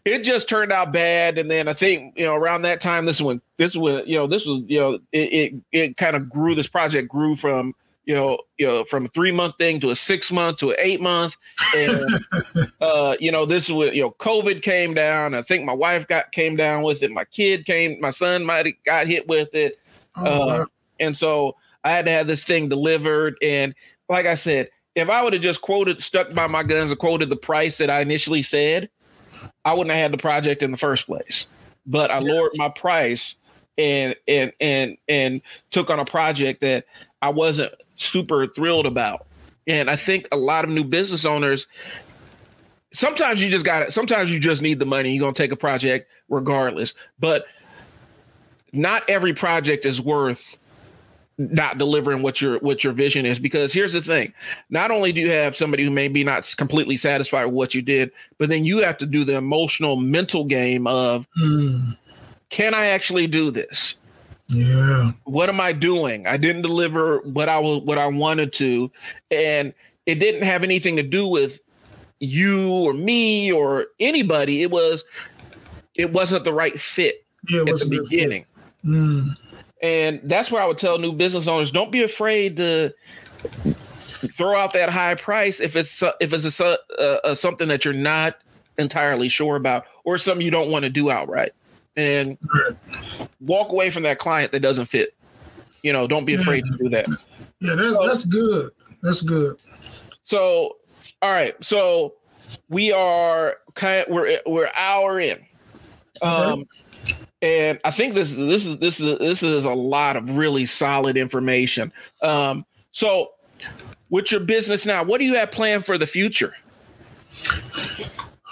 it 0.04 0.20
just 0.20 0.48
turned 0.48 0.70
out 0.70 0.92
bad 0.92 1.38
and 1.38 1.50
then 1.50 1.68
i 1.68 1.72
think 1.72 2.16
you 2.18 2.24
know 2.24 2.34
around 2.34 2.62
that 2.62 2.80
time 2.80 3.06
this 3.06 3.16
is 3.16 3.22
when 3.22 3.40
this 3.56 3.74
was 3.74 4.06
you 4.06 4.14
know 4.14 4.26
this 4.26 4.44
was 4.44 4.62
you 4.66 4.78
know 4.78 4.98
it 5.12 5.32
it, 5.32 5.54
it 5.72 5.96
kind 5.96 6.16
of 6.16 6.28
grew 6.28 6.54
this 6.54 6.68
project 6.68 7.08
grew 7.08 7.34
from 7.34 7.74
you 8.05 8.14
know, 8.14 8.38
you 8.59 8.66
know, 8.66 8.84
from 8.84 9.05
a 9.07 9.09
three 9.09 9.30
month 9.32 9.57
thing 9.59 9.80
to 9.80 9.90
a 9.90 9.96
six 9.96 10.32
month 10.32 10.59
to 10.59 10.70
an 10.70 10.76
eight 10.78 11.00
month. 11.00 11.36
And 11.76 11.98
uh, 12.80 13.16
you 13.20 13.30
know, 13.30 13.46
this 13.46 13.68
was 13.68 13.94
you 13.94 14.03
know, 14.03 14.11
COVID 14.18 14.62
came 14.62 14.94
down. 14.94 15.34
I 15.34 15.42
think 15.42 15.64
my 15.64 15.72
wife 15.72 16.09
got 16.09 16.32
came 16.32 16.57
down 16.57 16.82
with 16.82 17.03
it. 17.03 17.11
My 17.11 17.24
kid 17.24 17.64
came, 17.64 18.00
my 18.00 18.11
son 18.11 18.44
might 18.44 18.66
have 18.66 18.74
got 18.84 19.07
hit 19.07 19.28
with 19.28 19.55
it. 19.55 19.78
Oh, 20.16 20.24
uh, 20.24 20.46
wow. 20.46 20.66
and 21.00 21.16
so 21.16 21.57
I 21.84 21.92
had 21.92 22.05
to 22.07 22.11
have 22.11 22.26
this 22.26 22.44
thing 22.44 22.68
delivered. 22.68 23.36
And 23.42 23.74
like 24.09 24.26
I 24.26 24.34
said, 24.34 24.68
if 24.94 25.09
I 25.09 25.22
would 25.22 25.32
have 25.32 25.42
just 25.42 25.62
quoted, 25.62 26.03
stuck 26.03 26.34
by 26.34 26.46
my 26.46 26.62
guns 26.62 26.90
and 26.90 27.00
quoted 27.00 27.30
the 27.30 27.36
price 27.36 27.78
that 27.78 27.88
I 27.88 28.00
initially 28.00 28.42
said, 28.42 28.90
I 29.64 29.72
wouldn't 29.72 29.90
have 29.90 30.00
had 30.00 30.12
the 30.12 30.18
project 30.18 30.62
in 30.62 30.70
the 30.70 30.76
first 30.76 31.07
place. 31.07 31.46
But 31.86 32.11
I 32.11 32.18
lowered 32.18 32.53
my 32.57 32.68
price 32.68 33.36
and 33.78 34.14
and 34.28 34.53
and 34.61 34.98
and 35.09 35.40
took 35.70 35.88
on 35.90 35.98
a 35.98 36.05
project 36.05 36.61
that 36.61 36.84
I 37.22 37.30
wasn't 37.30 37.72
super 37.95 38.47
thrilled 38.47 38.86
about. 38.86 39.26
And 39.66 39.88
I 39.88 39.97
think 39.97 40.28
a 40.32 40.36
lot 40.36 40.64
of 40.64 40.70
new 40.70 40.84
business 40.84 41.24
owners 41.24 41.66
sometimes 42.93 43.43
you 43.43 43.51
just 43.51 43.64
got 43.64 43.82
it. 43.82 43.93
Sometimes 43.93 44.30
you 44.30 44.38
just 44.38 44.62
need 44.62 44.78
the 44.78 44.86
money. 44.86 45.12
You're 45.12 45.20
going 45.20 45.34
to 45.34 45.43
take 45.43 45.53
a 45.53 45.57
project 45.57 46.11
regardless. 46.28 46.95
But 47.18 47.47
not 48.72 49.09
every 49.09 49.34
project 49.34 49.84
is 49.84 50.01
worth 50.01 50.59
not 51.38 51.78
delivering 51.78 52.22
what 52.22 52.40
your 52.40 52.59
what 52.59 52.84
your 52.84 52.93
vision 52.93 53.24
is 53.24 53.38
because 53.38 53.72
here's 53.72 53.95
the 53.95 54.03
thing 54.03 54.32
not 54.68 54.90
only 54.90 55.12
do 55.12 55.20
you 55.20 55.30
have 55.30 55.57
somebody 55.57 55.82
who 55.82 55.90
may 55.90 56.07
be 56.07 56.22
not 56.22 56.55
completely 56.59 56.97
satisfied 56.97 57.47
with 57.47 57.55
what 57.55 57.74
you 57.74 57.80
did 57.80 58.12
but 58.38 58.51
then 58.51 58.64
you 58.64 58.78
have 58.78 58.99
to 58.99 59.07
do 59.07 59.24
the 59.24 59.34
emotional 59.34 59.97
mental 59.97 60.45
game 60.45 60.86
of 60.86 61.26
mm. 61.43 61.97
can 62.51 62.74
i 62.74 62.84
actually 62.84 63.26
do 63.26 63.51
this 63.51 63.97
yeah. 64.53 65.12
What 65.24 65.48
am 65.48 65.61
I 65.61 65.72
doing? 65.72 66.26
I 66.26 66.36
didn't 66.36 66.62
deliver 66.62 67.18
what 67.20 67.48
I 67.48 67.59
was 67.59 67.82
what 67.82 67.98
I 67.98 68.07
wanted 68.07 68.53
to. 68.55 68.90
And 69.30 69.72
it 70.07 70.16
didn't 70.16 70.42
have 70.42 70.62
anything 70.62 70.96
to 70.96 71.03
do 71.03 71.26
with 71.26 71.61
you 72.20 72.70
or 72.70 72.92
me 72.92 73.50
or 73.50 73.86
anybody. 73.98 74.62
It 74.62 74.70
was 74.70 75.05
it 75.94 76.12
wasn't 76.12 76.44
the 76.44 76.53
right 76.53 76.78
fit 76.78 77.24
yeah, 77.48 77.61
at 77.61 77.66
the 77.66 78.03
beginning. 78.03 78.44
Mm. 78.84 79.36
And 79.82 80.20
that's 80.24 80.50
where 80.50 80.62
I 80.62 80.66
would 80.66 80.78
tell 80.78 80.98
new 80.98 81.12
business 81.12 81.48
owners 81.48 81.72
don't 81.72 81.90
be 81.90 82.03
afraid 82.03 82.57
to 82.59 82.92
throw 84.34 84.57
out 84.57 84.72
that 84.74 84.88
high 84.88 85.14
price 85.14 85.61
if 85.61 85.74
it's 85.76 86.03
if 86.20 86.32
it's 86.32 86.61
a, 86.61 86.78
a, 86.98 87.18
a 87.24 87.36
something 87.36 87.68
that 87.68 87.84
you're 87.84 87.94
not 87.94 88.38
entirely 88.78 89.28
sure 89.28 89.57
about 89.57 89.84
or 90.05 90.18
something 90.18 90.44
you 90.44 90.50
don't 90.50 90.70
want 90.70 90.84
to 90.84 90.90
do 90.90 91.11
outright 91.11 91.53
and 91.97 92.38
walk 93.40 93.70
away 93.70 93.90
from 93.90 94.03
that 94.05 94.18
client 94.18 94.53
that 94.53 94.61
doesn't 94.61 94.86
fit. 94.86 95.14
You 95.82 95.93
know, 95.93 96.07
don't 96.07 96.24
be 96.24 96.34
afraid 96.34 96.62
to 96.64 96.78
do 96.78 96.88
that. 96.90 97.09
Yeah, 97.61 97.74
that, 97.74 97.90
so, 97.90 98.07
that's 98.07 98.24
good. 98.24 98.70
That's 99.03 99.20
good. 99.20 99.59
So, 100.24 100.76
all 101.20 101.30
right. 101.32 101.55
So 101.64 102.14
we 102.68 102.93
are 102.93 103.57
kind 103.74 104.07
of, 104.07 104.12
we're 104.12 104.38
we're 104.47 104.70
hour 104.74 105.20
in. 105.20 105.45
Um 106.20 106.66
and 107.40 107.80
I 107.84 107.90
think 107.90 108.14
this 108.14 108.34
this 108.34 108.66
is 108.66 108.78
this 108.78 109.01
is 109.01 109.18
this 109.18 109.43
is 109.43 109.64
a 109.64 109.74
lot 109.74 110.16
of 110.16 110.36
really 110.36 110.66
solid 110.66 111.16
information. 111.16 111.93
Um 112.22 112.64
so 112.93 113.32
with 114.11 114.30
your 114.30 114.40
business 114.40 114.86
now, 114.86 115.03
what 115.03 115.18
do 115.18 115.24
you 115.24 115.34
have 115.34 115.51
planned 115.51 115.84
for 115.84 115.99
the 115.99 116.07
future? 116.07 116.55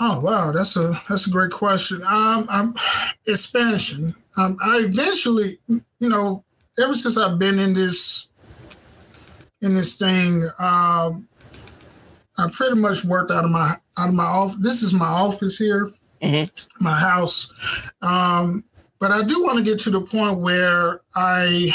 Oh 0.03 0.18
wow, 0.20 0.51
that's 0.51 0.76
a 0.76 1.01
that's 1.09 1.26
a 1.26 1.30
great 1.30 1.51
question. 1.51 2.03
Um, 2.07 2.46
I'm 2.48 2.74
expansion. 3.26 4.14
Um, 4.38 4.57
I 4.64 4.78
eventually, 4.78 5.59
you 5.68 5.82
know, 6.09 6.42
ever 6.82 6.94
since 6.94 7.18
I've 7.18 7.38
been 7.38 7.59
in 7.59 7.74
this 7.74 8.28
in 9.61 9.74
this 9.74 9.98
thing, 9.98 10.42
um, 10.59 11.28
I 12.38 12.48
pretty 12.51 12.80
much 12.80 13.05
worked 13.05 13.30
out 13.30 13.44
of 13.44 13.51
my 13.51 13.76
out 13.98 14.09
of 14.09 14.14
my 14.14 14.24
office. 14.24 14.57
This 14.61 14.82
is 14.82 14.94
my 14.94 15.07
office 15.07 15.59
here, 15.59 15.92
mm-hmm. 16.22 16.84
my 16.84 16.98
house. 16.98 17.53
Um, 18.01 18.64
but 18.98 19.11
I 19.11 19.22
do 19.22 19.42
want 19.42 19.59
to 19.59 19.64
get 19.64 19.78
to 19.80 19.90
the 19.90 20.01
point 20.01 20.38
where 20.38 21.03
I 21.14 21.74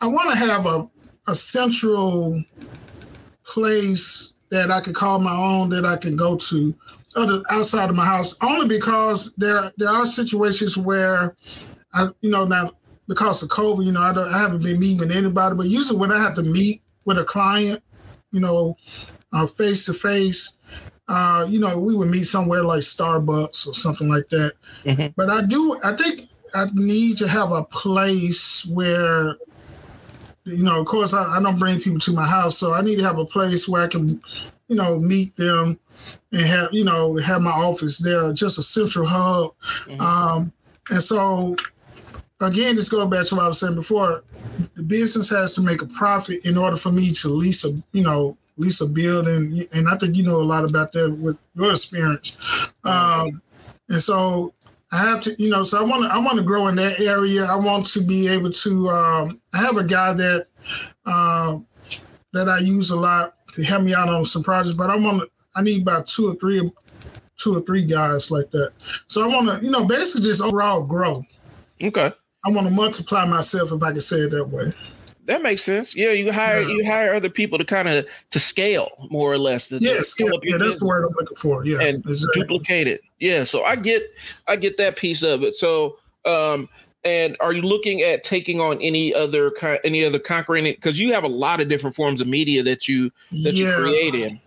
I 0.00 0.08
want 0.08 0.32
to 0.32 0.36
have 0.36 0.66
a 0.66 0.88
a 1.28 1.34
central 1.34 2.42
place 3.44 4.33
that 4.50 4.70
I 4.70 4.80
could 4.80 4.94
call 4.94 5.18
my 5.18 5.34
own 5.34 5.68
that 5.70 5.84
I 5.84 5.96
can 5.96 6.16
go 6.16 6.36
to 6.36 6.74
other 7.16 7.42
outside 7.50 7.90
of 7.90 7.96
my 7.96 8.04
house 8.04 8.34
only 8.42 8.66
because 8.66 9.32
there 9.36 9.72
there 9.76 9.88
are 9.88 10.06
situations 10.06 10.76
where 10.76 11.34
I 11.92 12.08
you 12.20 12.30
know 12.30 12.44
now 12.44 12.72
because 13.08 13.42
of 13.42 13.50
COVID 13.50 13.84
you 13.84 13.92
know 13.92 14.02
I 14.02 14.12
don't 14.12 14.32
I 14.32 14.38
haven't 14.38 14.62
been 14.62 14.80
meeting 14.80 14.98
with 14.98 15.16
anybody 15.16 15.56
but 15.56 15.66
usually 15.66 15.98
when 15.98 16.12
I 16.12 16.20
have 16.20 16.34
to 16.34 16.42
meet 16.42 16.82
with 17.04 17.18
a 17.18 17.24
client 17.24 17.82
you 18.32 18.40
know 18.40 18.76
face 19.56 19.86
to 19.86 19.92
face 19.92 20.56
you 21.48 21.60
know 21.60 21.78
we 21.78 21.94
would 21.94 22.08
meet 22.08 22.24
somewhere 22.24 22.62
like 22.62 22.80
Starbucks 22.80 23.66
or 23.66 23.74
something 23.74 24.08
like 24.08 24.28
that 24.30 24.52
mm-hmm. 24.84 25.08
but 25.16 25.30
I 25.30 25.42
do 25.42 25.78
I 25.84 25.94
think 25.96 26.28
I 26.54 26.66
need 26.72 27.18
to 27.18 27.28
have 27.28 27.52
a 27.52 27.64
place 27.64 28.64
where 28.66 29.36
you 30.44 30.62
know, 30.62 30.80
of 30.80 30.86
course, 30.86 31.14
I, 31.14 31.36
I 31.36 31.42
don't 31.42 31.58
bring 31.58 31.80
people 31.80 32.00
to 32.00 32.12
my 32.12 32.26
house, 32.26 32.58
so 32.58 32.74
I 32.74 32.82
need 32.82 32.96
to 32.96 33.04
have 33.04 33.18
a 33.18 33.24
place 33.24 33.68
where 33.68 33.82
I 33.82 33.88
can, 33.88 34.20
you 34.68 34.76
know, 34.76 34.98
meet 34.98 35.34
them 35.36 35.78
and 36.32 36.42
have 36.42 36.68
you 36.72 36.84
know 36.84 37.16
have 37.16 37.40
my 37.40 37.50
office 37.50 37.98
there, 37.98 38.32
just 38.32 38.58
a 38.58 38.62
central 38.62 39.06
hub. 39.06 39.54
Mm-hmm. 39.86 40.00
Um, 40.00 40.52
and 40.90 41.02
so, 41.02 41.56
again, 42.40 42.76
this 42.76 42.88
goes 42.88 43.08
back 43.08 43.26
to 43.26 43.36
what 43.36 43.44
I 43.44 43.48
was 43.48 43.60
saying 43.60 43.74
before. 43.74 44.22
The 44.74 44.82
business 44.82 45.30
has 45.30 45.54
to 45.54 45.62
make 45.62 45.82
a 45.82 45.86
profit 45.86 46.44
in 46.44 46.58
order 46.58 46.76
for 46.76 46.92
me 46.92 47.12
to 47.12 47.28
lease 47.28 47.64
a, 47.64 47.70
you 47.92 48.02
know, 48.02 48.36
lease 48.56 48.80
a 48.80 48.86
building. 48.86 49.64
And 49.74 49.88
I 49.88 49.96
think 49.96 50.16
you 50.16 50.22
know 50.22 50.36
a 50.36 50.42
lot 50.42 50.68
about 50.68 50.92
that 50.92 51.10
with 51.10 51.38
your 51.54 51.70
experience. 51.70 52.72
Um, 52.84 53.42
and 53.88 54.00
so 54.00 54.52
I 54.92 54.98
have 54.98 55.20
to, 55.22 55.34
you 55.42 55.50
know, 55.50 55.62
so 55.62 55.80
I 55.80 55.82
want 55.82 56.04
to, 56.04 56.08
I 56.08 56.18
want 56.18 56.36
to 56.36 56.44
grow 56.44 56.68
in 56.68 56.76
that 56.76 57.00
area. 57.00 57.44
I 57.44 57.56
want 57.56 57.86
to 57.86 58.02
be 58.02 58.28
able 58.28 58.50
to. 58.50 58.88
Um, 58.88 59.40
I 59.52 59.58
have 59.58 59.76
a 59.76 59.84
guy 59.84 60.12
that 60.12 60.46
uh, 61.06 61.58
that 62.32 62.48
I 62.48 62.58
use 62.58 62.90
a 62.90 62.96
lot 62.96 63.34
to 63.54 63.64
help 63.64 63.82
me 63.82 63.94
out 63.94 64.08
on 64.08 64.24
some 64.24 64.42
projects, 64.42 64.76
but 64.76 64.90
I 64.90 64.96
want 64.96 65.20
to, 65.20 65.30
I 65.56 65.62
need 65.62 65.82
about 65.82 66.06
two 66.06 66.30
or 66.30 66.34
three, 66.34 66.70
two 67.36 67.56
or 67.56 67.60
three 67.60 67.84
guys 67.84 68.30
like 68.30 68.50
that. 68.50 68.72
So 69.06 69.22
I 69.22 69.26
want 69.28 69.48
to, 69.48 69.64
you 69.64 69.70
know, 69.70 69.84
basically 69.84 70.22
just 70.22 70.42
overall 70.42 70.82
grow. 70.82 71.24
Okay. 71.82 72.12
I 72.44 72.50
want 72.50 72.66
to 72.68 72.74
multiply 72.74 73.24
myself, 73.24 73.72
if 73.72 73.82
I 73.82 73.92
can 73.92 74.00
say 74.00 74.16
it 74.18 74.30
that 74.32 74.44
way. 74.44 74.72
That 75.26 75.42
makes 75.42 75.62
sense. 75.62 75.96
Yeah, 75.96 76.10
you 76.10 76.32
hire 76.32 76.60
yeah. 76.60 76.68
you 76.68 76.84
hire 76.84 77.14
other 77.14 77.30
people 77.30 77.58
to 77.58 77.64
kind 77.64 77.88
of 77.88 78.06
to 78.30 78.38
scale 78.38 78.90
more 79.10 79.32
or 79.32 79.38
less. 79.38 79.68
To, 79.68 79.78
yeah, 79.78 80.00
scale. 80.00 80.38
Yeah, 80.42 80.58
that's 80.58 80.78
the 80.78 80.86
word 80.86 81.04
I'm 81.04 81.14
looking 81.18 81.36
for. 81.36 81.64
Yeah, 81.64 81.80
and 81.80 82.04
exactly. 82.04 82.42
duplicate 82.42 82.88
it. 82.88 83.00
Yeah, 83.20 83.44
so 83.44 83.64
I 83.64 83.76
get 83.76 84.02
I 84.46 84.56
get 84.56 84.76
that 84.76 84.96
piece 84.96 85.22
of 85.22 85.42
it. 85.42 85.56
So, 85.56 85.96
um, 86.26 86.68
and 87.04 87.36
are 87.40 87.52
you 87.52 87.62
looking 87.62 88.02
at 88.02 88.22
taking 88.22 88.60
on 88.60 88.80
any 88.82 89.14
other 89.14 89.52
any 89.82 90.04
other 90.04 90.18
conquering 90.18 90.66
it? 90.66 90.76
Because 90.76 91.00
you 91.00 91.12
have 91.14 91.24
a 91.24 91.28
lot 91.28 91.60
of 91.60 91.68
different 91.68 91.96
forms 91.96 92.20
of 92.20 92.26
media 92.26 92.62
that 92.62 92.86
you 92.86 93.10
that 93.44 93.54
yeah. 93.54 93.68
you 93.68 93.82
create 93.82 94.14
in. 94.14 94.40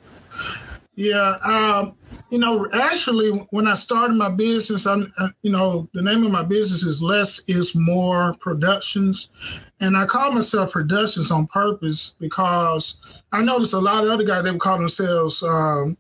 Yeah, 0.97 1.37
um, 1.45 1.95
you 2.31 2.39
know, 2.39 2.67
actually, 2.73 3.29
when 3.51 3.67
I 3.67 3.75
started 3.75 4.15
my 4.15 4.31
business, 4.31 4.87
I'm, 4.87 5.13
uh, 5.19 5.27
you 5.43 5.51
know, 5.51 5.87
the 5.93 6.01
name 6.01 6.25
of 6.25 6.31
my 6.31 6.41
business 6.41 6.81
is 6.81 7.03
Less 7.03 7.47
is 7.47 7.75
More 7.75 8.33
Productions, 8.39 9.29
and 9.79 9.95
I 9.95 10.05
call 10.05 10.31
myself 10.31 10.71
Productions 10.71 11.31
on 11.31 11.47
purpose 11.47 12.15
because 12.19 12.97
I 13.31 13.41
noticed 13.41 13.73
a 13.73 13.79
lot 13.79 14.03
of 14.03 14.09
other 14.09 14.23
guys 14.23 14.43
they 14.43 14.51
would 14.51 14.59
call 14.59 14.77
themselves 14.77 15.43
um, 15.43 15.97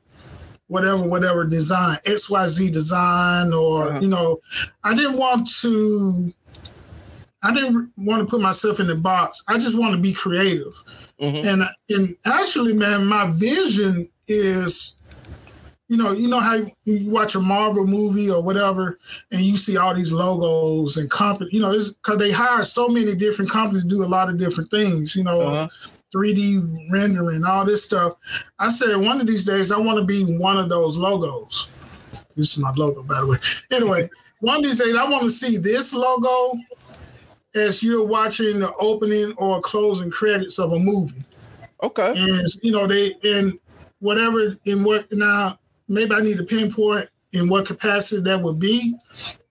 whatever, 0.67 1.07
whatever 1.07 1.45
design, 1.45 1.97
X 2.05 2.29
Y 2.29 2.47
Z 2.47 2.71
design, 2.71 3.53
or 3.53 3.89
uh-huh. 3.89 3.99
you 4.01 4.07
know, 4.07 4.39
I 4.83 4.93
didn't 4.93 5.17
want 5.17 5.49
to. 5.61 6.33
I 7.43 7.53
didn't 7.53 7.91
want 7.97 8.21
to 8.21 8.29
put 8.29 8.41
myself 8.41 8.79
in 8.79 8.87
the 8.87 8.95
box. 8.95 9.43
I 9.47 9.59
just 9.59 9.77
want 9.77 9.93
to 9.93 10.01
be 10.01 10.11
creative. 10.11 10.83
Mm-hmm. 11.21 11.47
And 11.47 11.63
and 11.89 12.15
actually, 12.25 12.73
man, 12.73 13.05
my 13.05 13.29
vision 13.29 14.07
is 14.27 14.96
you 15.87 15.97
know, 15.97 16.11
you 16.11 16.27
know 16.27 16.39
how 16.39 16.55
you 16.83 17.09
watch 17.09 17.35
a 17.35 17.39
Marvel 17.39 17.87
movie 17.87 18.29
or 18.29 18.43
whatever, 18.43 18.99
and 19.31 19.41
you 19.41 19.55
see 19.55 19.77
all 19.77 19.93
these 19.93 20.11
logos 20.11 20.97
and 20.97 21.09
company. 21.09 21.49
You 21.53 21.61
know, 21.61 21.71
it's 21.71 21.89
because 21.89 22.17
they 22.17 22.31
hire 22.31 22.63
so 22.63 22.89
many 22.89 23.15
different 23.15 23.49
companies 23.49 23.83
to 23.83 23.89
do 23.89 24.03
a 24.03 24.05
lot 24.05 24.29
of 24.29 24.37
different 24.37 24.69
things. 24.69 25.15
You 25.15 25.23
know, 25.23 25.41
uh-huh. 25.41 25.67
3D 26.13 26.91
rendering, 26.91 27.43
all 27.45 27.65
this 27.65 27.83
stuff. 27.83 28.17
I 28.59 28.69
said 28.69 28.97
one 28.97 29.21
of 29.21 29.27
these 29.27 29.45
days 29.45 29.71
I 29.71 29.79
want 29.79 29.99
to 29.99 30.05
be 30.05 30.37
one 30.37 30.57
of 30.57 30.69
those 30.69 30.97
logos. 30.97 31.69
This 32.35 32.51
is 32.51 32.57
my 32.57 32.71
logo, 32.75 33.03
by 33.03 33.21
the 33.21 33.27
way. 33.27 33.37
Anyway, 33.71 34.09
one 34.39 34.57
of 34.57 34.63
these 34.63 34.79
days 34.79 34.95
I 34.95 35.09
want 35.09 35.23
to 35.23 35.29
see 35.29 35.57
this 35.57 35.93
logo 35.93 36.59
as 37.55 37.81
you're 37.81 38.05
watching 38.05 38.59
the 38.59 38.73
opening 38.75 39.33
or 39.37 39.61
closing 39.61 40.11
credits 40.11 40.59
of 40.59 40.73
a 40.73 40.79
movie. 40.79 41.23
Okay. 41.81 42.13
And 42.15 42.47
you 42.61 42.71
know 42.71 42.87
they 42.87 43.13
and 43.23 43.57
whatever 43.99 44.57
in 44.65 44.83
what 44.83 45.11
now 45.11 45.59
maybe 45.87 46.13
I 46.13 46.21
need 46.21 46.37
to 46.37 46.43
pinpoint 46.43 47.09
in 47.33 47.49
what 47.49 47.67
capacity 47.67 48.21
that 48.21 48.41
would 48.41 48.59
be, 48.59 48.95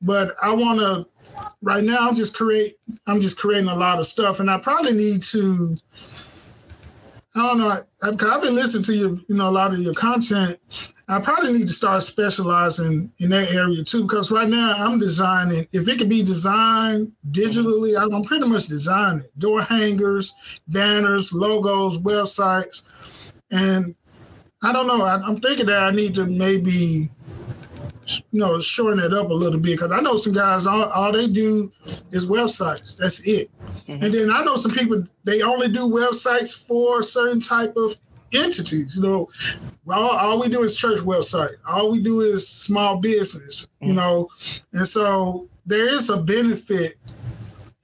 but 0.03 0.34
I 0.43 0.53
want 0.55 0.80
to 0.80 1.07
right 1.62 1.84
now 1.84 2.09
I'm 2.09 2.14
just 2.14 2.34
create 2.34 2.76
I'm 3.07 3.20
just 3.20 3.39
creating 3.39 3.68
a 3.68 3.74
lot 3.74 3.99
of 3.99 4.07
stuff 4.07 4.41
and 4.41 4.51
I 4.51 4.59
probably 4.59 4.93
need 4.93 5.22
to 5.24 5.76
I 7.37 7.41
don't 7.41 7.59
know. 7.59 7.68
I, 8.03 8.07
have 8.07 8.43
been 8.43 8.55
listening 8.55 8.84
to 8.84 8.97
your, 8.97 9.11
you 9.28 9.34
know, 9.34 9.49
a 9.49 9.51
lot 9.51 9.74
of 9.74 9.80
your 9.80 9.93
content. 9.93 10.59
I 11.07 11.20
probably 11.20 11.53
need 11.53 11.68
to 11.68 11.72
start 11.72 12.03
specializing 12.03 13.12
in 13.18 13.28
that 13.28 13.53
area 13.53 13.84
too, 13.84 14.03
because 14.03 14.32
right 14.32 14.49
now 14.49 14.74
I'm 14.78 14.99
designing. 14.99 15.66
If 15.70 15.87
it 15.87 15.99
could 15.99 16.09
be 16.09 16.22
designed 16.22 17.12
digitally, 17.30 17.95
I'm 17.95 18.24
pretty 18.24 18.49
much 18.49 18.68
designing 18.68 19.26
door 19.37 19.61
hangers, 19.61 20.32
banners, 20.66 21.34
logos, 21.34 21.99
websites, 21.99 22.84
and 23.51 23.95
I 24.62 24.72
don't 24.72 24.86
know. 24.86 25.02
I, 25.02 25.14
am 25.14 25.36
thinking 25.36 25.66
that 25.66 25.82
I 25.82 25.90
need 25.90 26.14
to 26.14 26.26
maybe, 26.26 27.11
you 28.07 28.40
know, 28.40 28.61
shorten 28.61 29.00
it 29.00 29.12
up 29.12 29.30
a 29.30 29.34
little 29.34 29.61
bit 29.61 29.78
because 29.78 29.92
I 29.92 30.00
know 30.00 30.16
some 30.16 30.32
guys 30.32 30.66
all, 30.66 30.84
all 30.84 31.12
they 31.12 31.26
do 31.26 31.70
is 32.11 32.26
websites. 32.26 32.96
That's 32.96 33.26
it. 33.26 33.50
Mm-hmm. 33.86 34.04
And 34.04 34.14
then 34.14 34.30
I 34.30 34.42
know 34.42 34.57
some 34.57 34.72
people 34.72 35.04
they 35.24 35.42
only 35.42 35.68
do 35.68 35.88
websites 35.90 36.66
for 36.66 37.02
certain 37.02 37.40
type 37.40 37.76
of 37.76 37.96
entities. 38.32 38.96
You 38.96 39.02
know, 39.02 39.28
all, 39.88 40.16
all 40.16 40.40
we 40.40 40.48
do 40.48 40.62
is 40.62 40.76
church 40.76 41.00
website. 41.00 41.54
All 41.68 41.90
we 41.90 42.00
do 42.00 42.20
is 42.20 42.48
small 42.48 42.96
business. 42.96 43.66
Mm-hmm. 43.66 43.88
You 43.88 43.94
know, 43.94 44.28
and 44.72 44.88
so 44.88 45.48
there 45.66 45.86
is 45.86 46.09
a 46.09 46.16
benefit 46.16 46.94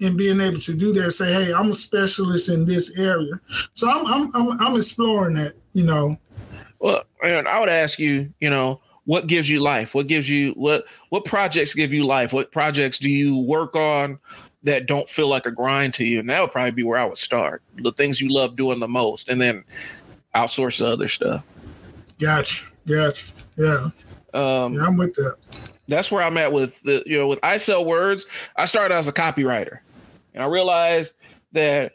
in 0.01 0.17
being 0.17 0.41
able 0.41 0.59
to 0.61 0.75
do 0.75 0.93
that. 0.95 1.11
Say, 1.11 1.33
hey, 1.33 1.53
I'm 1.53 1.69
a 1.69 1.75
specialist 1.75 2.49
in 2.49 2.65
this 2.65 2.99
area. 2.99 3.39
So 3.75 3.91
I'm 3.91 4.07
I'm 4.07 4.35
I'm, 4.35 4.61
I'm 4.61 4.77
exploring 4.77 5.35
that. 5.35 5.53
You 5.75 5.85
know. 5.85 6.17
Well, 6.83 7.05
and 7.23 7.47
I 7.47 7.61
would 7.61 7.69
ask 7.69 8.01
you, 8.01 8.35
you 8.41 8.51
know, 8.51 8.81
what 9.05 9.29
gives 9.29 9.49
you 9.49 9.61
life? 9.61 9.95
What 9.95 10.09
gives 10.09 10.29
you 10.29 10.51
what 10.53 10.85
what 11.11 11.25
projects 11.25 11.75
give 11.75 11.93
you 11.93 12.05
life? 12.05 12.33
What 12.33 12.51
projects 12.51 12.99
do 12.99 13.09
you 13.09 13.39
work 13.39 13.77
on 13.77 14.19
that 14.65 14.87
don't 14.87 15.09
feel 15.09 15.29
like 15.29 15.47
a 15.47 15.53
grind 15.53 15.95
to 15.95 16.05
you? 16.05 16.19
And 16.19 16.29
that 16.29 16.41
would 16.41 16.51
probably 16.51 16.73
be 16.73 16.83
where 16.83 16.99
I 16.99 17.05
would 17.05 17.19
start. 17.19 17.63
The 17.77 17.93
things 17.93 18.21
you 18.21 18.29
love 18.29 18.57
doing 18.57 18.81
the 18.81 18.89
most, 18.89 19.29
and 19.29 19.41
then 19.41 19.63
outsource 20.35 20.81
the 20.81 20.89
other 20.89 21.07
stuff. 21.07 21.45
Gotcha. 22.19 22.67
Gotcha. 22.87 23.33
Yeah. 23.57 23.91
Um, 24.35 24.75
yeah, 24.75 24.87
I'm 24.87 24.97
with 24.97 25.15
that. 25.15 25.37
That's 25.87 26.11
where 26.11 26.25
I'm 26.25 26.37
at 26.37 26.53
with 26.53 26.81
the 26.83 27.05
you 27.07 27.17
know 27.17 27.29
with 27.29 27.39
I 27.45 27.59
sell 27.59 27.85
words. 27.85 28.27
I 28.57 28.65
started 28.65 28.95
as 28.95 29.07
a 29.07 29.13
copywriter, 29.13 29.79
and 30.35 30.43
I 30.43 30.47
realized 30.47 31.13
that 31.53 31.93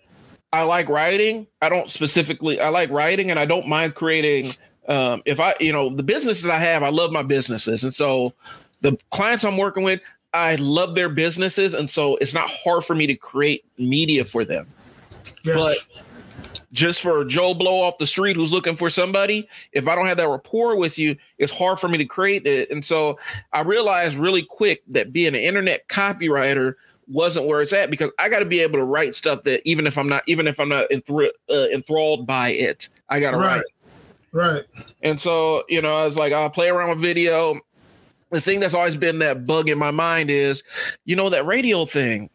I 0.53 0.61
like 0.61 0.87
writing. 0.87 1.47
I 1.61 1.67
don't 1.67 1.91
specifically 1.91 2.61
I 2.61 2.69
like 2.69 2.89
writing, 2.89 3.31
and 3.31 3.39
I 3.39 3.45
don't 3.45 3.67
mind 3.67 3.95
creating 3.95 4.51
um, 4.87 5.21
if 5.25 5.39
I, 5.39 5.55
you 5.59 5.71
know, 5.71 5.89
the 5.89 6.03
businesses 6.03 6.45
I 6.45 6.59
have, 6.59 6.83
I 6.83 6.89
love 6.89 7.11
my 7.11 7.23
businesses. 7.23 7.83
And 7.83 7.93
so 7.93 8.33
the 8.81 8.97
clients 9.11 9.43
I'm 9.43 9.57
working 9.57 9.83
with, 9.83 10.01
I 10.33 10.55
love 10.55 10.95
their 10.95 11.09
businesses. 11.09 11.73
And 11.73 11.89
so 11.89 12.15
it's 12.17 12.33
not 12.33 12.49
hard 12.49 12.85
for 12.85 12.95
me 12.95 13.07
to 13.07 13.15
create 13.15 13.65
media 13.77 14.25
for 14.25 14.45
them. 14.45 14.67
Yes. 15.43 15.55
But 15.55 16.03
just 16.73 17.01
for 17.01 17.23
Joe 17.25 17.53
Blow 17.53 17.81
off 17.81 17.97
the 17.97 18.07
street 18.07 18.35
who's 18.35 18.51
looking 18.51 18.75
for 18.75 18.89
somebody, 18.89 19.47
if 19.71 19.87
I 19.87 19.95
don't 19.95 20.07
have 20.07 20.17
that 20.17 20.29
rapport 20.29 20.75
with 20.75 20.97
you, 20.97 21.15
it's 21.37 21.51
hard 21.51 21.79
for 21.79 21.87
me 21.87 21.97
to 21.97 22.05
create 22.05 22.45
it. 22.45 22.69
And 22.69 22.83
so 22.83 23.17
I 23.53 23.61
realized 23.61 24.15
really 24.15 24.43
quick 24.43 24.83
that 24.89 25.13
being 25.13 25.29
an 25.29 25.35
internet 25.35 25.87
copywriter 25.87 26.75
wasn't 27.07 27.47
where 27.47 27.61
it's 27.61 27.73
at 27.73 27.89
because 27.89 28.11
I 28.19 28.27
got 28.29 28.39
to 28.39 28.45
be 28.45 28.59
able 28.59 28.79
to 28.79 28.83
write 28.83 29.15
stuff 29.15 29.43
that 29.43 29.61
even 29.67 29.87
if 29.87 29.97
I'm 29.97 30.09
not 30.09 30.23
even 30.27 30.45
if 30.45 30.59
I'm 30.59 30.69
not 30.69 30.89
enthr- 30.89 31.31
uh, 31.49 31.67
enthralled 31.73 32.27
by 32.27 32.49
it, 32.49 32.89
I 33.09 33.19
got 33.21 33.31
to 33.31 33.37
right. 33.37 33.55
write. 33.55 33.63
Right. 34.31 34.63
And 35.01 35.19
so, 35.19 35.63
you 35.69 35.81
know, 35.81 35.93
I 35.93 36.05
was 36.05 36.15
like, 36.15 36.33
I'll 36.33 36.49
play 36.49 36.69
around 36.69 36.89
with 36.89 36.99
video. 36.99 37.59
The 38.29 38.41
thing 38.41 38.59
that's 38.59 38.73
always 38.73 38.97
been 38.97 39.19
that 39.19 39.47
bug 39.47 39.69
in 39.69 39.77
my 39.77 39.91
mind 39.91 40.29
is, 40.29 40.63
you 41.05 41.15
know, 41.15 41.29
that 41.29 41.45
radio 41.45 41.85
thing. 41.85 42.29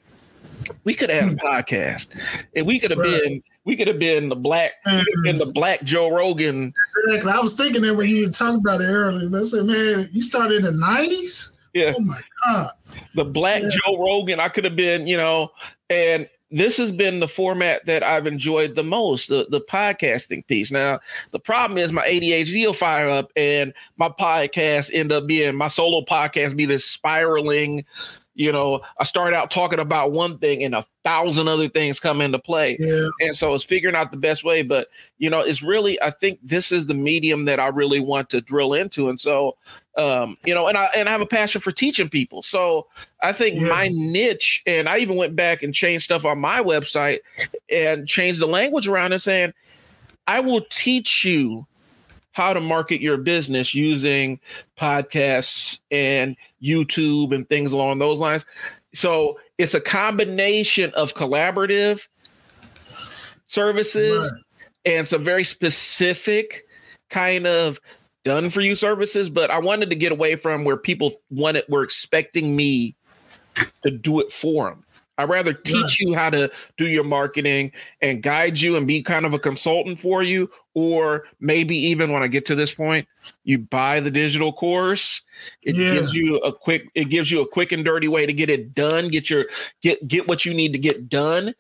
We 0.85 0.95
could 0.95 1.11
have 1.11 1.25
had 1.25 1.33
a 1.33 1.37
podcast, 1.63 2.07
and 2.55 2.67
we 2.67 2.79
could 2.79 2.93
have 2.93 2.99
right. 2.99 3.23
been 3.23 3.43
we 3.65 3.77
could 3.77 3.89
have 3.89 3.99
been 3.99 4.29
the 4.29 4.37
black 4.37 4.73
mm. 4.87 5.05
in 5.27 5.39
the 5.39 5.47
black 5.47 5.83
Joe 5.83 6.09
Rogan. 6.09 6.73
Exactly. 7.09 7.33
I 7.33 7.39
was 7.41 7.55
thinking 7.55 7.83
that 7.83 7.95
when 7.95 8.09
you 8.09 8.27
were 8.27 8.33
talking 8.33 8.61
about 8.61 8.81
it 8.81 8.87
earlier. 8.87 9.29
I 9.39 9.43
said, 9.43 9.65
man, 9.65 10.09
you 10.13 10.23
started 10.23 10.59
in 10.59 10.63
the 10.63 10.73
nineties. 10.73 11.55
Yeah. 11.75 11.93
Oh 11.97 12.03
my 12.03 12.21
god. 12.45 12.73
The 13.15 13.25
black 13.25 13.63
yeah. 13.63 13.71
Joe 13.71 13.99
Rogan. 13.99 14.41
I 14.41 14.49
could 14.49 14.65
have 14.65 14.77
been, 14.77 15.07
you 15.07 15.17
know, 15.17 15.51
and 15.91 16.29
this 16.53 16.77
has 16.77 16.93
been 16.93 17.21
the 17.21 17.29
format 17.29 17.87
that 17.87 18.03
I've 18.03 18.27
enjoyed 18.27 18.75
the 18.75 18.85
most, 18.85 19.29
the, 19.29 19.47
the 19.51 19.61
podcasting 19.61 20.47
piece. 20.47 20.71
Now, 20.71 21.01
the 21.31 21.41
problem 21.41 21.79
is 21.79 21.93
my 21.93 22.07
ADHD 22.07 22.67
will 22.67 22.75
fire 22.75 23.09
up 23.09 23.33
and 23.35 23.73
my 23.97 24.09
podcast 24.09 24.91
end 24.93 25.11
up 25.13 25.27
being 25.27 25.57
my 25.57 25.69
solo 25.69 26.05
podcast 26.05 26.57
be 26.57 26.67
this 26.67 26.85
spiraling 26.85 27.85
you 28.35 28.51
know, 28.51 28.81
I 28.99 29.05
start 29.05 29.35
out 29.35 29.51
talking 29.51 29.79
about 29.79 30.13
one 30.13 30.39
thing 30.39 30.65
and 30.65 30.75
a 30.75 30.87
thousand 31.05 31.49
other 31.49 31.69
things 31.69 32.01
come 32.01 32.21
into 32.21 32.39
play. 32.39 32.77
Yeah. 32.79 33.09
And 33.21 33.37
so 33.37 33.55
it's 33.55 33.65
figuring 33.65 33.95
out 33.95 34.11
the 34.11 34.17
best 34.17 34.43
way. 34.43 34.63
But, 34.63 34.89
you 35.19 35.29
know, 35.29 35.41
it's 35.41 35.63
really, 35.63 36.01
I 36.01 36.11
think 36.11 36.39
this 36.43 36.73
is 36.73 36.87
the 36.87 36.95
medium 36.95 37.45
that 37.45 37.61
I 37.61 37.69
really 37.69 38.01
want 38.01 38.31
to 38.31 38.41
drill 38.41 38.73
into. 38.73 39.11
And 39.11 39.21
so, 39.21 39.57
um, 39.97 40.37
you 40.45 40.55
know, 40.55 40.69
and 40.69 40.79
I 40.79 40.89
and 40.97 41.09
I 41.09 41.13
have 41.13 41.21
a 41.21 41.27
passion 41.27 41.61
for 41.61 41.71
teaching 41.73 42.09
people. 42.09 42.43
So 42.43 42.87
I 43.23 43.33
think 43.33 43.61
Yeah. 43.61 43.69
my 43.69 43.89
niche, 43.93 44.63
and 44.67 44.89
I 44.89 44.99
even 44.99 45.17
went 45.17 45.37
back 45.37 45.63
and 45.63 45.75
changed 45.75 46.05
stuff 46.05 46.25
on 46.25 46.39
my 46.39 46.61
website 46.63 47.19
and 47.71 48.09
changed 48.09 48.41
the 48.41 48.47
language 48.47 48.89
around 48.89 49.13
and 49.13 49.21
saying, 49.21 49.53
I 50.27 50.41
will 50.41 50.63
teach 50.71 51.25
you 51.25 51.67
how 52.33 52.55
to 52.55 52.61
market 52.61 53.03
your 53.03 53.19
business 53.19 53.75
using 53.75 54.41
podcasts 54.79 55.81
and 55.91 56.37
YouTube 56.63 57.35
and 57.35 57.47
things 57.47 57.73
along 57.73 57.99
those 57.99 58.19
lines. 58.21 58.47
So 58.95 59.39
it's 59.59 59.75
a 59.75 59.81
combination 59.81 60.93
of 60.95 61.15
collaborative 61.15 62.07
services 63.47 64.33
Right. 64.33 64.43
and 64.87 65.07
some 65.07 65.25
very 65.25 65.45
specific 65.45 66.67
kind 67.11 67.47
of 67.47 67.79
done 68.25 68.51
for 68.51 68.61
you 68.61 68.75
services. 68.75 69.31
But 69.31 69.51
I 69.51 69.59
wanted 69.59 69.91
to 69.91 69.97
get 69.97 70.13
away 70.13 70.37
from 70.37 70.65
where 70.65 70.77
people 70.77 71.13
wanted 71.31 71.65
were 71.69 71.83
expecting 71.83 72.55
me 72.57 72.95
to 73.85 73.91
do 73.91 74.21
it 74.21 74.33
for 74.33 74.71
them. 74.71 74.85
I'd 75.19 75.29
rather 75.29 75.53
teach 75.53 76.01
you 76.01 76.15
how 76.15 76.31
to 76.31 76.51
do 76.79 76.87
your 76.87 77.05
marketing 77.05 77.73
and 78.01 78.23
guide 78.23 78.59
you 78.59 78.77
and 78.77 78.87
be 78.87 79.03
kind 79.03 79.27
of 79.27 79.35
a 79.35 79.39
consultant 79.39 80.01
for 80.01 80.23
you. 80.23 80.51
Or 80.75 81.25
maybe 81.39 81.77
even 81.77 82.11
when 82.13 82.23
I 82.23 82.29
get 82.29 82.47
to 82.47 82.55
this 82.55 82.73
point, 82.73 83.07
you 83.45 83.59
buy 83.59 84.01
the 84.01 84.11
digital 84.11 84.53
course. 84.53 85.21
It 85.63 85.77
Yeah. 85.77 85.91
gives 85.91 86.15
you 86.15 86.39
a 86.39 86.53
quick, 86.53 86.89
it 86.95 87.05
gives 87.11 87.31
you 87.31 87.43
a 87.43 87.47
quick 87.47 87.73
and 87.73 87.85
dirty 87.85 88.09
way 88.09 88.25
to 88.25 88.33
get 88.33 88.49
it 88.49 88.75
done, 88.75 89.09
get 89.09 89.29
your 89.29 89.47
get 89.83 90.07
get 90.09 90.27
what 90.27 90.47
you 90.47 90.55
need 90.55 90.73
to 90.73 90.79
get 90.79 91.11
done. 91.11 91.55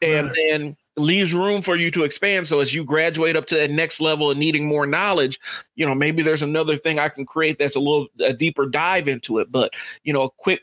And 0.00 0.28
Right. 0.28 0.36
then 0.50 0.76
leaves 0.96 1.34
room 1.34 1.60
for 1.62 1.76
you 1.76 1.90
to 1.90 2.04
expand. 2.04 2.46
So 2.46 2.60
as 2.60 2.72
you 2.72 2.84
graduate 2.84 3.36
up 3.36 3.46
to 3.46 3.56
that 3.56 3.70
next 3.70 4.00
level 4.00 4.30
and 4.30 4.38
needing 4.38 4.66
more 4.66 4.86
knowledge, 4.86 5.40
you 5.74 5.86
know, 5.86 5.94
maybe 5.94 6.22
there's 6.22 6.42
another 6.42 6.76
thing 6.76 6.98
I 6.98 7.08
can 7.08 7.26
create 7.26 7.58
that's 7.58 7.76
a 7.76 7.80
little 7.80 8.06
a 8.20 8.32
deeper 8.32 8.66
dive 8.66 9.08
into 9.08 9.38
it. 9.38 9.50
But 9.50 9.72
you 10.04 10.12
know, 10.12 10.22
a 10.22 10.30
quick 10.30 10.62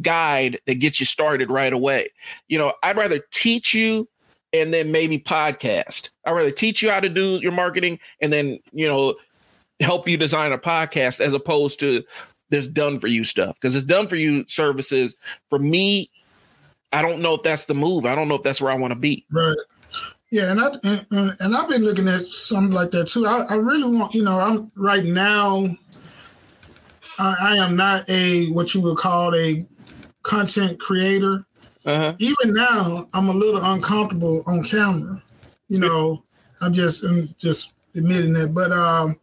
guide 0.00 0.58
that 0.66 0.76
gets 0.76 1.00
you 1.00 1.06
started 1.06 1.50
right 1.50 1.72
away. 1.72 2.10
You 2.48 2.58
know, 2.58 2.72
I'd 2.82 2.96
rather 2.96 3.20
teach 3.30 3.74
you 3.74 4.08
and 4.52 4.72
then 4.72 4.92
maybe 4.92 5.18
podcast. 5.18 6.10
I'd 6.24 6.32
rather 6.32 6.50
teach 6.50 6.82
you 6.82 6.90
how 6.90 7.00
to 7.00 7.08
do 7.08 7.38
your 7.42 7.52
marketing 7.52 7.98
and 8.20 8.32
then, 8.32 8.58
you 8.72 8.86
know, 8.86 9.14
help 9.80 10.08
you 10.08 10.16
design 10.16 10.52
a 10.52 10.58
podcast 10.58 11.20
as 11.20 11.32
opposed 11.32 11.80
to 11.80 12.04
this 12.50 12.66
done 12.66 13.00
for 13.00 13.06
you 13.06 13.24
stuff. 13.24 13.56
Because 13.56 13.74
it's 13.74 13.86
done 13.86 14.08
for 14.08 14.16
you 14.16 14.44
services 14.48 15.14
for 15.50 15.58
me. 15.58 16.10
I 16.92 17.02
don't 17.02 17.20
know 17.20 17.34
if 17.34 17.42
that's 17.42 17.64
the 17.66 17.74
move. 17.74 18.04
I 18.06 18.14
don't 18.14 18.28
know 18.28 18.34
if 18.34 18.42
that's 18.42 18.60
where 18.60 18.70
I 18.72 18.76
want 18.76 18.92
to 18.92 18.98
be. 18.98 19.24
Right. 19.30 19.56
Yeah, 20.30 20.50
and 20.50 20.60
I 20.60 20.66
and, 20.84 21.06
and- 21.10 21.36
and 21.40 21.56
I've 21.56 21.68
been 21.68 21.82
looking 21.84 22.08
at 22.08 22.22
something 22.22 22.72
like 22.72 22.90
that 22.92 23.08
too. 23.08 23.26
I, 23.26 23.44
I 23.50 23.54
really 23.54 23.96
want, 23.96 24.14
you 24.14 24.22
know, 24.24 24.38
I'm 24.38 24.72
right 24.76 25.04
now. 25.04 25.66
I, 27.18 27.36
I 27.40 27.56
am 27.56 27.76
not 27.76 28.08
a 28.08 28.46
what 28.50 28.74
you 28.74 28.80
would 28.80 28.96
call 28.96 29.34
a 29.36 29.66
content 30.22 30.80
creator. 30.80 31.44
Uh-huh. 31.84 32.14
Even 32.18 32.54
now, 32.54 33.08
I'm 33.12 33.28
a 33.28 33.32
little 33.32 33.62
uncomfortable 33.62 34.42
on 34.46 34.62
camera. 34.62 35.22
You 35.68 35.80
know, 35.80 36.22
I'm 36.60 36.72
just 36.72 37.04
I'm 37.04 37.28
just 37.38 37.74
admitting 37.94 38.32
that. 38.34 38.54
But 38.54 38.72
um, 38.72 39.18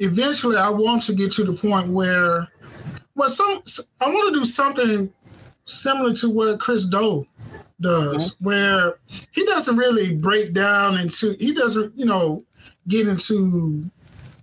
eventually, 0.00 0.56
I 0.56 0.70
want 0.70 1.02
to 1.04 1.14
get 1.14 1.30
to 1.32 1.44
the 1.44 1.52
point 1.52 1.88
where, 1.88 2.48
well, 3.14 3.28
some 3.28 3.62
I 4.00 4.08
want 4.08 4.34
to 4.34 4.40
do 4.40 4.44
something 4.44 5.12
similar 5.64 6.12
to 6.14 6.30
what 6.30 6.60
Chris 6.60 6.84
Do 6.86 7.26
does, 7.80 8.36
where 8.40 8.94
he 9.32 9.44
doesn't 9.44 9.76
really 9.76 10.16
break 10.16 10.52
down 10.52 10.96
into 10.98 11.34
he 11.40 11.52
doesn't 11.52 11.96
you 11.96 12.04
know 12.04 12.44
get 12.88 13.08
into 13.08 13.84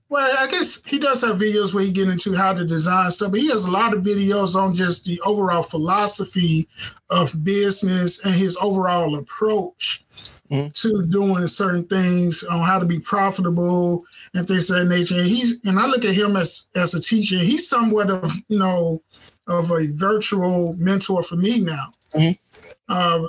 well 0.10 0.30
i 0.40 0.48
guess 0.48 0.84
he 0.86 1.00
does 1.00 1.22
have 1.22 1.38
videos 1.38 1.74
where 1.74 1.84
he 1.84 1.92
get 1.92 2.10
into 2.10 2.34
how 2.34 2.54
to 2.54 2.66
design 2.66 3.10
stuff 3.12 3.32
but 3.32 3.40
he 3.40 3.50
has 3.50 3.64
a 3.66 3.72
lot 3.72 3.94
of 3.94 4.04
videos 4.04 4.56
on 4.56 4.74
just 4.74 5.06
the 5.06 5.20
overall 5.22 5.64
philosophy 5.64 6.68
of 7.10 7.44
business 7.44 8.24
and 8.26 8.34
his 8.36 8.58
overall 8.62 9.16
approach 9.16 10.04
Mhm. 10.52 10.74
to 10.74 11.04
doing 11.04 11.46
certain 11.46 11.86
things 11.86 12.44
on 12.44 12.64
how 12.64 12.80
to 12.80 12.86
be 12.86 12.98
profitable 12.98 14.04
and 14.34 14.48
things 14.48 14.72
of 14.72 14.78
that 14.80 14.96
nature. 14.96 15.20
And 15.20 15.28
he's 15.28 15.58
and 15.64 15.80
i 15.80 15.86
look 15.86 16.04
at 16.04 16.16
him 16.16 16.36
as 16.36 16.66
as 16.74 16.96
a 16.96 17.00
teacher. 17.00 17.38
He's 17.38 17.70
somewhat 17.70 18.10
of 18.10 18.34
you 18.48 18.58
know 18.58 19.00
of 19.50 19.72
a 19.72 19.88
virtual 19.88 20.74
mentor 20.78 21.22
for 21.24 21.36
me 21.36 21.60
now 21.60 21.88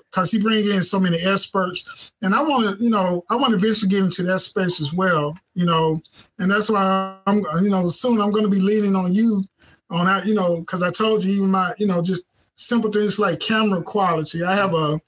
because 0.08 0.30
he 0.30 0.38
brings 0.38 0.68
in 0.68 0.82
so 0.82 0.98
many 0.98 1.18
experts, 1.18 2.12
and 2.22 2.34
I 2.34 2.42
want 2.42 2.78
to, 2.78 2.82
you 2.82 2.90
know, 2.90 3.24
I 3.28 3.36
want 3.36 3.50
to 3.50 3.56
eventually 3.56 3.90
get 3.90 4.02
into 4.02 4.22
that 4.22 4.38
space 4.38 4.80
as 4.80 4.94
well, 4.94 5.36
you 5.54 5.66
know, 5.66 6.00
and 6.38 6.50
that's 6.50 6.70
why 6.70 7.16
I'm, 7.26 7.44
you 7.62 7.68
know, 7.68 7.88
soon 7.88 8.20
I'm 8.20 8.32
going 8.32 8.44
to 8.44 8.50
be 8.50 8.60
leaning 8.60 8.96
on 8.96 9.12
you 9.12 9.44
on 9.90 10.06
that, 10.06 10.24
you 10.24 10.34
know, 10.34 10.60
because 10.60 10.82
I 10.82 10.90
told 10.90 11.24
you 11.24 11.32
even 11.32 11.50
my, 11.50 11.72
you 11.78 11.86
know, 11.86 12.00
just 12.00 12.24
simple 12.56 12.90
things 12.90 13.18
like 13.18 13.40
camera 13.40 13.82
quality. 13.82 14.42
I 14.42 14.54
have 14.54 14.72
a, 14.74 15.00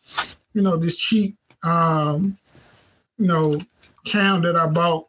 you 0.53 0.61
know, 0.63 0.77
this 0.77 0.99
cheap, 0.99 1.37
um, 1.65 2.37
you 3.19 3.29
know, 3.29 3.61
cam 4.05 4.43
that 4.43 4.57
I 4.57 4.67
bought, 4.67 5.09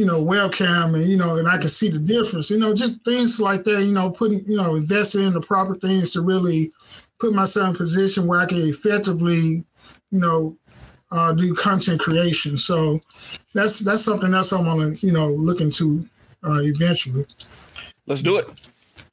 you 0.00 0.06
know, 0.06 0.24
webcam, 0.24 0.94
and 0.94 1.04
you 1.10 1.18
know, 1.18 1.36
and 1.36 1.46
I 1.46 1.58
can 1.58 1.68
see 1.68 1.90
the 1.90 1.98
difference, 1.98 2.50
you 2.50 2.58
know, 2.58 2.72
just 2.72 3.04
things 3.04 3.38
like 3.38 3.64
that, 3.64 3.84
you 3.84 3.92
know, 3.92 4.10
putting, 4.10 4.42
you 4.46 4.56
know, 4.56 4.74
investing 4.74 5.24
in 5.24 5.34
the 5.34 5.42
proper 5.42 5.74
things 5.74 6.10
to 6.12 6.22
really 6.22 6.72
put 7.18 7.34
myself 7.34 7.68
in 7.68 7.74
a 7.74 7.76
position 7.76 8.26
where 8.26 8.40
I 8.40 8.46
can 8.46 8.60
effectively, 8.60 9.62
you 10.10 10.18
know, 10.18 10.56
uh, 11.10 11.34
do 11.34 11.54
content 11.54 12.00
creation. 12.00 12.56
So 12.56 12.98
that's 13.52 13.80
that's 13.80 14.02
something 14.02 14.32
else 14.32 14.54
I 14.54 14.62
want 14.62 14.98
to, 14.98 15.06
you 15.06 15.12
know, 15.12 15.28
look 15.34 15.60
into 15.60 16.08
uh, 16.42 16.60
eventually. 16.62 17.26
Let's 18.06 18.22
do 18.22 18.38
it. 18.38 18.48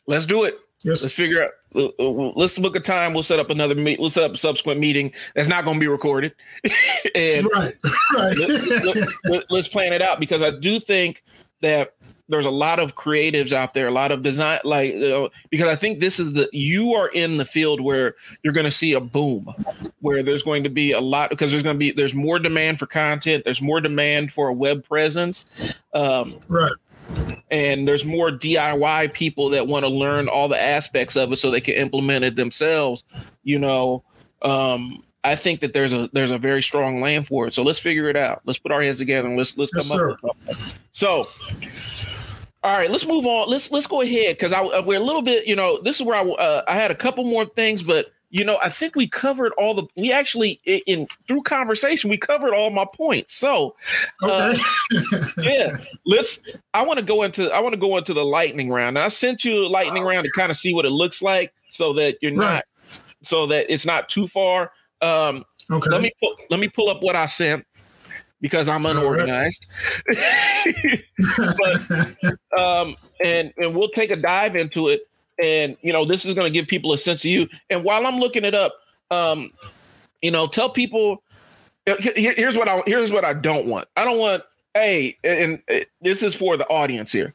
Let's 0.05 0.25
do 0.25 0.45
it. 0.45 0.57
Let's 0.85 1.03
Yes. 1.03 1.11
figure 1.11 1.43
out. 1.43 1.51
Let's 1.99 2.57
book 2.57 2.75
a 2.75 2.79
time. 2.79 3.13
We'll 3.13 3.23
set 3.23 3.39
up 3.39 3.49
another 3.49 3.75
meet. 3.75 3.99
We'll 3.99 4.09
set 4.09 4.23
up 4.23 4.33
a 4.33 4.37
subsequent 4.37 4.79
meeting 4.79 5.13
that's 5.35 5.47
not 5.47 5.63
going 5.63 5.75
to 5.75 5.79
be 5.79 5.87
recorded, 5.87 6.33
and 7.15 7.45
Right. 7.53 7.73
Right. 8.13 9.07
let, 9.25 9.51
us 9.51 9.67
plan 9.67 9.93
it 9.93 10.01
out 10.01 10.19
because 10.19 10.41
I 10.41 10.51
do 10.51 10.79
think 10.79 11.23
that 11.61 11.93
there's 12.29 12.45
a 12.45 12.51
lot 12.51 12.79
of 12.79 12.95
creatives 12.95 13.53
out 13.53 13.73
there, 13.73 13.87
a 13.87 13.91
lot 13.91 14.11
of 14.11 14.21
design, 14.21 14.59
like 14.63 14.95
uh, 14.95 15.29
because 15.49 15.67
I 15.67 15.75
think 15.75 15.99
this 15.99 16.19
is 16.19 16.33
the 16.33 16.49
you 16.51 16.93
are 16.93 17.07
in 17.09 17.37
the 17.37 17.45
field 17.45 17.79
where 17.79 18.15
you're 18.43 18.53
going 18.53 18.65
to 18.65 18.71
see 18.71 18.93
a 18.93 18.99
boom, 18.99 19.53
where 20.01 20.23
there's 20.23 20.43
going 20.43 20.63
to 20.63 20.69
be 20.69 20.91
a 20.91 20.99
lot 20.99 21.29
because 21.29 21.51
there's 21.51 21.63
going 21.63 21.75
to 21.75 21.79
be 21.79 21.91
there's 21.91 22.13
more 22.13 22.39
demand 22.39 22.79
for 22.79 22.85
content, 22.85 23.45
there's 23.45 23.61
more 23.61 23.79
demand 23.79 24.33
for 24.33 24.49
a 24.49 24.53
web 24.53 24.83
presence, 24.83 25.45
um, 25.93 26.37
right. 26.49 26.71
And 27.51 27.87
there's 27.87 28.05
more 28.05 28.31
DIY 28.31 29.13
people 29.13 29.49
that 29.49 29.67
want 29.67 29.83
to 29.83 29.89
learn 29.89 30.27
all 30.27 30.47
the 30.47 30.61
aspects 30.61 31.15
of 31.15 31.31
it 31.31 31.37
so 31.37 31.49
they 31.51 31.61
can 31.61 31.75
implement 31.75 32.25
it 32.25 32.35
themselves. 32.35 33.03
You 33.43 33.59
know, 33.59 34.03
um, 34.41 35.03
I 35.23 35.35
think 35.35 35.61
that 35.61 35.73
there's 35.73 35.93
a 35.93 36.09
there's 36.13 36.31
a 36.31 36.37
very 36.37 36.63
strong 36.63 37.01
land 37.01 37.27
for 37.27 37.47
it. 37.47 37.53
So 37.53 37.63
let's 37.63 37.79
figure 37.79 38.09
it 38.09 38.15
out. 38.15 38.41
Let's 38.45 38.59
put 38.59 38.71
our 38.71 38.81
heads 38.81 38.97
together 38.97 39.27
and 39.27 39.37
let's 39.37 39.57
let's 39.57 39.71
Yes, 39.75 39.89
come 39.89 39.97
sir. 39.97 40.11
up 40.11 40.19
with 40.47 40.57
something. 40.57 40.79
So. 40.91 41.27
All 42.63 42.73
right, 42.73 42.91
let's 42.91 43.05
move 43.05 43.25
on. 43.25 43.49
Let's 43.49 43.71
let's 43.71 43.87
go 43.87 44.01
ahead 44.01 44.37
because 44.37 44.51
I 44.51 44.79
we're 44.79 44.99
a 44.99 45.03
little 45.03 45.21
bit. 45.21 45.47
You 45.47 45.55
know, 45.55 45.79
this 45.81 45.99
is 45.99 46.05
where 46.05 46.17
I 46.17 46.23
uh, 46.23 46.63
I 46.67 46.75
had 46.75 46.91
a 46.91 46.95
couple 46.95 47.23
more 47.23 47.45
things, 47.45 47.81
but 47.83 48.11
you 48.37 48.45
know, 48.45 48.57
I 48.61 48.69
think 48.69 48.95
we 48.95 49.07
covered 49.07 49.51
all 49.57 49.73
the. 49.73 49.83
We 49.95 50.11
actually 50.11 50.61
in, 50.65 50.81
in 50.85 51.07
through 51.27 51.41
conversation 51.41 52.09
we 52.09 52.17
covered 52.17 52.53
all 52.53 52.69
my 52.69 52.85
points. 52.85 53.33
So 53.33 53.75
Okay. 54.23 54.53
yeah 55.41 55.75
let's 56.05 56.39
i 56.73 56.81
want 56.81 56.97
to 56.97 57.05
go 57.05 57.23
into 57.23 57.51
i 57.51 57.59
want 57.59 57.73
to 57.73 57.79
go 57.79 57.97
into 57.97 58.13
the 58.13 58.23
lightning 58.23 58.69
round 58.69 58.93
now, 58.95 59.05
i 59.05 59.07
sent 59.09 59.43
you 59.43 59.65
a 59.65 59.67
lightning 59.67 60.03
round 60.03 60.23
to 60.23 60.31
kind 60.31 60.49
of 60.49 60.57
see 60.57 60.73
what 60.73 60.85
it 60.85 60.89
looks 60.91 61.21
like 61.21 61.53
so 61.71 61.93
that 61.93 62.17
you're 62.21 62.33
Right. 62.33 62.55
not 62.55 62.63
so 63.21 63.45
that 63.47 63.71
it's 63.71 63.85
not 63.85 64.07
too 64.09 64.27
far 64.27 64.71
um 65.01 65.43
okay. 65.69 65.89
let 65.89 66.01
me 66.01 66.11
pull, 66.21 66.35
let 66.49 66.59
me 66.59 66.69
pull 66.69 66.89
up 66.89 67.01
what 67.03 67.15
i 67.15 67.25
sent 67.25 67.65
because 68.41 68.69
i'm 68.69 68.85
All 68.85 68.93
right. 68.93 68.99
unorganized 69.01 69.65
but 71.57 72.57
um 72.57 72.95
and 73.23 73.53
and 73.57 73.75
we'll 73.75 73.89
take 73.89 74.11
a 74.11 74.15
dive 74.15 74.55
into 74.55 74.87
it 74.87 75.01
and 75.41 75.77
you 75.81 75.93
know 75.93 76.05
this 76.05 76.25
is 76.25 76.33
going 76.33 76.51
to 76.51 76.59
give 76.59 76.67
people 76.67 76.93
a 76.93 76.97
sense 76.97 77.23
of 77.23 77.31
you 77.31 77.47
and 77.69 77.83
while 77.83 78.05
i'm 78.05 78.19
looking 78.19 78.43
it 78.43 78.55
up 78.55 78.73
um 79.11 79.51
you 80.21 80.31
know 80.31 80.47
tell 80.47 80.69
people 80.69 81.23
here- 81.85 82.33
here's 82.35 82.57
what 82.57 82.67
i 82.67 82.81
here's 82.85 83.11
what 83.11 83.23
i 83.23 83.33
don't 83.33 83.65
want 83.65 83.87
i 83.95 84.03
don't 84.03 84.17
want 84.17 84.43
hey 84.73 85.17
and 85.23 85.61
and 85.67 85.85
this 86.01 86.23
is 86.23 86.33
for 86.35 86.57
the 86.57 86.67
audience 86.67 87.11
here 87.11 87.33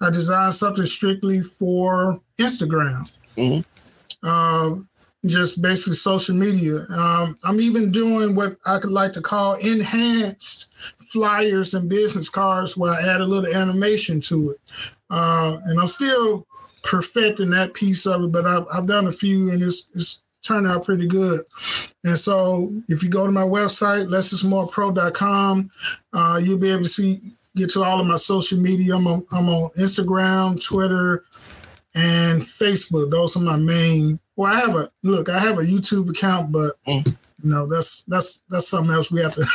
I 0.00 0.10
design 0.10 0.52
something 0.52 0.84
strictly 0.84 1.40
for 1.40 2.20
Instagram. 2.38 3.20
Mm-hmm. 3.36 4.26
Um, 4.26 4.88
just 5.26 5.62
basically 5.62 5.94
social 5.94 6.34
media. 6.34 6.86
Um, 6.90 7.36
I'm 7.44 7.60
even 7.60 7.90
doing 7.90 8.34
what 8.34 8.56
I 8.66 8.78
could 8.78 8.90
like 8.90 9.12
to 9.14 9.22
call 9.22 9.54
enhanced 9.54 10.72
flyers 10.98 11.72
and 11.72 11.88
business 11.88 12.28
cards 12.28 12.76
where 12.76 12.92
I 12.92 13.00
add 13.00 13.20
a 13.20 13.26
little 13.26 13.54
animation 13.54 14.20
to 14.22 14.50
it. 14.50 14.60
Uh, 15.08 15.58
and 15.64 15.80
I'm 15.80 15.86
still 15.86 16.46
perfecting 16.82 17.50
that 17.50 17.72
piece 17.72 18.06
of 18.06 18.24
it, 18.24 18.32
but 18.32 18.46
I've, 18.46 18.66
I've 18.72 18.86
done 18.86 19.06
a 19.06 19.12
few 19.12 19.50
and 19.50 19.62
it's, 19.62 19.88
it's 19.94 20.22
turned 20.44 20.66
out 20.68 20.84
pretty 20.84 21.06
good. 21.06 21.40
And 22.04 22.18
so 22.18 22.72
if 22.88 23.02
you 23.02 23.08
go 23.08 23.26
to 23.26 23.32
my 23.32 23.42
website, 23.42 24.08
lessismorepro.com, 24.08 25.70
uh, 26.12 26.40
you'll 26.42 26.58
be 26.58 26.70
able 26.70 26.82
to 26.82 26.88
see, 26.88 27.20
get 27.56 27.70
to 27.70 27.82
all 27.82 28.00
of 28.00 28.06
my 28.06 28.16
social 28.16 28.60
media. 28.60 28.96
I'm 28.96 29.06
on, 29.06 29.26
I'm 29.32 29.48
on 29.48 29.70
Instagram, 29.70 30.62
Twitter, 30.64 31.24
and 31.94 32.40
Facebook. 32.40 33.10
Those 33.10 33.36
are 33.36 33.40
my 33.40 33.56
main. 33.56 34.20
Well, 34.36 34.52
I 34.52 34.60
have 34.60 34.76
a 34.76 34.90
look. 35.02 35.28
I 35.28 35.38
have 35.38 35.58
a 35.58 35.62
YouTube 35.62 36.10
account, 36.10 36.52
but 36.52 36.72
mm. 36.86 37.06
you 37.42 37.50
know 37.50 37.66
that's 37.66 38.02
that's 38.02 38.42
that's 38.50 38.68
something 38.68 38.92
else. 38.92 39.12
We 39.12 39.20
have 39.20 39.34
to 39.34 39.46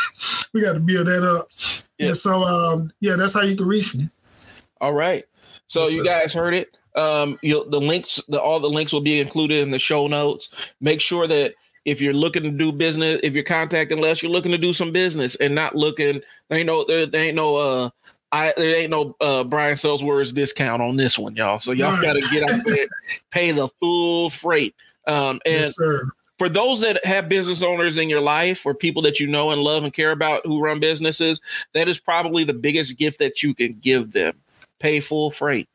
we 0.54 0.62
got 0.62 0.74
to 0.74 0.80
build 0.80 1.08
that 1.08 1.24
up. 1.24 1.50
Yeah. 1.98 2.08
And 2.08 2.18
so 2.18 2.44
um, 2.44 2.92
yeah, 3.02 3.16
that's 3.16 3.34
how 3.34 3.42
you 3.42 3.58
can 3.58 3.68
reach 3.68 3.94
me. 3.96 4.10
All 4.80 4.94
right. 4.94 5.26
So 5.68 5.82
yes, 5.82 5.96
you 5.96 6.04
guys 6.04 6.34
heard 6.34 6.54
it. 6.54 6.78
Um, 7.00 7.40
you 7.42 7.66
the 7.70 7.80
links, 7.80 8.22
the 8.28 8.42
all 8.42 8.60
the 8.60 8.70
links 8.70 8.92
will 8.92 9.02
be 9.02 9.22
included 9.22 9.60
in 9.60 9.72
the 9.72 9.80
show 9.80 10.08
notes. 10.08 10.50
Make 10.82 11.00
sure 11.00 11.28
that 11.28 11.54
if 11.86 12.02
you're 12.02 12.14
looking 12.14 12.44
to 12.44 12.52
do 12.52 12.72
business, 12.72 13.20
if 13.24 13.34
you're 13.34 13.44
contacting 13.44 14.00
Les, 14.00 14.22
you're 14.22 14.32
looking 14.32 14.52
to 14.52 14.58
do 14.58 14.74
some 14.74 14.92
business 14.92 15.36
and 15.36 15.56
not 15.56 15.76
looking. 15.76 16.22
There 16.50 16.60
ain't 16.60 16.68
no, 16.68 16.84
there, 16.86 17.06
there 17.06 17.24
ain't 17.24 17.36
no, 17.36 17.56
uh, 17.56 17.90
I 18.32 18.54
there 18.58 18.76
ain't 18.76 18.92
no 18.92 19.16
uh 19.22 19.44
Brian 19.44 19.78
words 20.04 20.32
discount 20.34 20.82
on 20.82 20.98
this 20.98 21.18
one, 21.18 21.36
y'all. 21.36 21.60
So 21.60 21.72
y'all 21.72 22.00
got 22.02 22.14
to 22.14 22.22
get 22.22 22.44
out 22.44 22.60
there, 22.66 22.86
pay 23.32 23.52
the 23.52 23.70
full 23.80 24.30
freight. 24.30 24.76
Um, 25.08 25.40
and 25.46 25.64
yes, 25.64 25.80
for 26.38 26.50
those 26.50 26.82
that 26.82 27.04
have 27.06 27.30
business 27.30 27.64
owners 27.64 27.98
in 27.98 28.10
your 28.10 28.22
life 28.22 28.66
or 28.66 28.74
people 28.74 29.02
that 29.04 29.20
you 29.20 29.28
know 29.28 29.52
and 29.52 29.62
love 29.62 29.84
and 29.84 29.94
care 29.94 30.12
about 30.12 30.46
who 30.46 30.62
run 30.62 30.80
businesses, 30.80 31.40
that 31.74 31.88
is 31.88 31.98
probably 31.98 32.44
the 32.44 32.54
biggest 32.54 32.98
gift 32.98 33.20
that 33.20 33.42
you 33.42 33.54
can 33.54 33.80
give 33.82 34.12
them. 34.12 34.36
Pay 34.80 35.00
full 35.00 35.32
freight 35.32 35.68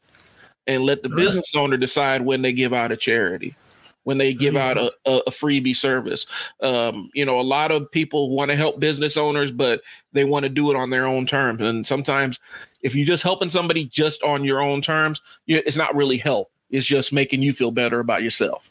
and 0.66 0.85
let 0.85 1.03
the 1.03 1.09
right. 1.09 1.16
business 1.19 1.55
owner 1.55 1.77
decide 1.77 2.23
when 2.23 2.43
they 2.43 2.53
give 2.53 2.73
out 2.73 2.93
a 2.93 2.97
charity 2.97 3.57
when 4.05 4.19
they 4.19 4.32
give 4.32 4.55
out 4.55 4.77
a, 4.77 4.93
a 5.07 5.31
freebie 5.31 5.74
service. 5.74 6.27
Um, 6.61 7.11
you 7.15 7.24
know, 7.24 7.41
a 7.41 7.43
lot 7.43 7.73
of 7.73 7.91
people 7.91 8.31
want 8.31 8.51
to 8.51 8.57
help 8.57 8.78
business 8.78 9.16
owners, 9.16 9.51
but 9.51 9.82
they 10.12 10.24
want 10.24 10.45
to 10.45 10.49
do 10.49 10.70
it 10.70 10.77
on 10.77 10.91
their 10.91 11.07
own 11.07 11.27
terms. 11.27 11.61
And 11.62 11.86
sometimes, 11.86 12.39
if 12.82 12.95
you're 12.95 13.07
just 13.07 13.23
helping 13.23 13.51
somebody 13.51 13.86
just 13.86 14.23
on 14.23 14.45
your 14.45 14.61
own 14.61 14.81
terms, 14.81 15.20
it's 15.47 15.77
not 15.77 15.95
really 15.95 16.19
help. 16.19 16.51
It's 16.70 16.86
just 16.86 17.12
making 17.12 17.43
you 17.43 17.53
feel 17.53 17.70
better 17.70 17.99
about 17.99 18.23
yourself. 18.23 18.70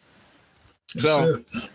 That's 0.96 1.08
so, 1.08 1.36
it. 1.36 1.70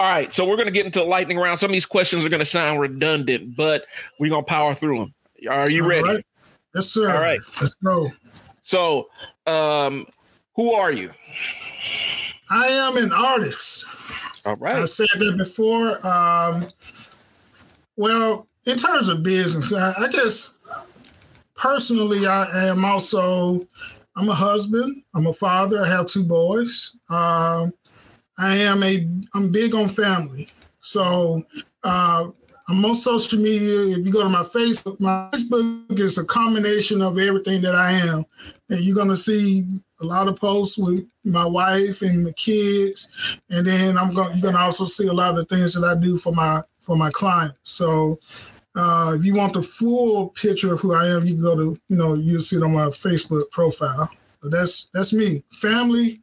all 0.00 0.08
right. 0.08 0.32
So 0.32 0.48
we're 0.48 0.56
going 0.56 0.66
to 0.66 0.72
get 0.72 0.86
into 0.86 1.00
the 1.00 1.04
lightning 1.04 1.38
round. 1.38 1.58
Some 1.58 1.70
of 1.70 1.74
these 1.74 1.86
questions 1.86 2.24
are 2.24 2.30
going 2.30 2.40
to 2.40 2.46
sound 2.46 2.80
redundant, 2.80 3.56
but 3.56 3.84
we're 4.18 4.30
going 4.30 4.44
to 4.44 4.48
power 4.48 4.74
through 4.74 4.98
them. 4.98 5.14
Are 5.50 5.70
you 5.70 5.82
all 5.82 5.90
ready? 5.90 6.02
Right. 6.02 6.26
Yes, 6.74 6.86
sir. 6.86 7.10
All 7.14 7.20
right. 7.20 7.40
Let's 7.60 7.74
go. 7.74 8.10
So, 8.62 9.08
um, 9.46 10.06
who 10.54 10.72
are 10.72 10.92
you? 10.92 11.10
I 12.50 12.66
am 12.68 12.96
an 12.96 13.12
artist. 13.12 13.84
All 14.44 14.56
right. 14.56 14.76
I 14.76 14.84
said 14.84 15.08
that 15.18 15.36
before. 15.36 16.04
Um, 16.06 16.64
well, 17.96 18.46
in 18.66 18.76
terms 18.76 19.08
of 19.08 19.22
business, 19.22 19.72
I, 19.72 19.92
I 19.98 20.08
guess 20.08 20.56
personally, 21.54 22.26
I 22.26 22.68
am 22.68 22.84
also. 22.84 23.66
I'm 24.18 24.30
a 24.30 24.34
husband. 24.34 25.02
I'm 25.14 25.26
a 25.26 25.32
father. 25.32 25.82
I 25.82 25.88
have 25.88 26.06
two 26.06 26.24
boys. 26.24 26.96
Um, 27.10 27.72
I 28.38 28.56
am 28.56 28.82
a. 28.82 29.06
I'm 29.34 29.50
big 29.50 29.74
on 29.74 29.88
family. 29.88 30.48
So 30.80 31.44
uh, 31.84 32.28
I'm 32.68 32.84
on 32.84 32.94
social 32.94 33.38
media. 33.38 33.96
If 33.96 34.04
you 34.04 34.12
go 34.12 34.22
to 34.22 34.28
my 34.28 34.42
Facebook, 34.42 34.98
my 34.98 35.30
Facebook 35.32 36.00
is 36.00 36.18
a 36.18 36.24
combination 36.24 37.00
of 37.00 37.16
everything 37.16 37.62
that 37.62 37.76
I 37.76 37.92
am. 37.92 38.24
And 38.68 38.80
you're 38.80 38.96
going 38.96 39.08
to 39.08 39.16
see 39.16 39.64
a 40.00 40.04
lot 40.04 40.26
of 40.26 40.36
posts 40.36 40.76
with 40.76 41.06
my 41.24 41.46
wife 41.46 42.02
and 42.02 42.26
the 42.26 42.32
kids. 42.32 43.38
And 43.50 43.64
then 43.64 43.96
I'm 43.96 44.12
going, 44.12 44.32
you're 44.32 44.42
going 44.42 44.54
to 44.54 44.60
also 44.60 44.84
see 44.84 45.06
a 45.06 45.12
lot 45.12 45.30
of 45.30 45.36
the 45.36 45.56
things 45.56 45.74
that 45.74 45.84
I 45.84 45.94
do 46.00 46.16
for 46.16 46.32
my, 46.32 46.62
for 46.80 46.96
my 46.96 47.10
clients. 47.10 47.56
So 47.62 48.18
uh, 48.74 49.14
if 49.16 49.24
you 49.24 49.34
want 49.34 49.52
the 49.52 49.62
full 49.62 50.30
picture 50.30 50.74
of 50.74 50.80
who 50.80 50.92
I 50.92 51.06
am, 51.06 51.24
you 51.24 51.34
can 51.34 51.42
go 51.42 51.54
to, 51.54 51.80
you 51.88 51.96
know, 51.96 52.14
you'll 52.14 52.40
see 52.40 52.56
it 52.56 52.64
on 52.64 52.74
my 52.74 52.86
Facebook 52.86 53.48
profile. 53.52 54.10
But 54.42 54.50
that's, 54.50 54.88
that's 54.92 55.12
me, 55.12 55.44
family 55.50 56.20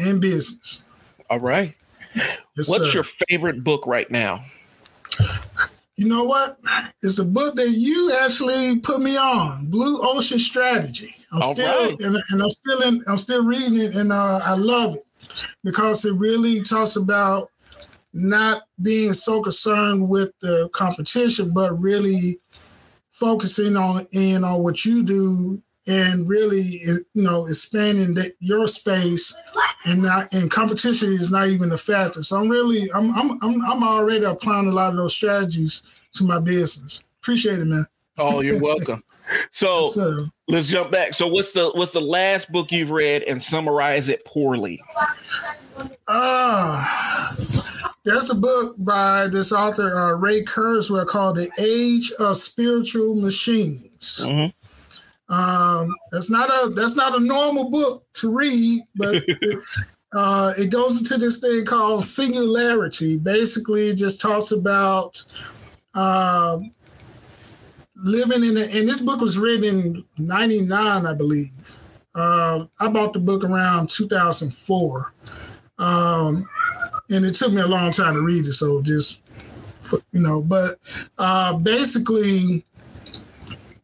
and 0.00 0.20
business. 0.20 0.84
All 1.30 1.38
right. 1.38 1.76
Yes, 2.56 2.68
What's 2.68 2.90
sir. 2.90 2.92
your 2.92 3.04
favorite 3.28 3.62
book 3.62 3.86
right 3.86 4.10
now? 4.10 4.44
You 5.96 6.06
know 6.06 6.24
what? 6.24 6.58
It's 7.02 7.18
a 7.18 7.24
book 7.24 7.56
that 7.56 7.70
you 7.70 8.16
actually 8.22 8.80
put 8.80 9.00
me 9.00 9.16
on, 9.16 9.66
Blue 9.68 10.00
Ocean 10.02 10.38
Strategy. 10.38 11.14
I'm 11.32 11.42
All 11.42 11.54
still 11.54 11.90
right. 11.90 12.00
and, 12.00 12.16
and, 12.30 12.42
I'm 12.42 12.50
still 12.50 12.80
in 12.82 13.04
I'm 13.06 13.18
still 13.18 13.44
reading 13.44 13.78
it 13.78 13.94
and 13.94 14.12
uh, 14.12 14.40
I 14.42 14.54
love 14.54 14.96
it 14.96 15.06
because 15.62 16.04
it 16.04 16.14
really 16.14 16.62
talks 16.62 16.96
about 16.96 17.50
not 18.12 18.62
being 18.82 19.12
so 19.12 19.40
concerned 19.40 20.08
with 20.08 20.30
the 20.40 20.68
competition, 20.70 21.52
but 21.52 21.78
really 21.78 22.40
focusing 23.08 23.76
on 23.76 24.06
in 24.12 24.42
on 24.42 24.62
what 24.62 24.84
you 24.84 25.02
do 25.02 25.62
and 25.90 26.28
really 26.28 26.60
you 26.60 27.04
know 27.14 27.46
expanding 27.46 28.14
the, 28.14 28.32
your 28.38 28.68
space 28.68 29.34
and 29.84 30.02
not 30.02 30.32
and 30.32 30.48
competition 30.50 31.12
is 31.12 31.32
not 31.32 31.48
even 31.48 31.72
a 31.72 31.76
factor. 31.76 32.22
So 32.22 32.38
i'm 32.38 32.48
really 32.48 32.90
I'm, 32.92 33.12
I'm 33.14 33.38
i'm 33.42 33.64
i'm 33.64 33.82
already 33.82 34.24
applying 34.24 34.68
a 34.68 34.72
lot 34.72 34.92
of 34.92 34.96
those 34.96 35.14
strategies 35.14 35.82
to 36.14 36.24
my 36.24 36.38
business. 36.38 37.02
Appreciate 37.20 37.58
it 37.58 37.64
man. 37.64 37.86
Oh 38.18 38.40
you're 38.40 38.60
welcome. 38.62 39.02
So 39.50 39.82
yes, 39.82 39.98
let's 40.48 40.66
jump 40.68 40.92
back. 40.92 41.14
So 41.14 41.26
what's 41.26 41.52
the 41.52 41.70
what's 41.70 41.92
the 41.92 42.00
last 42.00 42.52
book 42.52 42.70
you've 42.70 42.90
read 42.90 43.24
and 43.24 43.42
summarize 43.42 44.08
it 44.08 44.24
poorly? 44.24 44.82
Uh 46.06 47.34
there's 48.04 48.30
a 48.30 48.34
book 48.34 48.76
by 48.78 49.26
this 49.26 49.52
author 49.52 49.94
uh, 49.94 50.12
ray 50.12 50.42
kurzweil 50.44 51.06
called 51.06 51.36
the 51.36 51.50
age 51.58 52.12
of 52.12 52.36
spiritual 52.36 53.16
machines. 53.16 54.20
Mm-hmm 54.24 54.59
um, 55.30 55.94
that's 56.10 56.28
not 56.28 56.50
a 56.50 56.70
that's 56.70 56.96
not 56.96 57.16
a 57.16 57.24
normal 57.24 57.70
book 57.70 58.04
to 58.14 58.32
read, 58.32 58.82
but 58.96 59.14
it, 59.28 59.62
uh, 60.12 60.52
it 60.58 60.70
goes 60.70 60.98
into 60.98 61.16
this 61.18 61.38
thing 61.38 61.64
called 61.64 62.04
singularity. 62.04 63.16
Basically, 63.16 63.88
it 63.88 63.94
just 63.94 64.20
talks 64.20 64.50
about 64.50 65.24
uh, 65.94 66.58
living 67.96 68.44
in. 68.44 68.56
A, 68.56 68.62
and 68.62 68.88
this 68.88 69.00
book 69.00 69.20
was 69.20 69.38
written 69.38 69.64
in 69.64 70.04
'99, 70.18 71.06
I 71.06 71.14
believe. 71.14 71.52
Uh, 72.12 72.66
I 72.80 72.88
bought 72.88 73.12
the 73.12 73.20
book 73.20 73.44
around 73.44 73.88
2004, 73.88 75.12
um, 75.78 76.48
and 77.08 77.24
it 77.24 77.34
took 77.34 77.52
me 77.52 77.60
a 77.60 77.68
long 77.68 77.92
time 77.92 78.14
to 78.14 78.20
read 78.20 78.44
it. 78.44 78.52
So 78.52 78.82
just 78.82 79.22
you 80.10 80.20
know, 80.20 80.40
but 80.40 80.80
uh, 81.18 81.56
basically, 81.56 82.64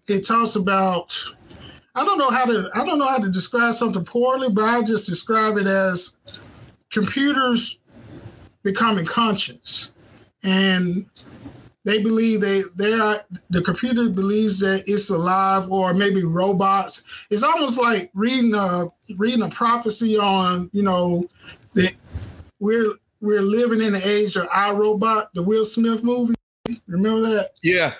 it 0.08 0.26
talks 0.26 0.56
about. 0.56 1.16
I 1.94 2.04
don't 2.04 2.18
know 2.18 2.30
how 2.30 2.44
to. 2.44 2.68
I 2.74 2.84
don't 2.84 2.98
know 2.98 3.08
how 3.08 3.18
to 3.18 3.28
describe 3.28 3.74
something 3.74 4.04
poorly, 4.04 4.50
but 4.50 4.64
I 4.64 4.82
just 4.82 5.08
describe 5.08 5.56
it 5.56 5.66
as 5.66 6.16
computers 6.90 7.80
becoming 8.62 9.06
conscious, 9.06 9.94
and 10.42 11.06
they 11.84 12.02
believe 12.02 12.40
they 12.40 12.62
they 12.74 12.92
are 12.92 13.24
the 13.48 13.62
computer 13.62 14.10
believes 14.10 14.58
that 14.58 14.82
it's 14.86 15.08
alive 15.08 15.70
or 15.70 15.94
maybe 15.94 16.24
robots. 16.24 17.26
It's 17.30 17.44
almost 17.44 17.80
like 17.80 18.10
reading 18.12 18.54
a 18.54 18.88
reading 19.16 19.42
a 19.42 19.48
prophecy 19.48 20.18
on 20.18 20.68
you 20.72 20.82
know 20.82 21.26
that 21.74 21.94
we're 22.58 22.92
we're 23.20 23.40
living 23.40 23.80
in 23.80 23.92
the 23.92 24.06
age 24.06 24.36
of 24.36 24.46
iRobot, 24.48 25.28
the 25.34 25.42
Will 25.42 25.64
Smith 25.64 26.02
movie. 26.02 26.34
Remember 26.86 27.28
that? 27.28 27.52
Yeah. 27.62 27.94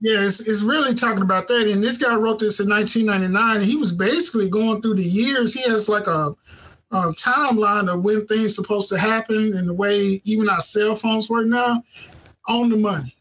Yeah, 0.00 0.24
it's, 0.24 0.40
it's 0.40 0.62
really 0.62 0.94
talking 0.94 1.22
about 1.22 1.48
that. 1.48 1.66
And 1.66 1.82
this 1.82 1.98
guy 1.98 2.14
wrote 2.14 2.38
this 2.38 2.60
in 2.60 2.68
1999. 2.68 3.66
He 3.66 3.76
was 3.76 3.92
basically 3.92 4.48
going 4.48 4.80
through 4.80 4.94
the 4.94 5.02
years. 5.02 5.52
He 5.52 5.68
has 5.68 5.88
like 5.88 6.06
a, 6.06 6.34
a 6.92 7.12
timeline 7.12 7.92
of 7.92 8.04
when 8.04 8.26
things 8.26 8.54
supposed 8.54 8.88
to 8.90 8.98
happen 8.98 9.56
and 9.56 9.68
the 9.68 9.74
way 9.74 10.20
even 10.24 10.48
our 10.48 10.60
cell 10.60 10.94
phones 10.94 11.28
work 11.28 11.46
now 11.46 11.82
on 12.46 12.68
the 12.68 12.76
money 12.76 13.16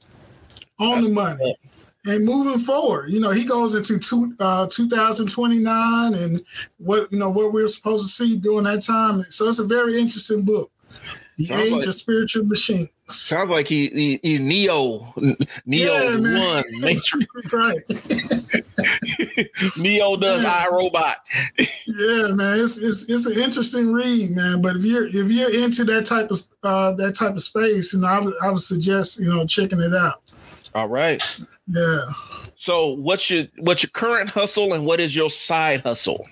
on 0.79 1.03
the 1.03 1.09
money. 1.09 1.55
And 2.05 2.25
moving 2.25 2.59
forward, 2.59 3.09
you 3.09 3.19
know, 3.19 3.31
he 3.31 3.43
goes 3.43 3.75
into 3.75 3.99
two, 3.99 4.33
uh, 4.39 4.67
2029 4.67 6.13
and 6.13 6.41
what 6.77 7.11
you 7.11 7.19
know 7.19 7.29
what 7.29 7.51
we're 7.51 7.67
supposed 7.67 8.05
to 8.05 8.09
see 8.09 8.37
during 8.37 8.63
that 8.63 8.81
time. 8.81 9.23
So 9.23 9.49
it's 9.49 9.59
a 9.59 9.65
very 9.65 9.99
interesting 9.99 10.45
book. 10.45 10.71
The 11.37 11.53
Age 11.53 11.85
of 11.85 11.93
Spiritual 11.93 12.45
Machines. 12.45 12.89
Sounds 13.09 13.49
like 13.49 13.67
he, 13.67 13.87
he 13.89 14.19
he's 14.21 14.41
Neo 14.41 15.13
Neo 15.65 15.93
yeah, 15.93 16.15
one 16.17 16.63
Matrix. 16.81 17.53
right. 17.53 17.77
Neo 19.77 20.17
does 20.17 20.43
yeah. 20.43 20.65
iRobot. 20.65 21.15
yeah, 21.57 22.27
man, 22.33 22.59
it's, 22.59 22.77
it's 22.77 23.09
it's 23.09 23.25
an 23.25 23.41
interesting 23.41 23.93
read, 23.93 24.31
man. 24.31 24.61
But 24.61 24.75
if 24.75 24.83
you're 24.83 25.07
if 25.07 25.31
you're 25.31 25.63
into 25.63 25.85
that 25.85 26.05
type 26.05 26.31
of 26.31 26.39
uh, 26.63 26.91
that 26.95 27.15
type 27.15 27.31
of 27.31 27.41
space, 27.41 27.93
you 27.93 28.01
know, 28.01 28.07
I 28.07 28.19
would 28.19 28.33
I 28.43 28.49
would 28.49 28.59
suggest 28.59 29.21
you 29.21 29.29
know 29.29 29.47
checking 29.47 29.79
it 29.79 29.93
out. 29.95 30.21
All 30.75 30.89
right. 30.89 31.23
Yeah. 31.69 32.01
So 32.57 32.87
what's 32.87 33.29
your 33.29 33.45
what's 33.59 33.83
your 33.83 33.89
current 33.91 34.29
hustle 34.29 34.73
and 34.73 34.85
what 34.85 34.99
is 34.99 35.15
your 35.15 35.29
side 35.29 35.79
hustle? 35.81 36.27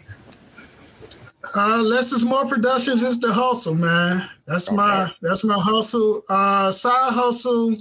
Uh 1.55 1.81
less 1.83 2.11
is 2.11 2.23
more 2.23 2.45
productions 2.45 3.03
is 3.03 3.19
the 3.19 3.31
hustle, 3.31 3.75
man. 3.75 4.27
That's 4.47 4.67
okay. 4.67 4.77
my 4.77 5.11
that's 5.21 5.43
my 5.43 5.57
hustle. 5.57 6.23
Uh 6.29 6.71
side 6.71 7.13
hustle. 7.13 7.75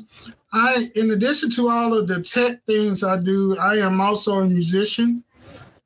I 0.52 0.90
in 0.94 1.10
addition 1.10 1.50
to 1.50 1.68
all 1.68 1.94
of 1.94 2.06
the 2.06 2.20
tech 2.20 2.64
things 2.66 3.02
I 3.02 3.18
do, 3.18 3.56
I 3.58 3.76
am 3.76 4.00
also 4.00 4.38
a 4.38 4.46
musician. 4.46 5.24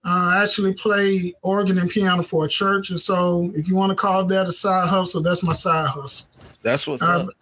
Uh, 0.05 0.32
I 0.34 0.42
actually 0.42 0.72
play 0.74 1.34
organ 1.42 1.78
and 1.78 1.90
piano 1.90 2.22
for 2.22 2.44
a 2.44 2.48
church, 2.48 2.90
and 2.90 3.00
so 3.00 3.50
if 3.55 3.68
you 3.68 3.76
want 3.76 3.90
to 3.90 3.96
call 3.96 4.24
that 4.24 4.46
a 4.46 4.52
side 4.52 4.88
hustle, 4.88 5.22
that's 5.22 5.42
my 5.42 5.52
side 5.52 5.88
hustle. 5.88 6.28
That's 6.62 6.86
what's 6.86 7.02
I've, 7.02 7.28
up. 7.28 7.34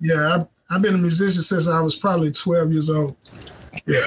Yeah, 0.00 0.44
I've 0.70 0.80
been 0.80 0.94
a 0.94 0.98
musician 0.98 1.42
since 1.42 1.68
I 1.68 1.80
was 1.80 1.96
probably 1.96 2.30
12 2.30 2.72
years 2.72 2.88
old. 2.88 3.16
Yeah. 3.86 4.06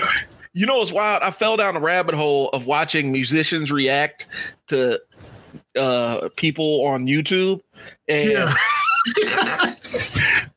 You 0.53 0.65
know 0.65 0.79
what's 0.79 0.91
wild? 0.91 1.21
I 1.21 1.29
fell 1.29 1.57
down 1.57 1.75
a 1.75 1.79
rabbit 1.79 2.15
hole 2.15 2.49
of 2.49 2.65
watching 2.65 3.11
musicians 3.11 3.71
react 3.71 4.27
to 4.67 4.99
uh, 5.77 6.29
people 6.37 6.85
on 6.85 7.05
YouTube. 7.05 7.61
And 8.07 8.29
yeah. 8.29 8.53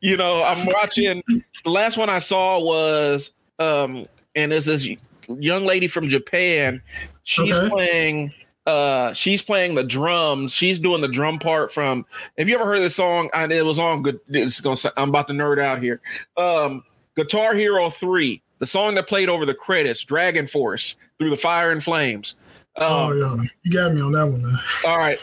you 0.00 0.16
know, 0.16 0.42
I'm 0.42 0.66
watching 0.66 1.22
the 1.28 1.70
last 1.70 1.96
one 1.96 2.08
I 2.08 2.18
saw 2.18 2.58
was 2.58 3.30
um 3.58 4.06
and 4.34 4.52
there's 4.52 4.64
this 4.64 4.88
young 5.28 5.64
lady 5.64 5.86
from 5.86 6.08
Japan. 6.08 6.82
She's 7.24 7.52
okay. 7.52 7.68
playing 7.68 8.32
uh 8.66 9.12
she's 9.14 9.40
playing 9.40 9.74
the 9.74 9.82
drums 9.82 10.52
she's 10.52 10.78
doing 10.78 11.00
the 11.00 11.08
drum 11.08 11.38
part 11.38 11.72
from 11.72 12.04
have 12.36 12.46
you 12.46 12.54
ever 12.54 12.66
heard 12.66 12.80
this 12.80 12.94
song 12.94 13.30
and 13.32 13.50
it 13.50 13.64
was 13.64 13.78
on 13.78 14.02
good 14.02 14.20
it's 14.28 14.60
gonna 14.60 14.76
i'm 14.98 15.08
about 15.08 15.26
to 15.26 15.32
nerd 15.32 15.58
out 15.58 15.82
here 15.82 15.98
um 16.36 16.84
guitar 17.16 17.54
hero 17.54 17.88
3 17.88 18.42
the 18.58 18.66
song 18.66 18.94
that 18.94 19.08
played 19.08 19.30
over 19.30 19.46
the 19.46 19.54
credits 19.54 20.04
DragonForce 20.04 20.96
through 21.18 21.30
the 21.30 21.38
fire 21.38 21.72
and 21.72 21.82
flames 21.82 22.34
oh 22.76 23.12
yeah 23.12 23.44
you 23.62 23.70
got 23.70 23.92
me 23.92 24.00
on 24.00 24.12
that 24.12 24.26
one 24.26 24.42
man. 24.42 24.56
all 24.86 24.98
right 24.98 25.18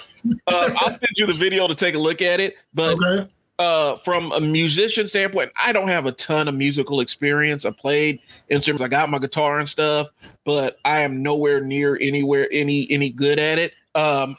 uh, 0.48 0.70
i'll 0.82 0.92
send 0.92 1.12
you 1.16 1.26
the 1.26 1.34
video 1.34 1.68
to 1.68 1.76
take 1.76 1.96
a 1.96 2.00
look 2.00 2.22
at 2.22 2.40
it 2.40 2.56
but 2.74 2.96
okay 2.96 3.30
uh, 3.60 3.98
from 3.98 4.32
a 4.34 4.40
musician 4.40 5.08
standpoint, 5.08 5.52
I 5.60 5.72
don't 5.72 5.88
have 5.88 6.06
a 6.06 6.12
ton 6.12 6.48
of 6.48 6.54
musical 6.54 7.00
experience. 7.00 7.66
I 7.66 7.72
played 7.72 8.20
instruments, 8.50 8.82
I 8.82 8.88
got 8.88 9.10
my 9.10 9.18
guitar 9.18 9.58
and 9.60 9.68
stuff, 9.68 10.10
but 10.46 10.78
I 10.86 11.00
am 11.00 11.24
nowhere 11.24 11.60
near 11.60 11.98
anywhere 12.00 12.48
any 12.52 12.90
any 12.92 13.10
good 13.10 13.40
at 13.40 13.58
it. 13.58 13.74
Um, 13.96 14.38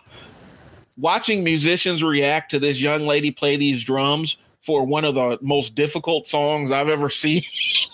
watching 0.97 1.43
musicians 1.43 2.03
react 2.03 2.53
to 2.53 2.61
this 2.61 2.81
young 2.81 3.07
lady 3.07 3.33
play 3.33 3.57
these 3.57 3.83
drums 3.83 4.37
for 4.63 4.85
one 4.85 5.05
of 5.05 5.15
the 5.15 5.39
most 5.41 5.75
difficult 5.75 6.27
songs 6.27 6.71
I've 6.73 6.89
ever 6.89 7.09
seen 7.11 7.43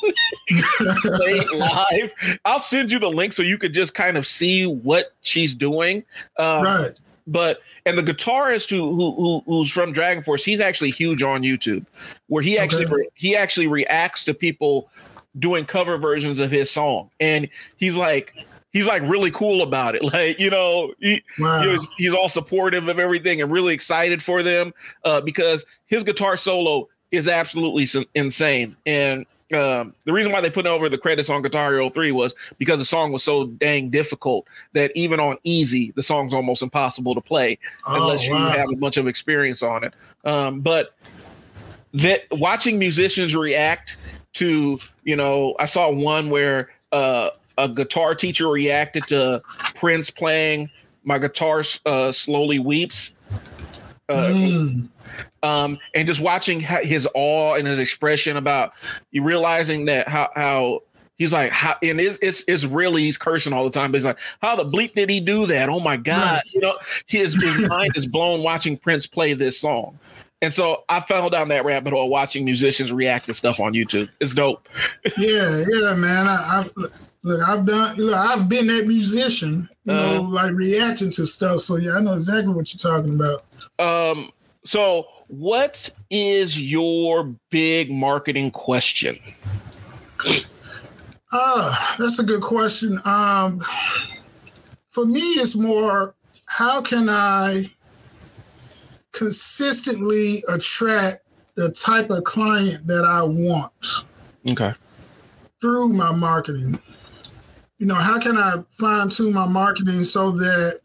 live. 1.55 2.13
I'll 2.45 2.59
send 2.59 2.91
you 2.91 2.99
the 2.99 3.11
link 3.11 3.33
so 3.33 3.43
you 3.43 3.59
could 3.59 3.73
just 3.73 3.95
kind 3.95 4.17
of 4.17 4.27
see 4.27 4.67
what 4.67 5.13
she's 5.23 5.55
doing. 5.55 6.05
Um, 6.39 6.65
right. 6.65 6.93
But 7.27 7.61
and 7.87 7.97
the 7.97 8.03
guitarist 8.03 8.69
who, 8.71 8.95
who, 8.95 9.43
who's 9.47 9.71
from 9.71 9.95
DragonForce, 9.95 10.45
he's 10.45 10.61
actually 10.61 10.91
huge 10.91 11.23
on 11.23 11.43
YouTube, 11.43 11.87
where 12.27 12.43
he 12.43 12.59
actually 12.59 12.87
okay. 12.87 13.09
he 13.15 13.35
actually 13.35 13.67
reacts 13.67 14.25
to 14.25 14.35
people 14.35 14.91
doing 15.39 15.65
cover 15.65 15.97
versions 15.97 16.39
of 16.39 16.51
his 16.51 16.71
song, 16.71 17.11
and 17.21 17.49
he's 17.77 17.97
like 17.97 18.35
he's 18.75 18.87
like 18.87 19.01
really 19.03 19.31
cool 19.31 19.63
about 19.63 19.95
it. 19.95 20.03
Like 20.15 20.39
you 20.39 20.51
know, 20.51 20.93
he, 21.01 21.23
wow. 21.39 21.63
he 21.63 21.69
was, 21.69 21.89
he's 21.97 22.13
all 22.13 22.29
supportive 22.29 22.89
of 22.89 22.99
everything 22.99 23.41
and 23.41 23.51
really 23.51 23.73
excited 23.73 24.23
for 24.23 24.43
them 24.43 24.75
uh, 25.05 25.23
because 25.23 25.65
his 25.87 26.05
guitar 26.05 26.37
solo 26.37 26.89
is 27.11 27.27
absolutely 27.27 27.89
insane, 28.15 28.77
and 28.87 29.27
um, 29.53 29.95
the 30.05 30.13
reason 30.13 30.33
why 30.33 30.41
they 30.41 30.51
put 30.51 30.67
over 30.67 30.89
the 30.89 30.99
credits 30.99 31.31
on 31.31 31.43
Guitar 31.43 31.71
Hero 31.71 31.91
3 31.91 32.13
was 32.13 32.35
because 32.59 32.79
the 32.79 32.85
song 32.85 33.13
was 33.13 33.23
so 33.23 33.47
dang 33.47 33.91
difficult 33.91 34.47
that 34.73 34.91
even 34.95 35.21
on 35.21 35.37
easy, 35.45 35.93
the 35.93 36.03
song's 36.03 36.33
almost 36.33 36.63
impossible 36.63 37.15
to 37.15 37.21
play 37.21 37.59
oh, 37.87 38.03
unless 38.03 38.29
wow. 38.29 38.39
you 38.39 38.59
have 38.59 38.71
a 38.73 38.77
bunch 38.77 38.97
of 38.97 39.07
experience 39.07 39.63
on 39.63 39.85
it. 39.85 39.95
Um, 40.25 40.61
but 40.61 40.95
that 41.93 42.23
watching 42.33 42.79
musicians 42.79 43.37
react 43.37 43.97
to, 44.35 44.79
you 45.05 45.15
know, 45.15 45.55
I 45.59 45.67
saw 45.67 45.91
one 45.91 46.31
where 46.31 46.71
uh, 46.91 47.31
a 47.59 47.69
guitar 47.69 48.15
teacher 48.15 48.49
reacted 48.49 49.05
to 49.05 49.43
Prince 49.75 50.11
playing 50.11 50.71
"My 51.05 51.19
Guitar 51.19 51.63
uh, 51.87 52.13
Slowly 52.13 52.59
Weeps." 52.59 53.13
Uh, 54.09 54.29
mm 54.29 54.89
um, 55.45 55.79
and 55.95 56.07
just 56.07 56.21
watching 56.21 56.61
his 56.61 57.07
awe 57.15 57.55
and 57.55 57.69
his 57.69 57.79
expression 57.79 58.37
about 58.37 58.73
you 59.11 59.23
realizing 59.23 59.85
that 59.85 60.09
how 60.09 60.31
how 60.35 60.81
he's 61.19 61.33
like 61.33 61.53
how 61.53 61.77
and 61.83 62.01
it's 62.01 62.19
it's, 62.23 62.45
it's 62.49 62.65
really 62.65 63.03
he's 63.03 63.19
cursing 63.19 63.53
all 63.53 63.65
the 63.65 63.71
time 63.71 63.93
but 63.93 63.99
he's 63.99 64.07
like 64.07 64.19
how 64.41 64.57
the 64.57 64.65
bleep 64.65 64.95
did 64.95 65.11
he 65.11 65.21
do 65.21 65.47
that 65.47 65.69
oh 65.69 65.81
my 65.81 65.97
god 65.97 66.41
you 66.53 66.61
know 66.61 66.77
his, 67.07 67.35
his 67.35 67.69
mind 67.69 67.93
is 67.95 68.07
blown 68.07 68.43
watching 68.43 68.77
prince 68.77 69.07
play 69.07 69.35
this 69.35 69.61
song 69.61 69.99
and 70.43 70.53
so 70.53 70.85
I 70.91 71.01
fell 71.01 71.31
down 71.31 71.49
that 71.49 71.65
rabbit 71.65 71.95
hole 71.95 72.11
watching 72.11 72.45
musicians 72.45 72.93
react 72.93 73.25
to 73.27 73.35
stuff 73.35 73.61
on 73.61 73.73
YouTube. 73.73 74.11
It's 74.21 74.35
dope. 74.35 74.69
yeah, 75.17 75.65
yeah, 75.67 75.95
man. 75.95 76.29
I, 76.29 76.67
I 76.77 76.87
look, 77.25 77.49
I've 77.49 77.67
done. 77.67 77.97
Look, 77.97 78.15
I've 78.15 78.49
been 78.49 78.69
that 78.69 78.87
musician, 78.87 79.69
you 79.85 79.93
uh, 79.93 80.15
know, 80.15 80.23
like 80.23 80.53
reacting 80.53 81.11
to 81.11 81.27
stuff. 81.27 81.61
So 81.61 81.77
yeah, 81.77 81.97
I 81.97 82.01
know 82.01 82.15
exactly 82.15 82.53
what 82.53 82.73
you're 82.73 82.93
talking 82.93 83.17
about. 83.17 83.45
Um. 83.79 84.31
So 84.67 85.07
what 85.29 85.91
is 86.11 86.59
your 86.59 87.35
big 87.51 87.91
marketing 87.91 88.51
question? 88.51 89.19
Uh, 91.33 91.75
that's 91.99 92.19
a 92.19 92.23
good 92.23 92.43
question. 92.43 93.01
Um, 93.05 93.61
for 94.89 95.05
me, 95.05 95.21
it's 95.21 95.57
more 95.57 96.15
how 96.47 96.81
can 96.81 97.09
I 97.09 97.65
consistently 99.13 100.43
attract 100.49 101.25
the 101.57 101.71
type 101.73 102.11
of 102.11 102.25
client 102.25 102.87
that 102.87 103.05
I 103.05 103.23
want? 103.23 104.05
Okay. 104.49 104.75
Through 105.61 105.89
my 105.89 106.13
marketing. 106.13 106.79
You 107.79 107.87
know, 107.87 107.95
how 107.95 108.21
can 108.21 108.39
I 108.39 108.63
fine 108.71 109.09
tune 109.09 109.35
my 109.35 109.47
marketing 109.47 110.05
so 110.05 110.31
that 110.31 110.81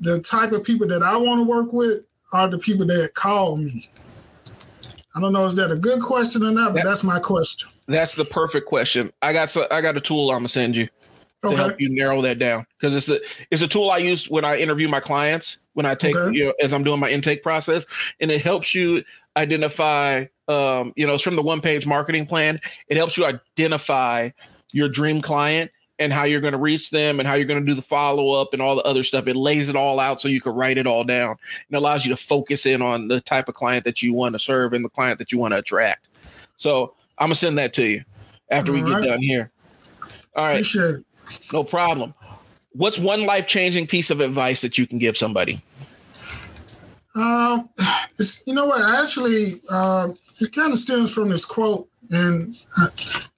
the 0.00 0.20
type 0.20 0.52
of 0.52 0.64
people 0.64 0.86
that 0.88 1.02
I 1.02 1.16
want 1.16 1.40
to 1.40 1.44
work 1.44 1.72
with 1.72 2.02
are 2.32 2.48
the 2.48 2.58
people 2.58 2.86
that 2.86 3.14
call 3.14 3.56
me? 3.56 3.88
I 5.14 5.20
don't 5.20 5.32
know 5.32 5.44
is 5.44 5.56
that 5.56 5.70
a 5.70 5.76
good 5.76 6.00
question 6.00 6.44
or 6.44 6.50
not, 6.50 6.74
but 6.74 6.82
that, 6.82 6.84
that's 6.84 7.04
my 7.04 7.18
question. 7.18 7.68
That's 7.86 8.14
the 8.14 8.24
perfect 8.24 8.66
question. 8.66 9.12
I 9.22 9.32
got 9.32 9.50
so 9.50 9.66
I 9.70 9.80
got 9.80 9.96
a 9.96 10.00
tool 10.00 10.30
I'm 10.30 10.38
gonna 10.38 10.48
send 10.48 10.76
you 10.76 10.88
to 11.42 11.56
help 11.56 11.80
you 11.80 11.88
narrow 11.88 12.20
that 12.22 12.38
down 12.38 12.66
because 12.78 12.94
it's 12.94 13.08
a 13.08 13.20
it's 13.50 13.62
a 13.62 13.68
tool 13.68 13.90
I 13.90 13.98
use 13.98 14.28
when 14.28 14.44
I 14.44 14.58
interview 14.58 14.88
my 14.88 15.00
clients 15.00 15.58
when 15.74 15.86
I 15.86 15.94
take 15.94 16.16
okay. 16.16 16.36
you 16.36 16.46
know 16.46 16.52
as 16.62 16.72
I'm 16.72 16.82
doing 16.82 17.00
my 17.00 17.10
intake 17.10 17.42
process, 17.42 17.86
and 18.20 18.30
it 18.30 18.42
helps 18.42 18.74
you 18.74 19.04
identify. 19.36 20.26
Um, 20.48 20.94
you 20.96 21.06
know, 21.06 21.14
it's 21.14 21.22
from 21.22 21.36
the 21.36 21.42
one 21.42 21.60
page 21.60 21.86
marketing 21.86 22.26
plan. 22.26 22.58
It 22.88 22.96
helps 22.96 23.16
you 23.16 23.26
identify 23.26 24.30
your 24.72 24.88
dream 24.88 25.20
client 25.20 25.70
and 25.98 26.12
how 26.12 26.24
you're 26.24 26.40
going 26.40 26.52
to 26.52 26.58
reach 26.58 26.90
them 26.90 27.18
and 27.18 27.26
how 27.26 27.34
you're 27.34 27.46
going 27.46 27.60
to 27.60 27.66
do 27.66 27.74
the 27.74 27.82
follow 27.82 28.30
up 28.30 28.52
and 28.52 28.62
all 28.62 28.76
the 28.76 28.82
other 28.82 29.02
stuff. 29.02 29.26
It 29.26 29.36
lays 29.36 29.68
it 29.68 29.76
all 29.76 29.98
out 29.98 30.20
so 30.20 30.28
you 30.28 30.40
can 30.40 30.52
write 30.52 30.78
it 30.78 30.86
all 30.86 31.04
down 31.04 31.36
and 31.68 31.76
allows 31.76 32.04
you 32.04 32.10
to 32.10 32.16
focus 32.16 32.66
in 32.66 32.82
on 32.82 33.08
the 33.08 33.20
type 33.20 33.48
of 33.48 33.54
client 33.54 33.84
that 33.84 34.02
you 34.02 34.14
want 34.14 34.34
to 34.34 34.38
serve 34.38 34.72
and 34.72 34.84
the 34.84 34.88
client 34.88 35.18
that 35.18 35.32
you 35.32 35.38
want 35.38 35.54
to 35.54 35.58
attract. 35.58 36.06
So 36.56 36.94
I'm 37.18 37.26
gonna 37.26 37.34
send 37.34 37.58
that 37.58 37.72
to 37.74 37.86
you 37.86 38.04
after 38.50 38.72
all 38.72 38.82
we 38.82 38.90
right. 38.90 39.02
get 39.02 39.08
done 39.08 39.22
here. 39.22 39.50
All 40.36 40.44
right. 40.44 40.64
No 41.52 41.64
problem. 41.64 42.14
What's 42.72 42.98
one 42.98 43.24
life 43.24 43.46
changing 43.46 43.86
piece 43.86 44.10
of 44.10 44.20
advice 44.20 44.60
that 44.60 44.78
you 44.78 44.86
can 44.86 44.98
give 44.98 45.16
somebody? 45.16 45.60
Um, 47.14 47.68
you 48.46 48.54
know 48.54 48.66
what? 48.66 48.80
I 48.80 49.02
actually, 49.02 49.60
uh, 49.68 50.10
it 50.40 50.52
kind 50.52 50.72
of 50.72 50.78
stems 50.78 51.12
from 51.12 51.30
this 51.30 51.44
quote 51.44 51.88
and 52.10 52.54
I, 52.76 52.88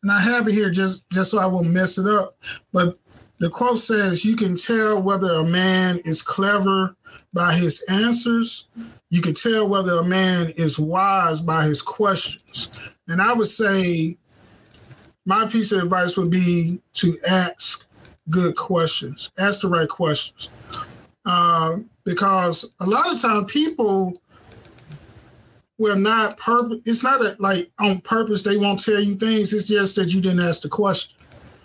and 0.03 0.13
I 0.13 0.21
have 0.21 0.49
it 0.49 0.55
here 0.55 0.71
just 0.71 1.09
just 1.11 1.31
so 1.31 1.39
I 1.39 1.47
won't 1.47 1.71
mess 1.71 1.99
it 1.99 2.07
up. 2.07 2.37
But 2.73 2.99
the 3.39 3.51
quote 3.51 3.79
says, 3.79 4.25
"You 4.25 4.37
can 4.37 4.57
tell 4.57 5.01
whether 5.03 5.33
a 5.33 5.45
man 5.45 5.99
is 6.05 6.23
clever 6.23 6.95
by 7.33 7.55
his 7.55 7.83
answers. 7.89 8.67
You 9.11 9.23
can 9.23 9.35
tell 9.35 9.69
whether 9.69 9.99
a 9.99 10.05
man 10.05 10.51
is 10.57 10.79
wise 10.79 11.41
by 11.41 11.65
his 11.65 11.83
questions." 11.83 12.69
And 13.09 13.21
I 13.21 13.33
would 13.33 13.49
say, 13.49 14.17
my 15.27 15.47
piece 15.47 15.73
of 15.73 15.83
advice 15.83 16.17
would 16.17 16.31
be 16.31 16.81
to 16.95 17.19
ask 17.29 17.87
good 18.29 18.57
questions, 18.57 19.31
ask 19.39 19.63
the 19.63 19.69
right 19.69 19.89
questions, 19.89 20.51
um, 21.25 21.91
because 22.05 22.73
a 22.81 22.87
lot 22.87 23.13
of 23.13 23.21
times 23.21 23.51
people 23.51 24.21
will 25.81 25.97
not 25.97 26.37
purpose. 26.37 26.79
It's 26.85 27.03
not 27.03 27.23
a, 27.23 27.35
like 27.39 27.71
on 27.79 28.03
purpose 28.03 28.43
they 28.43 28.59
won't 28.59 28.85
tell 28.85 29.01
you 29.01 29.15
things. 29.15 29.55
It's 29.55 29.67
just 29.67 29.97
that 29.97 30.13
you 30.13 30.21
didn't 30.21 30.47
ask 30.47 30.61
the 30.61 30.69
question. 30.69 31.19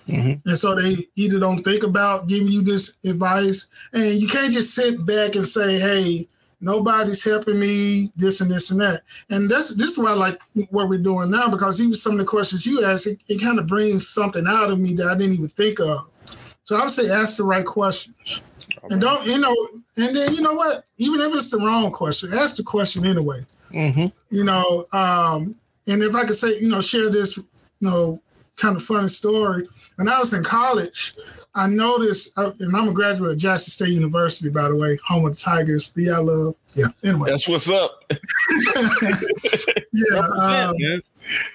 Mm-hmm. 0.08 0.48
And 0.48 0.58
so 0.58 0.74
they 0.74 1.08
either 1.16 1.38
don't 1.38 1.64
think 1.64 1.84
about 1.84 2.28
giving 2.28 2.48
you 2.48 2.62
this 2.62 2.98
advice, 3.04 3.68
and 3.92 4.14
you 4.14 4.28
can't 4.28 4.54
just 4.54 4.74
sit 4.74 5.06
back 5.06 5.36
and 5.36 5.46
say, 5.46 5.80
"Hey, 5.80 6.28
nobody's 6.62 7.24
helping 7.24 7.60
me," 7.60 8.12
this 8.16 8.40
and 8.40 8.50
this 8.50 8.72
and 8.72 8.80
that. 8.80 9.02
And 9.30 9.50
that's 9.50 9.76
this 9.76 9.92
is 9.92 9.98
why 9.98 10.12
I 10.12 10.14
like 10.14 10.40
what 10.70 10.88
we're 10.88 11.00
doing 11.00 11.30
now 11.30 11.50
because 11.50 11.82
even 11.82 11.96
some 11.96 12.14
of 12.14 12.20
the 12.20 12.26
questions 12.26 12.66
you 12.66 12.86
ask, 12.86 13.08
it, 13.08 13.20
it 13.28 13.42
kind 13.42 13.60
of 13.60 13.68
brings 13.68 14.08
something 14.08 14.46
out 14.48 14.72
of 14.72 14.80
me 14.80 14.94
that 14.94 15.08
I 15.08 15.18
didn't 15.18 15.34
even 15.34 15.50
think 15.50 15.82
of. 15.82 16.08
So 16.64 16.78
I 16.78 16.82
would 16.82 16.92
say 16.92 17.10
ask 17.10 17.36
the 17.36 17.44
right 17.44 17.66
questions. 17.66 18.44
Okay. 18.78 18.94
And 18.94 19.02
don't, 19.02 19.26
you 19.26 19.40
know, 19.40 19.56
and 19.98 20.16
then 20.16 20.34
you 20.34 20.42
know 20.42 20.54
what? 20.54 20.86
Even 20.98 21.20
if 21.20 21.34
it's 21.34 21.50
the 21.50 21.58
wrong 21.58 21.92
question, 21.92 22.34
ask 22.34 22.56
the 22.56 22.64
question 22.64 23.06
anyway. 23.06 23.46
Mm-hmm. 23.76 24.08
You 24.30 24.44
know, 24.46 24.86
um, 24.94 25.56
and 25.88 26.02
if 26.02 26.16
I 26.16 26.24
could 26.24 26.36
say, 26.36 26.58
you 26.60 26.70
know, 26.70 26.82
share 26.82 27.10
this, 27.10 27.38
you 27.38 27.46
know, 27.82 28.22
kind 28.56 28.76
of 28.76 28.84
funny 28.84 29.08
story. 29.08 29.68
When 29.98 30.08
I 30.08 30.18
was 30.20 30.34
in 30.34 30.44
college, 30.44 31.14
I 31.54 31.68
noticed, 31.68 32.38
uh, 32.38 32.52
and 32.60 32.76
I'm 32.76 32.90
a 32.90 32.94
graduate 32.94 33.32
of 33.32 33.38
Jackson 33.38 33.72
State 33.72 33.94
University, 33.94 34.50
by 34.50 34.68
the 34.68 34.76
way, 34.76 34.98
home 35.06 35.26
of 35.26 35.36
the 35.36 35.42
Tigers, 35.42 35.92
the 35.92 36.12
I 36.12 36.18
love. 36.18 36.56
Yeah, 36.76 36.88
anyway. 37.04 37.30
That's 37.30 37.48
what's 37.48 37.70
up. 37.70 38.04
yeah. 39.94 40.20
Um, 40.42 40.76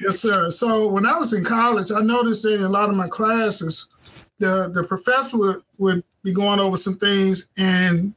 yes, 0.01 0.21
sir. 0.21 0.51
So 0.51 0.89
when 0.89 1.05
I 1.05 1.19
was 1.19 1.35
in 1.35 1.45
college, 1.45 1.93
I 1.93 2.01
noticed 2.01 2.43
that 2.45 2.55
in 2.55 2.63
a 2.63 2.69
lot 2.69 2.89
of 2.89 2.97
my 2.97 3.09
classes, 3.09 3.91
the, 4.39 4.71
the 4.73 4.85
professor 4.85 5.39
would, 5.39 5.63
would 5.77 6.05
be 6.23 6.33
going 6.33 6.61
over 6.61 6.77
some 6.77 6.97
things, 6.97 7.51
and 7.59 8.15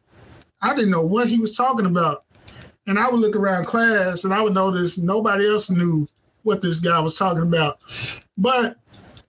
I 0.61 0.73
didn't 0.73 0.91
know 0.91 1.05
what 1.05 1.27
he 1.27 1.39
was 1.39 1.55
talking 1.55 1.85
about. 1.85 2.22
And 2.87 2.99
I 2.99 3.09
would 3.09 3.19
look 3.19 3.35
around 3.35 3.65
class 3.65 4.23
and 4.23 4.33
I 4.33 4.41
would 4.41 4.53
notice 4.53 4.97
nobody 4.97 5.47
else 5.47 5.69
knew 5.69 6.07
what 6.43 6.61
this 6.61 6.79
guy 6.79 6.99
was 6.99 7.17
talking 7.17 7.43
about. 7.43 7.79
But 8.37 8.77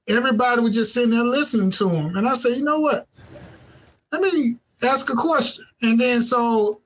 everybody 0.08 0.60
was 0.60 0.74
just 0.74 0.92
sitting 0.92 1.10
there 1.10 1.22
listening 1.22 1.70
to 1.72 1.88
him. 1.88 2.16
And 2.16 2.28
I 2.28 2.34
said, 2.34 2.56
you 2.56 2.64
know 2.64 2.80
what? 2.80 3.06
Let 4.12 4.22
me 4.22 4.56
ask 4.82 5.10
a 5.10 5.14
question. 5.14 5.64
And 5.82 5.98
then 5.98 6.20
so, 6.20 6.80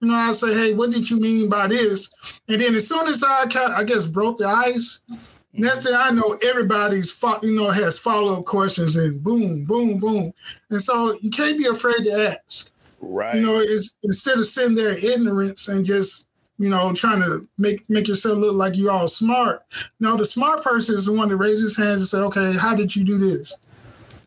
you 0.00 0.08
know, 0.08 0.14
I 0.14 0.32
say, 0.32 0.52
hey, 0.54 0.74
what 0.74 0.90
did 0.90 1.08
you 1.08 1.18
mean 1.18 1.48
by 1.48 1.66
this? 1.66 2.12
And 2.48 2.60
then 2.60 2.74
as 2.74 2.88
soon 2.88 3.06
as 3.06 3.22
I 3.22 3.46
kind 3.46 3.72
of, 3.72 3.78
I 3.78 3.84
guess 3.84 4.06
broke 4.06 4.38
the 4.38 4.46
ice, 4.46 5.00
mm-hmm. 5.10 5.62
next 5.62 5.84
thing 5.84 5.94
I 5.96 6.10
know, 6.10 6.38
everybody's 6.46 7.22
you 7.42 7.56
know 7.56 7.70
has 7.70 7.98
follow 7.98 8.38
up 8.38 8.44
questions 8.44 8.96
and 8.96 9.22
boom, 9.22 9.64
boom, 9.64 9.98
boom. 9.98 10.32
And 10.70 10.80
so 10.80 11.16
you 11.20 11.30
can't 11.30 11.58
be 11.58 11.66
afraid 11.66 12.04
to 12.04 12.36
ask. 12.46 12.70
Right. 13.08 13.36
You 13.36 13.42
know, 13.42 13.58
it's 13.58 13.96
instead 14.02 14.38
of 14.38 14.46
sitting 14.46 14.74
there 14.74 14.92
ignorance 14.92 15.68
and 15.68 15.84
just 15.84 16.28
you 16.58 16.68
know 16.70 16.92
trying 16.92 17.20
to 17.20 17.46
make 17.58 17.88
make 17.90 18.08
yourself 18.08 18.38
look 18.38 18.54
like 18.54 18.76
you're 18.76 18.90
all 18.92 19.08
smart. 19.08 19.62
Now 20.00 20.16
the 20.16 20.24
smart 20.24 20.62
person 20.62 20.94
is 20.94 21.06
the 21.06 21.12
one 21.12 21.28
that 21.28 21.36
raises 21.36 21.62
his 21.62 21.76
hands 21.76 22.00
and 22.00 22.08
say, 22.08 22.18
"Okay, 22.18 22.52
how 22.58 22.74
did 22.74 22.94
you 22.94 23.04
do 23.04 23.18
this? 23.18 23.56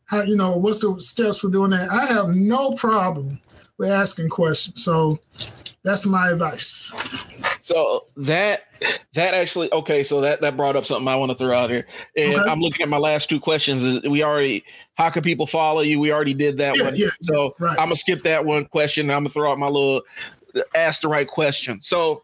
How 0.06 0.22
you 0.22 0.36
know 0.36 0.58
what's 0.58 0.80
the 0.80 0.95
steps 0.99 1.40
for 1.40 1.49
doing 1.49 1.72
that?" 1.72 1.90
I 1.90 2.06
have 2.06 2.30
no 2.30 2.72
problem 2.72 3.40
with 3.78 3.90
asking 3.90 4.30
questions. 4.30 4.84
So 4.84 5.20
that's 5.88 6.05
my 6.05 6.30
advice. 6.30 6.91
So 7.61 8.05
that 8.18 8.65
that 9.15 9.34
actually 9.34 9.72
okay. 9.73 10.03
So 10.03 10.22
that 10.22 10.41
that 10.41 10.57
brought 10.57 10.76
up 10.76 10.85
something 10.85 11.07
I 11.07 11.15
want 11.15 11.31
to 11.31 11.38
throw 11.38 11.55
out 11.57 11.69
here, 11.69 11.88
and 12.15 12.35
okay. 12.35 12.49
I'm 12.49 12.59
looking 12.59 12.84
at 12.84 12.89
my 12.89 12.97
last 12.97 13.30
two 13.30 13.39
questions. 13.39 14.01
We 14.03 14.23
already 14.23 14.65
how 14.95 15.09
can 15.09 15.23
people 15.23 15.47
follow 15.47 15.81
you? 15.81 15.99
We 15.99 16.11
already 16.11 16.34
did 16.34 16.57
that 16.57 16.77
yeah, 16.77 16.84
one. 16.84 16.93
Yeah, 16.95 17.07
so 17.22 17.55
right. 17.59 17.72
I'm 17.72 17.85
gonna 17.85 17.95
skip 17.95 18.23
that 18.23 18.45
one 18.45 18.65
question. 18.65 19.09
I'm 19.09 19.19
gonna 19.19 19.30
throw 19.30 19.51
out 19.51 19.59
my 19.59 19.68
little 19.68 20.01
ask 20.76 21.01
the 21.01 21.07
right 21.07 21.27
question. 21.27 21.81
So 21.81 22.23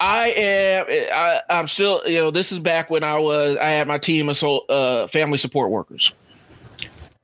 I 0.00 0.30
am. 0.30 0.86
I, 0.88 1.42
am 1.48 1.68
still. 1.68 2.02
You 2.06 2.18
know, 2.18 2.30
this 2.30 2.50
is 2.50 2.58
back 2.58 2.90
when 2.90 3.04
I 3.04 3.18
was. 3.18 3.56
I 3.56 3.70
had 3.70 3.86
my 3.86 3.98
team 3.98 4.28
of 4.28 4.36
so, 4.36 4.58
uh, 4.66 5.06
family 5.06 5.38
support 5.38 5.70
workers 5.70 6.12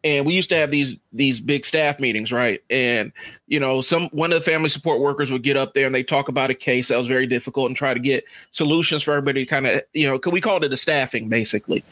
and 0.04 0.24
we 0.26 0.34
used 0.34 0.48
to 0.48 0.56
have 0.56 0.70
these 0.70 0.96
these 1.12 1.40
big 1.40 1.64
staff 1.64 1.98
meetings 1.98 2.30
right 2.30 2.62
and 2.70 3.12
you 3.46 3.58
know 3.58 3.80
some 3.80 4.08
one 4.10 4.32
of 4.32 4.38
the 4.38 4.50
family 4.50 4.68
support 4.68 5.00
workers 5.00 5.30
would 5.30 5.42
get 5.42 5.56
up 5.56 5.74
there 5.74 5.86
and 5.86 5.94
they 5.94 6.02
talk 6.02 6.28
about 6.28 6.50
a 6.50 6.54
case 6.54 6.88
that 6.88 6.98
was 6.98 7.08
very 7.08 7.26
difficult 7.26 7.66
and 7.66 7.76
try 7.76 7.92
to 7.92 8.00
get 8.00 8.24
solutions 8.50 9.02
for 9.02 9.12
everybody 9.12 9.44
kind 9.44 9.66
of 9.66 9.82
you 9.92 10.06
know 10.06 10.20
we 10.30 10.40
called 10.40 10.64
it 10.64 10.72
a 10.72 10.76
staffing 10.76 11.28
basically 11.28 11.84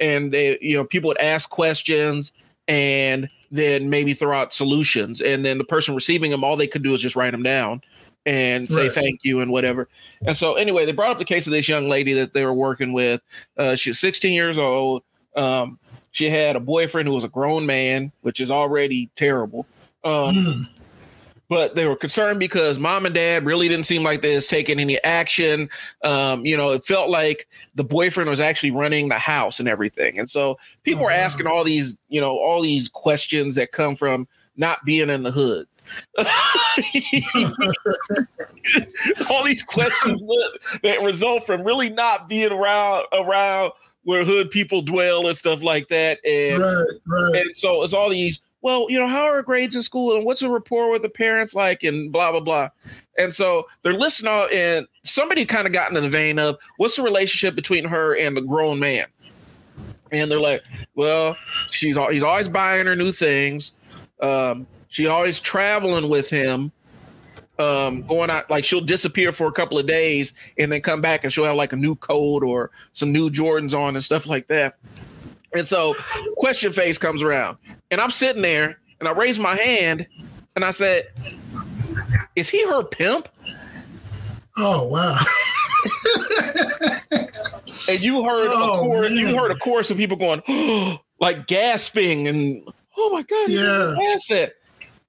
and 0.00 0.32
they 0.32 0.58
you 0.60 0.76
know 0.76 0.84
people 0.84 1.08
would 1.08 1.18
ask 1.18 1.48
questions 1.48 2.32
and 2.68 3.28
then 3.50 3.88
maybe 3.88 4.12
throw 4.12 4.36
out 4.36 4.52
solutions 4.52 5.20
and 5.20 5.44
then 5.44 5.56
the 5.56 5.64
person 5.64 5.94
receiving 5.94 6.30
them 6.30 6.44
all 6.44 6.56
they 6.56 6.66
could 6.66 6.82
do 6.82 6.94
is 6.94 7.00
just 7.00 7.16
write 7.16 7.30
them 7.30 7.42
down 7.42 7.80
and 8.26 8.68
say 8.68 8.86
right. 8.86 8.92
thank 8.92 9.20
you 9.22 9.40
and 9.40 9.52
whatever. 9.52 9.88
And 10.26 10.36
so 10.36 10.54
anyway, 10.54 10.84
they 10.84 10.90
brought 10.90 11.12
up 11.12 11.20
the 11.20 11.24
case 11.24 11.46
of 11.46 11.52
this 11.52 11.68
young 11.68 11.88
lady 11.88 12.12
that 12.14 12.34
they 12.34 12.44
were 12.44 12.52
working 12.52 12.92
with. 12.92 13.22
Uh, 13.56 13.76
she 13.76 13.90
was 13.90 14.00
16 14.00 14.34
years 14.34 14.58
old. 14.58 15.04
Um, 15.36 15.78
she 16.16 16.30
had 16.30 16.56
a 16.56 16.60
boyfriend 16.60 17.06
who 17.06 17.12
was 17.12 17.24
a 17.24 17.28
grown 17.28 17.66
man, 17.66 18.10
which 18.22 18.40
is 18.40 18.50
already 18.50 19.10
terrible. 19.16 19.66
Um, 20.02 20.34
mm. 20.34 20.68
But 21.50 21.74
they 21.74 21.86
were 21.86 21.94
concerned 21.94 22.40
because 22.40 22.78
mom 22.78 23.04
and 23.04 23.14
dad 23.14 23.44
really 23.44 23.68
didn't 23.68 23.84
seem 23.84 24.02
like 24.02 24.22
they 24.22 24.34
was 24.34 24.46
taking 24.48 24.80
any 24.80 24.98
action. 25.04 25.68
Um, 26.02 26.46
you 26.46 26.56
know, 26.56 26.70
it 26.70 26.86
felt 26.86 27.10
like 27.10 27.46
the 27.74 27.84
boyfriend 27.84 28.30
was 28.30 28.40
actually 28.40 28.70
running 28.70 29.10
the 29.10 29.18
house 29.18 29.60
and 29.60 29.68
everything. 29.68 30.18
And 30.18 30.28
so 30.28 30.58
people 30.84 31.02
oh, 31.02 31.04
were 31.04 31.10
asking 31.12 31.48
all 31.48 31.64
these, 31.64 31.98
you 32.08 32.22
know, 32.22 32.38
all 32.38 32.62
these 32.62 32.88
questions 32.88 33.56
that 33.56 33.72
come 33.72 33.94
from 33.94 34.26
not 34.56 34.82
being 34.86 35.10
in 35.10 35.22
the 35.22 35.30
hood. 35.30 35.68
all 39.30 39.44
these 39.44 39.62
questions 39.62 40.18
that 40.82 41.02
result 41.04 41.44
from 41.46 41.62
really 41.62 41.90
not 41.90 42.26
being 42.26 42.52
around 42.52 43.04
around 43.12 43.72
where 44.06 44.24
hood 44.24 44.52
people 44.52 44.82
dwell 44.82 45.26
and 45.26 45.36
stuff 45.36 45.64
like 45.64 45.88
that. 45.88 46.24
And, 46.24 46.62
right, 46.62 46.86
right. 47.08 47.42
and 47.42 47.56
so 47.56 47.82
it's 47.82 47.92
all 47.92 48.08
these, 48.08 48.38
well, 48.62 48.86
you 48.88 49.00
know, 49.00 49.08
how 49.08 49.24
are 49.24 49.42
grades 49.42 49.74
in 49.74 49.82
school 49.82 50.14
and 50.14 50.24
what's 50.24 50.40
the 50.40 50.48
rapport 50.48 50.92
with 50.92 51.02
the 51.02 51.08
parents 51.08 51.56
like 51.56 51.82
and 51.82 52.12
blah, 52.12 52.30
blah, 52.30 52.38
blah. 52.38 52.68
And 53.18 53.34
so 53.34 53.66
they're 53.82 53.94
listening 53.94 54.46
and 54.54 54.86
somebody 55.02 55.44
kind 55.44 55.66
of 55.66 55.72
got 55.72 55.88
into 55.88 56.00
the 56.00 56.08
vein 56.08 56.38
of 56.38 56.56
what's 56.76 56.94
the 56.94 57.02
relationship 57.02 57.56
between 57.56 57.84
her 57.84 58.16
and 58.16 58.36
the 58.36 58.42
grown 58.42 58.78
man? 58.78 59.06
And 60.12 60.30
they're 60.30 60.38
like, 60.38 60.62
well, 60.94 61.36
she's 61.72 61.96
he's 61.96 62.22
always 62.22 62.48
buying 62.48 62.86
her 62.86 62.94
new 62.94 63.10
things. 63.10 63.72
Um, 64.20 64.68
she's 64.86 65.08
always 65.08 65.40
traveling 65.40 66.08
with 66.08 66.30
him 66.30 66.70
um, 67.58 68.02
going 68.02 68.30
out 68.30 68.50
like 68.50 68.64
she'll 68.64 68.80
disappear 68.80 69.32
for 69.32 69.46
a 69.46 69.52
couple 69.52 69.78
of 69.78 69.86
days 69.86 70.32
and 70.58 70.70
then 70.70 70.80
come 70.82 71.00
back 71.00 71.24
and 71.24 71.32
she'll 71.32 71.44
have 71.44 71.56
like 71.56 71.72
a 71.72 71.76
new 71.76 71.94
coat 71.96 72.42
or 72.42 72.70
some 72.92 73.12
new 73.12 73.30
Jordans 73.30 73.74
on 73.74 73.96
and 73.96 74.04
stuff 74.04 74.26
like 74.26 74.48
that. 74.48 74.76
And 75.54 75.66
so 75.66 75.94
question 76.36 76.72
phase 76.72 76.98
comes 76.98 77.22
around 77.22 77.58
and 77.90 78.00
I'm 78.00 78.10
sitting 78.10 78.42
there 78.42 78.78
and 79.00 79.08
I 79.08 79.12
raise 79.12 79.38
my 79.38 79.54
hand 79.54 80.06
and 80.54 80.64
I 80.64 80.70
said, 80.70 81.08
Is 82.34 82.48
he 82.48 82.66
her 82.66 82.82
pimp? 82.82 83.28
Oh 84.58 84.88
wow. 84.88 85.18
and 87.88 88.00
you 88.00 88.24
heard 88.24 88.48
oh, 88.50 88.80
a 88.80 88.80
chorus, 88.80 89.12
you 89.12 89.36
heard 89.36 89.50
a 89.50 89.56
chorus 89.56 89.90
of 89.90 89.96
people 89.96 90.16
going, 90.16 90.42
oh, 90.48 90.98
like 91.20 91.46
gasping 91.46 92.28
and 92.28 92.62
oh 92.96 93.10
my 93.10 93.22
god, 93.22 93.48
yeah, 93.48 93.94
that. 94.28 94.54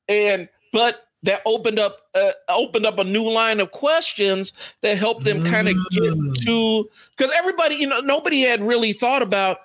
And 0.07 0.47
but 0.71 1.06
that 1.23 1.41
opened 1.45 1.79
up 1.79 1.97
uh, 2.15 2.31
opened 2.49 2.85
up 2.85 2.99
a 2.99 3.03
new 3.03 3.23
line 3.23 3.59
of 3.59 3.71
questions 3.71 4.53
that 4.81 4.97
helped 4.97 5.23
them 5.23 5.43
kind 5.43 5.67
of 5.67 5.75
get 5.91 6.03
Mm. 6.13 6.45
to 6.45 6.89
because 7.17 7.31
everybody 7.35 7.75
you 7.75 7.87
know 7.87 7.99
nobody 8.01 8.41
had 8.41 8.61
really 8.61 8.93
thought 8.93 9.21
about 9.21 9.59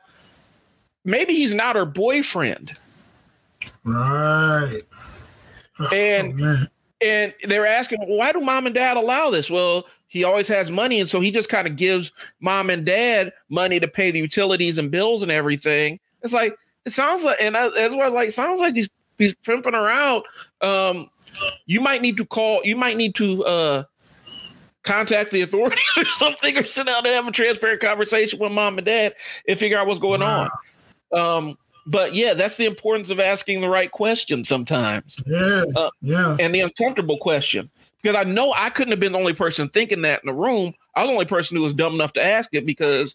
maybe 1.04 1.34
he's 1.34 1.52
not 1.54 1.76
her 1.76 1.84
boyfriend 1.84 2.74
Right. 3.84 4.82
Oh, 5.78 5.88
And- 5.94 6.36
man. 6.36 6.68
and 7.00 7.34
they're 7.48 7.66
asking 7.66 7.98
why 8.06 8.32
do 8.32 8.40
mom 8.40 8.66
and 8.66 8.74
dad 8.74 8.96
allow 8.96 9.30
this 9.30 9.50
well 9.50 9.86
he 10.08 10.24
always 10.24 10.46
has 10.48 10.70
money 10.70 11.00
and 11.00 11.08
so 11.08 11.20
he 11.20 11.30
just 11.30 11.48
kind 11.48 11.66
of 11.66 11.76
gives 11.76 12.12
mom 12.40 12.70
and 12.70 12.84
dad 12.86 13.32
money 13.48 13.80
to 13.80 13.88
pay 13.88 14.10
the 14.10 14.18
utilities 14.20 14.78
and 14.78 14.90
bills 14.90 15.22
and 15.22 15.32
everything 15.32 15.98
it's 16.22 16.32
like 16.34 16.54
it 16.84 16.92
sounds 16.92 17.24
like 17.24 17.38
and 17.40 17.56
I- 17.56 17.70
that's 17.70 17.94
why 17.94 18.02
I 18.02 18.06
was 18.06 18.14
like 18.14 18.30
sounds 18.30 18.60
like 18.60 18.74
he's 18.74 18.88
he's 19.18 19.34
pimping 19.36 19.74
her 19.74 19.88
out 19.88 20.24
um 20.60 21.08
you 21.66 21.80
might 21.80 22.02
need 22.02 22.16
to 22.16 22.24
call 22.26 22.60
you 22.64 22.76
might 22.76 22.96
need 22.96 23.14
to 23.14 23.44
uh 23.44 23.82
contact 24.82 25.30
the 25.30 25.42
authorities 25.42 25.78
or 25.96 26.06
something 26.08 26.58
or 26.58 26.64
sit 26.64 26.86
down 26.86 27.04
and 27.06 27.14
have 27.14 27.26
a 27.26 27.30
transparent 27.32 27.80
conversation 27.80 28.38
with 28.38 28.50
mom 28.52 28.78
and 28.78 28.86
dad 28.86 29.14
and 29.46 29.58
figure 29.58 29.78
out 29.78 29.86
what's 29.86 30.00
going 30.00 30.20
Wow. 30.20 30.48
on 31.12 31.18
um 31.48 31.58
but 31.86 32.14
yeah 32.14 32.34
that's 32.34 32.56
the 32.56 32.64
importance 32.66 33.10
of 33.10 33.20
asking 33.20 33.60
the 33.60 33.68
right 33.68 33.90
question 33.92 34.44
sometimes 34.44 35.16
Yeah. 35.26 35.64
Uh, 35.76 35.90
yeah. 36.00 36.36
and 36.40 36.54
the 36.54 36.60
uncomfortable 36.60 37.18
question 37.18 37.70
because 38.02 38.16
I 38.16 38.24
know 38.24 38.52
I 38.56 38.70
couldn't 38.70 38.90
have 38.90 38.98
been 39.00 39.12
the 39.12 39.18
only 39.20 39.32
person 39.34 39.68
thinking 39.68 40.02
that 40.02 40.20
in 40.24 40.26
the 40.26 40.32
room. 40.34 40.74
I 40.96 41.02
was 41.02 41.08
the 41.10 41.12
only 41.12 41.24
person 41.24 41.56
who 41.56 41.62
was 41.62 41.72
dumb 41.72 41.94
enough 41.94 42.12
to 42.14 42.24
ask 42.24 42.50
it 42.52 42.66
because 42.66 43.14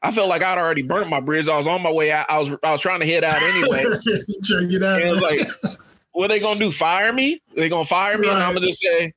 I 0.00 0.12
felt 0.12 0.28
like 0.28 0.42
I'd 0.42 0.58
already 0.58 0.82
burnt 0.82 1.08
my 1.10 1.18
bridge. 1.18 1.48
I 1.48 1.58
was 1.58 1.66
on 1.66 1.82
my 1.82 1.90
way 1.90 2.12
out. 2.12 2.26
I 2.28 2.38
was 2.38 2.50
I 2.62 2.70
was 2.70 2.80
trying 2.80 3.00
to 3.00 3.06
head 3.06 3.24
out 3.24 3.34
anyway. 3.42 3.82
Check 4.44 4.70
it 4.70 4.80
out. 4.84 5.02
and 5.02 5.08
it 5.08 5.10
was 5.10 5.20
like, 5.20 5.48
what 6.12 6.30
are 6.30 6.34
they 6.34 6.40
gonna 6.40 6.58
do? 6.58 6.72
Fire 6.72 7.12
me? 7.12 7.40
They 7.54 7.68
gonna 7.68 7.84
fire 7.84 8.18
me? 8.18 8.28
And 8.28 8.38
I'm 8.38 8.54
gonna 8.54 8.66
just 8.66 8.80
say, 8.82 9.12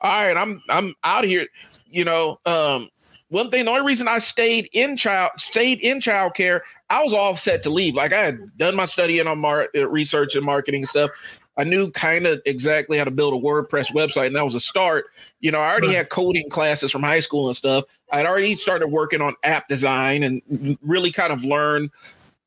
all 0.00 0.24
right, 0.24 0.36
I'm 0.36 0.62
I'm 0.68 0.94
out 1.04 1.24
of 1.24 1.30
here. 1.30 1.46
You 1.90 2.04
know, 2.04 2.38
um, 2.46 2.90
one 3.30 3.50
thing, 3.50 3.66
the 3.66 3.70
only 3.70 3.84
reason 3.84 4.08
I 4.08 4.18
stayed 4.18 4.68
in 4.72 4.96
child 4.96 5.32
stayed 5.38 5.80
in 5.80 6.00
childcare, 6.00 6.60
I 6.90 7.02
was 7.02 7.12
all 7.14 7.36
set 7.36 7.62
to 7.64 7.70
leave. 7.70 7.94
Like 7.94 8.12
I 8.12 8.22
had 8.24 8.56
done 8.58 8.74
my 8.76 8.86
studying 8.86 9.26
on 9.26 9.38
mar- 9.38 9.68
uh, 9.76 9.88
research 9.88 10.34
and 10.34 10.44
marketing 10.44 10.86
stuff. 10.86 11.10
I 11.56 11.64
knew 11.64 11.90
kind 11.90 12.26
of 12.26 12.40
exactly 12.46 12.98
how 12.98 13.04
to 13.04 13.10
build 13.10 13.34
a 13.34 13.36
WordPress 13.44 13.92
website, 13.92 14.28
and 14.28 14.36
that 14.36 14.44
was 14.44 14.54
a 14.54 14.60
start. 14.60 15.06
You 15.40 15.50
know, 15.50 15.58
I 15.58 15.70
already 15.70 15.88
Right. 15.88 15.96
had 15.96 16.08
coding 16.08 16.48
classes 16.48 16.92
from 16.92 17.02
high 17.02 17.18
school 17.20 17.48
and 17.48 17.56
stuff. 17.56 17.84
I'd 18.12 18.26
already 18.26 18.54
started 18.54 18.88
working 18.88 19.20
on 19.20 19.34
app 19.42 19.66
design 19.68 20.22
and 20.22 20.78
really 20.82 21.10
kind 21.10 21.32
of 21.32 21.42
learned 21.44 21.90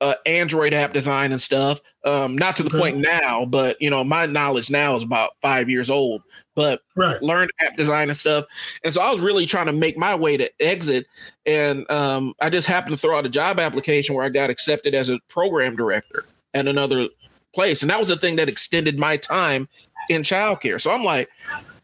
uh, 0.02 0.16
Android 0.26 0.74
app 0.74 0.94
design 0.94 1.32
and 1.32 1.42
stuff. 1.42 1.80
Um, 2.04 2.36
not 2.36 2.58
to 2.58 2.64
the 2.64 2.72
point 2.72 2.98
now, 2.98 3.46
but 3.46 3.80
you 3.80 3.90
know, 3.90 4.04
my 4.04 4.26
knowledge 4.26 4.70
now 4.70 4.96
is 4.96 5.04
about 5.04 5.32
five 5.42 5.70
years 5.70 5.90
old. 5.90 6.24
But 6.54 6.82
right. 6.98 7.22
learned 7.22 7.52
app 7.62 7.78
design 7.78 8.10
and 8.10 8.18
stuff. 8.18 8.46
And 8.84 8.94
so 8.94 9.00
I 9.00 9.10
was 9.12 9.22
really 9.22 9.46
trying 9.46 9.68
to 9.68 9.74
make 9.74 9.98
my 9.98 10.14
way 10.16 10.36
to 10.36 10.52
exit. 10.60 11.06
And 11.46 11.90
um, 11.90 12.34
I 12.42 12.50
just 12.50 12.68
happened 12.68 12.98
to 12.98 13.02
throw 13.02 13.18
out 13.18 13.26
a 13.26 13.30
job 13.30 13.58
application 13.58 14.16
where 14.16 14.26
I 14.26 14.30
got 14.30 14.50
accepted 14.50 14.94
as 14.94 15.10
a 15.10 15.20
program 15.30 15.78
director 15.78 16.26
at 16.54 16.68
another 16.68 17.08
place. 17.56 17.84
And 17.84 17.90
that 17.90 18.00
was 18.00 18.10
the 18.10 18.18
thing 18.18 18.36
that 18.36 18.50
extended 18.50 19.00
my 19.00 19.16
time 19.16 19.70
in 20.10 20.24
childcare. 20.24 20.82
So 20.82 20.92
I'm 20.92 21.06
like, 21.06 21.30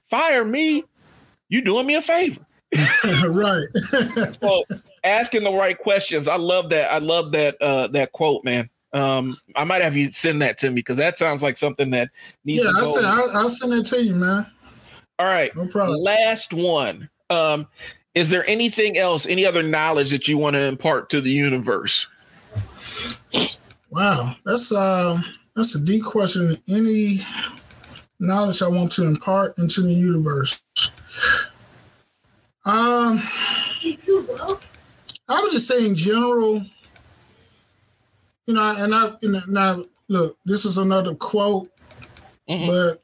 fire 0.10 0.44
me. 0.44 0.84
You 1.48 1.61
doing 1.61 1.88
me 1.88 1.95
a 1.95 2.02
favor. 2.02 2.41
right. 3.27 3.65
So 4.39 4.64
asking 5.03 5.44
the 5.44 5.53
right 5.53 5.77
questions. 5.77 6.27
I 6.27 6.35
love 6.35 6.69
that. 6.69 6.91
I 6.91 6.99
love 6.99 7.31
that 7.31 7.61
uh 7.61 7.88
that 7.88 8.11
quote, 8.11 8.44
man. 8.44 8.69
Um, 8.94 9.38
I 9.56 9.64
might 9.64 9.81
have 9.81 9.95
you 9.95 10.11
send 10.11 10.41
that 10.41 10.57
to 10.60 10.69
me 10.69 10.76
because 10.76 10.98
that 10.98 11.18
sounds 11.18 11.44
like 11.44 11.57
something 11.57 11.89
that 11.91 12.10
needs 12.45 12.64
yeah, 12.64 12.72
to 12.72 12.77
I 12.77 12.84
said 12.84 13.06
I'll, 13.06 13.38
I'll 13.38 13.49
send 13.49 13.73
it 13.73 13.85
to 13.88 14.03
you, 14.03 14.15
man. 14.15 14.45
All 15.19 15.27
right. 15.27 15.56
No 15.56 15.68
problem. 15.68 15.99
Last 16.02 16.53
one. 16.53 17.10
Um, 17.30 17.68
is 18.15 18.30
there 18.30 18.48
anything 18.48 18.98
else, 18.98 19.27
any 19.27 19.45
other 19.45 19.61
knowledge 19.61 20.10
that 20.10 20.27
you 20.27 20.38
want 20.38 20.56
to 20.56 20.64
impart 20.64 21.10
to 21.11 21.22
the 21.22 21.30
universe? 21.30 22.07
Wow, 23.91 24.35
that's 24.44 24.72
uh, 24.72 25.19
that's 25.56 25.76
a 25.76 25.80
deep 25.80 26.03
question. 26.03 26.56
Any 26.68 27.26
knowledge 28.19 28.61
I 28.61 28.68
want 28.68 28.91
to 28.94 29.03
impart 29.03 29.57
into 29.60 29.81
the 29.81 29.94
universe? 29.94 30.61
Um, 32.68 33.22
I 35.30 35.41
would 35.41 35.52
just 35.52 35.69
say 35.69 35.85
in 35.85 35.95
general, 35.95 36.61
you 38.45 38.53
know, 38.53 38.76
and 38.77 38.94
I 38.94 39.11
and 39.22 39.41
now 39.48 39.85
look, 40.10 40.38
this 40.44 40.65
is 40.65 40.77
another 40.77 41.15
quote, 41.15 41.69
Mhm. 42.49 42.68
but 42.68 43.03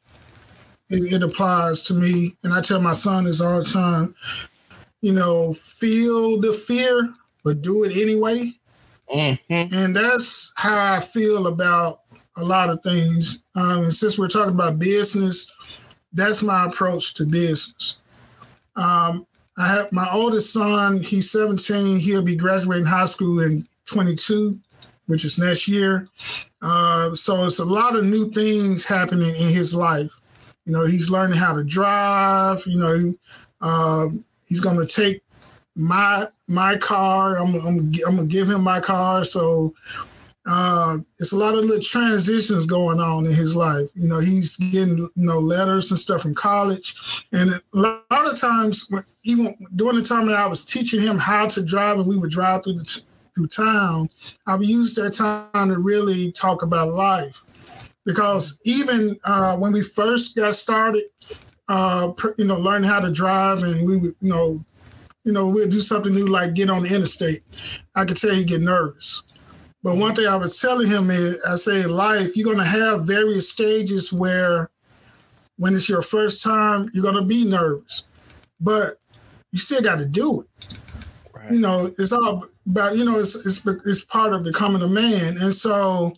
it, 0.90 1.14
it 1.14 1.24
applies 1.24 1.82
to 1.84 1.94
me, 1.94 2.36
and 2.44 2.54
I 2.54 2.60
tell 2.60 2.82
my 2.82 2.92
son 2.92 3.24
this 3.24 3.40
all 3.40 3.60
the 3.60 3.66
time. 3.70 4.14
You 5.02 5.14
know, 5.14 5.54
feel 5.54 6.42
the 6.42 6.52
fear, 6.52 7.14
but 7.46 7.62
do 7.62 7.86
it 7.86 7.96
anyway. 7.96 8.54
Mhm. 9.14 9.40
And 9.74 9.96
that's 9.96 10.52
how 10.58 10.78
I 10.94 11.00
feel 11.00 11.48
about 11.48 12.02
a 12.36 12.44
lot 12.44 12.70
of 12.70 12.84
things. 12.84 13.42
Um, 13.56 13.84
and 13.84 13.94
since 13.94 14.18
we're 14.18 14.28
talking 14.28 14.56
about 14.56 14.78
business, 14.80 15.48
that's 16.12 16.44
my 16.44 16.66
approach 16.66 17.14
to 17.16 17.26
business. 17.26 17.96
Um, 18.76 19.26
I 19.58 19.68
have 19.68 19.92
my 19.92 20.08
oldest 20.12 20.52
son, 20.52 21.02
he's 21.02 21.30
17. 21.32 22.00
He'll 22.00 22.22
be 22.24 22.36
graduating 22.36 22.86
high 22.86 23.06
school 23.06 23.40
in 23.40 23.68
22, 23.86 24.58
which 25.06 25.26
is 25.26 25.38
next 25.38 25.68
year. 25.68 26.08
Uh, 26.62 27.14
so 27.14 27.44
it's 27.46 27.60
a 27.60 27.66
lot 27.66 27.96
of 27.96 28.06
new 28.06 28.32
things 28.32 28.86
happening 28.86 29.30
in 29.36 29.50
his 29.50 29.76
life. 29.76 30.12
You 30.66 30.74
know, 30.74 30.86
he's 30.86 31.12
learning 31.12 31.38
how 31.38 31.54
to 31.54 31.64
drive. 31.64 32.64
You 32.66 32.80
know, 32.80 33.14
um, 33.62 34.26
he's 34.48 34.62
going 34.62 34.78
to 34.78 34.86
take 34.86 35.22
my 35.76 36.28
my 36.48 36.78
car. 36.78 37.38
I'm, 37.38 37.56
I'm, 37.56 37.92
I'm 38.08 38.16
gonna 38.16 38.26
give 38.26 38.50
him 38.50 38.62
my 38.62 38.80
car. 38.80 39.24
So 39.24 39.74
uh, 40.46 40.98
it's 41.20 41.32
a 41.32 41.38
lot 41.38 41.54
of 41.54 41.64
little 41.64 41.82
transitions 41.82 42.66
going 42.66 43.00
on 43.00 43.26
in 43.26 43.34
his 43.34 43.56
life. 43.56 43.88
You 43.96 44.10
know, 44.10 44.20
he's 44.20 44.58
getting 44.58 44.98
you 44.98 45.10
know 45.16 45.40
letters 45.40 45.90
and 45.90 46.00
stuff 46.00 46.22
from 46.22 46.36
college, 46.36 47.26
and 47.32 47.52
a 47.52 47.62
lot 47.74 48.04
of 48.12 48.38
times, 48.40 48.86
when, 48.90 49.04
even 49.24 49.56
during 49.76 49.96
the 49.96 50.04
time 50.04 50.26
that 50.26 50.36
I 50.36 50.48
was 50.48 50.66
teaching 50.66 51.02
him 51.02 51.18
how 51.18 51.48
to 51.48 51.64
drive, 51.64 52.00
and 52.00 52.08
we 52.08 52.18
would 52.18 52.32
drive 52.32 52.64
through 52.64 52.80
the 52.80 53.04
through 53.36 53.48
town, 53.48 54.10
I 54.46 54.56
would 54.56 54.68
use 54.68 54.96
that 54.96 55.12
time 55.12 55.70
to 55.70 55.80
really 55.80 56.32
talk 56.34 56.62
about 56.62 56.90
life, 56.90 57.42
because 58.06 58.60
even 58.66 59.18
uh, 59.24 59.56
when 59.56 59.72
we 59.72 59.82
first 59.82 60.36
got 60.36 60.56
started, 60.56 61.06
uh, 61.70 62.12
you 62.38 62.46
know, 62.46 62.58
learning 62.58 62.90
how 62.90 63.00
to 63.00 63.12
drive, 63.12 63.60
and 63.60 63.88
we 63.88 63.96
would 63.96 64.16
you 64.22 64.30
know 64.30 64.66
you 65.24 65.32
know, 65.32 65.48
we'll 65.48 65.70
do 65.70 65.80
something 65.80 66.14
new 66.14 66.28
like 66.28 66.54
get 66.54 66.70
on 66.70 66.84
the 66.84 66.94
interstate. 66.94 67.44
I 67.96 68.04
could 68.04 68.18
tell 68.18 68.34
he 68.34 68.44
get 68.44 68.62
nervous. 68.62 69.24
But 69.84 69.98
one 69.98 70.16
thing 70.16 70.28
I 70.28 70.38
was 70.38 70.60
telling 70.60 70.88
him 70.88 71.12
is, 71.12 71.38
I 71.48 71.56
say, 71.56 71.84
life, 71.84 72.38
you're 72.38 72.46
going 72.46 72.58
to 72.58 72.64
have 72.64 73.06
various 73.06 73.50
stages 73.50 74.14
where, 74.14 74.70
when 75.58 75.76
it's 75.76 75.90
your 75.90 76.02
first 76.02 76.42
time, 76.42 76.90
you're 76.94 77.04
going 77.04 77.16
to 77.16 77.22
be 77.22 77.46
nervous, 77.46 78.06
but 78.60 79.00
you 79.52 79.60
still 79.60 79.82
got 79.82 79.98
to 79.98 80.06
do 80.06 80.42
it. 80.42 80.78
You 81.52 81.60
know, 81.60 81.94
it's 82.00 82.14
all 82.14 82.48
about, 82.66 82.98
you 82.98 83.04
know, 83.04 83.20
it's, 83.20 83.36
it's 83.36 83.66
it's 83.86 84.06
part 84.06 84.32
of 84.32 84.44
becoming 84.44 84.82
a 84.82 84.88
man, 84.88 85.36
and 85.42 85.54
so 85.54 86.14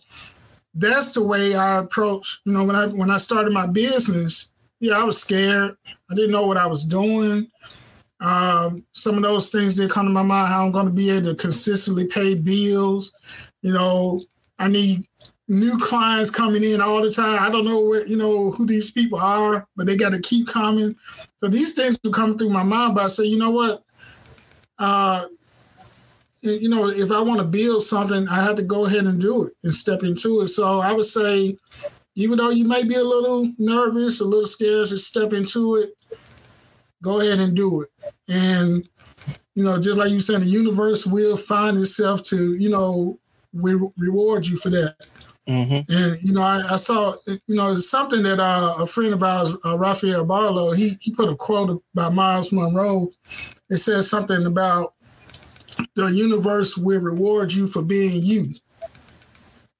that's 0.72 1.12
the 1.12 1.22
way 1.24 1.56
I 1.56 1.78
approach. 1.78 2.40
You 2.44 2.52
know, 2.52 2.64
when 2.64 2.76
I 2.76 2.86
when 2.86 3.10
I 3.10 3.16
started 3.16 3.52
my 3.52 3.66
business, 3.66 4.50
yeah, 4.78 4.98
I 4.98 5.02
was 5.02 5.18
scared. 5.20 5.76
I 6.08 6.14
didn't 6.14 6.30
know 6.30 6.46
what 6.46 6.56
I 6.56 6.66
was 6.66 6.84
doing. 6.84 7.50
Um, 8.20 8.84
some 8.92 9.16
of 9.16 9.22
those 9.22 9.50
things 9.50 9.74
did 9.74 9.90
come 9.90 10.06
to 10.06 10.12
my 10.12 10.22
mind 10.22 10.48
how 10.48 10.64
I'm 10.64 10.72
going 10.72 10.86
to 10.86 10.92
be 10.92 11.10
able 11.10 11.34
to 11.34 11.34
consistently 11.34 12.06
pay 12.06 12.34
bills. 12.34 13.12
You 13.66 13.72
know, 13.72 14.22
I 14.60 14.68
need 14.68 15.08
new 15.48 15.76
clients 15.76 16.30
coming 16.30 16.62
in 16.62 16.80
all 16.80 17.02
the 17.02 17.10
time. 17.10 17.36
I 17.40 17.50
don't 17.50 17.64
know 17.64 17.80
what, 17.80 18.06
you 18.08 18.16
know, 18.16 18.52
who 18.52 18.64
these 18.64 18.92
people 18.92 19.18
are, 19.18 19.66
but 19.74 19.88
they 19.88 19.96
got 19.96 20.10
to 20.10 20.20
keep 20.20 20.46
coming. 20.46 20.94
So 21.38 21.48
these 21.48 21.74
things 21.74 21.98
will 22.04 22.12
come 22.12 22.38
through 22.38 22.50
my 22.50 22.62
mind, 22.62 22.94
but 22.94 23.02
I 23.02 23.06
say, 23.08 23.24
you 23.24 23.36
know 23.36 23.50
what? 23.50 23.82
Uh, 24.78 25.26
you 26.42 26.68
know, 26.68 26.88
if 26.88 27.10
I 27.10 27.20
want 27.20 27.40
to 27.40 27.44
build 27.44 27.82
something, 27.82 28.28
I 28.28 28.40
have 28.40 28.54
to 28.54 28.62
go 28.62 28.86
ahead 28.86 29.04
and 29.04 29.20
do 29.20 29.46
it 29.46 29.54
and 29.64 29.74
step 29.74 30.04
into 30.04 30.42
it. 30.42 30.46
So 30.46 30.78
I 30.78 30.92
would 30.92 31.04
say, 31.04 31.58
even 32.14 32.38
though 32.38 32.50
you 32.50 32.66
may 32.66 32.84
be 32.84 32.94
a 32.94 33.02
little 33.02 33.52
nervous, 33.58 34.20
a 34.20 34.24
little 34.24 34.46
scared 34.46 34.86
to 34.90 34.98
step 34.98 35.32
into 35.32 35.74
it, 35.74 35.90
go 37.02 37.20
ahead 37.20 37.40
and 37.40 37.56
do 37.56 37.80
it. 37.80 37.88
And 38.28 38.88
you 39.56 39.64
know, 39.64 39.80
just 39.80 39.98
like 39.98 40.10
you 40.10 40.20
said, 40.20 40.42
the 40.42 40.46
universe 40.46 41.04
will 41.04 41.36
find 41.36 41.76
itself 41.78 42.22
to 42.26 42.54
you 42.54 42.68
know 42.68 43.18
re- 43.56 43.90
reward 43.98 44.46
you 44.46 44.56
for 44.56 44.70
that. 44.70 44.96
Mm-hmm. 45.48 45.92
And 45.92 46.22
you 46.22 46.32
know, 46.32 46.42
I, 46.42 46.66
I 46.70 46.76
saw 46.76 47.14
you 47.26 47.40
know 47.46 47.72
it's 47.72 47.88
something 47.88 48.22
that 48.24 48.40
uh, 48.40 48.76
a 48.78 48.86
friend 48.86 49.14
of 49.14 49.22
ours, 49.22 49.54
uh, 49.64 49.78
Raphael 49.78 50.24
Barlow, 50.24 50.72
he 50.72 50.90
he 51.00 51.12
put 51.12 51.28
a 51.28 51.36
quote 51.36 51.82
by 51.94 52.08
Myles 52.08 52.52
Munroe. 52.52 53.12
It 53.70 53.78
says 53.78 54.10
something 54.10 54.44
about 54.46 54.94
the 55.94 56.06
universe 56.06 56.76
will 56.76 57.00
reward 57.00 57.52
you 57.52 57.66
for 57.66 57.82
being 57.82 58.20
you. 58.22 58.46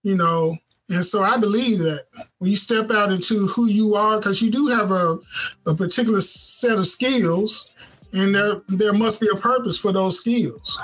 You 0.03 0.17
know, 0.17 0.57
And 0.89 1.05
so 1.05 1.23
I 1.23 1.37
believe 1.37 1.79
that 1.81 2.05
when 2.39 2.51
you 2.51 2.57
step 2.57 2.91
out 2.91 3.11
into 3.11 3.47
who 3.49 3.67
you 3.67 3.97
are, 3.97 4.19
because 4.19 4.41
you 4.41 4.51
do 4.51 4.69
have 4.69 4.93
a, 4.93 5.19
a 5.67 5.75
particular 5.75 6.21
set 6.21 6.79
of 6.79 6.87
skills, 6.87 7.73
and 8.13 8.35
there, 8.35 8.61
there 8.69 8.93
must 8.93 9.21
be 9.21 9.29
a 9.33 9.37
purpose 9.37 9.77
for 9.77 9.93
those 9.93 10.19
skills. 10.19 10.81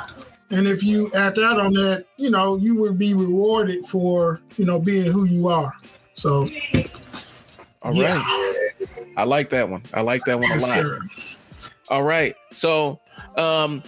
And 0.52 0.66
if 0.66 0.84
you 0.84 1.10
act 1.14 1.38
out 1.38 1.58
on 1.58 1.72
that, 1.72 2.04
you 2.18 2.30
know, 2.30 2.56
you 2.56 2.76
would 2.78 2.98
be 2.98 3.14
rewarded 3.14 3.86
for, 3.86 4.40
you 4.58 4.66
know, 4.66 4.78
being 4.78 5.10
who 5.10 5.24
you 5.24 5.48
are. 5.48 5.72
So, 6.12 6.46
all 7.80 7.94
yeah. 7.94 8.22
right. 8.22 8.68
I 9.16 9.24
like 9.24 9.48
that 9.50 9.68
one. 9.68 9.82
I 9.94 10.02
like 10.02 10.24
that 10.26 10.38
one 10.38 10.50
yes, 10.50 10.64
a 10.64 10.66
lot. 10.66 10.74
Sir. 10.76 11.00
All 11.88 12.02
right. 12.02 12.36
So, 12.54 13.00
um, 13.36 13.82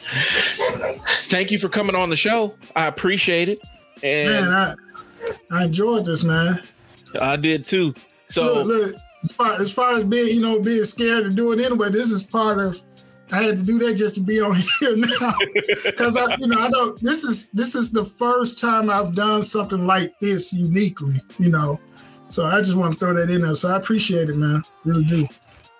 thank 1.25 1.51
you 1.51 1.59
for 1.59 1.69
coming 1.69 1.95
on 1.95 2.09
the 2.09 2.17
show. 2.17 2.55
I 2.75 2.87
appreciate 2.87 3.51
it. 3.51 3.61
And 4.03 4.31
man, 4.31 4.49
I, 4.51 4.75
I 5.51 5.65
enjoyed 5.65 6.07
this, 6.07 6.25
man. 6.25 6.63
I 7.21 7.37
did 7.37 7.67
too. 7.67 7.95
So 8.29 8.43
look, 8.43 8.67
look 8.67 8.95
as, 9.23 9.33
far, 9.33 9.61
as 9.61 9.71
far 9.71 9.97
as 9.99 10.05
being, 10.05 10.35
you 10.35 10.41
know, 10.41 10.61
being 10.61 10.85
scared 10.85 11.25
to 11.25 11.31
do 11.31 11.53
it 11.53 11.61
anyway, 11.61 11.91
this 11.91 12.11
is 12.11 12.23
part 12.23 12.59
of 12.59 12.83
I 13.35 13.43
had 13.43 13.57
to 13.57 13.63
do 13.65 13.81
that 13.81 13.95
just 13.95 14.15
to 14.15 14.21
be 14.21 14.41
on 14.41 14.55
here 14.81 14.97
now 14.97 15.35
because 15.85 16.17
I, 16.17 16.37
you 16.39 16.47
know, 16.47 16.59
I 16.59 16.71
don't. 16.71 17.01
This 17.03 17.25
is 17.25 17.49
this 17.49 17.75
is 17.75 17.91
the 17.91 18.05
first 18.05 18.61
time 18.61 18.89
I've 18.89 19.15
done 19.15 19.43
something 19.43 19.87
like 19.87 20.17
this 20.21 20.53
uniquely, 20.53 21.21
you 21.39 21.51
know. 21.51 21.81
So 22.29 22.47
I 22.47 22.59
just 22.59 22.77
want 22.77 22.93
to 22.93 22.99
throw 22.99 23.15
that 23.15 23.31
in 23.31 23.43
there. 23.43 23.55
So 23.55 23.71
I 23.71 23.77
appreciate 23.77 24.29
it, 24.29 24.37
man. 24.37 24.63
Really 24.85 25.05
do. 25.05 25.29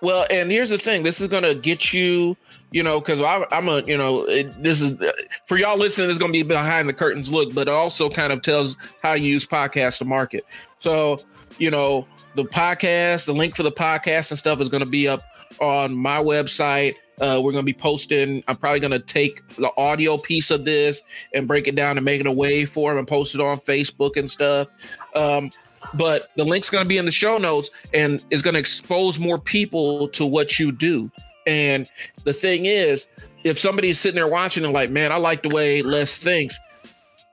Well, 0.01 0.27
and 0.29 0.51
here's 0.51 0.69
the 0.69 0.77
thing: 0.77 1.03
this 1.03 1.21
is 1.21 1.27
gonna 1.27 1.55
get 1.55 1.93
you, 1.93 2.35
you 2.71 2.83
know, 2.83 2.99
because 2.99 3.21
I'm 3.21 3.69
a, 3.69 3.81
you 3.83 3.97
know, 3.97 4.25
it, 4.25 4.61
this 4.61 4.81
is 4.81 4.99
for 5.47 5.57
y'all 5.57 5.77
listening. 5.77 6.09
This 6.09 6.15
is 6.15 6.19
gonna 6.19 6.33
be 6.33 6.43
behind 6.43 6.89
the 6.89 6.93
curtains 6.93 7.31
look, 7.31 7.53
but 7.53 7.69
also 7.69 8.09
kind 8.09 8.33
of 8.33 8.41
tells 8.41 8.75
how 9.01 9.13
you 9.13 9.27
use 9.27 9.45
podcast 9.45 9.99
to 9.99 10.05
market. 10.05 10.45
So, 10.79 11.19
you 11.57 11.71
know, 11.71 12.05
the 12.35 12.43
podcast, 12.43 13.25
the 13.25 13.33
link 13.33 13.55
for 13.55 13.63
the 13.63 13.71
podcast 13.71 14.31
and 14.31 14.37
stuff 14.37 14.59
is 14.59 14.67
gonna 14.67 14.85
be 14.85 15.07
up 15.07 15.23
on 15.61 15.95
my 15.95 16.17
website 16.17 16.95
uh, 17.21 17.39
we're 17.41 17.51
going 17.51 17.63
to 17.63 17.63
be 17.63 17.73
posting. 17.73 18.43
I'm 18.47 18.57
probably 18.57 18.79
going 18.79 18.91
to 18.91 18.99
take 18.99 19.47
the 19.55 19.71
audio 19.77 20.17
piece 20.17 20.51
of 20.51 20.65
this 20.65 21.01
and 21.33 21.47
break 21.47 21.67
it 21.67 21.75
down 21.75 21.97
and 21.97 22.03
make 22.05 22.19
it 22.19 22.27
a 22.27 22.31
wave 22.31 22.71
form 22.71 22.97
and 22.97 23.07
post 23.07 23.35
it 23.35 23.41
on 23.41 23.59
Facebook 23.59 24.17
and 24.17 24.29
stuff. 24.29 24.67
Um, 25.15 25.51
but 25.93 26.31
the 26.35 26.43
link's 26.43 26.69
going 26.69 26.83
to 26.83 26.87
be 26.87 26.97
in 26.97 27.05
the 27.05 27.11
show 27.11 27.37
notes 27.37 27.69
and 27.93 28.23
it's 28.31 28.41
going 28.41 28.55
to 28.55 28.59
expose 28.59 29.19
more 29.19 29.39
people 29.39 30.07
to 30.09 30.25
what 30.25 30.59
you 30.59 30.71
do. 30.71 31.09
And 31.47 31.87
the 32.23 32.33
thing 32.33 32.65
is, 32.65 33.07
if 33.43 33.59
somebody's 33.59 33.99
sitting 33.99 34.15
there 34.15 34.27
watching 34.27 34.63
and 34.65 34.73
like, 34.73 34.89
man, 34.89 35.11
I 35.11 35.17
like 35.17 35.43
the 35.43 35.49
way 35.49 35.83
Les 35.83 36.17
thinks, 36.17 36.57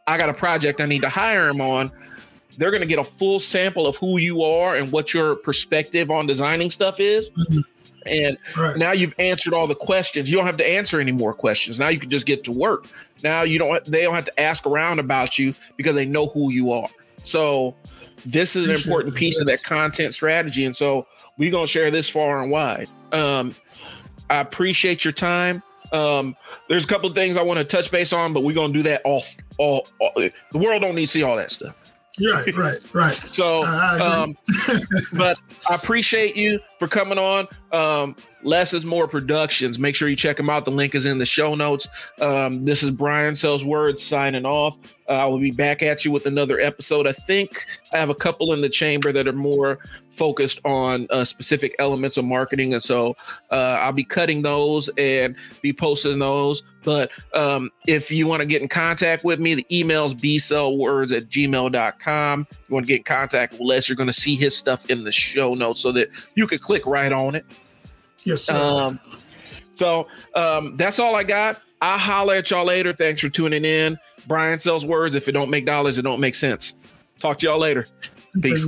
I 0.07 0.19
got 0.19 0.29
a 0.29 0.35
project 0.35 0.81
I 0.81 0.87
need 0.87 1.03
to 1.03 1.09
hire 1.09 1.49
him 1.49 1.61
on. 1.61 1.91
They're 2.59 2.71
going 2.71 2.83
to 2.83 2.87
get 2.87 2.99
a 2.99 3.05
full 3.05 3.41
sample 3.41 3.87
of 3.87 3.97
who 3.97 4.19
you 4.19 4.43
are 4.43 4.77
and 4.77 4.93
what 4.93 5.15
your 5.15 5.37
perspective 5.37 6.11
on 6.11 6.27
designing 6.27 6.69
stuff 6.69 7.01
is. 7.01 7.31
Mm-hmm 7.31 7.61
and 8.07 8.39
right. 8.57 8.77
now 8.77 8.93
you've 8.93 9.15
answered 9.19 9.55
all 9.55 9.67
the 9.67 9.75
questions. 9.75 10.31
You 10.31 10.37
don't 10.37 10.47
have 10.47 10.57
to 10.59 10.69
answer 10.69 11.01
any 11.01 11.13
more 11.13 11.35
questions. 11.35 11.79
Now 11.79 11.89
you 11.89 11.99
can 11.99 12.11
just 12.11 12.27
get 12.27 12.45
to 12.45 12.53
work. 12.53 12.87
Now 13.23 13.43
you 13.43 13.59
don't 13.59 13.85
they 13.85 14.03
don't 14.03 14.15
have 14.15 14.25
to 14.27 14.41
ask 14.41 14.67
around 14.67 14.99
about 14.99 15.39
you 15.39 15.55
because 15.77 15.95
they 15.95 16.05
know 16.05 16.27
who 16.27 16.51
you 16.53 16.73
are. 16.73 16.89
So 17.25 17.75
this 18.25 18.57
is 18.57 18.65
an 18.65 18.71
important 18.71 19.15
piece 19.15 19.41
of 19.41 19.47
that 19.47 19.63
content 19.63 20.15
strategy. 20.15 20.65
And 20.65 20.75
so 20.75 21.07
we're 21.39 21.51
gonna 21.51 21.67
share 21.67 21.91
this 21.91 22.09
far 22.09 22.43
and 22.43 22.51
wide. 22.51 22.89
Um, 23.13 23.55
I 24.31 24.41
appreciate 24.41 25.05
your 25.05 25.13
time. 25.13 25.63
Um, 25.93 26.37
there's 26.69 26.85
a 26.85 26.89
couple 26.89 27.09
of 27.09 27.15
things 27.15 27.37
I 27.37 27.43
want 27.43 27.59
to 27.59 27.65
touch 27.65 27.91
base 27.91 28.13
on, 28.13 28.33
but 28.33 28.43
we're 28.45 28.55
gonna 28.55 28.73
do 28.73 28.83
that 28.83 29.03
off 29.05 29.35
all, 29.59 29.87
all 30.01 30.13
the 30.17 30.33
world 30.55 30.83
don't 30.83 30.95
need 30.95 31.07
to 31.07 31.11
see 31.11 31.23
all 31.23 31.37
that 31.37 31.53
stuff. 31.53 31.75
Right, 32.21 32.55
right, 32.57 32.77
right. 32.93 33.15
so, 33.27 33.65
um, 33.65 34.37
but 35.17 35.39
I 35.71 35.75
appreciate 35.75 36.37
you 36.37 36.61
for 36.83 36.89
coming 36.89 37.17
on. 37.17 37.47
Um, 37.71 38.17
Less 38.43 38.75
is 38.75 38.85
More 38.85 39.07
Productions. 39.07 39.79
Make 39.79 39.95
sure 39.95 40.09
you 40.09 40.17
check 40.17 40.37
them 40.37 40.51
out. 40.51 40.65
The 40.65 40.73
link 40.73 40.97
is 40.97 41.07
in 41.07 41.19
the 41.19 41.25
show 41.25 41.55
notes. 41.55 41.87
Um, 42.21 42.65
this 42.65 42.83
is 42.83 42.91
Brian 42.91 43.37
Sells 43.37 43.65
Words 43.65 44.03
signing 44.03 44.45
off. 44.45 44.77
Uh, 45.09 45.13
I 45.13 45.27
will 45.27 45.39
be 45.39 45.51
back 45.51 45.83
at 45.83 46.05
you 46.05 46.11
with 46.11 46.27
another 46.27 46.59
episode. 46.59 47.07
I 47.07 47.13
think 47.13 47.67
I 47.93 47.99
have 47.99 48.09
a 48.09 48.15
couple 48.15 48.53
in 48.53 48.63
the 48.63 48.69
chamber 48.69 49.13
that 49.13 49.29
are 49.29 49.33
more 49.33 49.79
focused 50.11 50.61
on 50.65 51.07
uh, 51.11 51.25
specific 51.25 51.75
elements 51.79 52.17
of 52.17 52.25
marketing. 52.25 52.73
And 52.75 52.83
so 52.83 53.17
uh, 53.51 53.77
I'll 53.81 53.93
be 53.93 54.05
cutting 54.05 54.43
those 54.43 54.89
and 54.97 55.37
be 55.61 55.73
posting 55.73 56.19
those. 56.19 56.63
But 56.85 57.11
um, 57.35 57.71
if 57.87 58.11
you 58.11 58.27
want 58.27 58.41
to 58.41 58.47
get 58.47 58.63
in 58.63 58.69
contact 58.69 59.23
with 59.23 59.39
me, 59.39 59.55
the 59.55 59.67
email 59.77 60.07
is 60.07 60.15
bsellwords 60.15 61.17
at 61.17 61.29
gmail.com. 61.29 62.47
You 62.51 62.75
want 62.75 62.87
to 62.87 62.89
get 62.89 62.99
in 62.99 63.05
contact 63.05 63.53
with 63.53 63.63
Les, 63.63 63.89
you're 63.89 63.97
going 63.97 64.09
to 64.09 64.13
see 64.13 64.35
his 64.35 64.57
stuff 64.57 64.89
in 64.91 65.05
the 65.05 65.13
show 65.13 65.55
notes 65.55 65.81
so 65.81 65.93
that 65.93 66.09
you 66.35 66.47
can 66.47 66.59
click 66.59 66.72
right 66.87 67.13
on 67.13 67.35
it. 67.35 67.45
Yes, 68.25 68.43
sir. 68.43 68.57
Um, 68.57 69.01
so 69.73 70.09
um, 70.35 70.77
that's 70.77 70.99
all 70.99 71.15
I 71.15 71.25
got. 71.25 71.61
I'll 71.81 71.99
holler 71.99 72.35
at 72.35 72.51
y'all 72.51 72.65
later. 72.65 72.93
Thanks 72.93 73.21
for 73.21 73.29
tuning 73.29 73.65
in. 73.65 73.99
Brian 74.27 74.59
sells 74.59 74.87
words. 74.87 75.15
If 75.15 75.27
it 75.29 75.33
don't 75.33 75.51
make 75.51 75.67
dollars, 75.67 75.99
it 75.99 76.03
don't 76.03 76.21
make 76.21 76.35
sense. 76.35 76.75
Talk 77.19 77.39
to 77.41 77.47
y'all 77.47 77.59
later. 77.59 77.87
Peace. 78.41 78.67